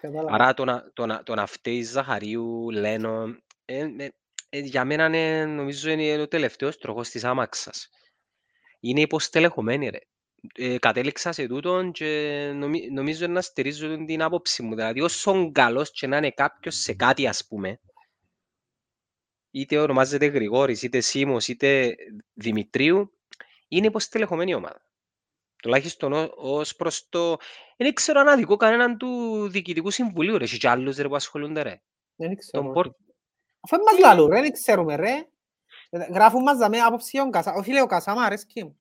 Κατάλαβα. 0.00 0.34
Άρα 0.34 0.54
το 0.54 0.64
να, 0.64 0.90
το 0.92 1.06
να, 1.06 1.22
το 1.22 1.34
να 1.34 1.46
φταίει 1.46 1.82
Ζαχαρίου, 1.82 2.70
Λένο, 2.70 3.36
ε, 3.64 3.88
ε, 3.96 4.08
ε, 4.48 4.58
για 4.58 4.84
μένα 4.84 5.06
είναι, 5.06 5.44
νομίζω 5.44 5.90
είναι 5.90 6.22
ο 6.22 6.28
τελευταίος 6.28 6.78
τροχός 6.78 7.08
της 7.08 7.24
άμαξας. 7.24 7.88
Είναι 8.80 9.00
υποστελεχωμένη 9.00 9.88
ρε. 9.88 9.98
Ε, 10.54 10.78
κατέληξα 10.78 11.32
σε 11.32 11.46
τούτον 11.46 11.92
και 11.92 12.50
νομι, 12.54 12.90
νομίζω 12.90 13.26
να 13.26 13.40
στηρίζω 13.40 14.04
την 14.04 14.22
άποψη 14.22 14.62
μου. 14.62 14.74
Δηλαδή 14.74 15.00
όσο 15.00 15.52
καλός 15.52 15.90
και 15.90 16.06
να 16.06 16.16
είναι 16.16 16.30
κάποιος 16.30 16.74
σε 16.74 16.94
κάτι 16.94 17.26
ας 17.26 17.46
πούμε, 17.46 17.80
είτε 19.52 19.78
ονομάζεται 19.78 20.26
Γρηγόρης, 20.26 20.82
είτε 20.82 21.00
Σίμος, 21.00 21.48
είτε 21.48 21.94
Δημητρίου, 22.32 23.18
είναι 23.68 23.86
υποστελεχωμένη 23.86 24.50
η 24.50 24.54
ομάδα. 24.54 24.84
Τουλάχιστον 25.62 26.12
ω- 26.12 26.32
ως 26.36 26.76
προς 26.76 27.08
το... 27.08 27.36
Δεν 27.76 27.92
ξέρω 27.94 28.20
αν 28.20 28.28
αδικό 28.28 28.56
κανέναν 28.56 28.98
του 28.98 29.48
διοικητικού 29.48 29.90
συμβουλίου 29.90 30.38
ρε. 30.38 30.44
Έχει 30.44 30.58
και 30.58 30.68
άλλους 30.68 30.96
ρε 30.96 31.08
που 31.08 31.14
ασχολούνται 31.14 31.62
ρε. 31.62 31.82
Δεν 32.16 32.36
ξέρω. 32.36 32.62
Τον 32.64 32.72
Πορ- 32.72 32.94
Αφού 33.60 33.74
είναι 33.74 33.84
μας 33.84 33.98
λαλούν 33.98 34.28
ρε, 34.30 34.40
δεν 34.40 34.52
ξέρουμε 34.52 34.96
ρε. 34.96 35.26
Γράφουν 36.12 36.42
μας 36.42 36.56
δαμέ 36.58 36.78
άποψη 36.80 37.08
για 37.12 37.22
τον 37.22 37.30
Κασά. 37.30 37.52
Ο 37.54 37.62
φίλε 37.62 37.80
ο 37.80 37.86
Κασά 37.86 38.14
μ' 38.14 38.18
αρέσκει 38.18 38.64
μου. 38.64 38.80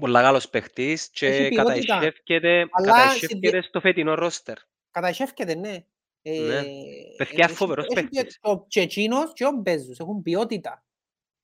Πολλά 0.00 0.22
καλός 0.22 0.48
παίχτης 0.48 1.10
και 1.10 1.26
Έχει 1.26 1.48
ποιότητα. 1.48 1.64
καταισχεύκεται, 1.86 2.66
Αλλά 2.70 2.86
καταισχεύκεται 2.92 3.62
στο 3.62 3.80
φετινό 3.80 4.14
ρόστερ. 4.14 4.56
Κατασχεύκεται, 4.90 5.54
ναι. 5.54 5.84
Ε, 6.22 6.40
Ναι. 6.40 6.54
ε, 6.58 6.62
Παιδιά, 7.16 7.44
έχει- 7.44 7.54
φοβερός 7.54 7.84
έχει 7.84 7.94
παίκτης. 7.94 8.10
ποιότητα. 8.20 8.50
Ο 8.50 8.66
Τσετσίνος 8.66 9.32
και 9.32 9.44
ο 9.46 9.50
Μπέζους 9.50 9.98
έχουν 9.98 10.22
ποιότητα. 10.22 10.84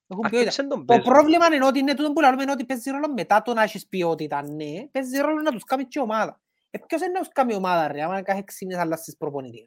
Έχουν 0.06 0.22
ποιότητα. 0.22 0.38
Αρκέψε 0.38 0.62
τον 0.62 0.78
Το 0.78 0.84
παίζο. 0.84 1.02
πρόβλημα 1.10 1.46
είναι 1.54 1.66
ότι 1.66 1.78
είναι 1.78 1.94
τούτο 1.94 2.12
που 2.12 2.20
λέμε 2.20 2.42
είναι 2.42 2.52
ότι 2.52 2.64
παίζει 2.64 2.90
ρόλο 2.90 3.12
μετά 3.12 3.42
το 3.42 3.52
να 3.54 3.62
έχεις 3.62 3.86
ποιότητα, 3.86 4.42
ναι. 4.42 4.86
Παίζει 4.90 5.18
ρόλο 5.18 5.42
να 5.42 5.50
τους 5.52 5.64
κάνει 5.64 5.86
και 5.86 5.98
ομάδα. 5.98 6.40
Ε, 6.70 6.78
ποιος 6.86 7.00
είναι 7.00 7.10
να 7.12 7.18
τους 7.20 7.28
κάνει 7.32 7.54
ομάδα 7.54 7.88
ρε, 7.92 8.02
άμα 8.02 8.22
κάθε 8.22 8.38
έξι 8.38 8.66
μήνες 8.66 8.82
αλλάσεις 8.82 9.16
προπονητή. 9.16 9.56
ρε. 9.58 9.64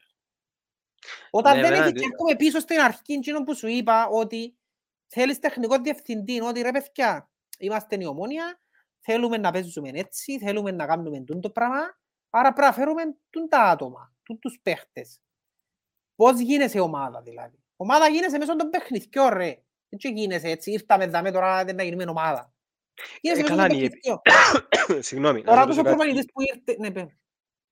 Όταν 1.31 1.55
Ναι, 1.55 1.61
δεν 1.61 1.69
βέβαια, 1.69 1.85
έχεις 1.85 1.93
τι- 1.93 1.99
και 2.07 2.09
έρχομαι 2.13 2.35
πίσω 2.35 2.59
στην 2.59 2.79
αρχή 2.79 3.13
εκείνο 3.13 3.43
που 3.43 3.55
σου 3.55 3.67
είπα 3.67 4.07
ότι 4.07 4.57
θέλεις 5.07 5.39
τεχνικό 5.39 5.77
διευθυντή, 5.77 6.41
ότι 6.41 6.61
ρε 6.61 6.71
παιδιά, 6.71 7.29
είμαστε 7.59 7.97
η 7.99 8.05
ομόνια, 8.05 8.61
θέλουμε 8.99 9.37
να 9.37 9.51
παίζουμε 9.51 9.89
έτσι, 9.93 10.39
θέλουμε 10.39 10.71
να 10.71 10.85
κάνουμε 10.85 11.19
τούτο 11.19 11.39
το 11.39 11.49
πράγμα, 11.49 11.97
άρα 12.29 12.53
πρέπει 12.53 12.67
να 12.67 12.73
φέρουμε 12.73 13.01
τούν 13.29 13.47
τα 13.49 13.59
άτομα, 13.61 14.10
τούν 14.23 14.39
τους 14.39 14.59
παίχτες. 14.63 15.19
Πώς 16.15 16.39
γίνεσαι 16.39 16.79
ομάδα 16.79 17.21
δηλαδή. 17.21 17.57
Ομάδα 17.75 18.07
γίνεσαι 18.09 18.37
μέσω 18.37 18.55
των 18.55 18.69
παιχνιδιών 18.69 19.29
ρε. 19.29 19.63
Δεν 19.89 20.15
γίνεσαι 20.17 20.49
έτσι, 20.49 20.71
ήρθαμε 20.71 21.07
δάμε 21.07 21.31
τώρα 21.31 21.65
δεν 21.65 21.75
να 21.75 21.83
γίνουμε 21.83 22.03
ομάδα. 22.03 22.53
Γίνεσαι 23.21 23.41
Ε, 23.41 23.43
μέσω 23.43 23.55
καλά, 23.55 23.67
των 23.67 23.77
είναι 23.77 23.85
η 23.85 23.89
παιχνιδιών. 23.89 24.21
Συγγνώμη. 25.07 25.41
να 25.41 25.45
Τώρα 25.45 25.61
σε 25.61 25.67
τους 25.67 25.75
ρωτήσω 25.75 25.81
ο 25.81 25.83
κάτι. 25.83 25.95
προπονητής 25.95 26.25
που 26.33 26.41
ήρθε, 26.41 26.75
ναι 26.79 26.91
πέ. 26.91 27.17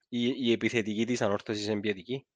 Η, 0.09 0.47
η 0.47 0.51
επιθετική 0.51 1.05
της 1.05 1.21
ανόρθωσης 1.21 1.67
είναι 1.67 1.79
ποιοτική; 1.79 2.27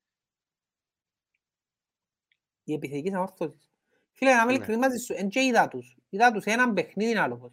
Η 2.63 2.73
επιθετική 2.73 3.09
ανόρθωσης. 3.13 3.71
Φίλε, 4.11 4.31
να 4.33 4.41
είμαι 4.41 4.45
Ναι. 4.45 4.53
ειλικρινής 4.53 4.81
μαζί 4.81 4.97
σου, 4.97 5.13
εν 5.13 5.29
και 5.29 5.41
είδα 5.43 5.67
τους. 5.67 5.97
Είδα 6.09 6.31
τους 6.31 6.43
έναν 6.45 6.73
παιχνίδι 6.73 7.15
άλλο. 7.17 7.37
πως. 7.37 7.51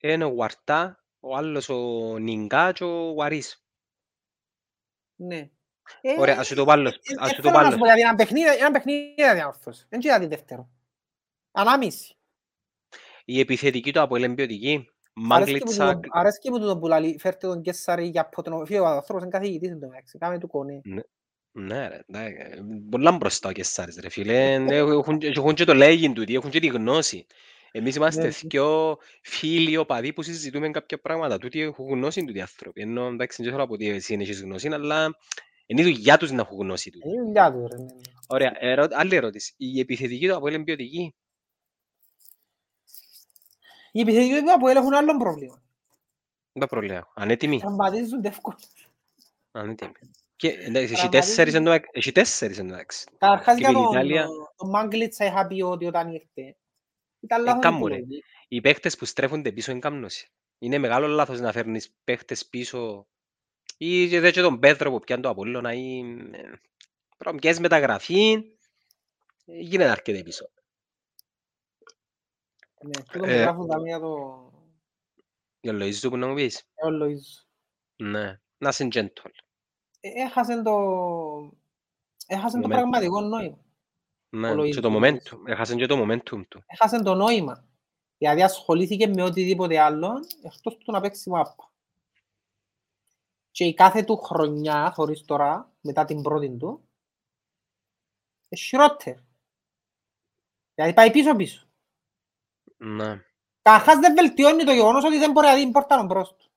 Είναι 0.00 0.24
ο 0.24 0.28
Γουαρτά, 0.28 1.04
ο 1.20 1.36
άλλος 1.36 1.68
ο 1.68 2.18
Νιγκά 2.18 2.72
και 2.72 2.84
ο 2.84 3.10
Γουαρίς. 3.10 3.64
Ναι. 5.16 5.50
Ωραία, 6.18 6.38
ας 6.38 6.46
σου 6.46 6.54
το 6.54 6.64
βάλω. 6.64 6.88
ε, 6.88 6.92
Ας 7.18 7.30
ε, 7.30 7.34
σου 7.34 7.40
το 7.42 7.42
θέλω 7.42 7.54
να 7.54 7.60
βάλω. 7.62 7.70
σου 7.72 7.78
πω 7.78 7.84
γιατί 7.84 8.00
ένα 8.00 8.14
παιχνίδι, 8.14 8.46
ένα 8.58 8.70
παιχνίδι 8.70 9.14
δεν 9.16 9.34
διόρθωσε. 9.34 9.86
Εν 9.88 10.00
και 10.00 10.08
είδα 10.08 10.18
την 10.18 10.28
δεύτερο. 10.28 10.68
Ανάμιση. 11.52 12.14
Η 13.24 13.40
επιθετική 13.40 13.92
του 13.92 14.00
από 14.00 14.16
είναι 14.16 14.34
ποιοτική. 14.34 14.68
Αρέσκει 14.68 14.90
μου 15.14 15.26
Μάγκλητσα, 15.26 15.94
τούτο- 15.94 16.08
Αρέσκει 16.12 16.50
μου 16.50 16.58
τούτο 16.58 16.78
που 16.78 16.86
λαλεί, 16.86 17.16
φέρτε 17.20 17.46
τον 17.46 17.62
Κέσσαρη 17.62 18.06
για 18.06 18.28
ποτέ. 18.28 18.50
Φίλε, 18.64 18.80
ο 18.80 18.86
άνθρωπος 18.86 19.22
είναι 19.22 19.30
καθηγητής 19.30 19.70
εν 19.70 19.80
τω 19.80 19.86
μεταξύ, 19.88 20.18
κάμε 20.18 20.38
του 20.38 20.46
κονέ. 20.48 20.80
Ναι. 20.84 21.00
Ναι 21.52 21.88
ρε, 21.88 22.00
εντάξει, 22.06 22.62
πολλά 22.90 23.12
μπροστά 23.12 23.48
ο 23.48 23.52
Κεσάρης 23.52 23.98
ρε 24.00 24.08
φίλε, 24.08 24.52
Ε, 24.54 24.74
έχουν, 24.76 25.18
έχουν 25.22 25.54
και 25.54 25.64
το 25.64 25.74
λέγειν 25.74 26.14
τούτοι, 26.14 26.34
έχουν 26.34 26.50
και 26.50 26.60
τη 26.60 26.66
γνώση. 26.66 27.26
Εμείς 27.72 27.96
είμαστε 27.96 28.22
Ναι. 28.22 28.28
δυο 28.28 28.96
φίλοι 29.22 29.76
οπαδοί 29.76 30.12
που 30.12 30.22
συζητούμε 30.22 30.70
κάποια 30.70 31.00
πράγματα, 31.00 31.38
τούτοι 31.38 31.60
έχουν 31.60 31.88
γνώση 31.88 32.24
τούτοι 32.24 32.40
άνθρωποι, 32.40 32.80
ενώ 32.80 33.06
εντάξει 33.06 33.42
δεν 33.42 33.50
θέλω 33.50 33.62
να 33.62 33.68
πω 33.68 33.74
ότι 33.74 33.88
εσύ 33.88 34.16
έχεις 34.20 34.42
γνώση, 34.42 34.68
αλλά 34.68 35.16
είναι 35.70 35.80
η 35.80 35.84
δουλειά 35.84 36.16
τους 36.16 36.30
να 36.30 36.40
έχουν 36.40 36.58
γνώση 36.58 36.90
τούτη. 36.90 37.08
Είναι 37.08 37.20
η 37.20 37.24
δουλειά 37.24 37.52
του, 37.52 37.66
ρε. 37.70 37.76
ναι, 37.76 37.84
ναι. 37.84 37.90
Ωραία, 38.26 38.52
ερώ, 38.58 38.86
άλλη 38.90 39.14
ερώτηση, 39.14 39.54
η 39.56 39.80
επιθετική 39.80 40.28
του 40.28 40.34
Αποέλ 40.36 40.54
είναι 40.54 40.64
ποιοτική, 40.64 41.14
Οι 43.92 44.00
επιθετικοί 44.00 44.40
του 44.42 44.52
Αποέλ 44.52 44.76
έχουν 44.76 44.94
άλλο 44.94 45.16
πρόβλημα. 45.16 45.62
δεν 46.52 46.62
τα 46.62 46.66
προλέω, 46.66 47.12
ανέτοιμη, 47.14 47.58
Τραυματίζονται 47.58 48.28
εύκολα. 48.28 48.58
ανέτοιμη. 49.52 49.92
Και 50.36 50.48
εντάξει, 50.48 50.64
έχει 50.68 50.72
Τραυματίζουν. 50.72 51.10
τέσσερις 51.10 51.54
εντωμεταξύ, 51.54 51.90
έχει 51.92 52.12
τέσσερις 52.12 52.58
εντωμεταξύ. 52.58 53.04
Καταρχάς 53.18 53.54
Και 53.54 53.60
για 53.60 53.68
με 53.70 53.74
την 53.74 53.84
τον, 53.84 53.92
Ιταλία- 53.94 54.26
τον 54.56 54.68
Μάγκλητσα 54.70 55.24
είχα 55.24 55.46
πει 55.46 55.62
ότι 55.62 55.86
όταν 55.86 56.12
ήρθε 56.12 56.56
ήταν 57.20 57.42
λάθος 57.42 57.62
κάμω, 57.62 57.86
ρε. 57.86 57.94
επιλογή. 57.94 58.22
οι 58.48 58.60
παίχτες 58.60 58.96
που 58.96 59.04
στρέφονται 59.04 59.52
πίσω 59.52 59.70
είναι 59.70 59.80
κάμνωση. 59.80 60.28
Είναι 60.58 60.78
μεγάλο 60.78 61.06
λάθος 61.06 61.40
να 61.40 61.52
φέρνεις 61.52 61.94
παίχτες 62.04 62.46
πίσω 62.46 63.06
ή 63.82 64.08
και 64.08 64.20
δε 64.20 64.30
και 64.30 64.40
τον 64.40 64.58
Πέτρο 64.58 64.90
που 64.90 65.00
πιάνει 65.00 65.22
το 65.22 65.28
Απόλλωνα 65.28 65.72
ή 65.74 65.98
ε, 66.32 66.40
πρέπει 67.16 67.34
να 67.34 67.40
πιάσεις 67.40 67.60
μεταγραφή 67.60 68.32
ε, 69.44 69.58
γίνεται 69.60 69.84
να 69.84 69.90
έρχεται 69.92 70.22
πίσω. 70.22 70.48
Ναι, 72.82 73.02
και 73.12 73.18
τον 73.18 73.28
Ε, 73.28 73.36
γράφουν 73.36 73.66
τα 73.66 73.80
μία 73.80 73.98
το 74.00 74.50
Για 75.60 75.72
Λοΐζου 75.72 76.08
που 76.10 76.16
να 76.16 76.26
μου 76.26 76.34
πεις. 76.34 76.58
ε, 76.74 76.86
ο 76.86 76.90
Λοΐζ. 76.90 77.44
Ναι. 77.96 78.40
Να 78.58 78.68
είσαι 78.68 78.88
gentle. 78.92 79.30
Ε, 80.00 80.08
Έχασε 80.22 80.62
το... 80.62 80.76
Έχασε 82.26 82.60
το 82.60 82.66
Momentum. 82.66 82.70
πραγματικό 82.70 83.20
νόημα. 83.20 83.58
Ναι. 84.28 84.52
Λοΐζου, 84.54 84.70
Και 84.70 84.80
το 84.80 84.88
ο 84.88 84.98
momentum. 84.98 85.38
Έχασε 85.46 85.74
και 85.74 85.86
το 85.86 86.02
momentum 86.02 86.42
του. 86.48 86.62
Έχασε 86.66 87.02
το 87.02 87.14
νόημα. 87.14 87.64
Δηλαδή 88.18 88.42
ασχολήθηκε 88.42 89.06
με 89.06 89.22
οτιδήποτε 89.22 89.78
άλλο 89.80 90.10
εκτός 90.44 90.76
του 90.76 90.92
να 90.92 91.00
παίξει 91.00 91.30
μάπα. 91.30 91.69
Και 93.50 93.64
η 93.64 93.74
κάθε 93.74 94.02
του 94.02 94.16
χρονιά, 94.16 94.92
χωρίς 94.94 95.24
τώρα, 95.24 95.72
μετά 95.80 96.04
την 96.04 96.22
πρώτη 96.22 96.56
του, 96.56 96.88
είναι 98.48 98.60
χειρότερη. 98.60 99.24
Δηλαδή 100.74 100.94
πάει 100.94 101.10
πίσω-πίσω. 101.10 101.68
Ναι. 102.76 103.22
Καταρχάς 103.62 103.98
δεν 103.98 104.14
βελτιώνει 104.14 104.64
το 104.64 104.72
γεγονός 104.72 105.04
ότι 105.04 105.18
δεν 105.18 105.30
μπορεί 105.30 105.46
να 105.46 105.54
δει 105.54 105.60
την 105.60 105.72
πόρτα 105.72 106.02
μπρος 106.02 106.34
του. 106.36 106.50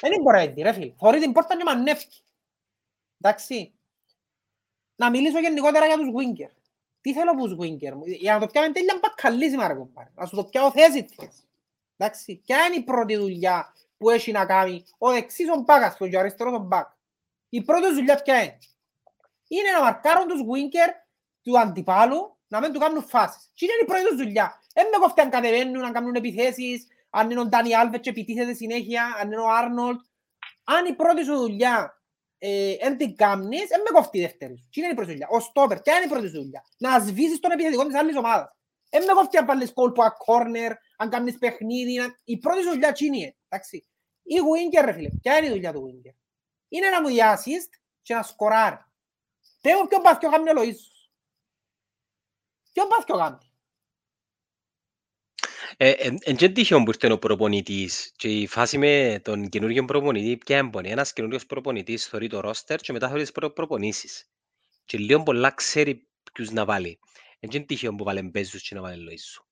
Δεν 0.00 0.22
μπορεί 0.22 0.36
να 0.36 0.46
δει 0.46 0.62
ρε 0.62 0.72
φίλε. 0.72 0.94
Θωρεί 0.98 1.20
την 1.20 1.32
πόρτα 1.32 1.56
και 1.56 1.64
μανεύει. 1.64 2.06
Εντάξει. 3.18 3.74
Να 4.96 5.10
μιλήσω 5.10 5.38
γενικότερα 5.38 5.86
για 5.86 5.96
τους 5.96 6.08
winger. 6.08 6.50
Τι 7.00 7.12
θέλω 7.12 7.30
από 7.30 7.44
τους 7.46 7.56
winger 7.60 7.92
μου; 7.94 8.06
Για 8.06 8.34
να 8.34 8.40
το 8.40 8.46
πιάμε 8.46 8.72
τέλεια 8.72 8.98
μπακαλίσιμα 9.02 9.68
ρε 9.68 9.74
κομπάρε. 9.74 10.10
Να 10.14 10.26
σου 10.26 10.36
το 10.36 10.44
πιάω 10.44 10.70
θέση 10.70 11.04
της. 11.04 11.46
Εντάξει. 11.96 12.36
Ποια 12.36 12.64
είναι 12.64 12.76
η 12.76 12.82
πρώτη 12.82 13.16
δουλειά 13.16 13.74
που 14.04 14.10
έχει 14.10 14.32
να 14.32 14.46
κάνει 14.46 14.84
ο 14.98 15.10
δεξής 15.12 15.48
ο 15.50 15.60
μπάκας 15.60 15.96
και 15.96 16.16
ο 16.16 16.20
αριστερός 16.20 16.54
ο 16.54 16.58
μπάκ. 16.58 16.86
Η 17.48 17.62
πρώτη 17.62 17.82
τους 17.86 17.94
δουλειά 17.94 18.22
ποια 18.22 18.42
είναι; 18.42 18.58
Είναι 19.48 19.70
να 19.70 19.82
μαρκάρουν 19.82 20.28
τους 20.28 20.40
winger 20.40 20.90
του 21.42 21.58
αντιπάλου 21.58 22.38
να 22.48 22.60
μην 22.60 22.72
του 22.72 22.78
κάνουν 22.78 23.04
φάσεις. 23.04 23.50
Τι 23.54 23.64
είναι 23.64 23.74
η 23.82 23.84
πρώτη 23.84 24.06
τους 24.08 24.16
δουλειά. 24.16 24.60
Δεν 24.74 24.86
με 24.92 24.96
κοφτεί 24.98 25.20
αν 25.20 25.30
κατεβαίνουν, 25.30 25.84
αν 25.84 25.92
κάνουν 25.92 26.14
επιθέσεις, 26.14 26.86
αν 27.10 27.30
είναι 27.30 27.40
ο 27.40 27.46
Ντάνι 27.46 27.74
Άλβετ 27.74 28.00
και 28.00 28.10
επιτίθεται 28.10 28.54
συνέχεια, 28.54 29.16
αν 29.20 29.26
είναι 29.32 29.40
ο 29.40 29.50
Άρνολτ. 29.50 30.00
Αν 30.64 30.86
η 30.86 30.92
πρώτη 30.94 31.24
σου 31.24 31.36
δουλειά 31.36 32.02
ε, 32.38 32.76
δεν 32.82 32.96
την 32.96 33.16
κάνεις, 33.16 33.66
δεν 33.68 33.80
με 33.80 33.90
κοφτεί 33.92 34.18
η 34.18 34.20
δεύτερη 34.20 34.56
σου. 34.58 34.68
Τι 34.70 34.80
είναι 34.80 34.90
η 34.90 34.94
πρώτη 34.94 35.10
σου 35.10 35.16
δουλειά. 35.16 35.28
Ο 35.30 35.40
στόπερ, 35.40 35.80
ποια 35.80 35.96
είναι 35.96 36.04
η 36.04 36.08
πρώτη 36.08 36.26
σου 36.28 36.40
δουλειά; 36.42 36.64
Να 36.78 36.98
σβήσεις 36.98 37.40
τον 37.40 37.50
επιθετικό 37.50 37.86
της 37.86 37.96
άλλης 37.96 38.16
ομάδας. 38.16 38.48
Δεν 38.90 39.04
με 39.04 39.12
κοφτεί 39.12 39.36
αν 39.36 39.46
βάλεις 39.46 39.72
κόλπο, 39.72 40.02
αν 40.02 40.12
κόρνερ, 40.18 40.72
αν 40.96 41.10
κάνεις 41.10 41.38
παιχνίδι. 41.38 41.94
να- 41.94 42.18
Η 42.24 42.38
πρώτη 42.38 42.62
σου 42.62 42.70
δουλειά 42.70 42.92
τι 42.92 43.06
είναι. 43.06 43.36
Εντάξει. 43.48 43.86
Η 44.24 44.34
winger, 44.38 44.84
ρε 44.84 44.92
φίλε, 44.92 45.08
ποια 45.22 45.36
είναι 45.36 45.46
η 45.46 45.50
δουλειά 45.50 45.72
του 45.72 45.84
winger. 45.86 46.14
Είναι 46.68 46.88
να 46.88 47.00
μου 47.00 47.08
δει 47.08 47.18
assist 47.20 47.78
και 48.02 48.14
να 48.14 48.22
σκοράρει. 48.22 48.76
Πες 49.60 49.72
μου 49.80 49.86
ποιον 49.88 50.02
πας 50.02 50.18
και 50.18 50.26
ο 50.26 50.30
κάνει 50.30 50.50
ο 50.50 50.52
Λοΐζος. 50.56 51.10
Ποιον 52.72 52.88
πας 52.88 53.04
και 53.04 53.12
ο 53.12 53.16
κάνει. 53.16 53.38
Ε, 55.76 55.90
εν- 55.90 56.18
Εν 56.22 56.36
και 56.36 56.48
τύχιο 56.48 56.82
που 56.82 56.90
ήρθε 56.90 57.12
ο 57.12 57.18
προπονητής 57.18 58.12
και 58.16 58.40
η 58.40 58.46
φάση 58.46 58.78
με 58.78 59.20
τον 59.24 59.48
καινούργιο 59.48 59.84
προπονητή 59.84 60.36
ποια 60.36 60.56
έμπονε. 60.56 60.88
Ένας 60.88 61.12
καινούριος 61.12 61.46
προπονητής 61.46 62.06
θωρεί 62.06 62.28
το 62.28 62.40
ρόστερ 62.40 62.80
και 62.80 62.92
μετά 62.92 63.08
θωρεί 63.08 63.20
τις 63.22 63.32
προ- 63.32 63.52
προπονήσεις. 63.52 64.30
Και 64.84 64.98
λίγο 64.98 65.22
πολλά 65.22 65.50
ξέρει 65.50 66.08
ποιους 66.32 66.50
να 66.50 66.64
βάλει. 66.64 66.98
Εν 67.40 67.48
και 67.48 67.60
τύχιο 67.60 67.94
που 67.94 68.04
βάλε 68.04 68.22
Μπέζους 68.22 68.68
και 68.68 68.74
να 68.74 68.80
βάλε 68.80 68.96
Λοΐζου. 68.96 69.43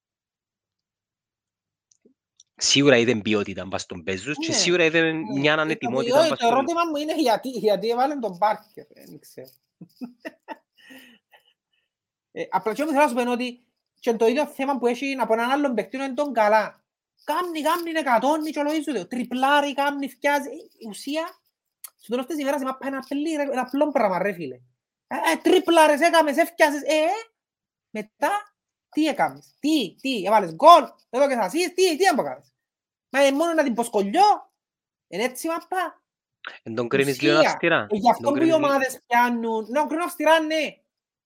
Σίγουρα 2.65 2.97
είδε 2.97 3.15
ποιότητα 3.15 3.65
μπας 3.67 3.83
στον 3.83 4.01
Μπέζους 4.03 4.37
και 4.39 4.49
Ναι, 4.49 4.55
σίγουρα 4.55 4.85
είδε 4.85 5.01
Ναι, 5.13 5.41
μια 5.41 5.55
το- 5.55 5.61
ανετοιμότητα 5.61 6.15
το- 6.15 6.21
μπας 6.21 6.29
Το 6.29 6.35
στον... 6.35 6.49
ερώτημα 6.49 6.81
μου 6.91 6.97
είναι 6.97 7.15
γιατί, 7.21 7.49
γιατί 7.49 7.89
έβαλαν 7.89 8.21
τον 8.21 8.39
Πάρκερ. 8.39 8.85
Δεν 8.95 9.19
ξέρω. 9.21 9.49
Ε, 12.33 12.43
απλά 12.51 12.75
και 12.75 12.83
όμως 12.83 12.93
θέλω 12.95 13.05
να 13.05 13.09
σου 13.11 13.15
πω 13.15 13.21
είναι 13.21 13.31
ότι 13.31 13.65
και 14.01 14.15
το 14.15 14.27
ίδιο 14.27 14.47
θέμα 14.47 14.79
που 14.79 14.87
έχει 14.87 15.17
από 15.21 15.33
έναν 15.33 15.51
άλλον 15.51 15.75
παιχτή 15.75 15.97
είναι 15.97 16.15
τον 16.15 16.33
καλά. 16.33 16.85
Κάμνει, 17.25 17.61
κάμνει, 17.63 17.91
εκατόνι 17.91 18.51
και 18.51 18.59
ολοίζονται. 18.59 19.05
Τριπλάρει, 19.05 19.75
κάμνει, 19.75 20.09
φτιάζει. 20.09 20.49
Ε, 20.49 20.53
Η 20.79 20.89
ουσία, 20.89 21.29
στο 21.97 22.09
τέλος 22.09 22.27
της 22.27 22.39
ημέρας, 22.39 22.61
είναι 22.61 22.77
ένα 22.81 22.99
απλή- 22.99 23.37
ρε- 23.37 23.43
ένα 23.53 23.61
απλό 23.61 23.91
πράγμα, 23.91 24.19
ρε 24.19 24.33
φίλε. 24.33 24.55
Ε, 25.07 25.15
ε, 25.33 25.37
τρίπλαρες, 25.43 26.01
έκαμες, 26.01 26.37
έφτιασες, 26.37 26.83
ε, 26.83 26.95
ε. 26.95 27.09
Μετά, 27.91 28.55
τι 28.89 29.07
έκαμες, 29.07 29.55
τι, 29.59 29.97
τι, 30.01 30.23
έβαλες 30.27 30.55
γκολ, 30.55 30.83
εδώ 31.11 31.29
και 31.29 31.35
ασίς, 31.35 31.75
τι, 31.75 31.97
τι 31.97 32.05
έμποκαμες. 32.05 32.52
Μα 33.13 33.27
είναι 33.27 33.37
μόνο 33.37 33.53
να 33.53 33.63
την 33.65 33.75
ποσκολιώ. 33.75 34.51
Είναι 35.09 35.23
έτσι 35.23 35.49
μαπά. 35.49 36.03
Εν 36.63 36.75
τον 36.75 36.89
κρίνεις 36.89 37.21
λίγο 37.21 37.37
Ουσία. 37.39 37.51
αυστηρά. 37.51 37.87
Ε, 37.91 37.97
Γι' 37.97 38.11
αυτό 38.11 38.23
Τον 38.23 38.33
που 38.33 38.37
οι 38.39 38.41
κρίνεις 38.41 38.57
λίγο- 38.57 38.67
ομάδες 38.69 39.01
πιάνουν... 39.07 39.67
Να 39.71 39.87
κρίνω 39.87 40.05
αυστηρά, 40.05 40.41
ναι. 40.41 40.77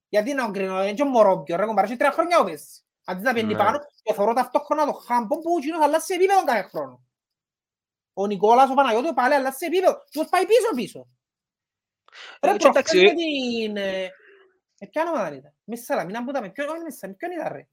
Γιατί 0.08 0.34
να 0.34 0.50
κρίνω, 0.50 0.82
είναι 0.82 0.92
και 0.94 1.02
ο 1.02 1.06
Μωρόμπιο, 1.06 1.56
ρε 1.56 1.64
κομπάρε, 1.66 1.86
έχει 1.86 1.96
τρία 1.96 2.12
χρόνια 2.12 2.38
ο 2.38 2.44
Πες. 2.44 2.84
Αντί 3.04 3.22
να 3.22 3.32
πιένει 3.32 3.52
Ναι. 3.52 3.58
πάνω, 3.58 3.78
και 4.02 4.12
θωρώ 4.12 4.32
ταυτόχρονα 4.32 4.86
το 4.86 4.92
χάμπο 4.92 5.38
που 5.38 5.52
ο 5.56 5.60
Κίνος 5.60 5.84
αλλάζει 5.84 6.14
επίπεδο 6.14 6.44
κάθε 6.44 6.62
χρόνο. 6.62 7.04
Ο 8.14 8.26
Νικόλας, 8.26 8.70
ο 8.70 8.74
Παναγιώτης, 8.74 9.12
πάλι 9.14 9.34
αλλάζει 9.34 9.66
επίπεδο. 9.66 10.02
Τους 10.10 10.28
πάει 10.28 10.46
πίσω-πίσω. 10.46 11.08
Ρε, 12.42 12.50
Ε, 12.50 12.56
και 12.56 12.58
προχθές 12.58 12.92
εντάξει, 12.92 13.02
με 13.02 13.12
την... 13.14 13.76
ε, 13.76 14.02
ε, 14.78 14.86
ποια 14.86 15.02
ομάδα 15.02 15.36
ήταν; 15.36 15.54
Μέσα 15.64 15.82
στη 15.82 15.92
Σαλαμίνα 15.92 16.24
που 16.24 16.30
ήταν, 16.30 16.52
ποιο- 16.52 16.68
όχι 16.70 16.82
μέσα, 16.82 16.96
στη- 16.96 17.14
ποιον 17.14 17.30
ήταν 17.32 17.52
ρε; 17.52 17.68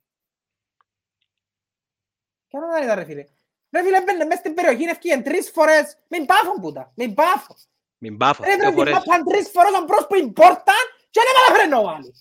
Ποια 2.48 2.60
ομάδα 2.60 2.84
ήταν 2.84 2.96
ρε 3.00 3.06
φίλε; 3.06 3.26
Ρε 3.74 3.84
φίλε, 3.84 4.02
μπαίνε 4.02 4.26
μέσα 4.26 4.40
στην 4.40 4.54
περιοχή, 4.54 4.84
ευκήγεν 4.84 5.24
τρεις 5.24 5.50
φορές. 5.50 5.98
Μην 6.08 6.26
πάφον 6.26 6.62
που 6.62 6.70
ήταν, 6.70 6.92
μην 6.96 7.14
πάφον. 7.14 7.56
Μην 7.98 8.18
πάφω. 8.18 8.44
Ρε 8.44 8.56
δύο 8.56 8.58
βρε 8.58 8.70
την 8.70 8.78
φορές. 8.78 8.94
μάπαν 8.94 9.24
τρεις 9.24 9.50
φορές 9.50 9.72
τον 9.72 9.86
προς 9.86 10.08
που 10.08 10.16
την 10.16 10.34
πόρτα 10.34 10.78
και 11.10 11.20
δεν 11.26 11.34
καταφέρει 11.38 11.70
να 11.70 11.82
βάλει. 11.82 12.12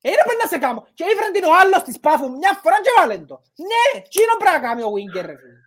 Ε, 0.00 0.08
Είναι 0.08 0.22
πρέπει 0.26 0.42
να 0.42 0.48
σε 0.48 0.58
κάνω. 0.58 0.80
Και 0.94 1.04
ήφεραν 1.12 1.32
την 1.32 1.44
ο 1.44 1.52
άλλος 1.60 1.82
της 1.82 2.00
πάφου 2.00 2.28
μια 2.36 2.52
φορά 2.62 2.76
και 2.84 2.92
βάλεν 2.98 3.26
το. 3.26 3.42
Ναι, 3.70 4.00
τι 4.10 4.22
είναι 4.22 4.34
πρέπει 4.38 4.54
να 4.58 4.62
κάνει 4.66 4.82
ο 4.82 4.90
Winger 4.96 5.24
ρε 5.30 5.36
φίλε. 5.40 5.60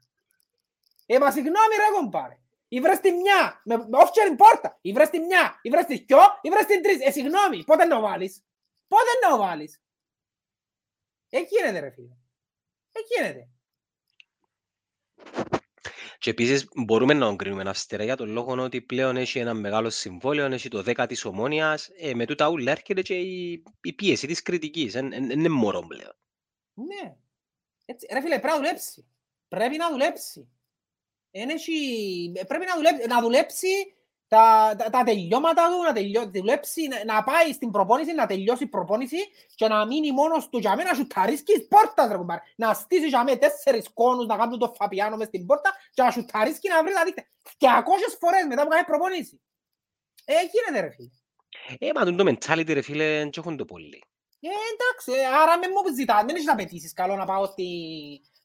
Ε, 1.06 1.20
μα 1.20 1.32
συγγνώμη 1.32 1.74
ρε 1.82 1.90
κομπάρε. 1.96 2.38
Ήβρες 2.68 3.00
την 3.00 3.16
μια, 3.16 3.62
με 3.64 3.76
με 3.78 3.98
off 4.04 4.10
την 4.26 4.36
πόρτα. 4.36 4.78
Ήβρες 4.82 5.10
την 5.10 5.24
μια, 5.24 5.60
ήβρες 5.62 5.86
την 5.86 6.04
δυο, 6.08 6.20
ήβρες 6.42 6.66
την 6.66 6.82
τρεις. 6.82 7.00
Ε, 7.08 7.12
συγγνώμη, 7.12 7.64
πότε 7.64 7.86
να 7.86 7.96
το 7.96 8.02
βάλεις; 8.02 8.44
Πότε 8.88 9.12
να 9.24 9.30
το 9.30 9.38
βάλεις; 9.38 9.82
Ε, 11.30 11.40
γίνεται 11.40 11.80
ρε 11.80 11.90
φίλε. 11.90 12.16
Ε, 12.92 13.00
γίνεται. 13.10 13.48
Και 16.20 16.30
επίσης 16.30 16.68
μπορούμε 16.76 17.14
να 17.14 17.26
τον 17.26 17.38
κρίνουμε 17.38 17.70
αυστηρά 17.70 18.04
για 18.04 18.16
τον 18.16 18.30
λόγο 18.32 18.64
ότι 18.64 18.82
πλέον 18.82 19.18
έχει 19.18 19.40
ένα 19.40 19.54
μεγάλο 19.54 19.90
συμβόλαιο, 19.90 20.46
έχει 20.46 20.70
το 20.70 20.84
10 20.86 21.06
της 21.08 21.26
ομόνιας, 21.26 21.90
ε, 21.98 22.14
με 22.14 22.26
τούτα 22.26 22.50
ούλα 22.50 22.72
έρχεται 22.72 23.02
και 23.02 23.20
η, 23.20 23.64
η 23.82 23.94
πίεση 23.94 24.28
της 24.28 24.42
κριτικής, 24.42 24.94
δεν 24.94 25.12
είναι 25.12 25.50
μωρό 25.50 25.86
πλέον. 25.88 26.16
Ναι. 26.74 27.16
Έτσι, 27.86 28.08
ρε 28.14 28.22
φίλε, 28.22 28.40
πρέπει 28.40 28.48
να 28.48 28.56
δουλέψει. 28.58 29.08
Πρέπει 29.48 29.78
να 29.78 29.90
δουλέψει. 29.90 30.50
Εν 31.32 31.50
έχει- 31.50 32.32
Πρέπει 32.48 32.66
να 32.66 32.76
δουλέψει, 32.76 33.08
να 33.08 33.22
δουλέψει 33.22 33.68
τα, 34.30 34.76
τα, 34.78 34.90
τα 34.90 35.04
τελειώματα 35.04 35.70
του, 35.70 35.84
να 35.84 35.94
τελειώ, 35.94 36.32
δουλέψει, 36.34 36.88
να, 36.88 37.14
να 37.14 37.24
πάει 37.24 37.54
στην 37.54 37.72
προπόνηση, 37.72 38.14
να 38.14 38.26
τελειώσει 38.26 38.64
η 38.64 38.68
προπόνηση 38.68 39.18
και 39.56 39.68
να 39.68 39.86
μείνει 39.86 40.12
μόνος 40.12 40.50
του 40.50 40.58
για 40.58 40.76
μένα 40.76 40.90
να 40.90 40.96
σουταρίσκει 40.96 41.54
τις 41.54 41.68
πόρτας, 41.68 42.12
ρε 42.12 42.18
κουμπάρε. 42.18 42.42
Να 42.56 42.74
στήσει 42.74 43.08
για 43.08 43.24
μένα 43.24 43.38
τέσσερις 43.38 43.94
κόνους, 43.94 44.26
να 44.26 44.38
κάνουν 44.38 44.60
το 44.60 44.74
φαπιάνο 44.78 45.16
μες 45.18 45.28
στην 45.28 45.46
πόρτα 45.46 45.74
και 45.94 46.02
να 46.02 46.12
σουταρίσκει 46.12 46.70
να 46.70 46.84
βρει 46.84 46.94
τα 46.94 47.04
δίκτυα. 47.04 47.28
Και 47.58 47.68
ακόσες 47.70 48.18
φορές 48.20 48.46
μετά 48.48 48.64
που 48.64 48.70
κάνει 48.70 48.86
προπόνηση. 48.86 49.42
Ε, 50.26 50.34
γίνεται 50.52 50.80
ρε 50.80 50.90
φίλε. 50.90 51.10
Ε, 51.80 51.90
μα 51.96 52.04
το 52.06 52.24
mentality 52.30 52.74
ρε 52.74 52.82
φίλε, 52.82 53.18
δεν 53.18 53.30
έχουν 53.38 53.58
το 53.58 53.66
πολύ. 53.66 54.04
Ε, 54.40 54.48
εντάξει, 54.74 55.22
ε, 55.22 55.26
άρα 55.42 55.58
με 55.58 55.68
μου 55.68 55.96
ζητάς, 55.96 56.24
δεν 56.26 56.36
έχεις 56.36 56.50
απαιτήσεις 56.50 56.94
καλό 56.94 57.16
να 57.16 57.26
πάω 57.26 57.46
στη, 57.46 57.68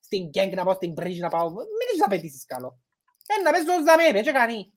στην 0.01 0.29
γκέγκ, 0.29 0.55
να 0.55 0.65
πάω 0.65 0.75
στην 0.75 0.95
bridge, 1.01 1.19
να 1.19 1.29
πάω, 1.29 1.51
μην 1.51 1.87
έχεις 1.91 2.05
απαιτήσεις 2.05 2.45
καλό. 2.45 2.79
Ε, 3.27 3.43
να 3.43 3.51
πες 3.51 3.61
ως 3.61 3.85
δαμέ, 3.85 4.09
πες 4.13 4.23
και 4.23 4.33
κάνει. 4.33 4.73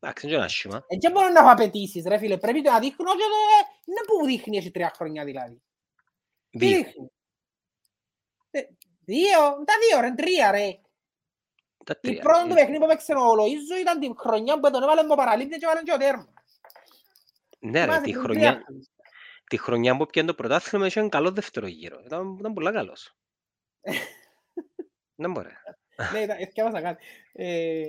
Εντάξει, 0.00 0.26
είναι 0.26 0.36
και 0.36 0.42
άσχημα. 0.42 0.84
Ε, 0.88 0.96
και 0.96 1.10
μπορώ 1.10 1.28
να 1.28 1.40
έχω 1.40 1.50
απαιτήσεις 1.50 2.04
ρε 2.06 2.18
φίλε, 2.18 2.36
πρέπει 2.38 2.60
να 2.60 2.78
δείχνω 2.78 3.10
και 3.12 3.18
το... 3.22 3.66
Είναι 3.84 4.00
που 4.06 4.26
δείχνει 4.26 4.56
έχει 4.56 4.70
τρία 4.70 4.92
χρόνια 4.96 5.24
δηλαδή. 5.24 5.62
Τι 6.50 6.58
Δύο. 6.58 6.76
δείχνει; 6.76 7.10
Ε, 8.50 8.60
Δύο, 9.04 9.40
τα 9.64 9.74
δύο 9.88 10.00
ρε, 10.00 10.10
τρία 10.14 10.50
ρε. 10.50 10.78
Τα 11.84 11.98
Η 12.02 12.08
τρία. 12.08 12.22
πρώτη 12.22 12.46
του 12.48 12.52
Ε, 12.52 12.54
παιχνίδι 12.54 12.78
που 12.80 12.86
παίξε 12.86 13.12
ο 13.12 13.32
Λοΐζο 13.38 13.80
ήταν 13.80 14.00
την 14.00 14.14
χρονιά 14.18 14.60
που 14.60 14.70
τον 14.70 14.82
έβαλε 14.82 15.02
με 15.02 15.14
παραλήπτη 15.14 15.58
και 15.58 15.64
έβαλε 15.64 15.82
και 15.82 15.92
ο 15.92 15.96
τέρμα. 15.96 16.32
Ναι 17.58 17.78
ρε, 17.78 17.84
Θυμάσαι 17.84 18.02
τη 18.02 18.10
πριν 18.10 18.22
χρονιά, 18.22 18.52
τρία 18.52 18.62
χρόνια. 18.64 18.86
τη 19.48 19.56
χρονιά 19.58 19.96
που 19.96 20.06
πιάνε 20.06 20.28
το 20.28 20.34
πρωτάθλημα 20.34 20.86
είχε 20.86 20.98
έναν 20.98 21.10
καλό 21.10 21.30
δεύτερο 21.30 21.66
γύρο. 21.66 22.00
Ήταν, 22.04 22.36
ήταν 22.38 22.52
πολύ 22.54 22.72
καλός. 22.72 23.16
Δεν 25.22 25.30
μπορεί. 25.30 25.48
Ναι, 26.12 26.18
ήταν- 26.20 26.40
έθιαβασα 26.40 26.80
κάτι. 26.80 27.04
Ε, 27.32 27.84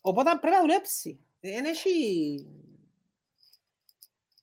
Οπότε 0.00 0.30
πρέπει 0.40 0.54
να 0.56 0.60
δουλέψει. 0.60 1.25
Δεν 1.52 1.64
έχει... 1.64 2.46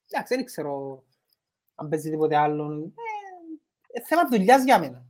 Εντάξει, 0.10 0.36
δεν 0.36 0.46
ξέρω 0.46 1.04
αν 1.76 1.90
παίζει 1.90 2.10
τίποτε 2.10 2.38
άλλο. 2.38 2.94
Ε, 3.94 4.00
ε, 4.00 4.02
θέμα 4.04 4.28
δουλειάς 4.30 4.64
για 4.64 4.80
μένα. 4.80 5.06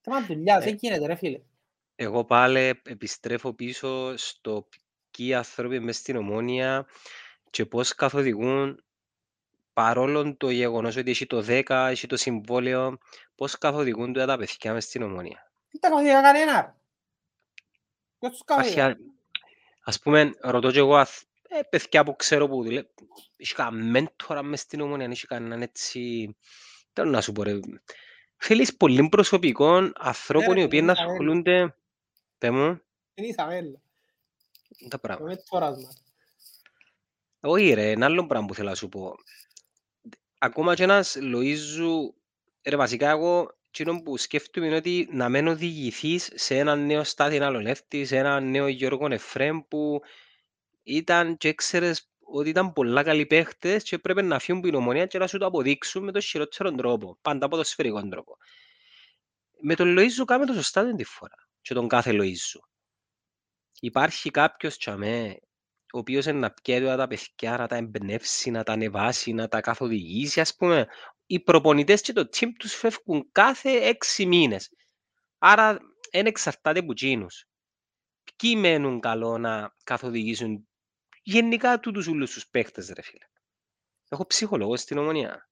Θέμα 0.00 0.26
δουλειάς, 0.26 0.62
Ε. 0.62 0.64
δεν 0.64 0.74
γίνεται 0.80 1.06
ρε 1.06 1.14
φίλε. 1.14 1.40
Εγώ 1.96 2.24
πάλι 2.24 2.80
επιστρέφω 2.82 3.52
πίσω 3.52 4.16
στο 4.16 4.68
ποιοι 5.10 5.34
άνθρωποι 5.34 5.80
μες 5.80 5.96
στην 5.96 6.16
ομόνια 6.16 6.86
και 7.50 7.66
πώς 7.66 7.94
καθοδηγούν 7.94 8.84
παρόλο 9.72 10.36
το 10.36 10.50
γεγονός 10.50 10.96
ότι 10.96 11.10
έχει 11.10 11.26
το 11.26 11.44
10, 11.48 11.62
έχει 11.90 12.06
το 12.06 12.16
συμβόλαιο, 12.16 12.98
πώς 13.34 13.58
καθοδηγούν 13.58 14.12
τώρα 14.12 14.26
τα 14.26 14.36
παιδιά 14.36 14.72
μες 14.72 14.84
στην 14.84 15.02
ομόνια. 15.02 15.52
Δεν 15.70 15.80
τα 15.80 15.88
καθοδηγά 15.88 16.22
κανένα. 16.22 16.60
ρε. 16.60 16.74
Ποιος 18.18 18.30
τους 18.32 18.44
καθοδηγά. 18.44 18.96
Αρχιά, 19.84 19.92
ας 19.92 19.98
πούμε, 20.00 20.34
ρωτώ 20.40 20.70
και 20.70 20.78
εγώ 20.78 20.96
αθ- 20.96 21.28
ε, 21.48 21.62
παιδιά 21.62 22.04
που 22.04 22.16
ξέρω 22.16 22.48
που 22.48 22.62
δουλεύουν, 22.62 22.90
έχει 23.36 23.54
κανένα 23.54 23.84
μέντορα 23.84 24.42
μες 24.42 24.60
στην 24.60 24.80
ομόνια, 24.80 25.06
έχει 25.06 25.26
κανέναν 25.26 25.62
έτσι, 25.62 26.36
θέλω 26.92 27.10
να 27.10 27.20
σου 27.20 27.32
πω 27.32 27.42
ρε, 27.42 27.60
θέλεις 28.36 28.76
πολύ 28.76 29.08
προσωπικών 29.08 29.92
ανθρώπων 29.96 30.54
ρε, 30.54 30.60
οι 30.60 30.64
οποίοι 30.64 30.80
να 30.84 30.92
Ισαβέλ. 30.92 31.10
ασχολούνται, 31.12 31.76
πέ 32.38 32.50
μου, 32.50 32.80
Είναι 33.14 33.26
η 33.26 33.28
Ισαβέλα. 33.28 33.80
τα 34.80 34.88
Το 34.88 34.98
πράγματα. 34.98 35.30
μέτωρας 35.30 35.82
μας. 35.82 36.02
Όχι 37.40 37.72
ρε, 37.72 37.90
ένα 37.90 38.06
άλλο 38.06 38.26
πράγμα 38.26 38.46
που 38.46 38.54
θέλω 38.54 38.68
να 38.68 38.74
σου 38.74 38.88
πω. 38.88 39.14
Ακόμα 40.38 40.74
και 40.74 40.82
ένας 40.82 41.16
Λοΐζου, 41.20 42.12
ρε 42.62 42.76
βασικά 42.76 43.10
εγώ 43.10 43.50
εκείνο 43.76 44.02
που 44.02 44.16
σκέφτομαι 44.16 44.66
είναι 44.66 44.76
ότι 44.76 45.08
να 45.10 45.28
μην 45.28 45.48
οδηγηθείς 45.48 46.30
σε 46.34 46.58
έναν 46.58 46.86
νέο 46.86 47.04
Στάθη 47.04 47.38
Αλονεύτη, 47.38 48.04
σε 48.04 48.16
έναν 48.16 48.50
νέο 48.50 48.68
Γιώργο 48.68 49.06
Εφρέμ 49.10 49.60
που 49.68 50.00
ήταν 50.82 51.36
και 51.36 51.48
έξερες 51.48 52.10
ότι 52.20 52.48
ήταν 52.48 52.72
πολλά 52.72 53.02
καλοί 53.02 53.26
παίχτες 53.26 53.82
και 53.82 53.98
πρέπει 53.98 54.22
να 54.22 54.38
φύγουν 54.38 54.62
την 54.62 54.74
ομονία 54.74 55.06
και 55.06 55.18
να 55.18 55.26
σου 55.26 55.38
το 55.38 55.46
αποδείξουν 55.46 56.04
με 56.04 56.12
τον 56.12 56.20
χειρότερο 56.20 56.72
τρόπο, 56.72 57.18
πάντα 57.22 57.46
από 57.46 57.56
το 57.56 57.64
σφαιρικό 57.64 58.08
τρόπο. 58.08 58.36
Με 59.60 59.74
τον 59.74 59.98
Λοΐζου 59.98 60.24
κάμε 60.26 60.46
το 60.46 60.52
σωστά 60.52 60.84
την 60.84 60.96
τη 60.96 61.04
φορά 61.04 61.48
και 61.60 61.74
τον 61.74 61.88
κάθε 61.88 62.10
Λοΐζου. 62.12 62.60
Υπάρχει 63.80 64.30
κάποιος 64.30 64.78
τσαμέ 64.78 65.38
ο 65.94 65.98
οποίος 65.98 66.26
είναι 66.26 66.38
να 66.38 66.50
πιέζει 66.50 66.84
όλα 66.84 66.96
τα 66.96 67.06
παιδιά, 67.06 67.56
να 67.56 67.66
τα 67.66 67.76
εμπνεύσει, 67.76 68.50
να 68.50 68.62
τα 68.62 68.72
ανεβάσει, 68.72 69.32
να 69.32 69.48
τα 69.48 69.60
καθοδηγήσει, 69.60 70.40
ας 70.40 70.56
πούμε. 70.56 70.86
Οι 71.34 71.40
προπονητές 71.40 72.00
και 72.00 72.12
το 72.12 72.20
team 72.20 72.52
τους 72.58 72.74
φεύγουν 72.74 73.28
κάθε 73.32 73.70
έξι 73.70 74.26
μήνες. 74.26 74.70
Άρα 75.38 75.78
δεν 76.10 76.26
εξαρτάται 76.26 76.78
από 76.78 76.92
εκείνους. 76.92 77.46
Ποιοι 78.36 78.54
μένουν 78.58 79.00
καλό 79.00 79.38
να 79.38 79.74
καθοδηγήσουν 79.84 80.68
γενικά 81.22 81.80
τούτους 81.80 82.06
όλους 82.06 82.32
τους 82.32 82.48
παίχτες, 82.48 82.88
ρε 82.88 83.02
φίλε. 83.02 83.24
Έχω 84.08 84.26
ψυχολόγο 84.26 84.76
στην 84.76 84.98
ομονία. 84.98 85.48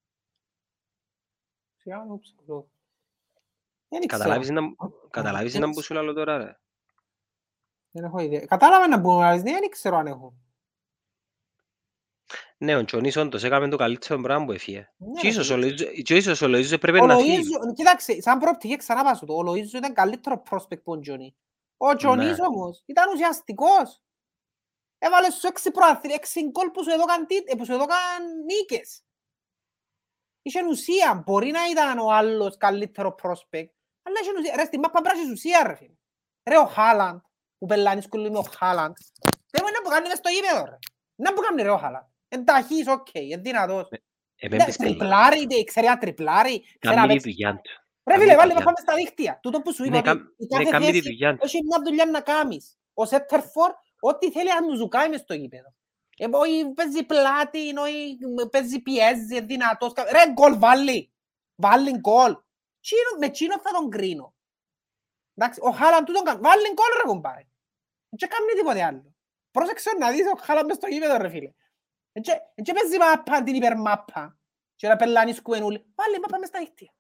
Σιγά 1.77 2.05
μου 2.05 2.19
ψυχολόγο. 2.19 2.71
Δεν 3.89 4.07
ξέρω. 4.07 4.23
Καταλάβεις 4.23 4.51
να, 4.51 4.61
καταλάβεις 5.11 5.55
να 5.55 5.67
έτσι. 5.67 5.75
που 5.75 5.83
σου 5.83 5.95
λέω 5.95 6.13
τώρα, 6.13 6.39
ρε. 6.39 6.59
Δεν 7.91 8.05
έχω 8.05 8.19
ιδέα. 8.19 8.47
Κατάλαβα 8.47 8.89
να 8.89 8.99
μπουν, 8.99 9.23
αλλά 9.23 9.43
δεν 9.43 9.69
ξέρω 9.71 9.97
αν 9.97 10.07
έχω. 10.07 10.35
Ναι, 12.63 12.77
ο 12.77 12.85
Τζονής 12.85 13.17
όντως 13.17 13.43
έκαμε 13.45 13.69
το 13.69 13.77
καλύτερο 13.77 14.21
πράγμα 14.21 14.45
που 14.45 14.53
έφυγε. 14.53 14.89
Ναι, 14.97 15.13
Και 15.13 15.21
ρε 15.23 15.29
ίσως 15.29 15.47
φίλε. 15.47 15.67
ο 15.67 15.69
Λοΐζο- 15.69 16.03
και 16.03 16.17
ίσως 16.17 16.43
ο 16.43 16.47
Λοΐζος 16.47 16.81
πρέπει 16.81 17.01
Ο 17.01 17.07
να 17.07 17.17
φύγει. 17.17 17.37
Λοΐζο, 17.39 17.75
κοίταξε, 17.75 18.21
σαν 18.21 18.39
προοπτική 18.39 18.77
ξανά 18.77 19.03
πάω 19.05 19.15
σου 19.15 19.27
το, 19.27 19.35
ο 19.35 19.41
Λοΐζος 19.47 19.73
ήταν 19.73 19.93
καλύτερο 19.95 20.43
prospect 20.51 20.83
που 20.83 20.93
ο 20.93 20.99
Τζονί. 20.99 21.37
Ο 21.77 21.95
Τζονής 21.97 22.39
Ναι. 22.39 22.47
όμως 22.47 22.83
ήταν 22.87 23.13
ουσιαστικός. 23.13 24.01
Έβαλε 24.99 25.31
σου 25.31 25.47
έξι 25.47 25.71
προαθλή, 25.71 26.13
έξι 26.13 26.41
γκολ 26.51 26.71
που 26.71 26.83
σου 26.83 26.91
έδωκαν, 26.91 27.27
τίτ- 27.27 27.51
ε, 27.53 27.55
που 27.55 27.65
σου 27.65 27.73
έδωκαν 27.73 28.23
νίκες. 28.45 29.03
Είχε 30.43 30.65
ουσία, 30.67 31.23
μπορεί 31.27 31.51
να 31.51 31.67
ήταν 31.71 31.99
ο 31.99 32.11
άλλος 32.13 32.57
καλύτερο 32.57 33.15
prospect, 33.23 33.71
αλλά 34.03 34.17
είχε 34.23 34.31
ουσία. 34.39 34.57
Ρε, 34.57 34.65
στη 34.65 34.79
μάπα 34.79 35.01
πρέπει 35.01 35.17
να 35.17 35.23
έχεις 35.23 35.33
ουσία 35.33 35.63
ρε 35.67 35.75
φίλε. 35.75 35.95
Ρε 36.51 36.59
ο 36.59 36.65
Χάλαντ, 36.67 37.21
που 37.59 37.67
πελάνεις 37.67 38.09
κουλή 38.09 38.31
με 38.31 38.39
ο 38.39 38.43
Χάλαντ. 38.43 38.95
Δεν 39.51 39.61
μπορεί 39.63 39.73
να 39.75 39.83
που 39.83 39.89
κάνει 39.89 40.09
μες 40.09 40.19
στο 40.19 40.29
γήπεδο 40.31 40.65
ρε. 40.65 40.79
Να 41.15 41.33
που 41.33 41.41
κάνει 41.41 41.63
ρε 41.63 41.71
ο 41.71 41.77
Χάλαντ. 41.79 42.07
Εν 42.35 42.45
ταχύς, 42.45 42.87
οκ, 42.89 43.07
εν 43.15 43.43
δυνατός. 43.43 43.89
Εμένα 44.37 44.65
Ναι, 44.65 44.69
πεις 44.69 44.77
καλά. 44.77 44.91
Τριπλάρι, 44.91 45.47
τε- 45.47 45.65
ξέρει 45.65 45.87
να 45.87 45.99
τριπλάρει, 45.99 46.61
ξέρει 46.79 46.95
να 46.97 47.01
Κάμει 47.01 47.07
τη 47.07 47.13
παίξει. 47.13 47.29
δουλειά 47.31 47.53
του. 47.55 47.71
Ρε 48.05 48.13
Κάμει 48.13 48.23
φίλε, 48.23 48.33
τη 48.33 48.39
βάλε 48.39 48.53
να 48.53 48.59
δουλειά 48.59 48.65
πάμε 48.65 48.77
στα 48.81 48.95
δίχτυα. 48.95 49.39
Τούτο 49.43 49.61
που 49.63 49.73
σου 49.75 49.85
είπα, 49.85 49.91
Ναι, 49.93 49.99
ότι 49.99 50.07
κάμ- 50.09 50.21
η 50.37 50.45
ναι, 50.51 50.59
κάθε 50.59 50.71
κάμει 50.71 50.87
τη 50.87 50.93
θέση 50.93 51.03
δουλειά 51.09 51.31
του. 51.37 51.39
έχει 51.45 51.59
μια 51.65 51.79
δουλειά 51.85 52.05
να 52.05 52.21
κάνεις. 52.21 52.79
Ο 52.95 53.05
Σέτερφορ, 53.07 53.71
ό,τι 54.01 54.31
θέλει 54.31 54.49
να 54.49 54.63
μου 54.63 54.75
ζουκάει 54.75 55.09
μες 55.09 55.21
στο 55.21 55.35
γήπεδο. 55.35 55.75
Ε, 56.17 56.27
όχι 56.31 56.73
παίζει 56.75 57.03
πλάτη, 57.05 57.59
όχι 57.79 58.19
παίζει 58.51 58.79
πιέζει, 58.81 59.37
είναι 59.37 59.47
δυνατός. 59.47 59.93
κα- 59.93 60.05
Ρε, 60.13 60.33
γκολ 60.33 60.59
βάλει. 60.59 61.13
Βάλει 61.55 61.91
γκολ. 61.99 62.33
Τσίνο- 62.81 63.19
Με 63.19 63.29
τσίνο 63.31 63.55
θα 63.61 63.71
τον 63.73 63.91
κρίνω. 63.91 64.35
Εντάξει, 65.35 65.61
ο 65.63 65.71
Χάλαν 65.71 66.05
τούτον 66.05 66.25
κάνει. 66.25 66.41
Βάλει 66.41 66.63
γκολ 66.67 66.93
ρε 67.03 67.07
κομπάρε. 67.07 67.47
Δεν 68.09 68.29
κάνει 68.29 68.47
τίποτε 68.59 68.83
άλλο. 68.85 69.15
Πρόσεξε 69.51 69.91
να 69.99 70.11
δεις 70.11 70.27
ο 70.35 70.39
Χάλαν 70.43 70.65
μες 70.67 70.77
στο 70.77 70.87
γήπεδο 70.87 71.17
ρε 71.17 71.29
φίλε. 71.29 71.51
Δεν 72.13 72.75
παίζει 72.75 72.99
μάπα 72.99 73.43
την 73.43 73.55
υπερμάπα. 73.55 74.37
Και 74.77 74.89
να 74.89 74.97
πελάνεις 74.97 75.43
κουενούλη. 75.43 75.85
Βάλει 75.95 76.19
μάπα 76.21 76.39
μες 76.39 76.49
στα 76.49 76.59
δίχτυα. 76.59 76.93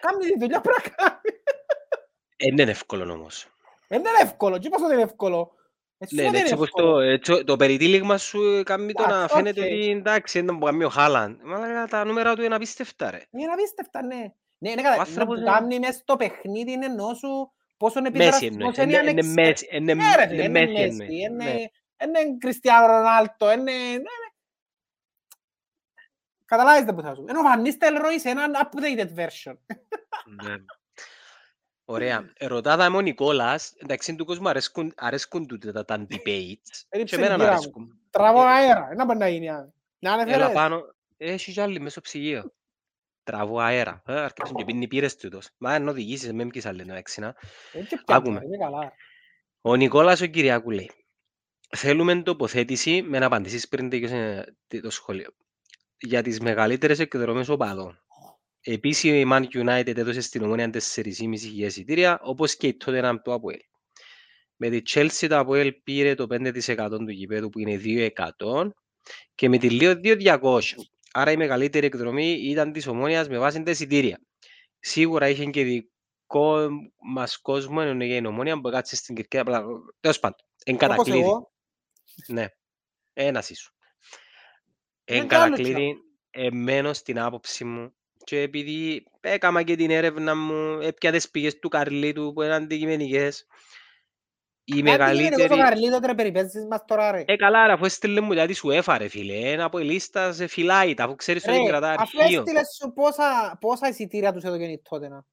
Κάνει 0.00 0.24
τη 0.32 0.38
δουλειά 0.38 0.60
που 0.60 0.68
να 0.70 0.90
κάνει. 0.94 1.20
Ε, 2.36 2.44
Δεν 2.44 2.58
είναι 2.58 2.70
εύκολο 2.70 3.12
όμως. 3.12 3.46
Δεν 3.88 3.98
είναι 3.98 4.08
εύκολο. 4.22 4.58
Τι 4.58 4.68
πόσο 4.68 4.86
δεν 4.86 4.92
είναι 4.94 5.02
εύκολο. 5.02 5.54
Έτσι 5.98 6.14
Ναι, 6.14 6.22
δεν 6.22 6.30
είναι 6.30 6.40
έτσι 6.40 6.54
όπως 6.54 6.66
εύκολο. 6.66 6.92
το, 6.92 6.98
έτσι, 6.98 7.44
το 7.44 7.56
περιτύλιγμα 7.56 8.18
σου 8.18 8.62
κάνει 8.64 8.92
το 8.92 9.06
να 9.06 9.14
Εντάξει, 9.14 9.34
φαίνεται 9.36 9.60
οκ. 9.60 9.66
ότι 9.66 9.90
εντάξει, 9.90 10.40
δεν 10.40 10.56
μπορεί 10.56 10.64
να 10.64 10.70
κάνει 10.78 10.84
ο 10.84 10.88
Χάλαντ. 10.88 11.40
Μα 11.42 11.86
τα 11.86 12.04
νούμερα 12.04 12.34
του 12.34 12.42
είναι 12.42 12.54
απίστευτα 12.54 13.10
ρε. 13.10 13.20
Είναι 13.30 13.52
απίστευτα, 13.52 14.02
ναι. 14.02 14.32
Ναι, 14.58 14.74
ναι, 14.74 14.82
κατά, 14.82 15.00
άνθρωπος 15.00 15.34
να 15.36 15.42
είναι- 15.42 15.50
κάνει 15.50 15.78
μες 15.78 15.94
στο 15.94 16.16
παιχνίδι 16.16 16.72
είναι 16.72 16.86
ενώ 16.86 17.14
σου 17.14 17.52
πόσο 17.76 18.00
Μέση 18.00 18.12
επιδραστικός 18.14 18.76
εννοείς. 18.76 18.76
είναι 18.76 18.84
η 18.86 18.98
Είναι- 19.00 19.10
Είναι 19.10 19.10
ανεξ- 19.10 19.34
μέση, 19.34 19.68
είναι 19.70 19.94
Ναι, 19.94 20.04
ρε, 20.16 20.26
φίλε, 20.28 20.42
είναι 20.42 20.58
είναι 20.60 20.72
μέση 20.72 20.72
Μέση, 20.72 20.86
εννοείς. 20.86 21.20
είναι- 21.20 21.44
Ναι. 21.44 22.20
είναι 22.20 22.36
Κριστιανό 22.38 22.86
Ρονάλτο, 22.86 23.52
είναι... 23.52 23.72
ναι, 26.50 26.56
ναι. 26.56 26.64
Καταλάβετε 26.64 26.92
που 26.92 27.02
θα 27.02 27.14
σου. 27.14 27.24
Είναι 27.28 27.38
ο 27.38 27.42
Βανίς 27.42 27.76
Τελρόι 27.76 28.18
σε 28.18 28.28
έναν 28.28 28.52
updated 28.54 29.08
version. 29.18 29.54
Ναι. 30.44 30.54
Ωραία. 31.84 32.32
Ρωτάδα 32.40 32.90
με 32.90 32.96
ο 32.96 33.00
Νικόλας, 33.00 33.72
εντάξει, 33.76 34.14
του 34.16 34.24
κόσμου 34.24 34.48
αρέσκουν, 34.48 34.92
αρέσκουν 34.96 35.46
τούτα 35.46 35.72
τα, 35.72 35.84
τα 35.84 36.06
debates. 36.10 36.82
Έριψε 36.88 37.16
Και 37.16 37.22
εμένα 37.22 37.34
την 37.34 37.38
κύρα 37.38 37.52
μου. 37.52 37.56
αρέσκουν. 37.56 37.98
Τραβώ 38.10 38.42
Ε, 38.42 38.46
αέρα. 38.46 38.94
Να 38.96 39.04
μπορεί 39.04 39.18
να 39.18 39.28
γίνει. 39.28 39.48
α. 39.50 39.72
Να 39.98 40.12
Έλα 40.12 40.22
ανεφέρες. 40.22 40.52
πάνω. 40.52 40.94
Έχει 41.16 41.52
κι 41.52 41.60
άλλοι 41.60 41.80
μέσω 41.80 42.00
ψυγείο. 42.00 42.52
Τραβώ 43.22 43.58
αέρα. 43.58 44.02
Ε, 44.06 44.20
Αρκέσουν 44.20 44.56
και 44.56 44.64
πίνει 44.64 44.88
πύρες 44.88 45.16
τούτος. 45.16 45.48
Μα 45.58 45.70
αν 45.70 45.88
οδηγήσεις 45.88 46.32
με 46.32 46.46
ποιες 46.46 46.66
άλλες 46.66 46.86
εντάξει 46.86 47.20
να. 47.20 47.26
Ε, 47.72 47.82
και 47.82 48.00
πιάνει, 48.04 48.20
Άκουμε. 48.22 48.40
είναι 48.44 48.56
καλά. 48.56 48.92
Ο 49.60 49.74
Νικόλας 49.74 50.20
ο 50.20 50.26
Κυριάκου 50.26 50.70
λέει 50.70 50.90
Θέλουμε 51.76 52.22
τοποθέτηση 52.22 53.02
με 53.02 53.18
να 53.18 53.26
απαντήσεις 53.26 53.68
πριν 53.68 53.88
τελειώσει 53.90 54.44
το 54.82 54.90
σχολείο 54.90 55.30
για 56.00 56.22
τις 56.22 56.40
μεγαλύτερες 56.40 56.98
εκδρομές 56.98 57.48
οπαδών. 57.48 58.00
Επίσης 58.60 59.02
η 59.02 59.24
Man 59.32 59.44
United 59.52 59.96
έδωσε 59.96 60.20
στην 60.20 60.42
Ομόνια 60.42 60.70
4.500 60.72 61.32
εισιτήρια 61.54 62.20
όπως 62.22 62.56
και 62.56 62.66
η 62.66 62.76
Tottenham 62.84 63.14
του 63.24 63.32
Αποέλ. 63.32 63.60
Με 64.56 64.68
τη 64.70 64.82
Chelsea 64.94 65.26
το 65.28 65.38
Αποέλ 65.38 65.72
πήρε 65.72 66.14
το 66.14 66.26
5% 66.30 66.88
του 66.88 67.10
γηπέδου 67.10 67.48
που 67.48 67.58
είναι 67.58 67.80
2% 67.84 68.70
και 69.34 69.48
με 69.48 69.58
τη 69.58 69.70
Λίο 69.70 70.00
2.200. 70.04 70.60
Άρα 71.12 71.30
η 71.30 71.36
μεγαλύτερη 71.36 71.86
εκδρομή 71.86 72.32
ήταν 72.32 72.72
της 72.72 72.86
Ομόνιας 72.86 73.28
με 73.28 73.38
βάση 73.38 73.62
τα 73.62 73.70
εισιτήρια. 73.70 74.20
Σίγουρα 74.78 75.28
είχε 75.28 75.44
και 75.44 75.64
δικό 75.64 76.68
μας 77.14 77.36
κόσμο 77.36 77.78
ενώ 77.82 78.04
για 78.04 78.16
η 78.16 78.26
Ομόνια 78.26 78.60
που 78.60 78.70
κάτσε 78.70 78.96
στην 78.96 79.14
Κυρκέα. 79.14 79.42
μπλα, 79.42 79.62
μπλα, 79.62 79.78
Τέλος 80.00 80.18
πάντων, 80.18 80.38
εν 80.64 80.74
Όπως 80.74 80.88
κατακλείδη. 80.88 81.20
εγώ. 81.20 81.52
Ναι, 82.26 82.46
ένας 83.12 83.50
ίσου. 83.50 83.72
Είναι 85.10 85.18
Εν 85.18 85.28
κι 85.28 85.34
άλλο 85.34 85.50
κατακλείδη, 85.56 85.96
εμένω 86.30 86.92
στην 86.92 87.18
άποψη 87.20 87.64
μου 87.64 87.94
και 88.24 88.40
επειδή 88.40 89.06
έκανα 89.20 89.62
και 89.62 89.76
την 89.76 89.90
έρευνα 89.90 90.34
μου, 90.36 90.78
έπια 90.80 91.12
τις 91.12 91.30
πηγές 91.30 91.58
του 91.58 91.68
Καρλίτου 91.68 92.32
που 92.32 92.42
είναι 92.42 92.54
αντικειμενικές, 92.54 93.46
η 94.64 94.72
Κάτι 94.72 94.82
γίνεται 94.82 95.02
εγώ 95.02 95.08
μεγαλύτερη... 95.14 95.48
το 95.48 95.56
Καρλίτο 95.56 96.00
τώρα 96.00 96.14
περιπέζεις 96.14 96.66
μας 96.70 96.84
τώρα 96.86 97.10
ρε. 97.10 97.24
Ε, 97.26 97.36
καλά, 97.36 97.66
ρε, 97.66 97.72
αφού 97.72 97.84
έστειλε 97.84 98.20
μου 98.20 98.32
γιατί 98.32 98.52
σου 98.54 98.70
έφαρε, 98.70 99.08
φίλε. 99.08 99.50
Ένα 99.50 99.64
από 99.64 99.78
η 99.78 99.84
λίστας 99.84 100.36
σε 100.36 100.46
φυλάει 100.46 100.94
τα, 100.94 101.04
αφού 101.04 101.14
ξέρεις 101.14 101.44
ότι 101.48 101.56
Ρε, 101.56 101.64
κρατά 101.66 101.90
αφού 101.98 102.18
αρχείο. 102.20 102.38
έστειλες 102.40 102.76
σου 102.80 102.92
πόσα, 102.92 103.56
πόσα 103.60 103.88
εισιτήρια 103.88 104.32
τους 104.32 104.42
έδωκε 104.42 104.64
η 104.64 104.82
Τότενα. 104.90 105.24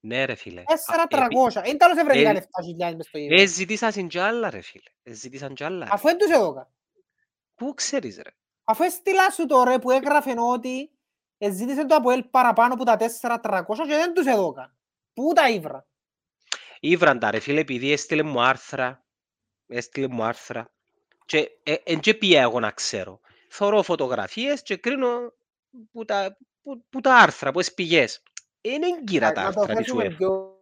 Ναι, 0.00 0.24
ρε, 0.24 0.34
φίλε. 0.34 0.62
Τέσσερα 0.66 0.98
Α, 0.98 1.02
επί- 1.02 1.16
τραγώσα. 1.16 1.62
Είναι 1.66 1.76
τέλος 1.76 1.96
ευρετικά 1.96 2.28
ε, 2.30 2.32
λεφτά 2.32 2.62
χιλιάδες 2.64 2.96
μες 2.96 3.06
στο 3.06 3.18
Ε, 3.18 3.20
γήπεδο. 3.20 3.46
ζητήσαν 3.46 4.08
κι 4.08 4.18
άλλα, 4.18 4.50
ρε, 4.50 4.60
φίλε. 4.60 4.90
Ε, 5.02 5.12
ζητήσαν 5.12 5.54
κι 5.54 5.64
άλλα. 5.64 5.84
ρε. 5.84 5.90
Αφού 5.92 6.06
δεν 6.08 6.18
τους 6.18 6.30
έδωκα. 6.30 6.70
Πού 7.54 7.74
ξέρεις, 7.74 8.16
ρε. 8.16 8.30
Αφού 8.70 8.82
έστειλα 8.84 9.30
σου 9.30 9.46
το 9.46 9.62
ρε 9.62 9.78
που 9.78 9.90
έγραφε 9.90 10.34
ότι 10.38 10.90
ζήτησε 11.50 11.86
το 11.86 11.94
από 11.94 12.10
ελ 12.10 12.22
παραπάνω 12.22 12.74
από 12.74 12.84
τα 12.84 12.96
4-300 13.20 13.64
και 13.76 13.94
δεν 13.94 14.14
τους 14.14 14.26
έδωκα. 14.26 14.74
Πού 15.14 15.32
τα 15.34 15.48
ήβρα; 15.48 15.86
Ήβραν 16.80 17.18
τα, 17.18 17.30
ρε, 17.30 17.38
φίλε, 17.38 17.60
επειδή 17.60 17.92
έστειλε 17.92 18.22
μου 18.22 18.40
άρθρα. 18.42 19.04
Έστειλε 19.66 20.08
μου 20.08 20.22
άρθρα. 20.22 20.70
Και 21.26 21.50
ε, 21.62 21.74
εν 21.84 22.00
και 22.00 22.14
πια 22.14 22.40
εγώ 22.40 22.60
να 22.60 22.70
ξέρω. 22.70 23.20
Θωρώ 23.50 23.82
φωτογραφίες 23.82 24.62
και 24.62 24.76
κρίνω 24.76 25.32
που 25.92 26.04
τα, 26.04 26.36
που, 26.62 26.84
που 26.90 27.00
τα 27.00 27.16
άρθρα, 27.16 27.52
που 27.52 27.58
τις 27.58 27.74
πηγές. 27.74 28.22
Είναι 28.60 28.86
εγκύρα 28.86 29.32
τα 29.32 29.42
Να 29.42 29.52
το 29.52 29.60
άρθρα 29.60 29.74
της 29.74 29.84
θέσουμε 29.84 30.04
UEFA. 30.04 30.16
πιο... 30.16 30.56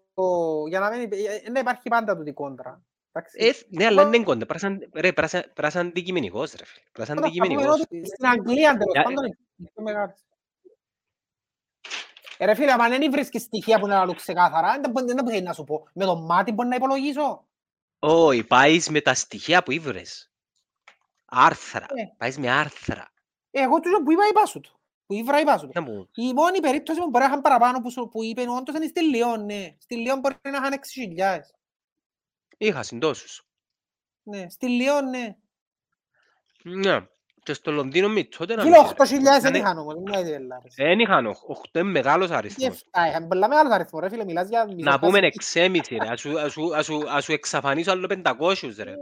Για 0.69 0.81
να 0.81 0.91
μην... 0.91 1.09
ε, 1.12 1.51
Να 1.51 1.59
υπάρχει 1.59 1.89
πάντα 1.89 2.16
τούτη 2.16 2.33
κόντρα. 2.33 2.83
Εντάξει. 3.19 3.37
Ε, 3.47 3.53
ναι, 3.69 3.85
αλλά 3.87 4.03
είναι 4.03 4.23
κόντε. 4.23 4.47
Ρε, 4.95 5.13
πράσαν 5.55 5.87
αντικειμενικός, 5.87 6.53
ρε, 6.53 6.65
φίλε. 6.65 6.85
Πράσαν 6.93 7.17
Τώρα, 7.17 7.29
θα 7.29 7.33
πούμε 7.33 7.45
αντικειμενικός. 7.47 7.81
ότι 7.81 8.07
Στην 8.07 8.27
Αγγλία 8.27 8.73
τέλος 8.73 8.93
Για- 8.93 9.03
πάντων 9.03 9.25
είναι 9.25 9.37
πιο 9.75 9.83
μεγάλες. 9.83 10.21
Ε, 12.39 12.45
ρε 12.45 12.55
φίλε, 12.55 12.73
αν 12.73 12.91
δεν 12.91 13.11
βρίσκεις 13.11 13.43
στοιχεία 13.43 13.79
που 13.81 13.87
να 13.87 13.97
λαλούν 13.97 14.15
ξεκάθαρα, 14.15 14.81
δεν 14.81 14.91
μπορεί 14.91 15.07
δεν 15.07 15.25
μπορεί 15.25 15.41
να 15.43 15.53
σου 15.53 15.65
πω. 15.65 15.89
Με 15.93 16.05
το 16.05 16.17
μάτι 16.17 16.53
μπορεί 16.53 16.69
να 16.69 16.77
υπολογίσω. 16.77 17.47
Όχι, 17.99 18.45
πάεις 18.45 18.89
με 18.89 19.01
τα 19.01 19.15
στοιχεία 19.15 19.63
που 19.63 19.71
ήβρες. 19.73 20.31
Άρθρα. 21.25 21.87
Ε. 21.89 22.05
Πάεις 22.17 22.39
με 22.39 22.51
άρθρα. 22.51 23.13
Ε, 23.51 23.63
Εγώ 23.63 23.81
τούτο 23.81 24.03
που 24.03 24.13
είπα 24.13 24.23
είπα 24.31 24.47
σου 24.47 24.61
το. 24.61 24.71
Που 25.07 25.15
ήβρα 25.15 25.41
είπα 25.41 25.59
σου 25.59 25.67
το. 25.67 25.71
Να 25.75 25.81
μου- 25.81 26.09
Η 26.15 26.33
μόνη 26.33 26.61
περίπτωση 26.61 27.01
που 27.01 27.09
μπορεί 27.09 27.25
να 27.25 27.31
είχαν 27.31 27.41
παραπάνω 27.41 27.81
που, 27.81 27.91
σου- 27.91 28.09
που 28.09 28.23
είπε 28.25 28.41
όντως 28.49 28.75
είναι 28.77 28.87
στη 28.87 29.03
Λιόν, 29.03 29.45
ναι. 29.45 29.75
Στη 29.79 29.97
Λιόν 29.97 30.19
μπορεί 30.19 30.35
να 30.43 30.51
είχαν 30.51 30.73
6.000. 30.73 31.41
Είχα 32.57 32.83
συντόσους. 32.83 33.47
Ναι, 34.23 34.49
στη 34.49 34.69
Λιόν, 34.69 35.09
ναι. 35.11 35.37
Ναι. 36.62 37.07
Και 37.43 37.53
στο 37.53 37.70
Λονδίνο 37.73 38.09
μη 38.09 38.24
τότε 38.28 38.55
να 38.55 38.62
Φίλε, 38.62 38.77
μην 38.78 38.87
8.000 38.87 39.07
δεν 39.23 39.39
Ήτανε- 39.39 39.57
είχαν 39.57 39.78
όμως. 39.78 39.95
Δεν 39.95 40.05
είναι 40.27 40.31
τελάρες. 40.31 40.74
Δεν 40.77 40.99
είχαν 40.99 41.27
οχ- 41.27 41.49
οχτώ, 41.49 41.78
είναι 41.78 41.91
μεγάλος 41.91 42.28
Τι 42.28 42.35
αριθμός. 42.35 42.69
εφτά 42.69 43.09
είχαν, 43.09 43.28
πολλά 43.28 43.49
μεγάλος 43.49 43.73
αριθμός, 43.73 44.03
ρε 44.03 44.09
φίλε, 44.09 44.24
μιλάς 44.24 44.49
για... 44.49 44.65
μισό 44.66 44.91
Να 44.91 44.99
πούμε 44.99 45.12
χασί. 45.19 45.27
εξέμιση 45.35 45.97
ρε, 45.97 46.09
ας 46.09 46.20
σου- 46.20 46.39
ας 46.39 46.53
σου- 46.53 46.74
ας 46.77 46.85
σου- 46.85 47.05
ας 47.11 47.24
σου 47.24 47.33
εξαφανίσω 47.33 47.91
άλλο 47.91 48.07
500 48.07 48.83
ρε. 48.83 48.91
Ε, 48.91 48.97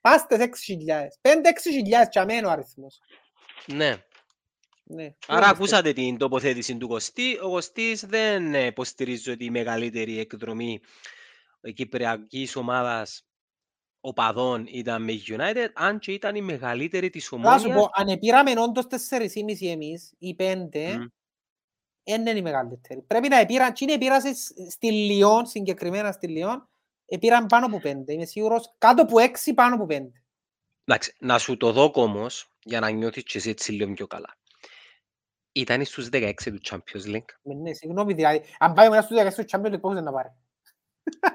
Πάστε 0.00 0.36
6.000. 0.36 1.08
5-6.000 1.22 2.08
και 2.10 2.18
αμένω 2.18 2.48
ο 2.48 2.50
αριθμός. 2.50 3.00
Ναι. 3.66 3.96
Ναι. 4.84 5.04
Άρα 5.26 5.40
Τι 5.40 5.44
να 5.46 5.50
ακούσατε 5.50 5.92
την 5.92 6.16
τοποθέτηση 6.18 6.76
του 6.76 6.88
Κωστή. 6.88 7.38
Ο 7.42 7.48
Κωστής 7.48 8.06
δεν 8.06 8.54
ε, 8.54 8.64
υποστηρίζει 8.66 9.30
ότι 9.30 9.44
η 9.44 9.50
μεγαλύτερη 9.50 10.18
εκδρομή 10.18 10.80
ε, 11.60 11.72
κυπριακής 11.72 12.56
ομάδας 12.56 13.26
οπαδών 14.00 14.66
ήταν 14.68 15.02
με 15.02 15.12
United, 15.26 15.68
αν 15.74 15.98
και 15.98 16.12
ήταν 16.12 16.34
η 16.34 16.40
μεγαλύτερη 16.42 17.10
της 17.10 17.24
Θα 17.28 17.36
σου 17.36 17.36
ομόνιας. 17.44 17.74
πω, 17.76 17.90
αν 17.92 18.08
επήραμε 18.08 18.52
όντως 18.60 18.86
4,5 18.86 19.66
εμείς, 19.70 20.14
ή 20.18 20.34
5, 20.34 20.96
Μμ. 20.96 21.04
δεν 22.02 22.20
είναι 22.20 22.30
η 22.38 22.42
μεγαλύτερη. 22.42 23.02
Πρέπει 23.02 23.28
να 23.28 23.36
επήραν, 23.38 23.72
τι 23.72 23.84
είναι 23.84 23.92
επήρασε 23.94 24.34
σ- 24.34 24.70
στη 24.70 24.92
Λιόν, 24.92 25.46
συγκεκριμένα 25.46 26.12
στη 26.12 26.26
Λιόν, 26.28 26.68
επήραν 27.06 27.46
πάνω 27.46 27.66
από 27.66 27.80
5. 27.82 28.12
Είμαι 28.12 28.24
σίγουρος, 28.24 28.74
κάτω 28.78 29.02
από 29.02 29.18
6 29.20 29.54
πάνω 29.54 29.74
από 29.74 29.86
5. 29.88 30.12
Εντάξει, 30.84 31.14
να 31.18 31.38
σου 31.38 31.56
το 31.56 31.72
δω 31.72 31.90
όμως, 31.94 32.50
για 32.62 32.80
να 32.80 32.90
νιώθεις 32.90 33.22
και 33.22 33.38
εσύ 33.38 33.50
έτσι 33.50 33.72
λίγο 33.72 33.92
πιο 33.92 34.06
καλά. 34.06 34.36
Ήταν 35.52 35.84
στους 35.84 36.08
16 36.12 36.32
του 36.44 36.58
Champions 36.64 37.06
League. 37.14 37.28
Με 37.42 37.54
Ναι, 37.54 37.72
συγγνώμη, 37.72 38.14
δηλαδή, 38.14 38.42
αν 38.58 38.72
πάει 38.72 38.88
μετά 38.88 39.02
στους 39.02 39.16
16 39.16 39.44
Champions 39.50 39.72
League, 39.74 39.80
πόσους 39.80 39.94
δεν 39.94 40.04
να 40.04 40.12
πάρει. 40.12 40.28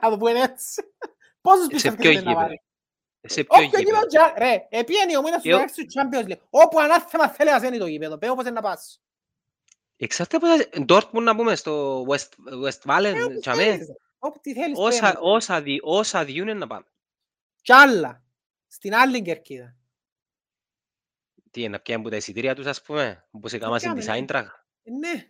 Να 0.01 0.09
το 0.09 0.17
πούμε 0.17 0.39
έτσι; 0.41 0.81
Πόσους 1.41 1.63
Σε 1.63 1.69
πιστεύεις 1.69 1.99
ποιο 1.99 2.13
δεν 2.13 2.23
να 2.23 2.33
πάρει. 2.33 2.53
γήπεδο. 2.53 3.33
Σε 3.33 3.43
ποιο 3.43 3.55
Όποιο 3.65 3.79
γήπεδο; 3.79 3.83
γήπεδο, 3.85 4.05
τζα- 4.07 4.33
ρε, 4.37 4.67
επίενε 4.69 5.11
η 5.11 5.15
ομόνια 5.15 5.39
στους 5.39 5.51
Εγώ- 5.51 5.59
16 5.61 5.85
του 5.85 5.85
Champions 5.95 6.31
League. 6.31 6.41
Όπου 6.49 6.79
ανάθεμα 6.79 7.29
θέλει 7.29 7.49
να 7.51 7.59
σένει 7.59 7.77
το 7.77 7.85
γήπεδο, 7.87 8.17
πέ 8.17 8.29
όπως 8.29 8.43
είναι 8.43 8.53
να 8.53 8.61
πας. 8.61 9.01
Εξαρτάται 9.97 10.45
από 10.45 10.85
τα... 10.85 10.85
Dortmund 11.11 11.23
να 11.23 11.35
πούμε 11.35 11.55
στο 11.55 12.05
West, 12.09 12.29
Westfalen, 12.65 13.13
Ε, 13.15 13.23
όπου 13.23 13.39
τσαμέ. 13.39 13.63
θέλεις, 13.63 13.87
ρε. 13.87 13.93
Όπου 14.19 14.39
τι 14.41 14.53
θέλεις 14.53 14.77
Όσα, 14.79 15.01
πέμει. 15.01 15.15
όσα, 15.19 15.61
δι, 15.61 15.79
όσα 15.83 16.25
διούν 16.25 16.57
να 16.57 16.67
πάμε. 16.67 16.85
Κι 17.61 17.73
άλλα. 17.73 18.23
Στην 18.67 18.95
άλλη 18.95 19.21
κερκίδα. 19.21 19.75
Τι 21.51 21.59
είναι, 21.61 21.69
να 21.69 21.79
πιάνουν 21.79 22.03
που 22.03 22.09
τα 22.09 22.15
εισιτήρια 22.15 22.55
τους, 22.55 22.65
ας 22.65 22.81
πούμε, 22.81 23.27
όπως 23.31 23.53
έκαναν 23.53 23.79
στην 23.79 23.87
πιάνε, 23.93 23.99
της 23.99 24.07
ναι. 24.09 24.13
Άιντραχ. 24.15 24.53
Ε, 24.83 24.91
Ναι. 24.91 25.29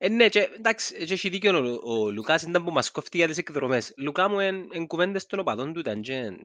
Ε, 0.00 0.08
ναι, 0.08 0.28
και, 0.28 0.40
εντάξει, 0.40 1.04
και 1.06 1.12
έχει 1.12 1.28
δίκιο 1.28 1.78
ο, 1.82 1.92
ο 1.92 2.10
Λουκάς, 2.10 2.42
ήταν 2.42 2.64
που 2.64 2.70
μας 2.70 2.90
κόφτει 2.90 3.16
για 3.16 3.26
τις 3.26 3.38
εκδρομές. 3.38 3.94
Λουκά 3.96 4.28
μου, 4.28 4.40
εν, 4.40 4.68
εν 4.72 4.86
κουβέντες 4.86 5.26
των 5.26 5.38
οπαδών 5.38 5.72
του 5.72 5.80
ήταν 5.80 6.00
και, 6.02 6.14
εν, 6.14 6.38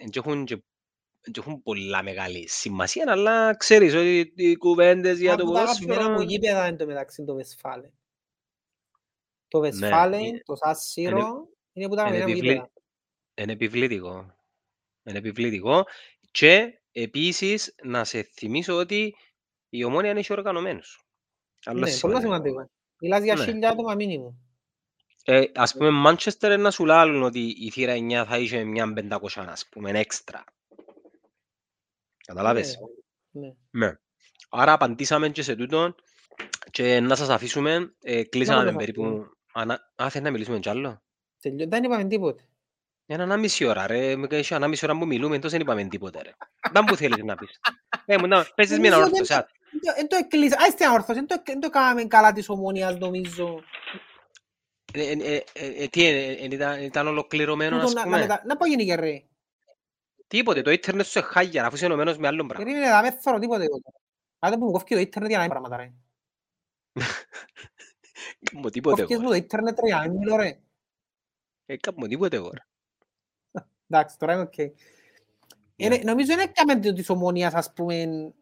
εν, 0.00 0.10
και 0.10 0.18
έχουν, 0.18 0.44
και, 0.44 0.56
και 1.20 1.40
έχουν 1.40 1.62
πολλά 1.62 2.02
μεγάλη 2.02 2.48
σημασία, 2.48 3.04
αλλά 3.08 3.56
ξέρεις 3.56 3.94
ότι 3.94 4.32
οι 4.36 4.56
κουβέντες 4.56 5.18
για 5.18 5.36
το 5.36 5.42
Από 5.42 5.52
τα 5.52 5.60
αγαπημένα 5.60 6.00
μου 6.00 6.06
ποδόσφαιρο... 6.06 6.30
γήπεδα 6.30 6.66
είναι 6.66 6.76
το 6.76 6.86
μεταξύ 6.86 7.24
το 7.24 7.34
Βεσφάλεν. 7.34 7.92
Το 9.48 9.60
Ναι, 9.60 9.68
Βεσφάλεν, 9.70 10.20
είναι- 10.20 10.42
το 10.44 10.56
Σάσιρο, 10.56 11.48
είναι 11.72 11.88
που 11.88 11.94
τα 11.94 12.02
είναι 12.08 12.16
αγαπημένα 12.16 12.26
μου 12.26 12.30
επιβλή- 12.32 12.50
γήπεδα. 12.52 12.70
Είναι 13.34 13.52
επιβλητικό. 13.52 14.36
Είναι 15.04 15.18
επιβλητικό. 15.18 15.84
Και 16.30 16.80
επίσης 16.92 17.74
να 17.82 18.04
σε 18.04 18.22
θυμίσω 18.22 18.74
ότι 18.76 19.16
η 19.68 19.84
ομόνια 19.84 20.10
είναι 20.10 20.20
και 20.20 20.32
οργανωμένους. 20.32 21.04
Άλλος 21.64 21.90
Ναι, 21.92 21.98
πολύ 21.98 22.20
σημαντικό. 22.20 22.70
Σημαντικό. 23.02 23.20
Μιλάς 23.20 23.22
για 23.22 23.34
Ναι. 23.34 23.44
χίλια 23.44 23.70
άτομα 23.70 23.94
μήνυμο. 23.94 24.36
Ε, 25.24 25.44
ας 25.54 25.72
πούμε, 25.74 25.90
Μάντσεστερ 25.90 26.58
να 26.58 26.70
σου 26.70 26.84
λάλλουν 26.84 27.22
ότι 27.22 27.54
η 27.58 27.70
θύρα 27.70 27.92
9 27.94 28.24
θα 28.26 28.38
είχε 28.38 28.64
μια 28.64 28.92
500, 28.92 29.44
ας 29.48 29.66
πούμε, 29.68 29.90
έξτρα. 29.90 30.44
Καταλάβες; 32.26 32.78
Ναι. 33.30 33.54
Ναι. 33.70 33.92
Άρα 34.50 34.72
απαντήσαμε 34.72 35.28
και 35.28 35.42
σε 35.42 35.54
τούτο 35.56 35.94
και 36.70 37.00
να 37.00 37.14
σας 37.14 37.28
αφήσουμε. 37.28 37.94
Ε, 38.00 38.22
κλείσαμε 38.24 38.66
σας 38.66 38.76
περίπου... 38.76 39.26
Ανα... 39.52 39.92
Α, 40.02 40.10
θέλει 40.10 40.24
να 40.24 40.30
μιλήσουμε 40.30 40.58
κι 40.58 40.68
άλλο; 40.68 41.02
Τελειώ- 41.40 41.68
Δεν 41.68 41.84
είπαμε 41.84 42.04
τίποτε. 42.04 42.42
Για 43.06 43.16
ένα 43.22 43.36
μισή 43.36 43.64
ώρα, 43.64 43.86
ρε. 43.86 44.16
Με 44.16 44.26
έχει 44.30 44.54
ένα 44.54 44.68
μισή 44.68 44.84
ώρα 44.84 44.98
που 44.98 45.06
μιλούμε, 45.06 45.36
τόσο 45.38 45.50
δεν 45.52 45.60
είπαμε 45.60 45.84
τίποτε, 45.84 46.22
ρε. 46.22 46.32
Δεν 46.72 46.84
που 46.84 46.96
θέλεις 46.96 47.22
να 47.24 47.34
πεις. 47.34 47.60
Ε, 48.06 48.18
μου, 48.18 48.26
να, 48.26 48.44
πες 48.54 48.68
της 48.68 48.78
μια 48.78 48.90
Νομίζω 48.90 49.10
όρθωση. 49.10 49.34
δεν- 49.34 49.46
Εν 49.96 50.08
το 50.08 50.16
εκκλείσα. 50.16 50.56
Α, 50.56 50.70
στην 50.70 50.86
αόρθωση. 50.86 51.18
Εν 51.18 51.26
το- 51.26 51.42
εν 51.46 51.60
το 51.60 51.70
κάναμε 51.70 52.04
καλά 52.04 52.32
της 52.32 52.48
ομόνιας, 52.48 52.98
νομίζω. 52.98 53.62
Ε, 54.94 55.10
ε, 55.10 55.36
ε, 55.52 55.66
ε, 55.82 55.86
Τι 55.88 56.00
είναι, 56.08 56.18
ε, 56.18 56.44
ήταν- 56.44 56.82
ήταν 56.82 57.06
ολοκληρωμένο, 57.06 57.76
Τούτο 57.76 57.86
ας 57.86 57.92
να- 57.94 58.00
να 58.00 58.06
πούμε. 58.06 58.18
μετα- 58.20 58.42
Να 58.46 58.56
πω 58.56 58.66
γενικέ 58.66 58.94
ρε. 58.94 59.22
Τίποτε, 60.26 60.62
το 60.62 60.70
ίντερνετ 60.70 61.06
σου 61.06 61.22
χάγια, 61.22 61.66
αφού 61.66 61.74
είσαι 61.74 61.84
ενωμένος 61.84 62.16
με 62.18 62.26
άλλον 62.26 62.46
πράγμα. 62.48 62.64
Περίμενε, 62.66 62.90
να 62.92 63.02
μες 63.02 63.14
θωρώ 63.20 63.38
τίποτε 63.38 63.64
εγώ. 63.64 63.80
τώρα. 63.80 63.96
Άντε 64.38 64.56
που 64.56 64.64
μου 64.64 64.70
κόφηκε 64.72 64.94
το 64.94 65.00
ίντερνετ 65.00 65.28
για 65.30 65.38
να 65.38 65.44
είναι 65.44 65.52
πράγματα 65.52 65.76
ρε. 65.76 65.92
Κάμω 68.52 68.70
τίποτε 68.70 68.94
Κόφηκες 69.02 69.10
εγώ. 69.16 69.22
μου 69.22 69.28
το 69.28 69.34
ίντερνετ 69.34 69.80
ρε 69.80 69.86
για 69.86 69.96
να 69.96 70.02
μην 70.02 70.18
μιλώ 70.18 70.36
ρε. 70.36 70.58
Ε, 71.66 71.76
κάμω 71.76 72.06
τίποτε 72.06 72.36
εγώ. 72.36 72.50
ρε. 72.50 72.64
Εντάξει, 73.88 74.18
τώρα 74.18 74.32
είναι 74.32 74.42
οκ. 74.42 74.58
Ε, 74.58 74.72
Ναι. 75.76 75.88
ναι, 75.88 76.02
Νομίζω 76.02 76.32
είναι 76.32 76.42
έκαμε 76.42 76.80
το 76.80 76.92
της 76.92 77.08
ομόνιας, 77.10 77.54
ας 77.54 77.72
πούμε, 77.72 78.32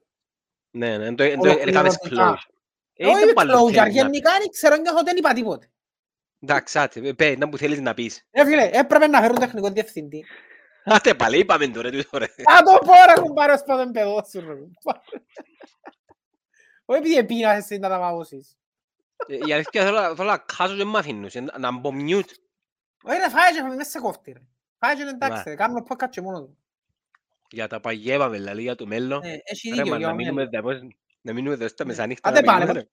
Ναι, 0.70 0.98
ναι, 0.98 1.14
το- 1.14 1.36
το- 1.38 1.48
έκαμες 1.48 1.96
Ολοκληρωτικά. 2.00 2.38
close. 2.38 2.54
Ε, 2.94 3.06
Όχι 3.06 3.22
ήταν 3.22 3.34
που 3.34 3.40
άλλο 3.40 3.52
closure, 3.52 3.64
θέλεις 3.72 3.76
να- 3.76 3.88
γενικά 3.88 4.30
δεν 4.38 4.48
ξέρω, 4.50 4.76
νιώθω 4.76 5.02
δεν 5.02 5.16
είπα 5.16 5.32
τίποτε. 5.32 5.70
Εντάξει, 6.40 6.78
άτε, 6.78 7.00
ε, 7.08 7.12
πέ, 7.12 7.26
ήταν 7.26 7.50
που 7.50 7.56
θέλεις 7.56 7.80
να 7.80 7.94
πεις. 7.94 8.26
Ε, 8.30 8.44
φίλε, 8.44 8.70
έπρεπε 8.72 9.06
να 9.06 9.20
φέρουν 9.20 9.38
τεχνικό 9.38 9.70
διευθυντή. 9.70 10.24
Άτε 10.84 11.14
πάλι, 11.14 11.38
είπαμε 11.38 11.68
τώρα 11.68 11.90
τούτο, 11.90 12.18
ρε. 12.18 12.26
Θα 12.26 12.62
το 12.62 12.78
πω 12.78 12.92
ρε 13.14 13.20
κουμπάρε 13.20 13.52
ως 13.52 13.62
πρώτον 13.62 13.90
παιδό 13.92 14.24
σου 14.30 14.40
ρε. 14.40 14.54
κουμπάρε. 14.54 15.00
Όχι 16.84 16.98
επειδή 16.98 17.16
επίνασες 17.16 17.64
στην 17.64 17.80
να 17.80 17.88
τα 17.88 17.98
μαγώσεις. 17.98 18.56
Ε, 19.26 19.36
Η 19.46 19.52
αλήθεια 19.52 19.84
θέλω 19.84 20.16
θέλω 20.16 20.28
να 20.30 20.38
κάσω 20.38 20.76
και 20.76 20.84
μ' 20.84 20.96
αφήνους, 20.96 21.34
ε, 21.34 21.40
να 21.58 21.70
μπω 21.78 21.90
mute. 21.94 22.30
Όχι 23.02 23.18
ρε 23.18 23.28
φάε 23.28 23.52
και 23.52 23.62
μέσα 23.76 23.90
σε 23.90 23.98
κόφτη 23.98 24.32
ρε. 24.32 24.40
Φάε 24.78 24.94
και 24.94 25.02
εντάξει 25.02 25.42
Ναι. 25.44 25.50
ρε, 25.50 25.54
κάνω 25.54 25.84
podcast 25.88 26.08
και 26.10 26.20
μόνο 26.20 26.40
του. 26.42 26.58
Για 27.50 27.66
τα 27.68 27.80
παγιέβαμε, 27.80 28.36
δηλαδή, 28.36 28.62
για 28.62 28.74
το 28.74 28.86
μέλλον. 28.86 29.22
Ε, 29.22 29.40
Έχει 29.44 29.68
Ρε, 29.68 29.74
δίκιο 29.74 29.90
μα, 29.90 29.96
για 29.98 30.06
να 30.06 30.12
ο 30.12 30.16
μείνουμε 30.16 30.44
μέλλον. 30.52 30.70
εδώ, 30.72 30.88
να 31.20 31.32
μείνουμε 31.32 31.54
εδώ 31.54 31.68
στα 31.68 31.84
Ναι. 31.84 31.90
μεσανύχτα. 31.90 32.28
Άντε 32.28 32.40
να 32.40 32.46
πάλι, 32.46 32.60
μιλούμε, 32.60 32.80
ρε. 32.80 32.86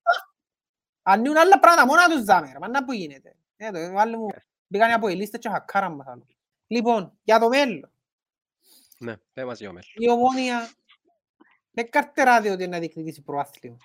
Ανοίγουν 1.02 1.38
άλλα 1.38 1.60
πράγματα 1.60 1.86
μόνα 1.88 2.08
τους 2.10 2.24
δάμε 2.24 2.52
ρε, 2.52 2.60
μα 2.60 2.68
να 2.68 2.86
που 2.86 2.92
γίνεται. 2.94 3.36
Ε, 3.58 3.72
το 3.72 3.92
βάλε 3.94 4.18
μου, 4.18 4.28
μπήκαν 4.68 4.92
από 4.92 5.08
οι 5.08 5.16
λίστες 5.16 5.40
και 5.40 5.50
χακάραν 5.50 5.94
μας 5.96 6.08
άλλο. 6.08 6.26
Λοιπόν, 6.68 7.18
για 7.24 7.40
το 7.40 7.48
μέλλον. 7.50 7.92
Ναι, 9.00 9.16
πέ 9.34 9.46
μας 9.46 9.60
για 9.60 9.68
το 9.68 9.74
μέλλον. 9.74 9.90
η 9.96 10.10
ομόνια 10.10 10.70
δεν 11.72 11.90
καρτεράται 11.90 12.50
ότι 12.52 12.64
είναι 12.64 12.72
να 12.72 12.80
διεκδικήσει 12.80 13.22
προάθλημα. 13.22 13.78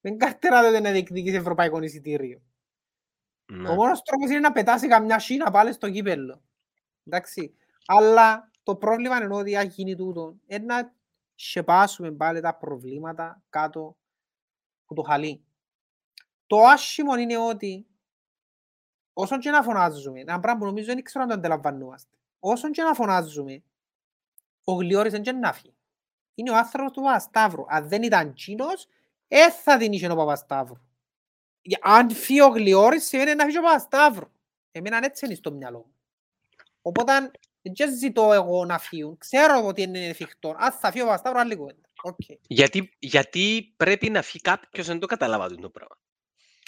Δεν 0.00 0.18
καρτεράται 0.18 0.66
ότι 0.68 0.76
είναι 0.76 0.86
να 0.88 0.92
διεκδικήσει 0.94 1.36
ευρωπαϊκό 1.36 1.82
εισιτήριο. 1.82 2.42
Ναι. 3.52 3.68
Ο 3.68 3.74
μόνος 3.74 4.02
τρόπος 4.02 4.30
είναι 4.30 4.38
να 4.38 4.52
πετάσει 4.52 4.88
καμιά 4.88 5.18
σίνα 5.18 5.50
πάλι 5.50 5.72
στο 5.72 5.90
κύπελλο. 5.90 6.42
Εντάξει. 7.04 7.54
Αλλά 7.86 8.50
το 8.62 8.76
πρόβλημα 8.76 9.16
είναι 9.16 9.34
ότι 9.34 9.56
αν 9.56 9.66
γίνει 9.66 9.94
τούτο, 9.96 10.36
είναι 10.46 10.64
να 10.64 10.94
σκεπάσουμε 11.34 12.10
πάλι 12.12 12.40
τα 12.40 12.56
προβλήματα 12.56 13.42
κάτω 13.50 13.96
από 14.84 14.94
το 14.94 15.02
χαλί. 15.02 15.44
Το 16.46 16.56
άσχημο 16.58 17.14
είναι 17.14 17.38
ότι 17.38 17.86
όσο 19.12 19.38
και 19.38 19.50
να 19.50 19.62
φωνάζουμε, 19.62 20.20
ένα 20.20 20.40
πράγμα 20.40 20.60
που 20.60 20.66
νομίζω 20.66 20.86
δεν 20.94 21.02
ξέρω 21.02 21.22
αν 21.22 21.28
το 21.30 21.34
αντιλαμβανόμαστε, 21.34 22.16
όσο 22.38 22.70
και 22.70 22.82
να 22.82 22.94
φωνάζουμε, 22.94 23.62
ο 24.64 24.72
Γλιώρης 24.72 25.12
δεν 25.12 25.22
και 25.22 25.32
να 25.32 25.52
φύγει. 25.52 25.74
Είναι 26.34 26.50
ο 26.50 26.56
άνθρωπος 26.56 26.92
του 26.92 27.00
Παπασταύρου. 27.02 27.64
Αν 27.68 27.88
δεν 27.88 28.02
ήταν 28.02 28.34
τσίνος, 28.34 28.86
δεν 29.28 29.52
θα 29.52 29.76
την 29.76 29.92
είχε 29.92 30.12
ο 30.12 30.16
Παπασταύρου. 30.16 30.80
Για- 31.62 31.78
Αν 31.82 32.10
φύγει 32.10 32.40
ο 32.40 32.46
Γλιώρης, 32.48 33.04
σημαίνει 33.06 33.34
να 33.34 33.44
φύγει 33.44 33.58
ο 33.58 33.62
Παπασταύρου. 33.62 34.30
Εμένα 34.70 35.04
έτσι 35.04 35.26
είναι 35.26 35.34
στο 35.34 35.52
μυαλό 35.52 35.78
μου. 35.78 35.94
Οπότε 36.82 37.30
δεν 37.62 37.96
ζητώ 37.98 38.32
εγώ 38.32 38.64
να 38.64 38.78
φύγουν. 38.78 39.18
Ξέρω 39.18 39.66
ότι 39.66 39.82
είναι 39.82 40.06
εφικτό. 40.06 40.54
Αν 40.58 40.72
θα 40.72 40.90
φύγει 40.90 41.02
ο 41.02 41.06
Παπασταύρου, 41.06 41.38
άλλη 41.40 41.56
κουβέντα. 41.56 41.80
Οκ. 42.02 42.18
Γιατί, 42.46 42.90
γιατί 42.98 43.74
πρέπει 43.76 44.10
να 44.10 44.22
φύγει 44.22 44.40
κάποιος, 44.40 44.86
δεν 44.86 44.98
το 44.98 45.06
καταλάβα 45.06 45.48
το 45.54 45.70
πράγμα. 45.70 45.96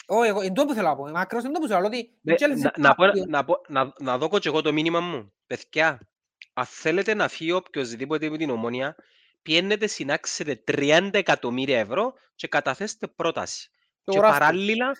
Όχι, 0.06 0.28
εγώ, 0.28 0.40
εν 0.40 0.54
τω 0.54 0.64
που 0.64 0.74
θέλω 0.74 0.88
να 0.88 0.96
πω. 0.96 1.06
Είμαι 1.06 1.20
ακριβώς 1.20 1.44
εν 1.44 1.52
τω 1.52 1.60
που 1.60 1.66
θέλω 1.66 1.80
να 1.80 1.88
πω. 1.88 1.96
Ότι 1.96 2.18
Ναι, 2.20 2.34
δεν 2.34 2.50
να, 2.50 2.56
ζητώ 2.56 2.80
να, 2.80 2.94
πω, 2.94 3.02
κάποιον. 3.04 3.28
να, 3.28 3.44
πω, 3.44 3.54
να, 3.68 3.92
να 3.98 4.18
δω 4.18 4.38
και 4.38 4.48
εγώ 4.48 4.62
το 4.62 4.72
μήνυμα 4.72 5.00
μου. 5.00 5.32
Παιδιά, 5.46 6.08
αν 6.52 6.66
θέλετε 6.66 7.14
να 7.14 7.28
φύγει 7.28 7.52
οποιοδήποτε 7.52 8.26
από 8.26 8.36
την 8.36 8.50
ομόνια, 8.50 8.94
πιένετε 9.42 9.86
συνάξετε 9.86 10.62
30 10.66 11.08
εκατομμύρια 11.12 11.78
ευρώ 11.78 12.14
και 12.34 12.48
καταθέστε 12.48 13.06
πρόταση. 13.06 13.70
Το 14.04 14.12
Και 14.12 14.18
γράφω. 14.18 14.32
παράλληλα, 14.38 14.92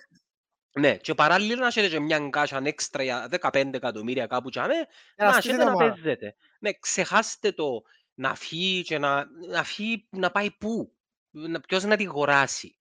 ναι, 0.75 0.97
και 0.97 1.15
παράλληλα 1.15 1.61
να 1.61 1.67
έχετε 1.67 1.89
και 1.89 2.01
μια 2.01 2.19
γκάσια 2.19 2.61
έξτρα 2.65 3.03
για 3.03 3.29
15 3.41 3.75
εκατομμύρια 3.75 4.27
κάπου 4.27 4.51
τζάμε, 4.51 4.75
Για 4.75 4.87
να 5.17 5.25
να 5.25 5.29
έχετε 5.31 5.41
στήσετε 5.43 5.65
να 5.65 5.73
ομάδα. 5.73 5.93
παίζετε. 5.93 6.37
Ναι, 6.61 6.73
ξεχάστε 6.73 7.53
το 7.53 7.83
να 8.15 8.35
φύγει 8.35 8.83
και 8.83 8.99
να, 8.99 9.27
να 9.49 9.65
φύγει 9.65 10.07
να 10.11 10.31
πάει 10.31 10.51
πού. 10.51 10.97
Να, 11.31 11.61
ποιος 11.61 11.85
να 11.85 11.97
τη 11.97 12.05
αγοράσει. 12.05 12.77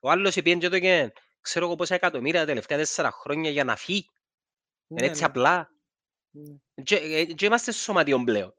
Ο 0.00 0.10
άλλος 0.10 0.36
επίεν 0.36 0.58
και 0.58 0.68
το 0.68 0.78
και 0.78 1.12
ξέρω 1.40 1.66
εγώ 1.66 1.74
πόσα 1.74 1.94
εκατομμύρια 1.94 2.40
τα 2.40 2.46
τελευταία 2.46 2.78
τέσσερα 2.78 3.10
χρόνια 3.10 3.50
για 3.50 3.64
να 3.64 3.76
φύγει. 3.76 4.10
Είναι 4.88 5.00
Ναι, 5.00 5.06
έτσι 5.06 5.20
ναι. 5.20 5.26
απλά. 5.26 5.70
Ναι. 6.30 6.82
Και, 6.82 6.96
ε, 6.96 7.24
και 7.24 7.46
είμαστε 7.46 7.70
στο 7.72 7.82
σωματιόν 7.82 8.24
πλέον. 8.24 8.54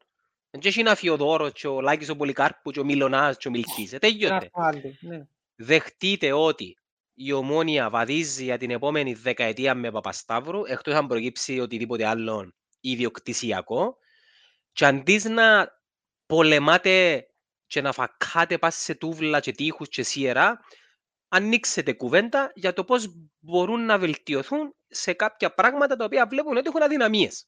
Και 0.59 0.67
έχει 0.67 0.83
να 0.83 0.95
φύγει 0.95 1.11
ο 1.11 1.17
Δώρος 1.17 1.51
και 1.51 1.67
ο 1.67 1.81
Λάκης 1.81 2.09
ο 2.09 2.15
Πολυκάρπου 2.15 2.71
και 2.71 2.79
ο 2.79 2.83
Μιλωνάς 2.83 3.37
και 3.37 3.47
ο 3.47 3.51
Μιλκής. 3.51 3.93
Ε, 3.93 3.95
Ένα 3.95 3.99
Τέλειωτε. 3.99 4.49
άλλη, 4.53 4.97
ναι. 5.01 5.27
Δεχτείτε 5.55 6.31
ότι 6.31 6.77
η 7.15 7.31
ομόνια 7.31 7.89
βαδίζει 7.89 8.43
για 8.43 8.57
την 8.57 8.71
επόμενη 8.71 9.13
δεκαετία 9.13 9.75
με 9.75 9.91
Παπασταύρου, 9.91 10.65
εκτός 10.65 10.93
αν 10.93 11.07
προκύψει 11.07 11.59
οτιδήποτε 11.59 12.05
άλλο 12.05 12.53
ιδιοκτησιακό, 12.79 13.97
και 14.71 14.85
αντί 14.85 15.29
να 15.29 15.67
πολεμάτε 16.25 17.27
και 17.67 17.81
να 17.81 17.91
φακάτε 17.91 18.57
πας 18.57 18.75
σε 18.75 18.95
τούβλα 18.95 19.39
και 19.39 19.51
τείχους 19.51 19.89
και 19.89 20.03
σιερά, 20.03 20.59
ανοίξετε 21.27 21.93
κουβέντα 21.93 22.51
για 22.55 22.73
το 22.73 22.83
πώς 22.83 23.07
μπορούν 23.39 23.85
να 23.85 23.97
βελτιωθούν 23.97 24.75
σε 24.87 25.13
κάποια 25.13 25.53
πράγματα 25.53 25.95
τα 25.95 26.05
οποία 26.05 26.27
βλέπουν 26.27 26.57
ότι 26.57 26.67
έχουν 26.67 26.81
αδυναμίες. 26.81 27.47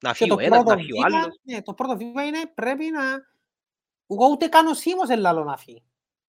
Να 0.00 0.10
Και 0.10 0.16
φύγει 0.16 0.30
το 0.30 0.34
ο 0.34 0.38
ένας, 0.38 0.58
να 0.58 0.64
πρώτο, 0.64 0.78
φύγει 0.80 0.92
ο 0.92 1.02
βήμα, 1.02 1.18
άλλος. 1.18 1.38
ναι, 1.42 1.62
το 1.62 1.74
πρώτο 1.74 1.96
βήμα 1.96 2.24
είναι 2.26 2.52
πρέπει 2.54 2.90
να... 2.90 3.02
Εγώ 4.06 4.28
ούτε 4.30 4.46
καν 4.46 4.66
ο 4.66 4.74
Σίμος 4.74 5.08
ελάλο 5.08 5.44
να 5.44 5.56
φύγει. 5.56 5.82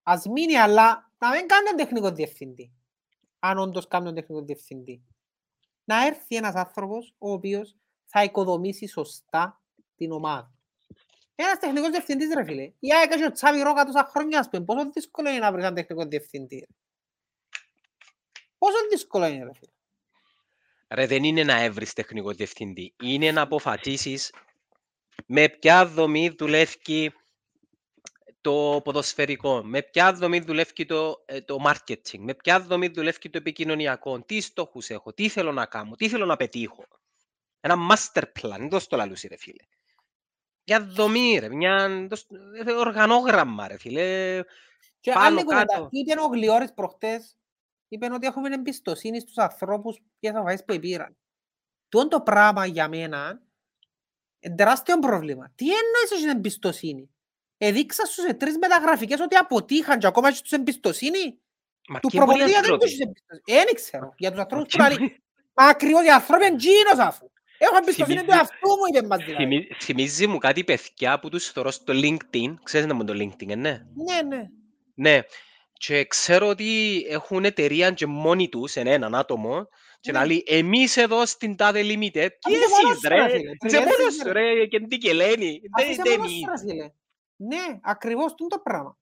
Ας 0.03 0.25
μείνει, 0.25 0.55
αλλά 0.55 1.11
να 1.23 1.29
μην 1.29 1.47
κάνει 1.47 1.67
τον 1.67 1.77
τεχνικό 1.77 2.11
διευθυντή. 2.11 2.73
Αν 3.39 3.57
όντως 3.57 3.87
κάνει 3.87 4.05
τον 4.05 4.15
τεχνικό 4.15 4.41
διευθυντή. 4.41 5.03
Να 5.83 6.05
έρθει 6.05 6.35
ένας 6.35 6.55
άνθρωπος 6.55 7.15
ο 7.17 7.31
οποίος 7.31 7.75
θα 8.05 8.23
οικοδομήσει 8.23 8.87
σωστά 8.87 9.61
την 9.95 10.11
ομάδα. 10.11 10.51
Ένας 11.35 11.59
τεχνικός 11.59 11.89
διευθυντής 11.89 12.33
ρε 12.33 12.43
φίλε. 12.43 12.63
Η 12.79 12.93
ΑΕΚ 12.93 13.11
έχει 13.11 13.25
ο 13.25 13.31
Τσάβη 13.31 13.61
Ρόκα 13.61 13.85
τόσα 13.85 14.03
χρόνια 14.03 14.39
ας 14.39 14.49
πούμε. 14.49 14.63
Πόσο 14.65 14.89
δύσκολο 14.89 15.29
είναι 15.29 15.39
να 15.39 15.51
βρεις 15.51 15.63
έναν 15.63 15.75
τεχνικό 15.75 16.05
διευθυντή. 16.05 16.55
ρε. 16.55 16.65
Πόσο 18.57 18.77
δύσκολο 18.89 19.25
είναι 19.25 19.43
ρε 19.43 19.53
φίλε. 19.53 19.71
Ρε, 20.89 21.07
δεν 21.07 21.23
είναι 21.23 21.43
να 21.43 21.59
έβρεις 21.59 21.93
τεχνικό 21.93 22.31
διευθυντή. 22.31 22.93
Είναι 23.03 23.31
να 23.31 23.41
αποφασίσεις 23.41 24.33
με 25.25 25.49
ποια 25.49 25.85
δομή 25.85 26.29
δουλεύει 26.29 27.13
το 28.43 28.81
ποδοσφαιρικό, 28.83 29.61
με 29.63 29.81
ποια 29.81 30.13
δομή 30.13 30.39
δουλεύει 30.39 30.85
το, 30.85 31.23
ε, 31.25 31.41
το 31.41 31.57
marketing, 31.67 32.17
με 32.19 32.33
ποια 32.33 32.59
δομή 32.61 32.87
δουλεύει 32.87 33.29
το 33.29 33.37
επικοινωνιακό, 33.37 34.21
τι 34.21 34.41
στόχους 34.41 34.89
έχω, 34.89 35.13
τι 35.13 35.29
θέλω 35.29 35.51
να 35.51 35.65
κάνω, 35.65 35.95
τι 35.95 36.09
θέλω 36.09 36.25
να 36.25 36.35
πετύχω. 36.35 36.85
Ένα 37.59 37.75
master 37.91 38.23
plan, 38.41 38.55
δεν 38.57 38.69
το 38.69 38.79
στο 38.79 38.95
λαλούσι 38.97 39.27
ρε 39.27 39.37
φίλε. 39.37 39.63
Μια 40.67 40.85
δομή 40.85 41.37
ρε, 41.39 41.49
μια 41.49 42.07
το 42.09 42.15
σ- 42.15 42.31
ε, 42.65 42.71
οργανόγραμμα 42.71 43.67
ρε 43.67 43.77
φίλε. 43.77 44.41
Και 44.99 45.11
Πάνω 45.11 45.25
άλλη 45.25 45.43
κουβέντα, 45.43 45.65
κάτω. 45.65 45.87
είπε 45.91 46.19
ο 46.21 46.25
Γλιώρης 46.25 46.73
προχτές, 46.73 47.37
είπε 47.87 48.13
ότι 48.13 48.27
έχουμε 48.27 48.53
εμπιστοσύνη 48.53 49.19
στους 49.19 49.37
ανθρώπους 49.37 50.01
και 50.19 50.31
θα 50.31 50.43
βάζεις 50.43 50.63
που 50.65 50.79
πήραν. 50.79 51.17
Τούτο 51.89 52.07
το 52.07 52.21
πράγμα 52.21 52.65
για 52.65 52.87
μένα 52.87 53.41
είναι 54.39 54.55
τεράστιο 54.55 54.99
πρόβλημα. 54.99 55.51
Τι 55.55 55.65
εννοείς 55.65 56.11
έχεις 56.11 56.25
εμπιστοσύνη; 56.25 57.09
Εδείξα 57.67 58.05
σου 58.05 58.21
σε 58.21 58.33
τρεις 58.33 58.57
μεταγραφικές 58.57 59.19
ότι 59.19 59.35
αποτύχαν 59.35 59.99
και 59.99 60.07
ακόμα 60.07 60.27
έχεις 60.27 60.41
τους 60.41 60.51
εμπιστοσύνη. 60.51 61.37
Μα 61.89 61.99
Του 61.99 62.07
ποιοι 62.09 62.21
είναι 62.23 62.23
οι 62.23 62.27
προπονητή 62.27 62.51
δεν 62.51 62.59
άνθρωποι; 62.59 62.85
έχεις 62.85 62.99
εμπιστοσύνη. 62.99 63.57
Ε, 63.59 63.63
Δεν 63.63 63.73
ξέρω. 63.75 64.13
Για 64.17 64.29
τους 64.29 64.37
Μα 64.37 64.43
ανθρώπους 64.43 64.73
που 64.73 64.77
ποιοι 64.77 64.87
λέει, 64.89 64.97
είναι- 65.07 65.17
μα 65.53 65.65
ακριβώς 65.65 66.05
οι 66.05 66.09
άνθρωποι 66.09 66.45
είναι 66.45 66.55
τζίνος 66.55 66.97
αφού. 67.07 67.25
Έχω 67.57 67.75
εμπιστοσύνη 67.77 68.17
του 68.19 68.23
Θυμίζει- 68.23 68.37
εαυτού 68.39 68.69
μου, 68.69 68.85
είπε 68.93 69.07
μας 69.07 69.23
δηλαδή. 69.25 69.43
Θυμι- 69.43 69.73
Θυμίζει 69.83 70.27
μου 70.27 70.37
κάτι 70.37 70.63
παιδιά 70.63 71.19
που 71.19 71.29
τους 71.29 71.45
θωρώ 71.47 71.71
στο 71.71 71.93
LinkedIn. 71.95 72.53
Ξέρεις 72.63 72.87
να 72.87 72.93
μου 72.93 73.03
το 73.03 73.13
LinkedIn, 73.13 73.49
ε, 73.49 73.55
ναι; 73.55 73.81
Ναι, 74.09 74.21
ναι. 74.35 74.43
Ναι. 74.95 75.19
Και 75.73 76.05
ξέρω 76.05 76.47
ότι 76.47 76.69
έχουν 77.09 77.45
εταιρεία 77.45 77.91
και 77.91 78.05
μόνοι 78.05 78.49
τους, 78.49 78.75
εν 78.75 78.87
έναν 78.87 79.15
άτομο, 79.15 79.67
και 79.99 80.11
Ναι. 80.11 80.19
να 80.19 80.25
λέει 80.25 80.43
εμείς 80.47 80.97
εδώ 80.97 81.25
στην 81.25 81.55
τάδε 81.55 81.81
limited. 81.81 82.27
Και 82.39 82.51
είσαι 82.53 82.67
μόνος 82.69 82.91
εσείς 82.91 82.99
σου, 83.01 83.07
ρε; 83.09 83.15
ρε, 83.15 83.29
φίλε. 83.29 83.37
είσαι 83.39 83.57
Περιμένεις, 83.59 83.97
μόνος 83.99 84.15
ρε. 84.17 84.23
σου 84.29 84.33
ρε, 84.33 84.65
και 84.65 84.79
τι 84.79 84.97
και 84.97 85.13
λένε. 85.13 85.31
Αφού 85.31 85.83
Δεν 85.83 85.91
είσαι 85.91 86.01
δεν 86.05 86.19
μόνος 86.19 86.31
σου, 86.59 86.67
είναι. 86.67 86.93
Ρε 87.49 87.55
φίλε. 87.55 87.65
Ναι, 87.71 87.79
ακριβώς 87.81 88.35
τούτο 88.35 88.55
το 88.55 88.61
πράγμα. 88.61 88.97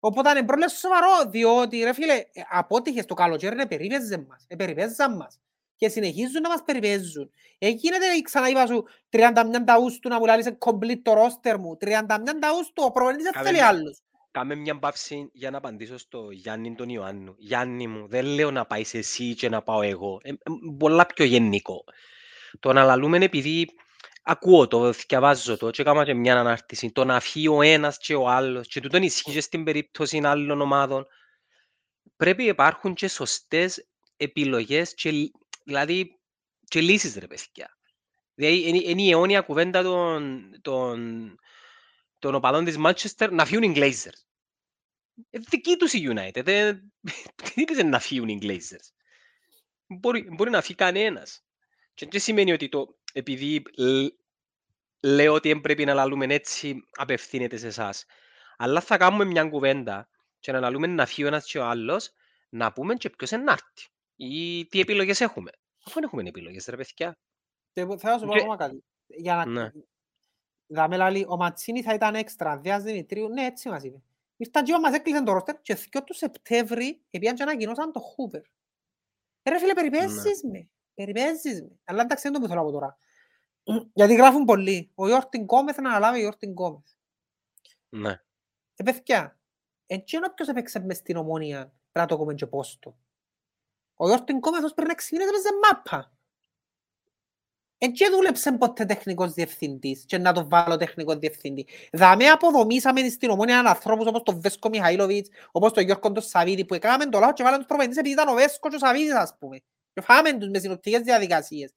Οπότε 0.00 0.30
είναι 0.30 0.42
πρόβλημα 0.44 0.68
σοβαρό, 0.70 1.30
διότι 1.30 1.82
ρε 1.82 1.92
φίλε, 1.92 2.14
ε, 2.14 2.24
απότυχες 2.48 3.04
το 3.06 3.14
καλοκαίρι 3.14 3.56
να 3.56 3.66
περιπέζαν 3.66 4.26
μας, 4.28 4.44
ε, 4.48 4.56
περιπέζαν 4.56 5.16
μας 5.16 5.40
και 5.76 5.88
συνεχίζουν 5.88 6.40
να 6.42 6.48
μας 6.48 6.62
περιπέζουν. 6.64 7.30
Ε, 7.58 7.68
γίνεται, 7.68 8.04
ξανά 8.22 8.48
είπα 8.48 8.66
σου, 8.66 8.84
31 9.08 9.64
Αύγουστου 9.66 10.08
να 10.08 10.18
μου 10.18 10.24
λάλησε 10.26 10.58
complete 10.60 11.00
το 11.02 11.12
roster 11.12 11.56
μου, 11.58 11.76
31 11.76 12.38
Αύγουστου, 12.42 12.82
ο 12.86 12.90
προπονητής 12.90 13.22
δεν 13.24 13.32
Κάμε 13.32 13.44
θέλει 13.46 13.58
μια- 13.58 13.68
άλλους. 13.68 13.98
Κάμε 14.30 14.54
μια 14.54 14.78
παύση 14.78 15.30
για 15.32 15.50
να 15.50 15.58
απαντήσω 15.58 15.98
στο 15.98 16.30
Γιάννη 16.30 16.74
τον 16.74 16.88
Ιωάννου. 16.88 17.34
Γιάννη 17.38 17.86
μου, 17.86 18.08
δεν 18.08 18.24
λέω 18.24 18.50
να 18.50 18.66
πάεις 18.66 18.94
εσύ 18.94 19.34
και 19.34 19.48
να 19.48 19.62
πάω 19.62 19.82
εγώ. 19.82 20.20
Ε, 20.22 20.30
ε, 20.30 20.34
πολλά 20.78 21.06
πιο 21.06 21.24
γενικό. 21.24 21.84
Το 22.60 22.72
να 22.72 22.84
λαλούμε 22.84 23.18
επειδή 23.24 23.68
ακούω 24.28 24.68
το, 24.68 24.92
διαβάζω 24.92 25.56
το 25.56 25.70
και 25.70 25.82
έκανα 25.82 26.04
και 26.04 26.14
μια 26.14 26.40
ανάρτηση. 26.40 26.92
Το 26.92 27.04
να 27.04 27.20
φύγει 27.20 27.48
ο 27.48 27.62
ένας 27.62 27.98
και 27.98 28.14
ο 28.14 28.28
άλλος 28.28 28.68
και 28.68 28.80
τούτον 28.80 29.02
ισχύει 29.02 29.32
και 29.32 29.40
στην 29.40 29.64
περίπτωση 29.64 30.20
άλλων 30.24 30.60
ομάδων. 30.60 31.06
Πρέπει 32.16 32.42
να 32.42 32.48
υπάρχουν 32.48 32.94
και 32.94 33.08
σωστές 33.08 33.88
επιλογές 34.16 34.94
και, 34.94 35.10
λ- 35.10 35.34
δηλαδή, 35.64 36.20
και 36.64 36.80
λύσεις 36.80 37.16
ρε 37.16 37.26
παιδιά. 37.26 37.78
Δηλαδή 38.34 38.68
είναι, 38.68 38.78
είναι 38.84 39.02
η 39.02 39.10
αιώνια 39.10 39.40
κουβέντα 39.40 39.82
των, 39.82 40.50
των, 40.62 41.34
των 42.18 42.34
οπαδών 42.34 42.64
της 42.64 42.76
Manchester 42.78 43.30
να 43.30 43.44
φύγουν 43.44 43.62
οι 43.70 43.72
Glazers. 43.76 44.20
Ε, 45.30 45.38
δική 45.38 45.76
τους 45.76 45.92
η 45.92 46.08
United. 46.10 46.44
Δεν 46.44 46.92
δεν 47.36 47.52
είπες 47.54 47.84
να 47.84 47.98
φύγουν 47.98 48.28
οι 48.28 48.38
Glazers; 48.42 48.88
Μπορεί, 49.86 50.28
μπορεί 50.30 50.50
να 50.50 50.60
φύγει 50.60 50.74
κανένας. 50.74 51.42
Και 51.94 52.06
δεν 52.10 52.20
σημαίνει 52.20 52.52
ότι 52.52 52.68
το, 52.68 52.97
επειδή 53.12 53.62
λ- 53.76 54.14
λέω 55.02 55.34
ότι 55.34 55.48
δεν 55.48 55.60
πρέπει 55.60 55.84
να 55.84 55.94
λαλούμε 55.94 56.24
έτσι, 56.34 56.84
απευθύνεται 56.96 57.56
σε 57.56 57.66
εσάς. 57.66 58.04
Αλλά 58.56 58.80
θα 58.80 58.96
κάνουμε 58.96 59.24
μια 59.24 59.44
κουβέντα 59.44 60.08
και 60.38 60.52
να 60.52 60.60
λαλούμε 60.60 60.86
να 60.86 61.06
φύγει 61.06 61.24
ο 61.24 61.26
ένας 61.26 61.46
και 61.50 61.58
ο 61.58 61.64
άλλος, 61.64 62.10
να 62.48 62.72
πούμε 62.72 62.94
και 62.94 63.10
ποιος 63.10 63.30
είναι 63.30 63.42
να 63.42 63.52
έρθει. 63.52 63.88
Ή 64.16 64.66
τι 64.66 64.80
επιλογές 64.80 65.20
έχουμε. 65.20 65.50
Αφού 65.84 65.94
δεν 65.94 66.02
έχουμε 66.02 66.22
επιλογές, 66.28 66.66
ρε 66.66 66.76
παιδιά. 66.76 67.18
Και 67.72 67.80
εγώ 67.80 67.98
θέλω 67.98 68.12
να 68.12 68.18
σου 68.18 68.26
πω 68.26 68.32
Και- 68.32 68.38
ακόμα 68.38 68.56
κάτι. 68.56 68.84
Για 69.06 69.34
να... 69.36 69.46
Ναι. 69.46 69.70
Δάμε 70.66 70.96
λαλή, 70.96 71.24
ο 71.28 71.36
Ματσίνη 71.36 71.82
θα 71.82 71.94
ήταν 71.94 72.14
έξτρα, 72.14 72.58
Δίας 72.58 72.82
Δημητρίου, 72.82 73.28
ναι, 73.28 73.44
έτσι 73.44 73.68
μας 73.68 73.82
είπε. 73.84 74.02
Ήρθαν 74.36 74.64
και 74.64 74.78
μας 74.78 74.94
έκλεισαν 74.94 75.24
το 75.24 75.32
roster 75.36 75.54
και 75.62 75.74
δυο 75.74 76.04
του 76.04 76.14
Σεπτέμβρη 76.14 77.02
επίαν 77.10 77.34
και 77.34 77.42
ανακοινώσαν 77.42 77.92
το 77.92 78.00
Hoover. 78.00 78.42
Ε, 79.42 79.50
ρε 79.50 79.58
φίλε, 79.58 79.74
περιπέζεις 79.74 80.44
με. 80.50 80.68
Περιπέζεις 80.98 81.62
με. 81.62 81.78
Αλλά 81.84 82.02
εντάξει, 82.02 82.22
δεν 82.22 82.32
το 82.32 82.40
που 82.40 82.46
θέλω 82.46 82.60
να 82.60 82.66
πω 82.66 82.72
τώρα. 82.72 82.98
Γιατί 83.92 84.14
γράφουν 84.14 84.44
πολλοί. 84.44 84.90
Ο 84.94 85.08
Ιόρτιν 85.08 85.42
Γκόμεθ 85.42 85.78
να 85.78 85.88
αναλάβει 85.88 86.18
ο 86.18 86.22
Ιόρτιν 86.22 86.50
Γκόμεθ. 86.50 86.86
Ναι. 87.88 88.20
Ε, 88.76 88.82
παιδιά, 88.84 89.38
έτσι 89.86 90.16
είναι 90.16 90.26
όποιος 90.30 90.48
έπαιξε 90.48 90.80
μες 90.80 90.96
στην 90.96 91.16
ομόνια, 91.16 91.58
πρέπει 91.58 91.72
να 91.92 92.06
το 92.06 92.16
πούμε 92.16 92.34
και 92.34 92.46
πόστο. 92.46 92.96
Ο 93.94 94.06
Γιώργος 94.06 94.40
Κόμεθος 94.40 94.74
πριν 94.74 94.88
6 94.90 95.12
μήνες 95.12 95.28
έπαιζε 95.28 95.48
μάπα. 95.62 96.12
Εν 97.78 97.92
και 97.92 98.08
δούλεψε 98.10 98.52
ποτέ 98.52 98.84
τεχνικός 98.84 99.32
διευθυντής 99.32 100.04
και 100.04 100.18
να 100.18 100.32
το 100.32 100.48
βάλω 100.48 100.76
τεχνικός 100.76 101.18
διευθυντή. 101.18 101.66
Δαμε 101.92 102.28
αποδομήσαμε 102.28 103.08
στην 103.08 103.30
ομόνια 103.30 103.58
ανθρώπους 103.58 104.06
όπως 104.06 104.22
τον 104.22 104.40
Βέσκο 104.40 104.68
Μιχαήλοβιτς, 104.68 105.28
όπως 105.50 105.72
τον 105.72 105.84
Γιώργο 105.84 106.12
τον 106.12 106.22
Σαββίδη 106.22 106.64
που 106.64 106.74
έκαναμε 106.74 107.06
το 107.06 107.18
λάθος 107.18 107.34
και 107.34 107.42
βάλαμε 107.42 107.58
τους 107.58 107.68
προπονητές 107.68 107.98
επειδή 107.98 108.14
ήταν 108.14 108.28
ο 108.28 108.34
Βέσκος 108.34 108.70
και 108.70 108.76
ο 108.76 108.78
Σαββίδης 108.78 109.14
ας 109.14 109.36
πούμε. 109.38 109.62
Και 109.98 110.04
φάμε 110.04 110.38
τους 110.38 110.48
μες 110.48 110.60
συνοπτικές 110.60 111.00
διαδικασίες. 111.00 111.74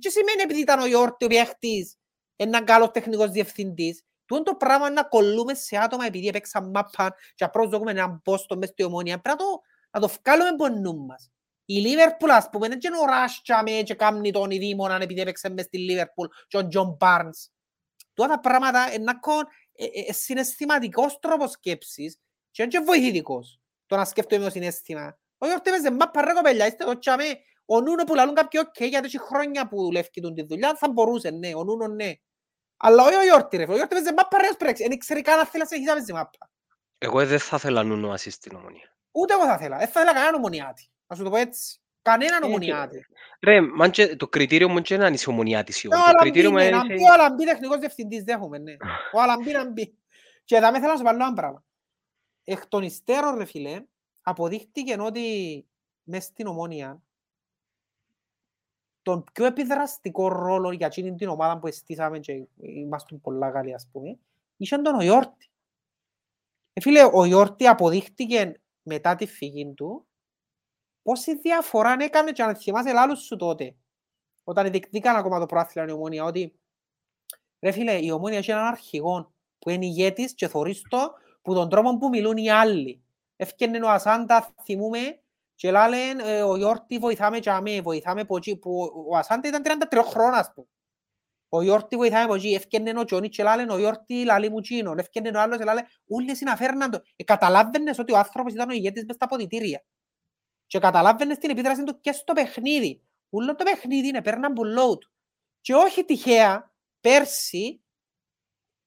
Τι 0.00 0.10
σημαίνει 0.10 0.42
επειδή 0.42 0.60
ήταν 0.60 0.80
ο 0.80 0.86
Γιώργος 0.86 1.16
ο 1.20 1.26
παίχτης 1.26 1.96
έναν 2.36 2.64
καλός 2.64 2.90
τεχνικός 2.90 3.30
διευθυντής. 3.30 4.02
Τούτο 4.26 4.42
το 4.42 4.54
πράγμα 4.54 4.90
να 4.90 5.02
κολλούμε 5.02 5.54
σε 5.54 5.76
άτομα 5.76 6.06
επειδή 6.06 6.28
έπαιξαν 6.28 6.70
μάπαν 6.70 7.14
και 7.34 7.44
απλώς 7.44 7.68
δούμε 7.68 7.90
έναν 7.90 8.22
πόστο 8.22 8.56
μες 8.56 8.68
στη 8.68 8.82
ομόνια. 8.82 9.20
Πρέπει 9.20 9.38
να 9.38 9.44
το, 9.44 9.60
να 9.90 10.00
το 10.00 10.14
βγάλουμε 10.22 10.48
από 10.48 10.68
νου 10.68 11.04
μας. 11.06 11.30
Η 11.64 11.74
Λίβερπουλ, 11.74 12.30
ας 12.30 12.48
πούμε, 12.50 12.68
δεν 12.68 12.78
είναι 12.84 12.98
ο 12.98 13.04
Ράσια 13.04 13.62
με 13.62 13.70
και 13.70 13.94
κάνει 13.94 14.30
τον 14.30 14.50
ειδήμονα 14.50 15.02
επειδή 15.02 15.20
έπαιξε 15.20 15.48
μες 15.48 15.64
στη 15.64 15.78
Λίβερπουλ 15.78 16.26
και 16.46 16.56
ο 16.56 16.68
Τζον 16.68 16.96
Μπάρνς. 16.98 17.48
Τούτα 18.14 18.28
τα 18.28 18.40
πράγματα 18.40 18.92
είναι 18.92 19.18
ε, 19.72 19.84
ε, 19.84 20.12
συναισθηματικός 20.12 21.18
τρόπος 21.18 21.50
σκέψης 21.50 22.18
και 22.50 22.62
είναι 22.62 22.70
και 22.70 22.78
βοηθητικός 22.78 23.60
το 23.86 23.96
να 23.96 24.04
σκέφτομαι 24.04 24.44
το 24.44 24.50
συναίσθημα. 24.50 25.18
Ο 25.38 25.46
Γιώργος 25.46 25.66
έπαιζε 25.66 25.90
μάπα 25.90 26.24
ρε 26.24 26.32
κοπέλια, 26.32 26.66
είστε 26.66 26.84
το 26.84 26.98
τσάμε. 26.98 27.24
Ο 27.70 27.80
Νούνο 27.80 28.04
που 28.04 28.14
λαλούν 28.14 28.34
κάποιοι 28.34 28.60
οκ, 28.66 28.84
γιατί 28.84 29.06
έχει 29.06 29.18
χρόνια 29.18 29.68
που 29.68 29.82
δουλεύει 29.82 30.08
τη 30.10 30.42
δουλειά, 30.42 30.74
θα 30.74 30.88
μπορούσε, 30.88 31.30
ναι, 31.30 31.54
ο 31.54 31.64
Νούνο 31.64 31.86
ναι. 31.86 32.12
Αλλά 32.76 33.04
όχι 33.04 33.14
ο 33.14 33.22
Γιώργος 33.22 33.48
ρε, 33.52 33.62
ο 33.62 33.64
Γιώργος 33.64 33.82
έπαιζε 33.82 34.12
μάπα 34.12 34.38
ρε 34.38 34.48
σπρέξ, 34.52 34.80
δεν 34.80 34.98
ξέρει 34.98 35.22
καν 35.22 35.38
αν 35.38 35.46
θέλει 35.46 35.62
να 35.62 35.68
συνεχίσει 35.68 35.90
να 35.90 35.96
παίζει 35.96 36.12
μάπα. 36.12 36.50
Εγώ 36.98 37.26
δεν 37.26 37.38
θα 37.38 37.56
ήθελα 37.56 37.82
Νούνο 37.82 38.10
ασύ 38.10 38.30
στην 38.30 38.56
ομονία. 38.56 38.96
Ούτε 39.12 39.32
εγώ 39.32 39.44
θα 39.44 39.54
ήθελα, 39.54 39.76
δεν 39.78 39.88
θα 39.88 40.00
ήθελα 40.00 40.12
κανέναν 40.12 40.34
ομονιάτη. 40.34 40.88
Να 41.06 41.16
σου 41.16 41.22
το 41.22 41.30
πω 41.30 41.36
έτσι. 41.36 41.80
Κανέναν 42.02 42.42
Ε, 42.42 42.46
ομονιάτη. 42.46 43.06
Ρε, 43.42 43.60
μαν 43.60 43.90
και 43.90 44.16
το 44.16 44.28
κριτήριο 44.28 44.68
μου 44.68 44.82
είναι 44.90 45.02
να 45.02 45.08
είσαι 45.08 45.30
ομονιάτης 45.30 45.82
ή 45.82 45.86
Ο 45.86 45.90
όχι. 45.94 46.10
Το 46.10 46.18
κριτήριο 46.18 46.50
μου 46.50 46.58
Αλαμπή, 46.58 46.72
ναι, 46.72 46.78
να 46.78 46.84
είναι... 46.84 46.94
μπει 46.94 47.10
ο 47.10 47.12
Αλαμπή 47.12 47.44
τεχνικός 47.44 47.78
διευθυντής, 47.78 48.22
δέχομαι, 48.22 48.58
ναι. 48.58 48.76
Ο 49.12 49.20
Αλαμπή 49.20 49.52
να 49.52 49.70
μπει. 49.70 49.98
Και 50.44 50.56
εδώ 50.56 50.70
με 50.70 50.78
θέλω 50.78 50.92
να 50.92 50.98
σου 50.98 51.04
βάλω 51.04 51.24
ένα 51.24 51.32
πράγμα. 51.32 51.64
Εκ 52.44 52.66
των 52.66 52.82
υστέρων, 52.82 53.38
ρε 53.38 53.44
φίλε, 53.44 53.82
αποδείχτηκε 54.22 54.96
ότι 55.00 55.66
μες 56.02 56.24
στην 56.24 56.46
ομόνια 56.46 57.02
τον 59.08 59.24
πιο 59.32 59.44
επιδραστικό 59.44 60.28
ρόλο 60.28 60.72
για 60.72 60.86
εκείνη 60.86 61.14
την 61.14 61.28
ομάδα 61.28 61.58
που 61.58 61.66
εστίσαμε 61.66 62.18
και 62.18 62.46
είμαστε 62.56 63.16
πολλά 63.16 63.50
καλοί, 63.50 63.74
ας 63.74 63.88
πούμε, 63.92 64.18
είχε 64.56 64.76
τον 64.76 64.94
ο 64.94 65.02
Ιόρτη. 65.02 65.50
Ε, 66.72 66.80
φίλε, 66.80 67.08
ο 67.12 67.24
Ιόρτη 67.24 67.66
αποδείχτηκε 67.66 68.60
μετά 68.82 69.14
τη 69.14 69.26
φυγή 69.26 69.72
του 69.74 70.06
πόση 71.02 71.38
διαφορά 71.38 71.96
έκανε 71.98 72.32
και 72.32 72.42
αν 72.42 72.56
θυμάσαι 72.56 72.92
λάλους 72.92 73.20
σου 73.20 73.36
τότε 73.36 73.76
όταν 74.44 74.70
διεκδίκαν 74.70 75.16
ακόμα 75.16 75.38
το 75.38 75.46
πρόθυλα 75.46 75.84
η 75.84 75.90
ομόνια 75.90 76.24
ότι 76.24 76.58
ρε 77.60 77.70
φίλε 77.70 77.98
η 78.04 78.10
ομόνια 78.10 78.38
έχει 78.38 78.50
έναν 78.50 78.64
αρχηγό 78.64 79.32
που 79.58 79.70
είναι 79.70 79.86
ηγέτης 79.86 80.34
και 80.34 80.48
θωρείς 80.48 80.82
το 80.88 81.12
που 81.42 81.54
τον 81.54 81.68
τρόπο 81.68 81.98
που 81.98 82.08
μιλούν 82.08 82.36
οι 82.36 82.50
άλλοι. 82.50 83.02
Έφτιανε 83.36 83.84
ο 83.84 83.88
Ασάντα 83.88 84.54
θυμούμε 84.64 85.20
και 85.58 85.70
λάλεν 85.70 86.18
ε, 86.20 86.42
ο 86.42 86.56
Ιόρτη 86.56 86.98
βοηθάμε 86.98 87.38
και 87.38 87.50
αμέ, 87.50 87.80
βοηθάμε 87.80 88.20
από 88.20 88.36
εκεί 88.36 88.56
που 88.56 88.92
ο 89.10 89.16
Ασάντα 89.16 89.48
ήταν 89.48 89.62
33 89.90 90.02
χρόνια 90.04 90.38
ας 90.38 90.52
πούμε. 90.54 90.66
Ο 91.48 91.62
Ιόρτη 91.62 91.96
βοηθάμε 91.96 92.24
από 92.24 92.34
εκεί, 92.34 92.48
έφτιανε 92.48 92.98
ο 92.98 93.04
Τζόνι 93.04 93.28
και 93.28 93.42
λάλεν 93.42 93.70
ο 93.70 93.78
Ιόρτη 93.78 94.24
λαλί 94.24 94.50
μου 94.50 94.60
τσίνο, 94.60 94.94
έφτιανε 94.98 95.38
ο 95.38 95.40
άλλος 95.40 95.58
και 95.58 95.64
λάλε 95.64 95.82
ούλοι 96.06 96.36
συναφέρναν 96.36 96.90
το. 96.90 97.02
Ε, 97.16 97.24
καταλάβαινες 97.24 97.98
ότι 97.98 98.12
ο 98.12 98.18
άνθρωπος 98.18 98.52
ήταν 98.52 98.68
ο 98.68 98.72
ηγέτης 98.72 99.04
μες 99.04 99.14
στα 99.14 99.26
ποδητήρια. 99.26 99.84
Και 100.66 100.78
καταλάβαινες 100.78 101.38
την 101.38 101.50
επίδραση 101.50 101.84
του 101.84 102.00
και 102.00 102.12
στο 102.12 102.32
παιχνίδι. 102.32 103.02
Ούλο 103.28 103.54
το 103.54 103.64
παιχνίδι 103.64 104.08
είναι, 104.08 104.22
παίρναν 104.22 104.52
πουλό 104.52 104.98
του. 104.98 105.10
Και 105.60 105.74
όχι 105.74 106.04
τυχαία, 106.04 106.72
πέρσι, 107.00 107.82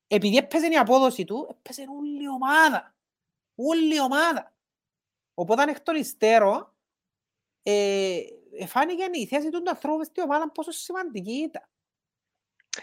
επειδή 0.08 0.38
έπαιζε 0.38 0.68
η 0.68 0.78
απόδοση 0.78 1.24
του, 1.24 1.56
έπαιζε 1.58 1.86
όλη 2.00 2.24
η 2.24 2.30
ομάδα. 2.30 2.96
Όλη 3.56 3.96
η 3.96 4.00
ομάδα. 4.00 4.54
Οπότε 5.42 5.64
εκ 5.64 5.80
των 5.80 5.96
υστέρων, 5.96 6.74
ε, 7.64 8.20
φάνηκε 8.68 9.04
η 9.12 9.26
θέση 9.26 9.50
του 9.50 9.64
ανθρώπου 9.70 9.98
μες 9.98 10.08
στην 10.08 10.24
ομάδα 10.24 10.52
πόσο 10.52 10.72
σημαντική 10.72 11.32
ήταν. 11.32 11.64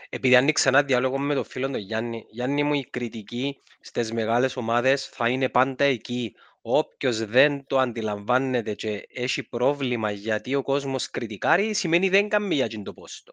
Επειδή 0.08 0.36
άνοιξε 0.36 0.68
ένα 0.68 0.82
διάλογο 0.82 1.18
με 1.18 1.34
τον 1.34 1.44
φίλο 1.44 1.70
τον 1.70 1.80
Γιάννη, 1.80 2.26
Γιάννη 2.30 2.62
μου 2.62 2.74
η 2.74 2.84
κριτική 2.90 3.62
στις 3.80 4.12
μεγάλες 4.12 4.56
ομάδες 4.56 5.06
θα 5.06 5.28
είναι 5.28 5.48
πάντα 5.48 5.84
εκεί. 5.84 6.34
Όποιος 6.60 7.24
δεν 7.24 7.66
το 7.66 7.78
αντιλαμβάνεται 7.78 8.74
και 8.74 9.06
έχει 9.08 9.48
πρόβλημα 9.48 10.10
γιατί 10.10 10.54
ο 10.54 10.62
κόσμος 10.62 11.10
κριτικάρει, 11.10 11.74
σημαίνει 11.74 12.08
δεν 12.08 12.28
κάνει 12.28 12.54
για 12.54 12.64
εκείνο 12.64 12.82
το 12.82 12.92
πόστο. 12.92 13.32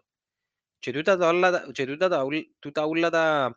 Και 0.78 0.92
τούτα 0.92 1.16
τα 1.16 1.28
όλα, 1.28 1.70
και 1.72 1.86
τούτα 1.86 2.08
τα, 2.08 2.24
ούλ- 2.24 2.48
τούτα 2.58 2.84
όλα 2.84 3.10
τα 3.10 3.54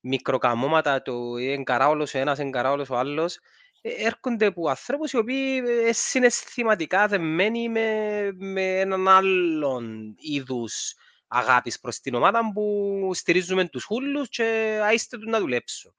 μικροκαμώματα, 0.00 1.02
το 1.02 1.36
εγκαρά 1.36 1.88
όλος 1.88 2.14
ο 2.14 2.18
ένας, 2.18 2.38
εγκαρά 2.38 2.70
όλος 2.70 2.90
ο 2.90 2.96
άλλος, 2.96 3.36
ε, 3.36 3.40
έρχονται 3.80 4.46
από 4.46 4.68
ανθρώπους 4.68 5.12
οι 5.12 5.16
οποίοι 5.16 5.62
ε, 5.86 5.92
συναισθηματικά 5.92 7.06
δεμένοι 7.06 7.68
με, 7.68 8.28
με 8.32 8.80
έναν 8.80 9.08
άλλον 9.08 10.14
είδους 10.18 10.94
αγάπης 11.28 11.80
προς 11.80 12.00
την 12.00 12.14
ομάδα 12.14 12.52
που 12.54 13.10
στηρίζουμε 13.14 13.68
τους 13.68 13.84
χούλους 13.84 14.28
και 14.28 14.78
άιστε 14.82 15.16
τους 15.16 15.26
να 15.26 15.38
δουλέψουν. 15.38 15.94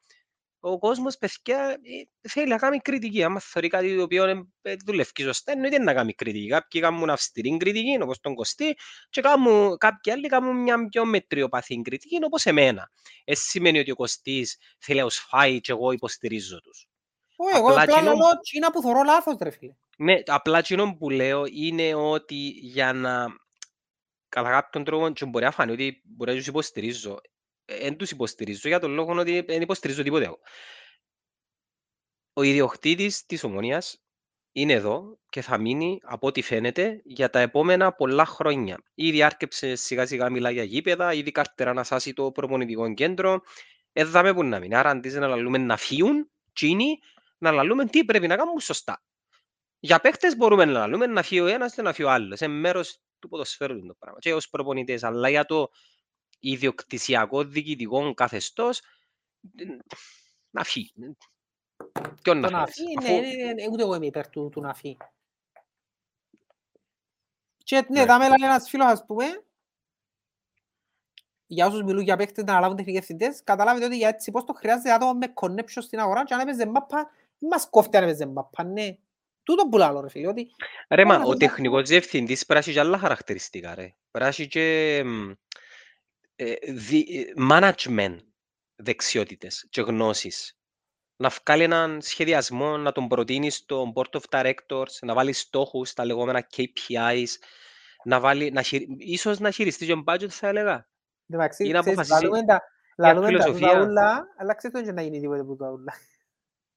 Ο 0.64 0.80
κόσμος, 0.80 1.18
παιδιά, 1.18 1.70
ε, 2.22 2.28
θέλει 2.30 2.48
να 2.48 2.58
κάνει 2.58 2.80
κριτική. 2.80 3.24
Άμα 3.24 3.40
θεωρεί 3.40 3.68
κάτι 3.68 3.96
το 3.96 4.04
οποίο 4.04 4.24
ε, 4.26 4.48
ε, 4.62 4.76
δουλεύει 4.86 5.22
σωστά, 5.22 5.52
εννοείται 5.52 5.80
να 5.80 5.94
κάνει 5.94 6.14
κριτική. 6.14 6.48
Κάποιοι 6.48 6.82
κάνουν 6.82 7.10
αυστηρή 7.10 7.58
κριτική, 7.58 7.98
όπως 8.02 8.20
τον 8.20 8.36
Κωστή, 8.36 8.76
και 9.10 9.22
κάνουν, 9.22 9.78
κάποιοι 9.78 10.12
άλλοι 10.12 10.28
κάνουν 10.28 10.62
μια 10.62 10.88
πιο 10.90 11.06
μετριοπαθή 11.06 11.82
κριτική, 11.82 12.20
όπως 12.24 12.46
εμένα. 12.46 12.92
Ε, 13.24 13.36
σημαίνει 13.36 13.80
ότι 13.80 13.92
ο 13.92 13.96
Κωστής 13.96 14.58
θέλει 14.78 15.00
να 15.00 15.06
τους 15.06 15.18
φάει 15.18 15.62
και 15.62 15.72
εγώ 15.72 15.92
υποστηρίζω 15.92 16.62
τους. 16.62 16.91
Όχι, 17.46 17.58
εγώ 17.58 17.68
Απλά 17.68 17.82
απλά 17.82 17.96
εκείνο- 17.98 18.14
λέω 18.16 18.40
τσίνα 18.42 18.72
που 18.72 18.82
θωρώ 18.82 19.04
λάθος 19.04 19.36
ρε 19.42 19.50
φίλε. 19.50 19.74
Ναι, 19.98 20.20
απλά 20.26 20.58
εκείνο 20.58 20.96
που 21.00 21.10
λέω 21.10 21.44
είναι 21.52 21.94
ότι 21.96 22.36
για 22.62 22.94
να 22.94 23.26
κατά 24.30 24.50
κάποιον 24.50 24.84
τρόπο 24.84 25.10
και 25.10 25.26
μπορεί 25.26 25.46
να 25.46 25.52
φανεί 25.52 25.72
ότι 25.72 26.02
μπορεί 26.06 26.32
να 26.32 26.38
τους 26.38 26.48
υποστηρίζω. 26.48 27.20
Δεν 27.66 27.98
τους 27.98 28.12
υποστηρίζω 28.12 28.68
για 28.68 28.80
τον 28.80 28.92
λόγο 28.92 29.14
ότι 29.14 29.42
δεν 29.42 29.62
υποστηρίζω 29.62 30.04
τίποτε 30.04 30.26
εγώ. 30.26 30.40
Ο 32.34 32.42
ιδιοκτήτης 32.44 33.26
της 33.26 33.44
Ομονίας 33.44 33.98
είναι 34.52 34.74
εδώ 34.74 35.20
και 35.30 35.42
θα 35.42 35.58
μείνει 35.58 36.00
από 36.04 36.28
ό,τι 36.28 36.42
φαίνεται 36.42 37.02
για 37.04 37.30
τα 37.30 37.40
επόμενα 37.40 37.94
πολλά 37.94 38.26
χρόνια. 38.26 38.78
Ήδη 38.94 39.24
άρκεψε 39.24 39.76
σιγά 39.76 40.06
σιγά 40.06 40.30
μιλά 40.30 40.50
για 40.50 40.64
γήπεδα, 40.64 41.14
ήδη 41.14 41.32
καρτερά 41.32 41.74
να 41.74 41.84
σάσει 41.84 42.14
το 42.14 42.32
προπονητικό 42.32 42.94
κέντρο. 42.94 43.42
Έδαμε 43.94 44.34
που 44.34 44.44
να 44.44 44.60
μείνει. 44.60 44.76
Άρα 44.76 44.90
αντί 44.90 45.10
να 45.10 45.28
λαλούμε 45.28 45.58
να 45.58 45.78
φύγουν, 45.78 46.32
τσίνοι, 46.54 47.00
να 47.42 47.52
λαλούμε 47.52 47.86
τι 47.86 48.06
πρέπει 48.06 48.28
να 48.28 48.36
κάνουμε 48.36 48.60
σωστά. 48.62 49.04
Για 49.80 50.00
παίχτες 50.00 50.36
μπορούμε 50.38 50.66
να 50.66 50.72
λαλούμε 50.72 51.06
να 51.06 51.24
φύγει 51.24 51.42
ο 51.42 51.48
ένας 51.48 51.74
και 51.74 51.82
να 51.82 51.94
φύγει 51.94 52.08
ο 52.08 52.12
άλλος. 52.12 52.40
Είναι 52.40 52.54
μέρος 52.54 53.00
του 53.20 53.28
ποδοσφαίρου 53.30 53.86
το 53.86 53.94
πράγμα. 54.00 54.20
Και 54.20 54.34
ως 54.34 54.50
προπονητές, 54.50 55.04
αλλά 55.04 55.30
για 55.30 55.46
το 55.46 55.70
ιδιοκτησιακό 56.40 57.44
διοικητικό 57.44 58.14
καθεστώς 58.14 58.82
να 60.50 60.64
φύγει. 60.64 60.94
Ποιον 62.22 62.40
να 62.40 62.50
Το 62.50 62.54
να 62.56 62.60
φέρεις, 62.60 62.74
φύγει, 62.76 62.98
αφού- 62.98 63.10
ναι, 63.10 63.46
ναι, 63.46 63.54
ναι, 63.54 63.68
ούτε 63.72 63.82
εγώ 63.82 63.96
είμαι 63.96 64.06
υπέρ 64.06 64.30
του, 64.30 64.50
του 64.52 64.62
να 64.62 64.74
φύγει. 64.74 64.98
Και 67.64 67.76
ναι, 67.90 68.00
Ναι. 68.00 68.06
θα 68.06 68.18
με 68.18 68.24
λέει 68.28 68.36
ένας 68.50 68.70
φίλος, 68.70 68.88
ας 68.88 69.06
πούμε, 69.06 69.26
για 71.46 71.66
όσους 71.68 71.82
μιλούν 71.84 72.04
για 72.04 72.18
παίκτες 72.18 72.44
να 72.44 72.52
αναλάβουν 72.52 72.78
τεχνικοί 72.78 72.98
ευθυντές, 72.98 73.44
καταλάβετε 73.44 73.86
ότι 73.86 73.98
για 73.98 74.08
έτσι 74.08 74.32
πώς 74.32 74.44
το 74.44 74.54
χρειάζεται 74.54 74.92
άτομο 74.92 75.14
με 75.14 75.34
connection 75.36 75.82
στην 75.82 76.00
αγορά 76.00 76.24
και 76.24 76.34
αν 76.34 76.40
έπαιζε 76.40 76.66
μάπα, 76.66 76.98
μη 77.00 77.21
μας 77.50 77.68
κόφτει 77.70 77.98
αν 77.98 78.04
έπαιζε 78.04 78.26
μάπα, 78.26 78.64
ναι. 78.64 78.96
Τούτο 79.44 79.68
που 79.68 79.78
λέω, 79.78 80.02
ρε 80.02 80.10
φίλε, 80.10 80.28
ότι 80.28 80.48
Ρε 80.90 81.06
μα, 81.06 81.16
Όλα 81.16 81.26
ο 81.26 81.30
τα- 81.32 81.38
τεχνικός 81.38 81.90
διευθυντής 81.90 82.46
πρέπει 82.46 82.54
να 82.54 82.60
έχει 82.72 82.74
και 82.74 82.80
άλλα 82.80 82.98
χαρακτηριστικά 82.98 83.76
ρε. 83.76 83.82
Πρέπει 84.12 84.20
να 84.20 84.28
έχει 84.28 84.48
και 84.48 85.02
μ, 85.06 85.32
ε, 86.36 86.54
δι- 86.72 87.10
ε, 87.10 87.34
management 87.52 88.18
δεξιότητες 88.76 89.68
και 89.70 89.82
γνώσεις. 89.82 90.56
Να 91.16 91.32
βγάλει 91.46 91.64
έναν 91.64 92.02
σχεδιασμό, 92.02 92.78
να 92.78 92.92
τον 92.92 93.08
προτείνει 93.08 93.50
στο 93.50 93.94
board 93.96 94.20
of 94.20 94.22
directors, 94.30 94.92
να 95.02 95.14
βάλει 95.14 95.34
στόχους, 95.34 95.94
τα 95.94 96.06
λεγόμενα 96.06 96.48
KPIs, 96.58 97.28
να 98.04 98.20
βάλει, 98.20 98.52
να 98.52 98.62
χειρι... 98.62 98.88
ίσως 98.98 99.40
να 99.40 99.52
χειριστεί 99.52 99.86
και 99.86 100.04
budget 100.08 100.28
θα 100.30 100.48
έλεγα. 100.48 100.88
εντάξει, 101.30 101.68
Ή 101.68 101.72
να 101.72 101.80
ξέρεις, 101.80 102.00
αποφασίσει 102.00 102.24
λαλούμε 102.26 102.46
τα- 102.46 102.62
λαλούμε 102.98 103.26
τα 103.26 103.28
φιλοσοφία. 103.44 103.68
τούτα 103.68 103.82
ούλα, 103.86 104.24
αλλά 104.38 104.54
ξέρεις 104.56 104.78
το 104.80 104.84
και 104.86 104.92
να 104.92 105.02
γίνει 105.02 105.20
τίποτε 105.20 105.44
που 105.44 105.56
τα 105.56 105.70
ούλα. 105.72 105.94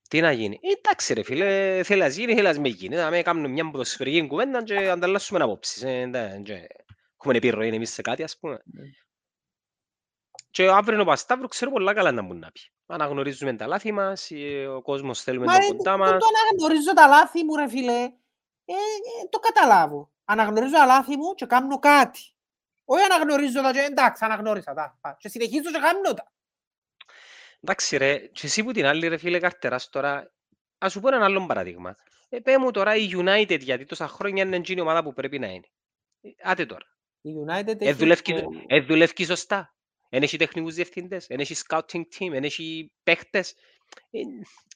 Τι 0.09 0.21
να 0.21 0.33
γίνει. 0.33 0.59
Ε, 0.63 0.71
εντάξει 0.71 1.15
ρε 1.15 1.23
φίλε, 1.23 1.81
θέλεις 1.83 2.03
να 2.03 2.09
γίνει, 2.09 2.35
θέλεις 2.35 2.55
να 2.57 2.61
με 2.63 2.69
γίνει. 2.69 2.97
Να 2.97 3.11
με 3.11 3.23
κάνουμε 3.23 3.49
μια 3.49 3.71
ποδοσφαιρική 3.71 4.27
κουβέντα 4.27 4.63
και 4.63 4.89
ανταλλάσσουμε 4.91 5.43
απόψεις. 5.43 5.83
Ε, 5.83 6.01
εντά- 6.01 6.43
και 6.43 6.67
Έχουμε 7.21 7.37
επιρροή 7.37 7.69
εμείς 7.75 7.93
σε 7.93 8.03
κάτι 8.03 8.23
ας 8.23 8.39
πούμε. 8.39 8.61
Ναι. 8.65 8.83
Και 10.51 10.69
αύριο 10.69 11.01
ο 11.01 11.05
Πασταύρου 11.05 11.49
ξέρω 11.49 11.71
πολλά 11.71 11.95
καλά 11.95 12.13
να 12.13 12.23
μου 12.23 12.35
να 12.35 12.51
πει. 12.53 12.61
Αναγνωρίζουμε 12.87 13.57
τα 13.57 13.67
λάθη 13.67 13.93
μας, 13.93 14.31
ε, 14.31 14.67
ο 14.67 14.83
κόσμος 14.83 15.23
θέλουμε 15.23 15.47
Μα 15.47 15.53
τον 15.53 15.61
ρε, 15.61 15.67
κοντά 15.77 15.91
δεν 15.91 15.99
μας. 16.01 16.11
το 16.11 16.27
αναγνωρίζω 16.51 16.93
τα 16.93 17.07
λάθη 17.07 17.45
μου 17.45 17.57
ρε 17.57 17.69
φίλε. 17.69 17.93
ε, 18.65 18.73
ε, 18.73 19.29
το 19.31 19.39
καταλάβω. 19.39 20.13
Αναγνωρίζω 20.25 20.73
τα 20.75 20.87
λάθη 20.87 21.17
μου 21.17 21.35
και 21.35 21.47
κάνω 21.47 21.79
κάτι. 21.79 22.21
Όχι 22.85 23.05
αναγνωρίζω 23.05 23.63
τα 23.63 23.73
και 23.73 23.81
εντάξει, 23.81 24.25
αναγνώρισα 24.25 24.75
τα. 24.75 24.99
Α, 25.01 25.15
Και 25.19 25.29
συνεχίζω 25.29 25.71
και 25.71 25.79
κάνω 25.79 26.15
τα. 26.15 26.33
Εντάξει 27.67 27.97
ρε, 27.97 28.19
και 28.19 28.47
εσύ 28.47 28.65
που 28.65 28.73
την 28.73 28.87
άλλη 28.87 29.09
ρε 29.09 29.17
φίλε 29.17 29.39
καρτεράς 29.39 29.89
τώρα, 29.89 30.33
ας 30.79 30.93
σου 30.93 31.01
πω 31.01 31.15
ένα 31.15 31.25
άλλο 31.25 31.47
παράδειγμα. 31.47 31.97
Ε, 32.29 32.39
πέ 32.41 32.59
μου 32.59 32.71
τώρα 32.71 32.97
η 32.97 33.09
United 33.15 33.61
γιατί 33.61 33.85
τόσα 33.85 34.09
χρόνια 34.09 34.43
είναι 34.45 34.57
εκείνη 34.57 34.79
η 34.79 34.83
ομάδα 34.83 35.03
που 35.03 35.13
πρέπει 35.13 35.39
να 35.39 35.47
είναι. 35.47 35.67
Ε, 36.21 36.29
Άτε 36.43 36.67
τώρα. 36.67 36.85
Η 37.21 37.31
United 37.47 37.81
Ε, 37.81 37.89
έχει 37.89 37.93
δουλεύει, 37.93 38.23
το- 38.23 38.51
ε, 38.67 38.81
δουλεύει 38.81 39.25
σωστά. 39.25 39.75
Εν 40.09 40.23
έχει 40.23 40.37
τεχνικούς 40.37 40.75
διευθυντές, 40.75 41.27
εν 41.27 41.41
έχει 41.41 41.55
scouting 41.67 42.01
team, 42.19 42.33
εν 42.33 42.45
έχει 42.45 42.93
παίχτες. 43.03 43.55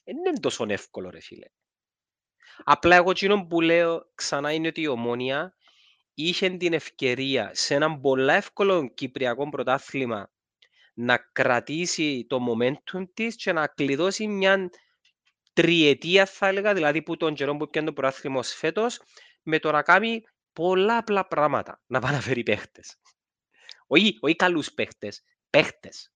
Δεν 0.03 0.17
είναι 0.17 0.39
τόσο 0.39 0.65
εύκολο 0.67 1.09
ρε 1.09 1.19
φίλε. 1.19 1.45
Απλά 2.63 2.95
εγώ 2.95 3.09
εκείνο 3.09 3.45
που 3.45 3.61
λέω 3.61 4.11
ξανά 4.15 4.51
είναι 4.51 4.67
ότι 4.67 4.81
η 4.81 4.87
Ομόνια 4.87 5.53
είχε 6.13 6.49
την 6.49 6.73
ευκαιρία 6.73 7.51
σε 7.53 7.75
έναν 7.75 8.01
πολλά 8.01 8.33
εύκολο 8.33 8.87
κυπριακό 8.93 9.49
πρωτάθλημα 9.49 10.31
να 11.01 11.17
κρατήσει 11.17 12.25
το 12.29 12.39
momentum 12.49 13.03
της 13.13 13.35
και 13.35 13.51
να 13.53 13.67
κλειδώσει 13.67 14.27
μια 14.27 14.69
τριετία 15.53 16.25
θα 16.25 16.47
έλεγα, 16.47 16.73
δηλαδή 16.73 17.01
που 17.03 17.17
τον 17.17 17.33
καιρό 17.33 17.57
που 17.57 17.69
πιάνει 17.69 17.87
το 17.87 17.93
πρωτάθλημα 17.93 18.39
ως 18.39 18.53
φέτος, 18.53 19.01
με 19.43 19.59
το 19.59 19.71
να 19.71 19.81
κάνει 19.81 20.21
πολλά 20.53 20.97
απλά 20.97 21.27
πράγματα, 21.27 21.81
να 21.87 21.99
πάει 21.99 22.13
να 22.13 22.21
φέρει 22.21 22.43
παίχτες. 22.43 22.95
Όχι, 23.87 24.17
όχι 24.19 24.35
καλούς 24.35 24.73
παίχτες, 24.73 25.23
παίχτες. 25.49 26.11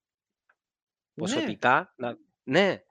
Ναι. 1.14 1.24
Ποσοτικά, 1.24 1.94
να... 1.98 2.18
ναι. 2.44 2.84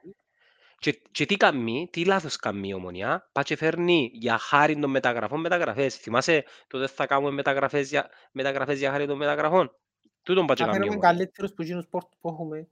Και, 0.79 0.93
και 1.11 1.27
τι 1.27 1.37
κάνει, 1.37 1.89
τι 1.93 2.05
λάθος 2.05 2.37
κάνει 2.37 2.69
η 2.69 2.75
ομονιά, 2.75 3.31
πάει 3.33 3.45
και 3.45 3.57
φέρνει 3.57 4.11
για 4.13 4.39
χάρη 4.39 4.79
των 4.79 4.91
μεταγραφών 4.91 5.41
μεταγραφές. 5.41 5.97
Θυμάσαι 5.97 6.45
τότε 6.67 6.87
θα 6.87 7.07
κάνουμε 7.07 7.31
μεταγραφές 7.31 7.89
για, 7.89 8.11
μεταγραφές 8.33 8.79
για 8.79 8.91
χάρη 8.91 9.07
των 9.07 9.17
μεταγραφών; 9.17 9.77
Τούτον 10.23 10.47
πάει 10.47 10.57
και 10.57 10.63
Να 10.65 10.71
κάνει 10.71 10.79
η 10.85 10.89
φέρουμε 10.89 10.97
ομονιά. 11.05 11.09
καλύτερους 11.11 11.53
που 11.53 11.63
γίνουν 11.63 11.83
σπορτ 11.83 12.07
που 12.21 12.29
έχουμε. 12.29 12.69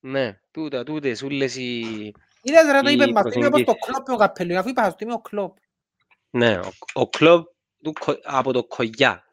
Ναι, 0.00 0.38
τούτα, 0.50 0.82
τούτες, 0.84 1.22
ούλες 1.22 1.56
οι... 1.56 1.78
Είδες 2.42 2.70
ρε 2.72 2.80
το 2.80 2.88
η 2.88 2.92
είπε 2.92 3.12
μας, 3.12 3.34
είμαι 3.34 3.46
όπως 3.46 3.64
το 3.64 3.64
προσεγγίση. 3.64 3.78
κλόπ 3.86 4.08
με 4.08 4.14
ο 4.14 4.16
καπέλο, 4.16 4.58
αφού 4.58 4.68
είπα 4.68 4.84
σας, 4.84 4.94
είμαι 4.98 5.12
ο 5.12 5.20
κλόπ. 5.20 5.56
Ναι, 6.30 6.58
ο, 6.58 6.70
ο 6.92 7.08
κλόπ 7.08 7.46
του, 7.82 7.92
κο- 8.00 8.20
από 8.24 8.52
το 8.52 8.64
κογιά. 8.64 9.24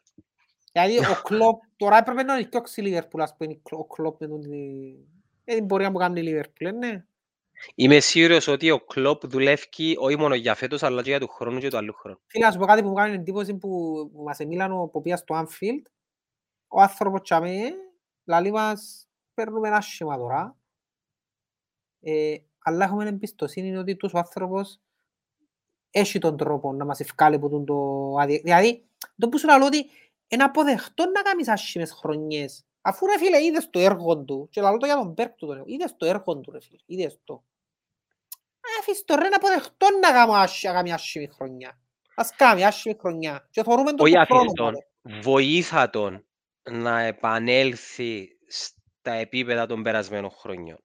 Δηλαδή 0.72 0.98
ο 0.98 1.20
κλόπ, 1.22 1.62
τώρα 1.76 1.96
έπρεπε 1.98 2.22
να 2.22 2.34
είναι 2.34 2.42
και 2.48 2.60
η 2.76 2.82
Λίβερπουλ, 2.82 3.20
ας 3.22 3.36
πούμε, 3.36 3.60
ο 3.70 3.84
κλόπ 3.86 4.20
με 4.20 4.26
τον... 4.28 4.40
τη- 4.40 4.96
ε, 5.44 5.54
την 5.54 5.66
πορεία 5.66 5.90
που 5.92 5.98
κάνει 5.98 6.20
η 6.20 6.22
Λίβερπουλ, 6.22 6.66
ε, 6.66 6.70
ναι. 6.70 7.04
Είμαι 7.74 8.00
σίγουρος 8.00 8.46
ότι 8.48 8.70
ο 8.70 8.80
κλόπ 8.80 9.26
δουλεύει 9.26 9.96
όχι 9.98 10.18
μόνο 10.18 10.34
για 10.34 10.54
φέτος, 10.54 10.82
αλλά 10.82 11.02
και 11.02 11.08
για 11.10 11.20
του 11.20 11.28
χρόνου 11.28 11.58
και 11.58 11.68
του 11.70 11.76
άλλου 11.76 11.94
χρόνου. 11.94 12.18
Φίλε, 12.26 12.44
να 12.46 12.52
σου 12.52 12.58
πω 12.58 12.64
κάτι 12.66 12.82
που 12.82 12.88
μου 12.88 12.94
κάνει 12.94 13.14
εντύπωση 13.14 13.54
που 13.54 13.68
που 14.14 14.22
μας 14.22 14.38
εμίλαν 14.38 14.72
ο 14.72 14.86
Ποπίας 14.86 15.18
στο 15.20 15.34
Anfield. 15.46 15.82
Ο 16.76 16.80
άνθρωπος 16.80 17.20
τσάμε, 17.22 17.60
λαλεί 18.24 18.50
μας, 18.50 19.08
παίρνουμε 19.34 19.68
ένα 19.68 19.80
σχήμα 19.80 20.16
τώρα. 20.16 20.56
Ε, 22.00 22.36
αλλά 22.58 22.84
έχουμε 22.84 23.08
εμπιστοσύνη 23.08 23.76
ότι 23.76 23.96
τους 23.96 24.12
ο 24.12 24.18
άνθρωπος 24.18 24.80
έχει 25.90 26.18
τον 26.18 26.36
τρόπο 26.36 26.72
να 26.72 26.84
μας 26.84 27.00
ευκάλει 27.00 27.38
που 27.38 27.48
τον 27.48 27.64
το 27.64 27.74
άδειο. 28.18 28.40
Δηλαδή, 28.42 28.86
το 29.18 29.28
που 29.28 29.38
σου 29.38 29.46
λέω 29.46 29.66
ότι 29.66 29.86
είναι 30.28 30.42
αποδεχτό 30.42 31.04
να 31.10 31.22
κάνεις 31.22 31.48
άσχημες 31.48 31.92
χρονιές. 31.92 32.64
Αφού 32.80 33.06
ρε 33.06 33.18
φίλε 33.18 33.44
είδες 33.44 33.70
το 33.70 33.78
έργο 33.78 34.18
του, 34.18 34.48
και 34.50 34.60
λαλώ 34.60 34.76
το 34.76 34.86
για 34.86 34.96
τον 34.96 35.08
Μπέρκ 35.12 35.34
του, 35.34 35.46
τον 35.46 35.56
έχω, 35.56 35.64
είδες 35.68 35.96
το 35.96 36.06
έργο 36.06 36.38
του 36.38 36.50
ρε 36.52 36.60
φίλε, 36.60 36.78
είδες 36.86 37.18
το. 37.24 37.44
Αφήσεις 38.80 39.04
το 39.04 39.14
ρε 39.14 39.28
να 39.28 39.36
αποδεχτώ 39.36 39.86
να 40.02 40.12
κάνω 40.12 40.32
άσχη- 40.32 40.64
να 40.66 40.72
κάνει 40.72 40.92
άσχημη 40.92 41.26
χρονιά. 41.26 41.78
Ας 42.14 42.30
κάνει 42.36 42.64
άσχημη 42.64 42.96
χρονιά. 43.00 43.48
Και 43.50 43.62
θωρούμε 43.62 43.92
τον 43.92 44.06
Όχι 44.06 44.14
του 44.16 44.24
χρόνου 44.24 44.40
αφιστόν, 44.40 44.72
πάλι. 45.02 45.20
βοήθα 45.20 45.90
τον 45.90 46.24
να 46.70 47.00
επανέλθει 47.00 48.28
στα 48.46 49.12
επίπεδα 49.12 49.66
των 49.66 49.82
περασμένων 49.82 50.30
χρονιών. 50.30 50.78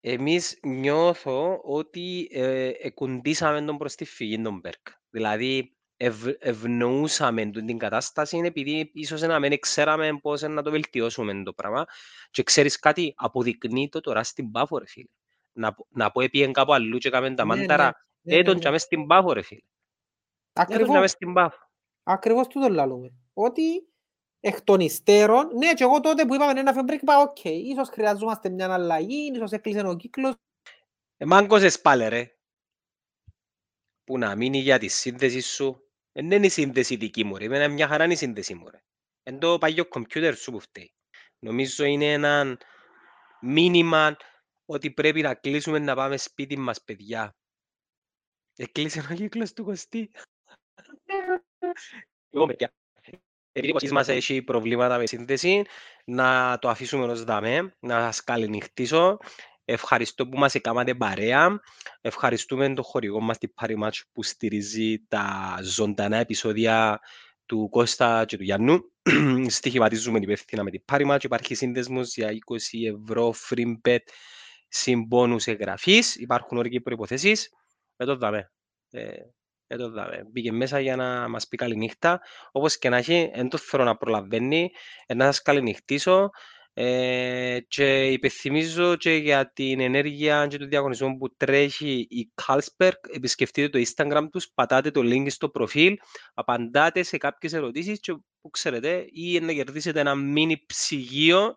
Εμείς 0.00 0.58
νιώθω 0.62 1.60
ότι 1.64 2.28
ε, 2.32 2.68
εκουντήσαμε 2.80 3.62
τον 3.62 3.76
προς 3.76 3.94
τη 3.94 4.04
φυγή 4.04 4.42
τον 4.42 4.58
Μπέρκ. 4.58 4.86
Δηλαδή 5.10 5.76
ευ, 5.96 6.26
ευνοούσαμε 6.38 7.46
τον 7.46 7.66
την 7.66 7.78
κατάσταση 7.78 8.40
επειδή 8.44 8.90
ίσως 8.94 9.20
να 9.20 9.38
μην 9.38 9.60
ξέραμε 9.60 10.18
πώς 10.22 10.42
να 10.42 10.62
το 10.62 10.70
βελτιώσουμε 10.70 11.42
το 11.42 11.52
πράγμα 11.52 11.84
και 12.30 12.42
ξέρεις 12.42 12.78
κάτι, 12.78 13.12
αποδεικνύει 13.16 13.88
το 13.88 14.00
τώρα 14.00 14.22
στην 14.22 14.50
Πάφο 14.50 14.78
ρε 14.78 14.86
φίλε. 14.86 15.08
Να, 15.52 15.74
πο- 15.74 15.86
να 15.90 16.10
πω 16.10 16.20
έπιεν 16.20 16.52
κάπου 16.52 16.72
αλλού 16.72 16.98
και 16.98 17.08
έκαμε 17.08 17.34
τα 17.34 17.44
Ναι, 17.44 17.54
ναι, 17.54 17.60
μάνταρα, 17.60 18.06
ναι, 18.20 18.34
έτον 18.34 18.54
ναι, 18.54 18.60
και 18.60 18.66
ναι. 18.66 18.72
μες 18.72 18.82
στην 18.82 19.06
Πάφο 19.06 19.32
ρε 19.32 19.42
φίλε. 19.42 19.60
Έτον 20.52 20.66
και 20.66 20.74
Ακριβώς. 20.74 21.00
μες 21.00 21.10
στην 21.10 21.32
Πάφο. 21.32 21.58
Ακριβώς 22.02 22.46
τούτο 22.46 22.68
λαλούμε. 22.68 23.12
Ότι 23.32 23.62
εκ 24.46 24.62
των 24.62 24.80
υστέρων, 24.80 25.56
ναι, 25.56 25.74
και 25.74 25.82
εγώ 25.84 26.00
τότε 26.00 26.24
που 26.24 26.34
είπαμε 26.34 26.60
ένα 26.60 26.72
φεμπρίκ, 26.72 27.02
είπα, 27.02 27.18
οκ, 27.18 27.44
ίσως 27.44 27.88
χρειαζόμαστε 27.88 28.48
μια 28.48 28.72
αλλαγή, 28.72 29.30
ίσως 29.34 29.52
έκλεισε 29.52 29.86
ο 29.86 29.96
κύκλος. 29.96 30.34
Ε, 31.16 31.24
μάγκωσες 31.24 31.80
πάλι 31.80 32.08
ρε. 32.08 32.36
Που 34.04 34.18
να 34.18 34.36
μείνει 34.36 34.58
για 34.58 34.78
τη 34.78 34.88
σύνδεση 34.88 35.40
σου. 35.40 35.88
Δεν 36.12 36.30
είναι 36.30 36.46
η 36.46 36.48
σύνδεση 36.48 36.96
δική 36.96 37.24
μου 37.24 37.36
ρε. 37.36 37.44
Εμένα 37.44 37.68
μια 37.68 37.88
χαρά 37.88 38.04
είναι 38.04 38.12
η 38.12 38.16
σύνδεση 38.16 38.54
μου 38.54 38.68
ρε. 38.70 38.82
Εν 39.22 39.38
το 39.38 39.58
παλιό 39.58 39.86
κομπιούτερ 39.86 40.36
σου 40.36 40.50
που 40.50 40.60
φταίει. 40.60 40.94
Νομίζω 41.38 41.84
είναι 41.84 42.12
ένα 42.12 42.58
μήνυμα 43.40 44.16
ότι 44.64 44.90
πρέπει 44.90 45.22
να 45.22 45.34
κλείσουμε 45.34 45.78
να 45.78 45.94
πάμε 45.94 46.16
σπίτι 46.16 46.58
μας 46.58 46.84
παιδιά. 46.84 47.36
Εκλείσε 48.56 49.06
ο 49.10 49.14
κύκλος 49.14 49.52
του 49.52 49.64
Κωστή. 49.64 50.10
Εγώ 52.30 52.46
παιδιά. 52.46 52.72
Επειδή 53.56 53.68
ο 53.68 53.72
Κωστής 53.72 53.92
μας 53.92 54.08
έχει 54.08 54.42
προβλήματα 54.42 54.98
με 54.98 55.06
σύνδεση, 55.06 55.62
να 56.04 56.58
το 56.60 56.68
αφήσουμε 56.68 57.04
ως 57.04 57.24
δαμέ, 57.24 57.76
να 57.80 58.00
σας 58.00 58.24
καληνυχτήσω. 58.24 59.18
Ευχαριστώ 59.64 60.28
που 60.28 60.38
μας 60.38 60.54
έκανατε 60.54 60.94
παρέα. 60.94 61.60
Ευχαριστούμε 62.00 62.74
τον 62.74 62.84
χορηγό 62.84 63.20
μας 63.20 63.38
την 63.38 63.52
Party 63.60 63.82
Match 63.82 64.00
που 64.12 64.22
στηρίζει 64.22 64.98
τα 65.08 65.56
ζωντανά 65.62 66.16
επεισόδια 66.16 67.00
του 67.46 67.68
Κώστα 67.70 68.24
και 68.24 68.36
του 68.36 68.42
Γιάννου. 68.42 68.92
Στοιχηματίζουμε 69.46 70.18
υπεύθυνα 70.18 70.62
με 70.62 70.70
την 70.70 70.84
Party 70.92 71.10
Match. 71.10 71.22
Υπάρχει 71.24 71.54
σύνδεσμος 71.54 72.14
για 72.16 72.30
20 72.30 72.56
ευρώ 72.94 73.34
free 73.48 73.88
bet 73.88 74.04
συν 74.68 75.08
πόνους 75.08 75.46
εγγραφής. 75.46 76.14
Υπάρχουν 76.16 76.58
όροι 76.58 76.70
και 76.70 76.80
προϋποθέσεις. 76.80 77.48
Ε, 77.96 78.04
το 78.04 78.16
δάμε. 78.16 78.50
Ε, 79.66 79.74
ε, 79.74 79.76
το 79.76 79.90
δάμε. 79.90 80.26
Μπήκε 80.30 80.52
μέσα 80.52 80.80
για 80.80 80.96
να 80.96 81.28
μας 81.28 81.48
πει 81.48 81.56
καληνύχτα. 81.56 82.20
Όπως 82.52 82.78
και 82.78 82.88
να 82.88 82.96
έχει, 82.96 83.30
δεν 83.34 83.48
το 83.48 83.58
θέλω 83.58 83.84
να 83.84 83.96
προλαβαίνει. 83.96 84.70
Ε, 85.06 85.14
να 85.14 85.24
σας 85.24 85.42
καληνυχτήσω. 85.42 86.30
Ε, 86.76 87.58
και 87.68 88.12
υπενθυμίζω 88.12 88.96
και 88.96 89.10
για 89.10 89.52
την 89.52 89.80
ενέργεια 89.80 90.46
και 90.46 90.58
τον 90.58 90.68
διαγωνισμό 90.68 91.16
που 91.16 91.36
τρέχει 91.36 92.06
η 92.10 92.32
Carlsberg. 92.42 92.92
Επισκεφτείτε 93.12 93.68
το 93.68 93.84
Instagram 93.88 94.26
τους, 94.32 94.50
πατάτε 94.54 94.90
το 94.90 95.00
link 95.04 95.26
στο 95.30 95.48
προφίλ, 95.48 95.96
απαντάτε 96.34 97.02
σε 97.02 97.16
κάποιες 97.16 97.52
ερωτήσεις 97.52 98.00
και 98.00 98.12
που 98.40 98.50
ξέρετε 98.50 99.04
ή 99.12 99.40
να 99.40 99.52
κερδίσετε 99.52 100.00
ένα 100.00 100.14
μίνι 100.14 100.64
ψυγείο 100.66 101.56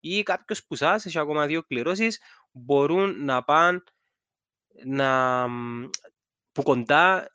ή 0.00 0.22
κάποιος 0.22 0.64
που 0.66 0.74
σας 0.74 1.06
έχει 1.06 1.18
ακόμα 1.18 1.46
δύο 1.46 1.62
κληρώσεις 1.62 2.20
μπορούν 2.52 3.24
να 3.24 3.42
πάνε 3.42 3.82
να, 4.84 5.46
μ, 5.48 5.88
που 6.52 6.62
κοντά 6.62 7.32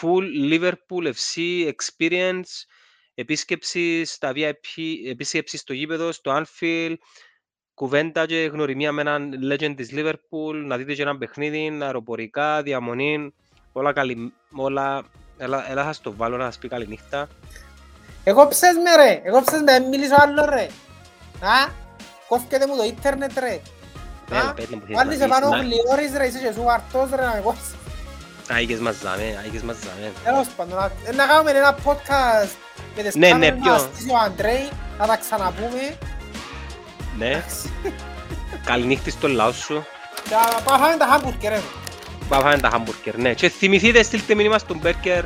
full 0.00 0.24
Liverpool 0.52 1.12
FC 1.12 1.40
experience 1.72 2.50
επίσκεψη 3.14 4.04
στα 4.04 4.32
VIP, 4.34 4.82
επίσκεψη 5.10 5.56
στο 5.56 5.72
γήπεδο, 5.72 6.12
στο 6.12 6.42
Anfield, 6.44 6.94
κουβέντα 7.74 8.26
και 8.26 8.50
γνωριμία 8.52 8.92
με 8.92 9.00
έναν 9.00 9.34
legend 9.52 9.74
της 9.76 9.88
Liverpool, 9.92 10.54
να 10.64 10.76
δείτε 10.76 10.94
και 10.94 11.02
ένα 11.02 11.18
παιχνίδι, 11.18 11.78
αεροπορικά, 11.82 12.62
διαμονή, 12.62 13.34
όλα 13.72 13.92
καλή, 13.92 14.32
όλα, 14.52 15.04
έλα, 15.38 15.70
έλα 15.70 15.82
σας 15.84 16.00
το 16.00 16.12
βάλω 16.16 16.36
να 16.36 16.44
σας 16.44 16.58
πει 16.58 16.68
καλή 16.68 16.86
νύχτα. 16.86 17.28
Εγώ 18.24 18.48
ψες 18.48 18.74
με 18.74 19.04
ρε, 19.04 19.20
εγώ 19.24 19.42
ψες 19.42 19.60
με, 19.60 19.72
δεν 19.72 19.88
μιλήσω 19.88 20.14
άλλο 20.18 20.44
ρε. 20.44 20.68
Α, 21.40 21.70
κόφκεται 22.28 22.66
μου 22.66 22.76
το 22.76 22.82
ίντερνετ 22.84 23.38
ρε. 23.38 23.60
Ε, 24.30 24.38
Α, 24.38 24.54
πες 24.54 24.66
μου 24.66 24.80
τι 24.86 24.92
βάλεις 24.92 25.18
να 25.18 25.26
πεις, 25.26 25.36
επάνω 25.36 25.48
να- 25.56 25.62
γλυόρεις 25.62 26.16
ρε, 26.16 26.26
είσαι 26.26 26.38
και 26.38 26.52
σου 26.52 26.70
αρτός 26.70 27.10
ρε 27.10 27.22
να 27.22 27.40
κόψεις. 27.44 27.74
Άικες 28.50 28.78
μας 28.78 28.98
δάμε, 28.98 29.38
άικες 29.44 29.62
μας 29.62 29.76
δάμε. 29.78 30.12
Τέλος 30.24 30.46
πάντων, 30.56 30.74
να- 30.78 31.12
να 31.12 31.26
κάνουμε 31.26 31.50
ένα 31.50 31.76
podcast 31.84 32.50
με 32.96 33.02
τις 33.02 33.14
Ναι, 33.14 33.26
ναι, 33.26 33.32
κάμερες 33.32 33.58
ποιο; 33.62 33.72
να 33.72 33.78
στήσει 33.78 34.10
ο 34.10 34.16
Αντρέι, 34.24 34.68
να 34.98 35.06
τα 35.06 35.16
ξαναπούμε. 35.16 35.96
Ναι, 37.18 37.44
καλή 38.64 38.84
νύχτη 38.86 39.10
στο 39.10 39.28
λαό 39.28 39.52
σου. 39.52 39.84
Και 40.28 40.34
να 40.54 40.60
πάμε 40.62 40.84
φάμε 40.84 40.96
τα 40.96 41.06
χάμπουργκερ 41.06 41.52
ρε. 41.52 41.60
Πάμε 42.28 42.42
φάμε 42.42 42.58
τα 42.58 42.68
χάμπουργκερ, 42.70 43.16
ναι. 43.18 43.34
Και 43.34 43.48
θυμηθείτε, 43.48 44.02
στείλτε 44.02 44.34
μήνυμα 44.34 44.58
στον 44.58 44.78
Μπέρκερ 44.78 45.24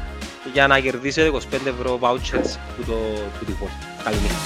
για 0.52 0.66
να 0.66 0.80
κερδίσετε 0.80 1.26
25 1.26 1.66
ευρώ 1.66 1.98
vouchers 2.02 2.56
που 2.76 2.84
το, 2.86 2.92
που 3.38 3.44
το 3.44 3.68
Καλή 4.04 4.16
νύχτα. 4.16 4.36